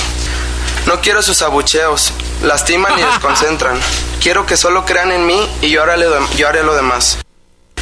No 0.86 1.00
quiero 1.02 1.22
sus 1.22 1.42
abucheos, 1.42 2.14
lastiman 2.42 2.98
y 3.00 3.02
desconcentran. 3.12 3.80
Quiero 4.22 4.46
que 4.46 4.58
solo 4.58 4.86
crean 4.86 5.12
en 5.12 5.26
mí 5.26 5.50
y 5.62 5.70
yo 5.70 5.84
haré, 5.84 6.06
yo 6.38 6.48
haré 6.48 6.64
lo 6.64 6.76
demás. 6.76 7.20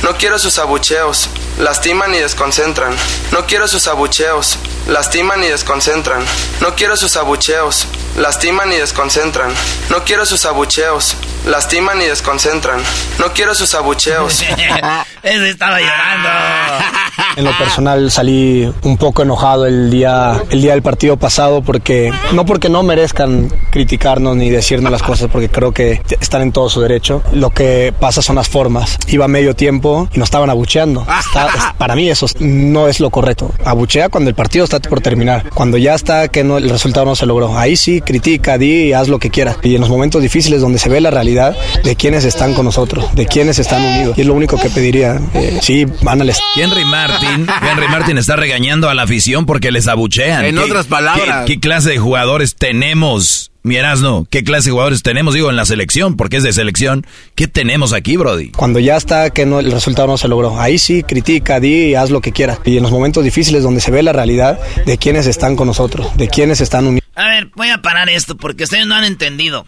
No 0.03 0.18
quiero 0.18 0.40
sus 0.40 0.57
abucheos, 0.57 1.30
lastiman 1.60 2.14
y 2.15 2.18
desconcentran. 2.18 2.94
No 3.32 3.45
quiero 3.45 3.68
sus 3.68 3.88
abucheos, 3.88 4.57
lastiman 4.88 5.44
y 5.44 5.48
desconcentran. 5.48 6.23
No 6.60 6.76
quiero 6.76 6.98
sus 6.98 7.15
abucheos, 7.18 7.88
lastiman 8.18 8.72
y 8.72 8.78
desconcentran. 8.78 9.52
No 9.90 10.03
quiero 10.03 10.26
sus 10.26 10.45
abucheos, 10.45 11.15
lastiman 11.45 12.02
y 12.02 12.06
desconcentran. 12.06 12.80
No 13.19 13.32
quiero 13.34 13.53
sus 13.53 13.76
abucheos. 13.76 14.41
Ese 15.23 15.49
estaba 15.49 15.80
llorando. 15.80 16.30
En 17.38 17.45
lo 17.45 17.57
personal 17.57 18.11
salí 18.11 18.73
un 18.82 18.98
poco 18.98 19.22
enojado 19.22 19.65
el 19.65 19.90
día, 19.90 20.41
el 20.49 20.61
día 20.61 20.73
del 20.73 20.82
partido 20.82 21.15
pasado 21.18 21.61
porque 21.61 22.11
no 22.34 22.45
porque 22.45 22.68
no 22.68 22.84
merezcan 22.84 23.49
criticarnos 23.72 24.35
ni 24.35 24.49
decirnos 24.49 24.91
las 24.91 25.02
cosas 25.02 25.30
porque 25.31 25.49
creo 25.49 25.72
que 25.72 26.02
están 26.19 26.41
en 26.43 26.52
todo 26.52 26.69
su 26.69 26.81
derecho. 26.81 27.23
Lo 27.34 27.49
que 27.49 27.93
pasa 27.99 28.22
son 28.22 28.35
las 28.35 28.48
formas. 28.49 28.98
Iba 29.07 29.27
medio 29.27 29.56
tiempo 29.56 30.07
y 30.14 30.19
nos 30.19 30.27
estaban 30.27 30.49
abucheando. 30.49 31.02
Está- 31.19 31.73
para 31.77 31.95
mí 31.95 32.10
eso 32.10 32.27
no 32.39 32.88
es 32.88 32.99
lo 32.99 33.10
correcto. 33.10 33.52
Abuchea 33.65 34.10
cuando 34.10 34.30
el 34.30 34.35
partido 34.35 34.65
está 34.65 34.80
por 34.80 35.02
terminar. 35.02 35.49
Cuando 35.53 35.77
ya 35.77 35.95
está 35.95 36.27
que 36.27 36.43
no, 36.43 36.57
el 36.57 36.69
resultado 36.69 37.06
no 37.06 37.15
se 37.15 37.26
logró. 37.26 37.57
Ahí 37.57 37.76
sí, 37.76 38.02
critica, 38.02 38.57
di 38.57 38.89
y 38.89 38.93
haz 38.93 39.07
lo 39.07 39.18
que 39.19 39.30
quieras. 39.30 39.57
Y 39.64 39.76
en 39.76 39.81
los 39.81 39.89
momentos 39.89 40.22
difíciles 40.22 40.61
donde 40.61 40.77
se 40.80 40.89
ve 40.89 41.02
la 41.02 41.10
realidad 41.10 41.56
de 41.84 41.95
quienes 41.95 42.26
están 42.26 42.53
con 42.53 42.65
nosotros, 42.65 43.06
de 43.15 43.26
quienes 43.26 43.57
están 43.60 43.81
unidos. 43.84 44.18
Y 44.18 44.22
es 44.22 44.27
lo 44.27 44.34
único 44.34 44.57
que 44.57 44.69
pediría. 44.69 45.19
Eh, 45.34 45.60
sí, 45.61 45.85
van 46.02 46.22
al 46.22 46.30
est- 46.30 46.41
Henry 46.56 46.84
Martin, 46.85 47.48
Henry 47.72 47.88
Martin 47.88 48.18
está 48.18 48.35
regañando 48.35 48.89
a 48.89 48.93
la 48.93 49.03
afición 49.03 49.45
porque 49.45 49.72
les 49.72 49.88
abuchean. 49.88 50.45
En 50.45 50.56
¿Qué- 50.56 50.61
otras 50.61 50.85
palabras. 50.88 51.45
¿qué, 51.45 51.53
qué 51.56 51.60
clase 51.60 51.89
de 51.91 51.98
jugadores 51.98 52.56
tenemos? 52.56 53.52
Mi 53.64 53.76
Erasno, 53.76 54.26
¿qué 54.28 54.44
clase 54.44 54.66
de 54.66 54.72
jugadores 54.72 55.04
tenemos? 55.04 55.36
Digo, 55.36 55.52
en 55.52 55.56
la 55.56 55.66
selección, 55.66 56.18
porque 56.18 56.38
es 56.38 56.44
de 56.44 56.52
selección. 56.52 57.06
¿Qué 57.36 57.48
tenemos 57.48 57.94
aquí, 57.94 58.18
Brody? 58.18 58.50
Cuando 58.50 58.80
ya 58.80 58.98
está 58.98 59.30
que 59.30 59.46
no, 59.46 59.60
el 59.60 59.72
resultado 59.72 60.08
no 60.08 60.18
se 60.18 60.28
logró. 60.28 60.60
Ahí 60.60 60.80
sí, 60.80 61.04
critica, 61.04 61.60
di 61.60 61.90
y 61.90 61.96
haz 61.96 62.10
lo 62.10 62.22
que 62.22 62.32
quieras. 62.32 62.60
Y 62.66 62.78
en 62.78 62.84
los 62.84 62.92
momentos 62.92 63.24
difíciles 63.24 63.62
donde 63.62 63.80
se 63.80 63.92
ve 63.92 64.02
la 64.02 64.14
realidad 64.14 64.60
de 64.88 64.98
quienes 64.98 65.28
están 65.28 65.56
con 65.56 65.68
nosotros, 65.68 66.18
de 66.18 66.28
quienes 66.28 66.60
están 66.60 66.88
unidos. 66.88 67.08
A 67.14 67.28
ver, 67.28 67.52
voy 67.56 67.70
a 67.70 67.84
parar 67.84 68.10
esto 68.10 68.36
porque 68.36 68.64
ustedes 68.64 68.88
no 68.88 68.96
han 68.96 69.04
entendido. 69.04 69.68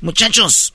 Muchachos, 0.00 0.74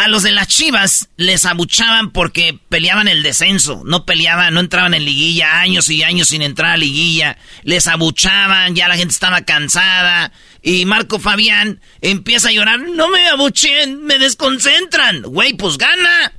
a 0.00 0.08
los 0.08 0.22
de 0.22 0.32
las 0.32 0.48
Chivas 0.48 1.10
les 1.18 1.44
abuchaban 1.44 2.10
porque 2.10 2.58
peleaban 2.70 3.06
el 3.06 3.22
descenso. 3.22 3.82
No 3.84 4.06
peleaban, 4.06 4.54
no 4.54 4.60
entraban 4.60 4.94
en 4.94 5.04
liguilla, 5.04 5.60
años 5.60 5.90
y 5.90 6.02
años 6.02 6.28
sin 6.28 6.40
entrar 6.40 6.72
a 6.72 6.76
liguilla. 6.78 7.36
Les 7.64 7.86
abuchaban, 7.86 8.74
ya 8.74 8.88
la 8.88 8.96
gente 8.96 9.12
estaba 9.12 9.42
cansada. 9.42 10.32
Y 10.62 10.86
Marco 10.86 11.18
Fabián 11.18 11.82
empieza 12.00 12.48
a 12.48 12.52
llorar. 12.52 12.80
No 12.80 13.10
me 13.10 13.28
abuchen, 13.28 14.02
me 14.04 14.18
desconcentran. 14.18 15.20
Güey, 15.20 15.52
pues 15.52 15.76
gana. 15.76 16.32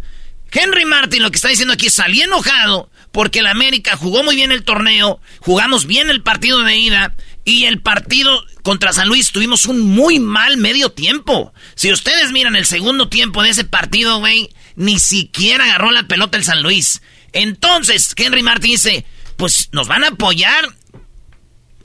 Henry 0.52 0.86
Martin 0.86 1.22
lo 1.22 1.30
que 1.30 1.36
está 1.36 1.50
diciendo 1.50 1.76
aquí 1.76 1.92
salí 1.92 2.20
enojado 2.20 2.90
porque 3.12 3.40
el 3.40 3.48
América 3.48 3.96
jugó 3.96 4.24
muy 4.24 4.36
bien 4.36 4.52
el 4.52 4.64
torneo, 4.64 5.22
jugamos 5.40 5.86
bien 5.86 6.10
el 6.10 6.24
partido 6.24 6.64
de 6.64 6.78
ida 6.78 7.14
y 7.46 7.66
el 7.66 7.80
partido 7.80 8.44
contra 8.64 8.94
San 8.94 9.08
Luis 9.08 9.32
tuvimos 9.32 9.66
un 9.66 9.80
muy 9.82 10.20
mal 10.20 10.58
medio 10.58 10.92
tiempo. 10.92 11.54
Si 11.76 11.92
ustedes 11.92 12.32
miran 12.32 12.56
el 12.56 12.66
segundo 12.66 13.10
tiempo 13.10 13.44
de 13.44 13.50
ese 13.50 13.64
partido, 13.64 14.20
güey, 14.20 14.50
ni 14.76 15.00
siquiera 15.00 15.66
agarró 15.66 15.92
la 15.92 16.08
pelota 16.08 16.38
el 16.38 16.44
San 16.44 16.64
Luis. 16.64 17.02
Entonces, 17.34 18.14
Henry 18.16 18.44
Martin 18.44 18.72
dice, 18.72 19.06
pues 19.38 19.70
nos 19.72 19.88
van 19.88 20.04
a 20.04 20.10
apoyar 20.10 20.76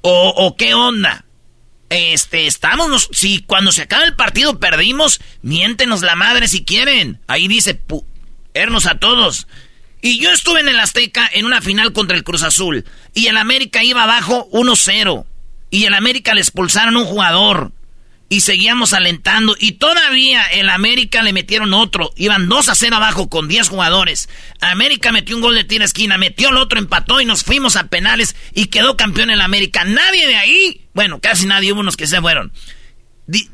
o, 0.03 0.29
o 0.37 0.57
qué 0.57 0.75
onda. 0.75 1.25
Este, 1.89 2.47
estamos, 2.47 3.09
si 3.13 3.43
cuando 3.43 3.71
se 3.71 3.83
acaba 3.83 4.05
el 4.05 4.17
partido 4.17 4.59
perdimos, 4.59 5.21
miéntenos 5.43 6.03
la 6.03 6.17
madre 6.17 6.49
si 6.49 6.65
quieren. 6.65 7.21
Ahí 7.29 7.49
dice, 7.49 7.81
ernos 8.55 8.87
a 8.87 8.99
todos. 8.99 9.47
Y 10.03 10.19
yo 10.21 10.31
estuve 10.31 10.61
en 10.61 10.69
el 10.69 10.79
Azteca 10.79 11.29
en 11.33 11.47
una 11.47 11.61
final 11.61 11.93
contra 11.93 12.17
el 12.17 12.25
Cruz 12.25 12.43
Azul. 12.43 12.85
Y 13.15 13.27
el 13.27 13.37
América 13.37 13.83
iba 13.85 14.03
abajo 14.03 14.49
1-0. 14.51 15.27
Y 15.71 15.85
el 15.85 15.95
América 15.95 16.35
le 16.35 16.41
expulsaron 16.41 16.97
un 16.97 17.05
jugador. 17.05 17.73
Y 18.29 18.41
seguíamos 18.41 18.93
alentando. 18.93 19.57
Y 19.59 19.73
todavía 19.73 20.43
el 20.43 20.69
América 20.69 21.23
le 21.23 21.33
metieron 21.33 21.75
otro. 21.75 22.13
Iban 22.17 22.49
2 22.49 22.69
a 22.69 22.75
0 22.75 22.97
abajo 22.97 23.29
con 23.29 23.47
10 23.47 23.69
jugadores. 23.69 24.29
América 24.61 25.13
metió 25.13 25.37
un 25.37 25.43
gol 25.43 25.55
de 25.55 25.65
tiro 25.65 25.83
a 25.83 25.87
esquina. 25.87 26.19
Metió 26.19 26.49
el 26.49 26.57
otro, 26.57 26.79
empató 26.79 27.21
y 27.21 27.25
nos 27.25 27.45
fuimos 27.45 27.77
a 27.77 27.87
penales. 27.87 28.35
Y 28.53 28.67
quedó 28.67 28.97
campeón 28.97 29.31
el 29.31 29.41
América. 29.41 29.85
Nadie 29.85 30.27
de 30.27 30.37
ahí. 30.37 30.81
Bueno, 30.93 31.21
casi 31.21 31.47
nadie. 31.47 31.73
Hubo 31.73 31.81
unos 31.81 31.97
que 31.97 32.09
se 32.09 32.21
fueron. 32.21 32.53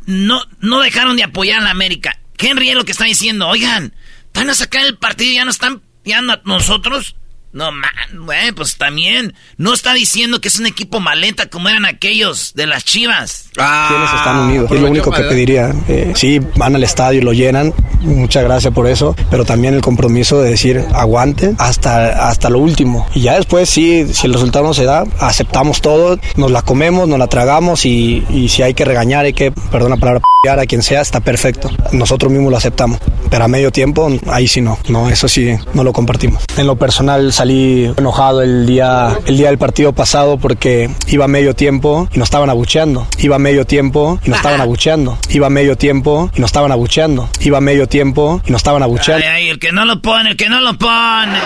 No, 0.07 0.43
no 0.61 0.81
dejaron 0.81 1.17
de 1.17 1.25
apoyar 1.25 1.61
a 1.61 1.65
la 1.65 1.71
América. 1.71 2.19
Henry 2.39 2.71
es 2.71 2.75
lo 2.75 2.85
que 2.85 2.93
está 2.93 3.05
diciendo. 3.05 3.49
Oigan, 3.49 3.95
van 4.35 4.51
a 4.51 4.55
sacar 4.55 4.85
el 4.85 4.97
partido 4.97 5.33
y 5.33 5.35
ya 5.35 5.45
no 5.45 5.51
están 5.51 5.83
piando 6.03 6.33
a 6.33 6.41
nosotros. 6.45 7.17
No, 7.53 7.71
man, 7.71 7.91
güey, 8.25 8.53
pues 8.53 8.77
también. 8.77 9.35
No 9.59 9.75
está 9.75 9.93
diciendo 9.93 10.41
que 10.41 10.49
es 10.49 10.59
un 10.59 10.67
equipo 10.67 11.01
maleta 11.01 11.47
como 11.47 11.69
eran 11.69 11.85
aquellos 11.85 12.55
de 12.55 12.67
las 12.67 12.85
chivas. 12.85 13.51
quienes 13.53 14.15
están 14.15 14.39
unidos. 14.39 14.71
Es 14.71 14.81
lo 14.81 14.89
único 14.89 15.11
que 15.11 15.23
pediría. 15.23 15.75
Eh, 15.89 16.13
sí, 16.17 16.41
van 16.57 16.75
al 16.77 16.83
estadio 16.83 17.21
y 17.21 17.25
lo 17.25 17.33
llenan. 17.33 17.75
Muchas 18.01 18.45
gracias 18.45 18.73
por 18.73 18.87
eso. 18.87 19.15
Pero 19.31 19.45
también 19.45 19.75
el 19.75 19.83
compromiso 19.83 20.41
de 20.41 20.51
decir 20.51 20.83
aguante 20.95 21.55
hasta, 21.59 22.29
hasta 22.29 22.49
lo 22.49 22.59
último. 22.59 23.07
Y 23.15 23.21
ya 23.21 23.35
después, 23.35 23.69
sí, 23.69 24.07
si 24.15 24.27
el 24.27 24.33
resultado 24.33 24.65
no 24.65 24.75
se 24.75 24.85
da, 24.85 25.05
aceptamos 25.21 25.83
todo, 25.83 26.19
nos 26.37 26.51
la 26.51 26.63
comemos, 26.63 27.07
nos 27.07 27.19
la 27.19 27.27
tragamos 27.27 27.85
y, 27.85 28.25
y 28.31 28.49
si 28.49 28.63
hay 28.63 28.73
que 28.73 28.85
regañar, 28.85 29.27
hay 29.27 29.35
que, 29.35 29.53
perdón 29.53 29.91
la 29.91 29.97
palabra, 29.99 30.23
a 30.51 30.67
quien 30.67 30.83
sea, 30.83 31.01
está 31.01 31.21
perfecto. 31.21 31.71
Nosotros 31.93 32.33
mismos 32.33 32.51
lo 32.51 32.57
aceptamos. 32.57 32.99
Pero 33.31 33.45
a 33.45 33.49
medio 33.49 33.71
tiempo, 33.71 34.11
ahí 34.27 34.49
sí 34.49 34.61
no. 34.61 34.77
No, 34.89 35.09
eso 35.09 35.29
sí, 35.29 35.57
no 35.73 35.85
lo 35.85 35.93
compartimos. 35.93 36.43
En 36.57 36.67
lo 36.67 36.75
personal 36.75 37.33
salí 37.43 37.93
enojado 37.97 38.41
el 38.43 38.67
día, 38.67 39.19
el 39.27 39.37
día 39.37 39.49
del 39.49 39.59
partido 39.59 39.93
pasado 39.93 40.39
porque 40.39 40.89
iba 41.09 41.25
a 41.25 41.29
medio 41.29 41.57
tiempo 41.57 42.09
y 42.15 42.19
nos 42.21 42.27
estaban 42.27 42.49
abucheando. 42.51 43.05
Iba 43.19 43.37
medio 43.41 43.67
tiempo 43.67 44.21
y 44.25 44.31
nos 44.31 44.37
estaban 44.39 44.61
abucheando. 44.61 45.19
Iba 45.29 45.49
a 45.49 45.51
medio 45.51 45.77
tiempo 45.77 46.31
y 46.37 46.41
nos 46.41 46.51
estaban 46.51 46.71
abucheando. 46.71 47.29
Iba 47.41 47.61
medio 47.61 47.89
tiempo 47.89 48.41
y 48.47 48.53
nos 48.53 48.61
estaban 48.61 48.85
abucheando. 48.85 49.27
Ay, 49.27 49.33
ay, 49.47 49.49
el 49.49 49.59
que 49.59 49.73
no 49.73 49.85
lo 49.85 50.01
pone, 50.01 50.31
el 50.31 50.37
que 50.37 50.49
no 50.49 50.61
lo 50.61 50.79
pone. 50.79 51.37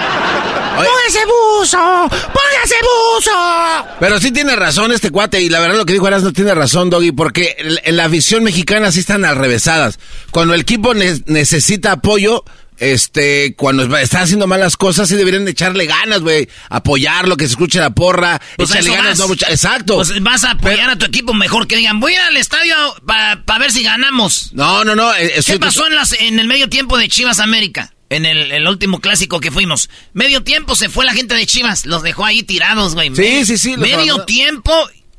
¡Póngase 0.77 1.20
buzo! 1.24 1.78
¡Póngase 2.10 2.74
buzo! 2.82 3.86
Pero 3.98 4.20
sí 4.20 4.31
tiene 4.32 4.55
razón 4.55 4.93
este 4.93 5.09
cuate, 5.10 5.40
y 5.40 5.48
la 5.48 5.60
verdad 5.60 5.78
lo 5.78 5.86
que 5.86 5.94
dijo 5.94 6.06
Erasmo 6.06 6.31
tiene 6.35 6.55
razón, 6.55 6.90
Doggy, 6.90 7.12
porque 7.12 7.56
en- 7.85 7.97
la 7.97 8.05
afición 8.05 8.44
mexicana 8.44 8.93
sí 8.93 9.01
están 9.01 9.24
alrevesadas. 9.24 9.98
Cuando 10.31 10.52
el 10.52 10.60
equipo 10.60 10.93
ne- 10.93 11.23
necesita 11.24 11.93
apoyo, 11.93 12.44
este, 12.78 13.55
cuando 13.55 13.97
está 13.97 14.23
haciendo 14.23 14.47
malas 14.47 14.77
cosas, 14.77 15.09
sí 15.09 15.16
deberían 15.16 15.44
de 15.44 15.53
echarle 15.53 15.86
ganas, 15.86 16.20
güey. 16.20 16.48
Apoyarlo, 16.69 17.36
que 17.36 17.44
se 17.44 17.51
escuche 17.53 17.78
la 17.78 17.90
porra, 17.90 18.40
Pues 18.57 18.70
echarle 18.70 18.90
ganas, 18.90 19.19
no 19.19 19.32
Exacto. 19.32 19.97
Pues 19.97 20.23
vas 20.23 20.44
a 20.44 20.53
apoyar 20.53 20.90
a 20.90 20.97
tu 20.97 21.07
equipo 21.07 21.35
mejor 21.35 21.66
que 21.66 21.77
digan, 21.77 22.01
voy 22.01 22.12
a 22.12 22.16
ir 22.16 22.20
al 22.23 22.36
estadio 22.36 22.74
para 23.07 23.59
ver 23.59 23.73
si 23.73 23.82
ganamos. 23.82 24.51
No, 24.53 24.85
no, 24.85 24.94
no. 24.94 25.15
eh, 25.15 25.40
¿Qué 25.44 25.59
pasó 25.59 25.86
en, 25.86 25.94
las, 25.94 26.12
en 26.15 26.39
el 26.39 26.47
medio 26.48 26.69
tiempo 26.69 26.98
de 26.98 27.09
Chivas 27.09 27.40
América? 27.40 27.93
En 28.09 28.24
el, 28.24 28.53
el 28.53 28.69
último 28.69 29.01
clásico 29.01 29.40
que 29.40 29.51
fuimos. 29.51 29.90
Medio 30.12 30.43
tiempo 30.44 30.77
se 30.77 30.89
fue 30.89 31.05
la 31.05 31.12
gente 31.12 31.35
de 31.35 31.44
Chivas. 31.44 31.86
Los 31.86 32.03
dejó 32.05 32.24
ahí 32.24 32.44
tirados, 32.44 32.94
güey. 32.94 33.09
Sí, 33.09 33.20
Me- 33.20 33.44
sí, 33.44 33.59
sí, 33.59 33.77
Medio 33.77 34.24
tiempo 34.24 34.73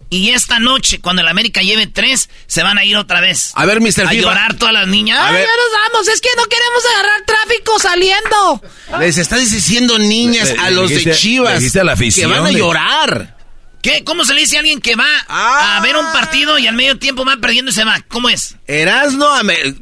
y 0.10 0.30
esta 0.32 0.60
noche, 0.60 1.00
cuando 1.02 1.22
el 1.22 1.28
América 1.28 1.62
lleve 1.62 1.88
tres, 1.88 2.30
se 2.48 2.64
van 2.64 2.78
a 2.78 2.86
ir 2.86 2.96
otra 2.98 3.20
vez. 3.22 3.52
A 3.56 3.66
ver, 3.66 3.82
Mr. 3.82 3.88
A 3.88 4.10
FIFA. 4.10 4.14
llorar 4.14 4.54
todas 4.56 4.74
las 4.74 4.88
niñas. 4.88 5.20
A 5.20 5.28
¡Ay, 5.28 5.34
ver. 5.34 5.46
ya 5.46 5.52
nos 5.52 5.92
vamos! 5.94 6.08
Es 6.08 6.22
que 6.22 6.30
no 6.38 6.44
queremos 6.46 6.84
agarrar 6.94 7.22
tráfico 7.26 7.80
saliendo. 7.80 8.62
Les 9.00 9.18
estás 9.18 9.52
diciendo 9.52 10.00
niñas 10.00 10.50
Le- 10.52 10.60
a 10.60 10.70
le 10.70 10.76
los 10.76 10.90
de 10.90 10.96
dijiste- 10.98 11.18
Chivas 11.20 11.60
dijiste 11.60 11.80
a 11.80 11.84
la 11.84 11.94
afición 11.94 12.32
que 12.32 12.38
van 12.38 12.46
a 12.48 12.50
de- 12.52 12.58
llorar. 12.58 13.37
¿Qué? 13.82 14.04
¿Cómo 14.04 14.26
se 14.26 14.34
le 14.34 14.42
dice 14.42 14.58
a 14.58 14.60
alguien 14.60 14.82
que 14.82 14.96
va 14.96 15.06
a 15.30 15.80
ver 15.82 15.96
un 15.96 16.06
partido 16.12 16.58
y 16.60 16.68
al 16.68 16.76
medio 16.76 16.98
tiempo 16.98 17.24
va 17.24 17.38
perdiendo 17.38 17.72
y 17.72 17.74
se 17.74 17.84
va? 17.84 18.04
¿Cómo 18.08 18.28
es? 18.30 18.56
Erasno, 18.68 19.28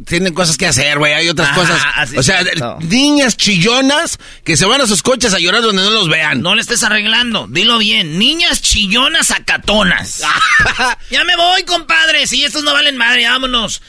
tienen 0.06 0.34
cosas 0.34 0.58
que 0.58 0.68
hacer, 0.68 1.00
güey, 1.00 1.14
hay 1.14 1.30
otras 1.30 1.50
Ah, 1.52 1.56
cosas. 1.56 1.82
así 1.96 2.18
O 2.18 2.24
sea, 2.24 2.44
niñas 2.82 3.38
chillonas 3.38 4.20
que 4.44 4.58
se 4.58 4.66
van 4.66 4.82
a 4.82 4.88
sus 4.88 5.02
coches 5.02 5.34
a 5.34 5.40
llorar 5.40 5.62
donde 5.62 5.82
no 5.82 5.90
los 5.90 6.08
vean. 6.10 6.42
No 6.42 6.56
le 6.56 6.62
estés 6.62 6.84
arreglando, 6.84 7.48
dilo 7.50 7.78
bien. 7.78 8.20
Niñas 8.20 8.62
chillonas 8.62 9.32
acatonas. 9.32 10.22
ya 11.10 11.24
me 11.24 11.36
voy, 11.36 11.64
compadre. 11.64 12.28
Si 12.28 12.44
estos 12.44 12.64
no 12.64 12.74
valen 12.74 12.98
madre, 12.98 13.28
vámonos. 13.28 13.82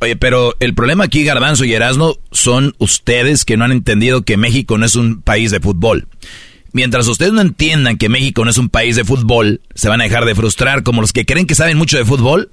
Oye, 0.00 0.16
pero 0.16 0.54
el 0.60 0.74
problema 0.74 1.04
aquí, 1.04 1.24
Garbanzo 1.24 1.64
y 1.64 1.72
Erasmo, 1.72 2.18
son 2.30 2.74
ustedes 2.78 3.46
que 3.46 3.56
no 3.56 3.64
han 3.64 3.72
entendido 3.72 4.22
que 4.22 4.36
México 4.36 4.76
no 4.76 4.84
es 4.84 4.94
un 4.94 5.22
país 5.22 5.50
de 5.50 5.60
fútbol. 5.60 6.06
Mientras 6.72 7.06
ustedes 7.08 7.32
no 7.32 7.40
entiendan 7.40 7.96
que 7.96 8.08
México 8.08 8.44
no 8.44 8.50
es 8.50 8.58
un 8.58 8.68
país 8.68 8.96
de 8.96 9.04
fútbol, 9.04 9.60
se 9.74 9.88
van 9.88 10.00
a 10.00 10.04
dejar 10.04 10.24
de 10.24 10.34
frustrar 10.34 10.82
como 10.82 11.00
los 11.00 11.12
que 11.12 11.24
creen 11.24 11.46
que 11.46 11.54
saben 11.54 11.78
mucho 11.78 11.96
de 11.96 12.04
fútbol. 12.04 12.48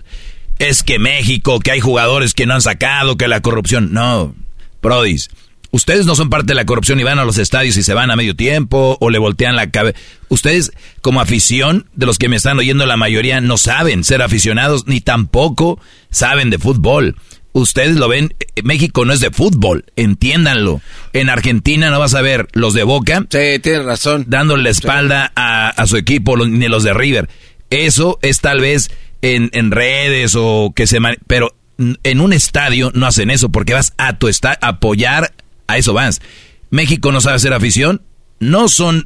Es 0.59 0.83
que 0.83 0.99
México, 0.99 1.59
que 1.59 1.71
hay 1.71 1.79
jugadores 1.79 2.33
que 2.33 2.45
no 2.45 2.53
han 2.53 2.61
sacado, 2.61 3.17
que 3.17 3.27
la 3.27 3.41
corrupción. 3.41 3.93
No, 3.93 4.35
Prodis. 4.81 5.29
Ustedes 5.71 6.05
no 6.05 6.15
son 6.15 6.29
parte 6.29 6.49
de 6.49 6.53
la 6.53 6.65
corrupción 6.65 6.99
y 6.99 7.03
van 7.03 7.17
a 7.17 7.25
los 7.25 7.39
estadios 7.39 7.75
y 7.77 7.83
se 7.83 7.95
van 7.95 8.11
a 8.11 8.15
medio 8.15 8.35
tiempo 8.35 8.95
o 9.01 9.09
le 9.09 9.17
voltean 9.17 9.55
la 9.55 9.71
cabeza. 9.71 9.97
Ustedes, 10.29 10.71
como 11.01 11.19
afición, 11.19 11.87
de 11.95 12.05
los 12.05 12.19
que 12.19 12.29
me 12.29 12.35
están 12.35 12.59
oyendo, 12.59 12.85
la 12.85 12.95
mayoría 12.95 13.41
no 13.41 13.57
saben 13.57 14.03
ser 14.03 14.21
aficionados 14.21 14.85
ni 14.85 15.01
tampoco 15.01 15.79
saben 16.11 16.51
de 16.51 16.59
fútbol. 16.59 17.15
Ustedes 17.53 17.95
lo 17.95 18.07
ven, 18.07 18.33
eh, 18.39 18.61
México 18.63 19.05
no 19.05 19.13
es 19.13 19.19
de 19.19 19.29
fútbol, 19.31 19.85
entiéndanlo. 19.95 20.81
En 21.13 21.29
Argentina 21.29 21.89
no 21.91 21.99
vas 21.99 22.15
a 22.15 22.21
ver 22.21 22.47
los 22.53 22.73
de 22.73 22.83
Boca. 22.83 23.25
Sí, 23.29 23.59
tienes 23.61 23.85
razón. 23.85 24.25
Dándole 24.27 24.63
la 24.63 24.69
espalda 24.71 25.31
a, 25.35 25.69
a 25.69 25.87
su 25.87 25.97
equipo, 25.97 26.35
ni 26.35 26.67
los 26.67 26.83
de 26.83 26.93
River. 26.93 27.29
Eso 27.69 28.19
es 28.21 28.41
tal 28.41 28.59
vez 28.59 28.91
en, 29.21 29.49
en 29.53 29.71
redes 29.71 30.35
o 30.35 30.73
que 30.75 30.87
se... 30.87 30.99
Pero 31.27 31.55
en 31.77 32.21
un 32.21 32.33
estadio 32.33 32.91
no 32.93 33.07
hacen 33.07 33.29
eso 33.29 33.49
porque 33.49 33.73
vas 33.73 33.93
a 33.97 34.17
tu 34.17 34.27
estadio 34.27 34.57
apoyar, 34.61 35.33
a 35.67 35.77
eso 35.77 35.93
vas. 35.93 36.21
México 36.69 37.11
no 37.11 37.21
sabe 37.21 37.35
hacer 37.35 37.53
afición, 37.53 38.01
no 38.39 38.67
son 38.67 39.05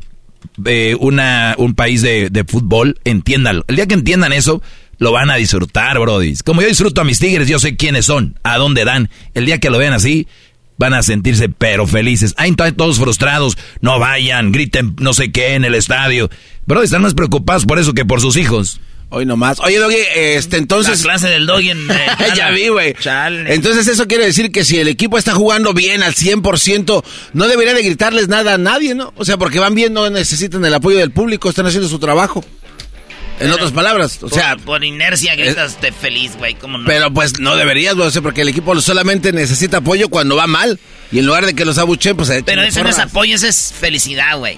eh, 0.66 0.96
una, 1.00 1.56
un 1.58 1.76
país 1.76 2.02
de, 2.02 2.30
de 2.30 2.44
fútbol, 2.44 3.00
entiéndalo. 3.04 3.66
El 3.68 3.76
día 3.76 3.88
que 3.88 3.94
entiendan 3.94 4.34
eso, 4.34 4.62
lo 5.00 5.12
van 5.12 5.30
a 5.30 5.36
disfrutar, 5.36 6.00
Brody. 6.00 6.36
Como 6.46 6.62
yo 6.62 6.68
disfruto 6.68 7.02
a 7.02 7.04
mis 7.04 7.20
tigres, 7.20 7.48
yo 7.48 7.60
sé 7.60 7.76
quiénes 7.76 8.06
son, 8.06 8.40
a 8.44 8.58
dónde 8.58 8.86
dan. 8.86 9.10
El 9.34 9.46
día 9.46 9.60
que 9.60 9.70
lo 9.70 9.78
vean 9.78 9.94
así, 9.94 10.28
van 10.78 10.94
a 10.94 11.04
sentirse 11.04 11.50
pero 11.50 11.88
felices. 11.88 12.34
Hay 12.38 12.54
todos 12.54 13.00
frustrados, 13.00 13.58
no 13.82 14.00
vayan, 14.00 14.52
griten 14.52 14.96
no 15.00 15.14
sé 15.14 15.32
qué 15.32 15.56
en 15.56 15.66
el 15.66 15.76
estadio. 15.76 16.30
Brody, 16.66 16.86
están 16.86 17.02
más 17.02 17.14
preocupados 17.14 17.66
por 17.66 17.80
eso 17.80 17.94
que 17.94 18.06
por 18.06 18.22
sus 18.22 18.38
hijos. 18.38 18.80
Hoy 19.10 19.26
nomás. 19.26 19.62
Oye, 19.62 19.78
Doggy, 19.78 19.96
este, 20.16 20.58
entonces... 20.58 21.00
La 21.00 21.12
clase 21.12 21.30
del 21.30 21.46
Doggy 21.46 21.70
en... 21.70 21.88
ya 22.36 22.50
vi, 22.52 22.68
güey. 22.68 22.94
Entonces 23.48 23.88
eso 23.88 24.06
quiere 24.06 24.26
decir 24.26 24.52
que 24.52 24.66
si 24.66 24.80
el 24.80 24.90
equipo 24.90 25.18
está 25.18 25.34
jugando 25.34 25.74
bien 25.74 26.04
al 26.04 26.14
100%, 26.14 27.04
no 27.32 27.48
debería 27.48 27.74
de 27.74 27.84
gritarles 27.84 28.28
nada 28.28 28.56
a 28.56 28.58
nadie, 28.58 28.96
¿no? 28.96 29.14
O 29.16 29.24
sea, 29.24 29.38
porque 29.38 29.60
van 29.60 29.76
bien, 29.76 29.94
no 29.94 30.10
necesitan 30.10 30.66
el 30.66 30.74
apoyo 30.74 30.98
del 30.98 31.12
público, 31.12 31.48
están 31.48 31.68
haciendo 31.68 31.88
su 31.88 32.00
trabajo. 32.00 32.44
En 33.40 33.52
otras 33.52 33.72
palabras, 33.72 34.20
o 34.22 34.30
sea... 34.30 34.58
Por 34.58 34.84
inercia 34.84 35.36
gritas 35.36 35.80
de 35.80 35.92
feliz, 35.92 36.36
güey, 36.38 36.56
¿cómo 36.56 36.78
no? 36.78 36.86
Pero 36.86 37.12
pues 37.12 37.40
no 37.40 37.56
deberías, 37.56 37.96
güey, 37.96 38.08
o 38.08 38.12
sea, 38.12 38.22
porque 38.22 38.42
el 38.42 38.50
equipo 38.50 38.80
solamente 38.82 39.32
necesita 39.32 39.78
apoyo 39.78 40.10
cuando 40.10 40.36
va 40.36 40.48
mal. 40.48 40.80
Y 41.12 41.20
en 41.20 41.26
lugar 41.26 41.46
de 41.46 41.54
que 41.54 41.64
los 41.64 41.78
abuchen, 41.78 42.18
pues... 42.18 42.32
Pero 42.46 42.64
eso 42.64 42.84
no 42.84 42.90
es 42.90 43.00
apoyo, 43.00 43.36
eso 43.36 43.48
es 43.48 43.74
felicidad, 43.80 44.38
güey. 44.38 44.58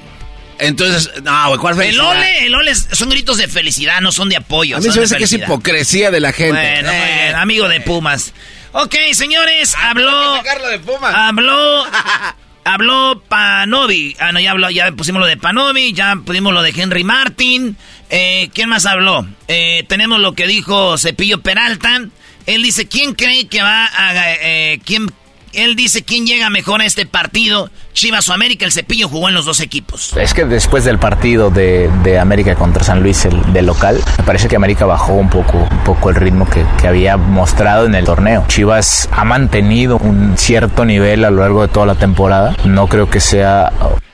Entonces, 0.60 1.10
no, 1.24 1.48
güey, 1.48 1.60
¿cuál 1.60 1.76
felicidad? 1.76 2.12
El 2.12 2.18
ole, 2.18 2.46
el 2.46 2.56
ole 2.56 2.76
son 2.76 3.10
gritos 3.10 3.38
de 3.38 3.48
felicidad, 3.48 4.02
no 4.02 4.12
son 4.12 4.30
de 4.30 4.38
apoyo. 4.38 4.78
A 4.78 4.80
mí 4.80 4.92
se 4.92 5.00
me 5.00 5.08
que 5.08 5.24
es 5.24 5.34
hipocresía 5.34 6.12
de 6.12 6.20
la 6.20 6.32
gente. 6.32 6.54
Bueno, 6.54 6.92
eh. 6.92 7.34
amigo 7.36 7.68
de 7.68 7.82
Pumas. 7.82 8.34
Ok, 8.72 8.96
señores, 9.14 9.76
habló... 9.78 10.42
de 10.70 10.80
Pumas. 10.80 11.14
Habló... 11.16 11.86
habló 12.74 13.22
Panovi. 13.28 14.16
Ah, 14.20 14.32
no, 14.32 14.40
ya 14.40 14.52
habló, 14.52 14.70
ya 14.70 14.92
pusimos 14.92 15.20
lo 15.20 15.28
de 15.28 15.38
Panovi, 15.38 15.94
ya 15.94 16.16
pusimos 16.24 16.54
lo 16.54 16.62
de 16.62 16.74
Henry 16.76 17.04
Martin. 17.04 17.76
Eh, 18.10 18.50
¿Quién 18.54 18.70
más 18.70 18.86
habló? 18.86 19.28
Eh, 19.48 19.86
tenemos 19.88 20.20
lo 20.20 20.34
que 20.34 20.48
dijo 20.48 20.98
Cepillo 20.98 21.42
Peralta. 21.42 22.02
Él 22.46 22.64
dice, 22.64 22.88
¿quién 22.88 23.14
cree 23.14 23.48
que 23.48 23.62
va 23.62 23.86
a... 23.86 24.34
Eh, 24.42 24.80
¿quién, 24.86 25.12
él 25.54 25.76
dice 25.76 26.04
quién 26.04 26.26
llega 26.26 26.50
mejor 26.50 26.82
a 26.82 26.86
este 26.86 27.06
partido. 27.06 27.70
Chivas 27.94 28.30
o 28.30 28.34
América, 28.34 28.66
el 28.66 28.72
cepillo 28.72 29.10
jugó 29.10 29.30
en 29.30 29.36
los 29.36 29.46
dos 29.46 29.60
equipos. 29.60 30.16
Es 30.16 30.34
que 30.34 30.46
después 30.46 30.86
del 30.86 31.00
partido 31.00 31.50
de, 31.50 31.90
América 32.20 32.56
contra 32.56 32.84
San 32.84 33.02
Luis, 33.02 33.26
el 33.26 33.54
de 33.54 33.62
local, 33.62 34.02
me 34.18 34.24
parece 34.24 34.48
que 34.48 34.56
América 34.56 34.86
bajó 34.86 35.14
un 35.14 35.30
poco, 35.30 35.58
un 35.58 35.84
poco 35.84 36.10
el 36.10 36.16
ritmo 36.16 36.50
que, 36.50 36.66
que 36.80 36.88
había 36.88 37.18
mostrado 37.18 37.86
en 37.86 37.96
el 37.96 38.06
torneo. 38.06 38.46
Chivas 38.48 39.10
ha 39.12 39.24
mantenido 39.24 39.98
un 39.98 40.38
cierto 40.38 40.86
nivel 40.86 41.26
a 41.26 41.32
lo 41.32 41.42
largo 41.42 41.62
de 41.62 41.68
toda 41.68 41.86
la 41.86 41.96
temporada. 41.96 42.56
No 42.66 42.88
creo 42.88 43.10
que 43.10 43.20
sea 43.20 43.72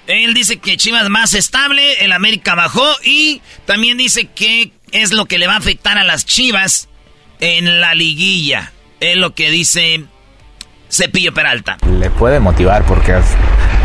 él 0.07 0.33
dice 0.33 0.57
que 0.57 0.77
Chivas 0.77 1.09
más 1.09 1.33
estable, 1.33 2.03
el 2.05 2.11
América 2.11 2.53
bajó 2.53 2.87
y 3.03 3.41
también 3.65 3.97
dice 3.97 4.27
que 4.27 4.71
es 4.91 5.11
lo 5.11 5.25
que 5.25 5.39
le 5.39 5.47
va 5.47 5.53
a 5.53 5.57
afectar 5.57 5.97
a 5.97 6.03
las 6.03 6.25
Chivas 6.25 6.89
en 7.39 7.81
la 7.81 7.95
liguilla. 7.95 8.71
Es 8.99 9.17
lo 9.17 9.33
que 9.33 9.49
dice 9.49 10.05
Cepillo 10.95 11.33
Peralta. 11.33 11.75
Le 11.99 12.09
puede 12.09 12.39
motivar 12.39 12.85
porque 12.85 13.15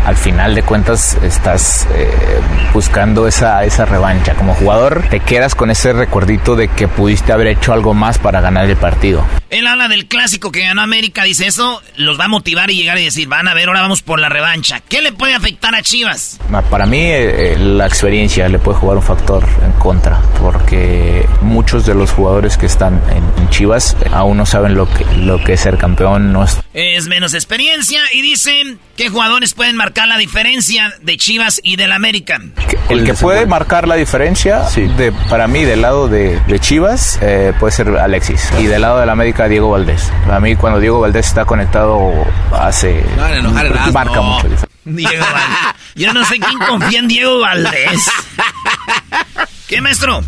al, 0.05 0.15
final 0.15 0.55
de 0.55 0.63
cuentas 0.63 1.17
estás 1.23 1.87
eh, 1.93 2.09
buscando 2.73 3.27
esa, 3.27 3.63
esa 3.63 3.85
revancha. 3.85 4.33
Como 4.35 4.53
jugador 4.53 5.03
te 5.09 5.19
quedas 5.19 5.55
con 5.55 5.71
ese 5.71 5.93
recuerdito 5.93 6.55
de 6.55 6.67
que 6.67 6.87
pudiste 6.87 7.31
haber 7.31 7.47
hecho 7.47 7.73
algo 7.73 7.93
más 7.93 8.17
para 8.17 8.41
ganar 8.41 8.69
el 8.69 8.77
partido. 8.77 9.25
Él 9.49 9.67
habla 9.67 9.89
del 9.89 10.07
clásico 10.07 10.51
que 10.51 10.61
ganó 10.61 10.81
América, 10.81 11.23
dice 11.23 11.45
eso, 11.45 11.81
los 11.97 12.17
va 12.17 12.25
a 12.25 12.27
motivar 12.29 12.71
y 12.71 12.77
llegar 12.77 12.97
y 12.97 13.03
decir, 13.03 13.27
van 13.27 13.49
a 13.49 13.53
ver, 13.53 13.67
ahora 13.67 13.81
vamos 13.81 14.01
por 14.01 14.19
la 14.19 14.29
revancha. 14.29 14.79
¿Qué 14.79 15.01
le 15.01 15.11
puede 15.11 15.33
afectar 15.35 15.75
a 15.75 15.81
Chivas? 15.81 16.39
Para 16.69 16.85
mí 16.85 16.99
eh, 16.99 17.53
eh, 17.53 17.57
la 17.59 17.85
experiencia 17.85 18.47
le 18.47 18.59
puede 18.59 18.77
jugar 18.77 18.97
un 18.97 19.03
factor 19.03 19.45
en 19.65 19.73
contra, 19.73 20.21
porque 20.39 21.27
muchos 21.41 21.85
de 21.85 21.95
los 21.95 22.11
jugadores 22.11 22.57
que 22.57 22.65
están 22.65 23.01
en, 23.09 23.49
Chivas 23.49 23.97
aún 24.13 24.37
no 24.37 24.45
saben 24.45 24.75
lo 24.75 24.87
que, 24.87 25.03
lo 25.17 25.43
que 25.43 25.53
es 25.53 25.59
ser 25.59 25.77
campeón. 25.77 26.31
No 26.31 26.45
es... 26.45 26.57
menos 27.09 27.33
experiencia 27.33 28.01
y 28.13 28.21
dicen 28.21 28.79
que 28.95 29.09
jugadores 29.09 29.53
pueden 29.53 29.75
marcar 29.75 29.90
la 30.05 30.17
diferencia 30.17 30.93
de 31.01 31.17
Chivas 31.17 31.59
y 31.63 31.75
del 31.75 31.91
América. 31.91 32.41
El 32.89 33.05
que 33.05 33.13
puede 33.13 33.45
marcar 33.45 33.87
la 33.87 33.95
diferencia, 33.95 34.63
de, 34.75 35.11
para 35.29 35.47
mí, 35.47 35.63
del 35.63 35.81
lado 35.81 36.07
de, 36.07 36.41
Chivas, 36.59 37.19
eh, 37.21 37.53
puede 37.59 37.71
ser 37.71 37.89
Alexis. 37.89 38.49
Y 38.59 38.65
del 38.65 38.81
lado 38.81 38.99
del 38.99 39.09
América, 39.09 39.47
Diego 39.47 39.69
Valdés. 39.69 40.11
A 40.29 40.39
mí 40.39 40.55
cuando 40.55 40.79
Diego 40.79 40.99
Valdés 40.99 41.27
está 41.27 41.45
conectado 41.45 42.11
hace... 42.51 43.03
No, 43.41 43.51
marca 43.91 44.21
mucho. 44.21 44.47
Diego 44.83 45.25
Yo 45.95 46.13
no 46.13 46.25
sé 46.25 46.39
quién 46.39 46.57
confía 46.67 46.99
en 46.99 47.07
Diego 47.07 47.39
Valdés. 47.39 48.09
¿Qué, 49.67 49.81
maestro? 49.81 50.23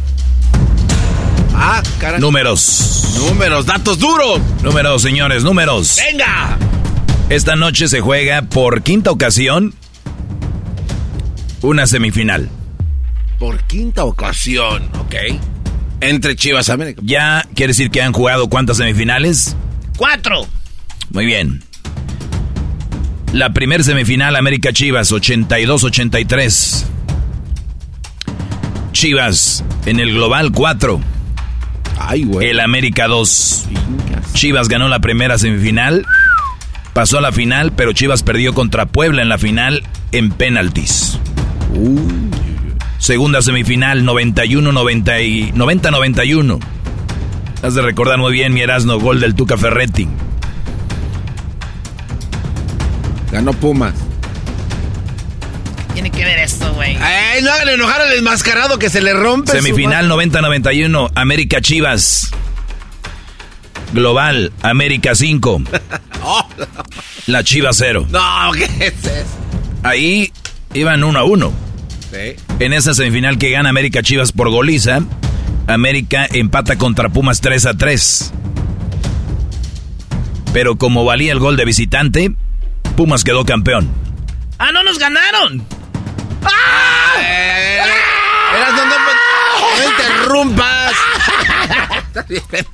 Ah, 1.56 1.82
caray. 2.00 2.20
Números. 2.20 3.14
Números, 3.18 3.66
datos 3.66 4.00
duros. 4.00 4.40
Números, 4.62 5.02
señores, 5.02 5.44
números. 5.44 5.98
¡Venga! 5.98 6.58
Esta 7.30 7.56
noche 7.56 7.88
se 7.88 8.02
juega 8.02 8.44
por 8.44 8.84
quinta 8.84 9.12
ocasión 9.12 9.74
una 11.62 11.88
semifinal. 11.88 12.50
Por 13.40 13.64
quinta 13.64 14.04
ocasión, 14.04 14.90
ok. 15.00 15.16
Entre 16.02 16.36
Chivas 16.36 16.70
América. 16.70 17.02
Ya 17.04 17.48
quiere 17.56 17.72
decir 17.72 17.90
que 17.90 18.02
han 18.02 18.14
jugado 18.14 18.50
cuántas 18.50 18.78
semifinales? 18.78 19.56
Cuatro. 19.98 20.46
Muy 21.12 21.26
bien. 21.26 21.64
La 23.32 23.52
primer 23.54 23.84
semifinal 23.84 24.36
América 24.36 24.74
Chivas 24.74 25.12
82-83. 25.12 26.86
Chivas 28.92 29.64
en 29.86 30.00
el 30.00 30.14
global 30.14 30.52
4. 30.52 31.02
Ay, 31.98 32.26
güey. 32.26 32.50
El 32.50 32.60
América 32.60 33.08
2. 33.08 33.66
Chivas 34.34 34.68
ganó 34.68 34.88
la 34.88 35.00
primera 35.00 35.38
semifinal. 35.38 36.06
Pasó 36.94 37.18
a 37.18 37.22
la 37.22 37.32
final, 37.32 37.72
pero 37.74 37.94
Chivas 37.94 38.22
perdió 38.22 38.54
contra 38.54 38.86
Puebla 38.86 39.24
en 39.24 39.30
la 39.30 39.40
final 39.40 39.82
en 40.12 40.30
penaltis. 40.32 41.18
Uh. 41.74 42.00
Segunda 43.00 43.42
semifinal, 43.42 44.04
91-90-91. 44.04 46.60
Has 47.64 47.74
de 47.76 47.82
recordar 47.82 48.20
muy 48.20 48.32
bien 48.32 48.54
mi 48.54 48.62
Erasmo, 48.62 49.00
gol 49.00 49.20
del 49.20 49.36
Tuca 49.36 49.58
Ferretti. 49.58 50.08
Ganó 53.32 53.52
Pumas. 53.54 53.96
Tiene 55.94 56.12
que 56.12 56.24
ver 56.24 56.38
esto, 56.40 56.72
güey. 56.76 56.96
Ay, 56.98 57.42
no 57.42 57.52
hagan 57.52 57.70
enojar 57.70 58.02
al 58.02 58.14
enmascarado 58.14 58.78
que 58.78 58.90
se 58.90 59.02
le 59.02 59.14
rompe. 59.14 59.52
Semifinal 59.52 60.08
90-91, 60.10 61.12
América 61.16 61.60
Chivas. 61.60 62.30
Global, 63.94 64.52
América 64.62 65.16
5. 65.16 65.62
La 67.28 67.44
Chivas 67.44 67.78
0. 67.78 68.08
No, 68.10 68.52
¿qué 68.54 68.66
es 68.86 69.06
eso? 69.06 69.38
Ahí 69.84 70.32
iban 70.74 71.04
1 71.04 71.20
a 71.20 71.24
1. 71.24 71.54
En 72.60 72.74
esa 72.74 72.94
semifinal 72.94 73.38
que 73.38 73.50
gana 73.50 73.70
América 73.70 74.04
Chivas 74.04 74.32
por 74.32 74.50
goliza, 74.50 75.02
América 75.68 76.28
empata 76.32 76.78
contra 76.78 77.10
Pumas 77.10 77.42
3 77.42 77.66
a 77.66 77.74
3. 77.76 78.34
Pero 80.54 80.78
como 80.78 81.06
valía 81.06 81.32
el 81.32 81.40
gol 81.40 81.58
de 81.58 81.66
visitante, 81.66 82.36
Pumas 82.96 83.24
quedó 83.24 83.46
campeón. 83.46 83.90
¡Ah, 84.60 84.72
no 84.72 84.84
nos 84.84 85.00
ganaron! 85.00 85.66
¡Ah! 86.44 87.16
Eh, 87.22 87.80
no, 88.54 88.86
no, 88.86 88.94
interrumpas. 89.90 90.94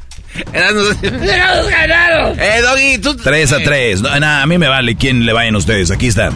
nos 0.74 1.70
ganaron! 1.70 2.40
Eh, 2.40 2.61
Doggy, 2.61 2.98
tú... 2.99 3.16
3 3.16 3.52
a 3.53 3.57
3. 3.60 4.03
a 4.03 4.45
mí 4.45 4.57
me 4.57 4.68
vale 4.68 4.95
quién 4.95 5.26
le 5.26 5.34
vayan 5.34 5.56
ustedes. 5.56 5.91
Aquí 5.91 6.07
está. 6.07 6.32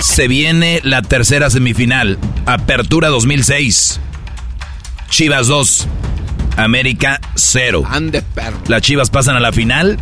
Se 0.00 0.28
viene 0.28 0.80
la 0.84 1.02
tercera 1.02 1.50
semifinal. 1.50 2.18
Apertura 2.46 3.08
2006. 3.08 4.00
Chivas 5.08 5.46
2. 5.46 5.88
América 6.56 7.20
0. 7.34 7.84
Las 8.68 8.82
Chivas 8.82 9.10
pasan 9.10 9.36
a 9.36 9.40
la 9.40 9.52
final 9.52 9.98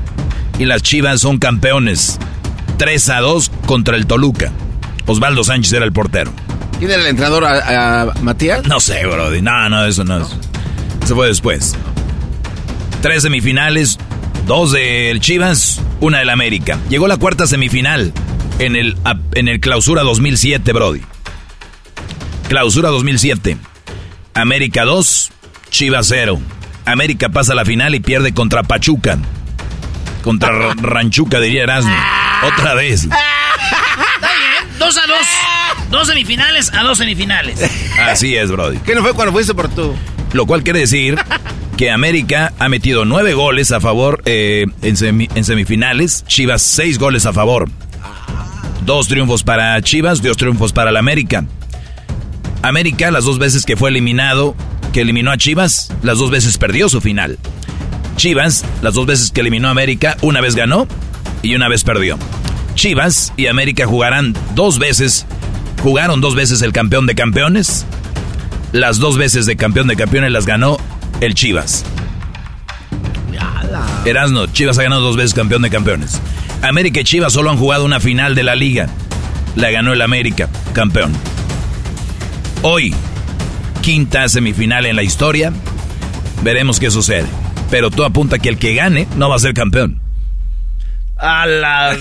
y 0.59 0.65
las 0.65 0.83
Chivas 0.83 1.21
son 1.21 1.39
campeones. 1.39 2.19
3 2.79 3.09
a 3.11 3.21
2 3.21 3.51
contra 3.67 3.97
el 3.97 4.07
Toluca. 4.07 4.53
Osvaldo 5.07 5.45
Sánchez 5.45 5.73
era 5.73 5.85
el 5.85 5.93
portero. 5.93 6.33
¿Quién 6.79 6.91
era 6.91 7.03
el 7.03 7.09
entrenador? 7.09 7.45
¿A, 7.45 8.13
Matías? 8.23 8.67
No 8.67 8.81
sé, 8.81 9.05
Brody. 9.05 9.43
No, 9.43 9.69
no, 9.69 9.85
eso 9.85 10.05
no 10.05 10.23
es. 10.23 10.29
Eso 11.05 11.15
fue 11.15 11.27
después. 11.27 11.77
Tres 13.03 13.23
semifinales, 13.23 13.99
dos 14.47 14.73
del 14.73 15.21
Chivas, 15.21 15.81
una 16.01 16.19
del 16.19 16.29
América. 16.29 16.79
Llegó 16.91 17.09
la 17.09 17.17
cuarta 17.17 17.47
semifinal 17.47 18.13
en 18.59 18.77
el, 18.77 18.97
en 19.35 19.49
el 19.49 19.61
Clausura 19.61 20.03
2007, 20.03 20.73
Brody. 20.73 21.01
Clausura 22.49 22.91
2007. 22.91 23.57
América 24.35 24.85
2, 24.85 25.31
Chivas 25.71 26.07
0. 26.09 26.41
América 26.85 27.31
pasa 27.31 27.53
a 27.53 27.57
la 27.57 27.65
final 27.65 27.95
y 27.95 28.01
pierde 28.01 28.35
contra 28.35 28.65
Pachuca. 28.65 29.19
Contra 30.23 30.51
Ranchuca, 30.75 31.41
diría 31.41 31.63
Erasmo. 31.63 31.97
Otra 32.43 32.75
vez. 32.75 33.05
Está 33.05 33.11
bien, 33.11 34.79
2 34.79 34.99
a 34.99 35.07
2. 35.07 35.19
Dos 35.91 36.07
semifinales 36.07 36.73
a 36.73 36.83
dos 36.85 36.99
semifinales. 36.99 37.61
Así 37.99 38.37
es, 38.37 38.51
Brody. 38.53 38.79
¿Qué 38.79 38.95
no 38.95 39.01
fue 39.03 39.13
cuando 39.13 39.33
fuiste 39.33 39.55
por 39.55 39.69
tú? 39.69 39.97
Lo 40.33 40.47
cual 40.47 40.63
quiere 40.63 40.81
decir 40.81 41.19
que 41.81 41.91
América 41.91 42.53
ha 42.59 42.69
metido 42.69 43.07
nueve 43.07 43.33
goles 43.33 43.73
a 43.73 43.81
favor 43.81 44.21
eh, 44.27 44.67
en, 44.83 44.97
semifinales, 45.45 46.27
Chivas 46.27 46.61
seis 46.61 46.99
goles 46.99 47.25
a 47.25 47.33
favor. 47.33 47.71
Dos 48.85 49.09
triunfos 49.09 49.45
para 49.45 49.81
Chivas, 49.81 50.21
dos 50.21 50.37
triunfos 50.37 50.75
para 50.75 50.93
la 50.93 50.99
América. 50.99 51.47
América, 52.61 53.11
las 53.11 53.25
dos 53.25 53.39
veces 53.39 53.65
que 53.65 53.79
fue 53.79 53.89
eliminado, 53.89 54.55
que 54.93 55.01
eliminó 55.01 55.31
a 55.31 55.39
Chivas, 55.39 55.91
las 56.03 56.19
dos 56.19 56.31
veces 56.31 56.59
perdió 56.59 56.91
su 56.91 57.01
final. 57.01 57.39
Chivas, 58.17 58.63
las 58.83 58.93
dos 58.93 59.07
veces 59.07 59.31
que 59.31 59.41
eliminó 59.41 59.69
a 59.69 59.71
América, 59.71 60.19
una 60.21 60.43
vez 60.43 60.57
ganó 60.57 60.87
y 61.41 61.55
una 61.55 61.69
vez 61.69 61.83
perdió. 61.83 62.19
Chivas 62.75 63.33
y 63.39 63.47
América 63.47 63.87
jugarán 63.87 64.35
dos 64.55 64.79
veces, 64.79 65.25
jugaron 65.83 66.21
dos 66.21 66.35
veces 66.35 66.61
el 66.61 66.75
campeón 66.75 67.07
de 67.07 67.15
campeones. 67.15 67.87
Las 68.73 68.99
dos 68.99 69.17
veces 69.17 69.47
de 69.47 69.57
campeón 69.57 69.87
de 69.87 69.97
campeones 69.97 70.31
las 70.31 70.45
ganó 70.45 70.77
el 71.21 71.35
Chivas. 71.35 71.85
Erasno, 74.05 74.47
Chivas 74.47 74.79
ha 74.79 74.83
ganado 74.83 75.03
dos 75.03 75.17
veces 75.17 75.35
campeón 75.35 75.63
de 75.63 75.71
campeones. 75.71 76.21
América 76.63 77.01
y 77.01 77.05
Chivas 77.05 77.33
solo 77.33 77.51
han 77.51 77.59
jugado 77.59 77.85
una 77.85 78.01
final 78.01 78.35
de 78.35 78.43
la 78.43 78.55
liga. 78.55 78.89
La 79.57 79.71
ganó 79.71 79.93
el 79.93 80.03
América, 80.03 80.49
campeón. 80.73 81.13
Hoy, 82.63 82.95
quinta 83.83 84.29
semifinal 84.29 84.87
en 84.87 84.97
la 84.97 85.03
historia. 85.03 85.53
Veremos 86.43 86.81
qué 86.81 86.91
sucede. 86.91 87.27
Pero 87.71 87.91
tú 87.91 88.05
apunta 88.05 88.39
que 88.39 88.49
el 88.49 88.59
que 88.59 88.75
gane 88.75 89.07
no 89.17 89.29
va 89.29 89.37
a 89.37 89.41
ser 89.41 89.55
campeón. 89.55 90.01
A 91.17 91.45
la 91.47 91.91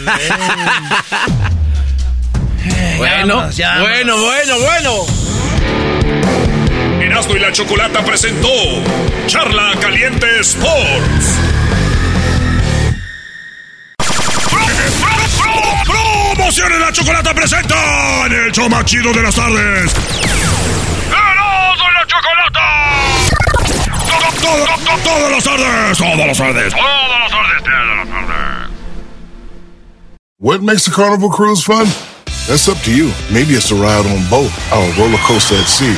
bueno, 2.98 3.50
bueno, 3.82 4.18
bueno, 4.18 4.56
bueno. 4.60 5.06
Erasmo 7.20 7.36
y 7.36 7.40
la 7.40 7.52
Chocolata 7.52 8.02
presentó 8.06 8.48
Charla 9.28 9.74
Caliente 9.82 10.40
Sports. 10.40 11.38
Promociones 15.86 16.80
la 16.80 16.94
Chocolata 16.94 17.34
presenta 17.34 18.26
en 18.26 18.32
el 18.32 18.52
show 18.54 18.70
más 18.70 18.86
chido 18.86 19.12
de 19.12 19.22
las 19.22 19.36
tardes. 19.36 19.94
¡Erasmo 21.10 21.92
la 21.92 22.08
Chocolata! 22.08 22.64
Todas 24.08 24.22
las 24.24 24.36
tardes, 24.40 25.04
todas 25.04 25.32
las 25.32 25.44
tardes, 25.44 25.98
todas 25.98 26.28
las 26.28 26.38
tardes, 26.38 26.74
todas 26.74 27.18
las 27.18 28.08
tardes. 28.08 28.70
What 30.38 30.62
makes 30.62 30.88
a 30.88 30.92
carnival 30.92 31.30
cruise 31.30 31.62
fun? 31.62 31.86
That's 32.48 32.70
up 32.70 32.78
to 32.86 32.92
you. 32.92 33.12
Maybe 33.30 33.56
it's 33.56 33.72
a 33.72 33.76
ride 33.76 34.06
on 34.06 34.24
boat, 34.30 34.50
or 34.72 34.82
a 34.82 34.92
roller 34.98 35.20
coaster 35.28 35.56
at 35.56 35.68
sea, 35.68 35.98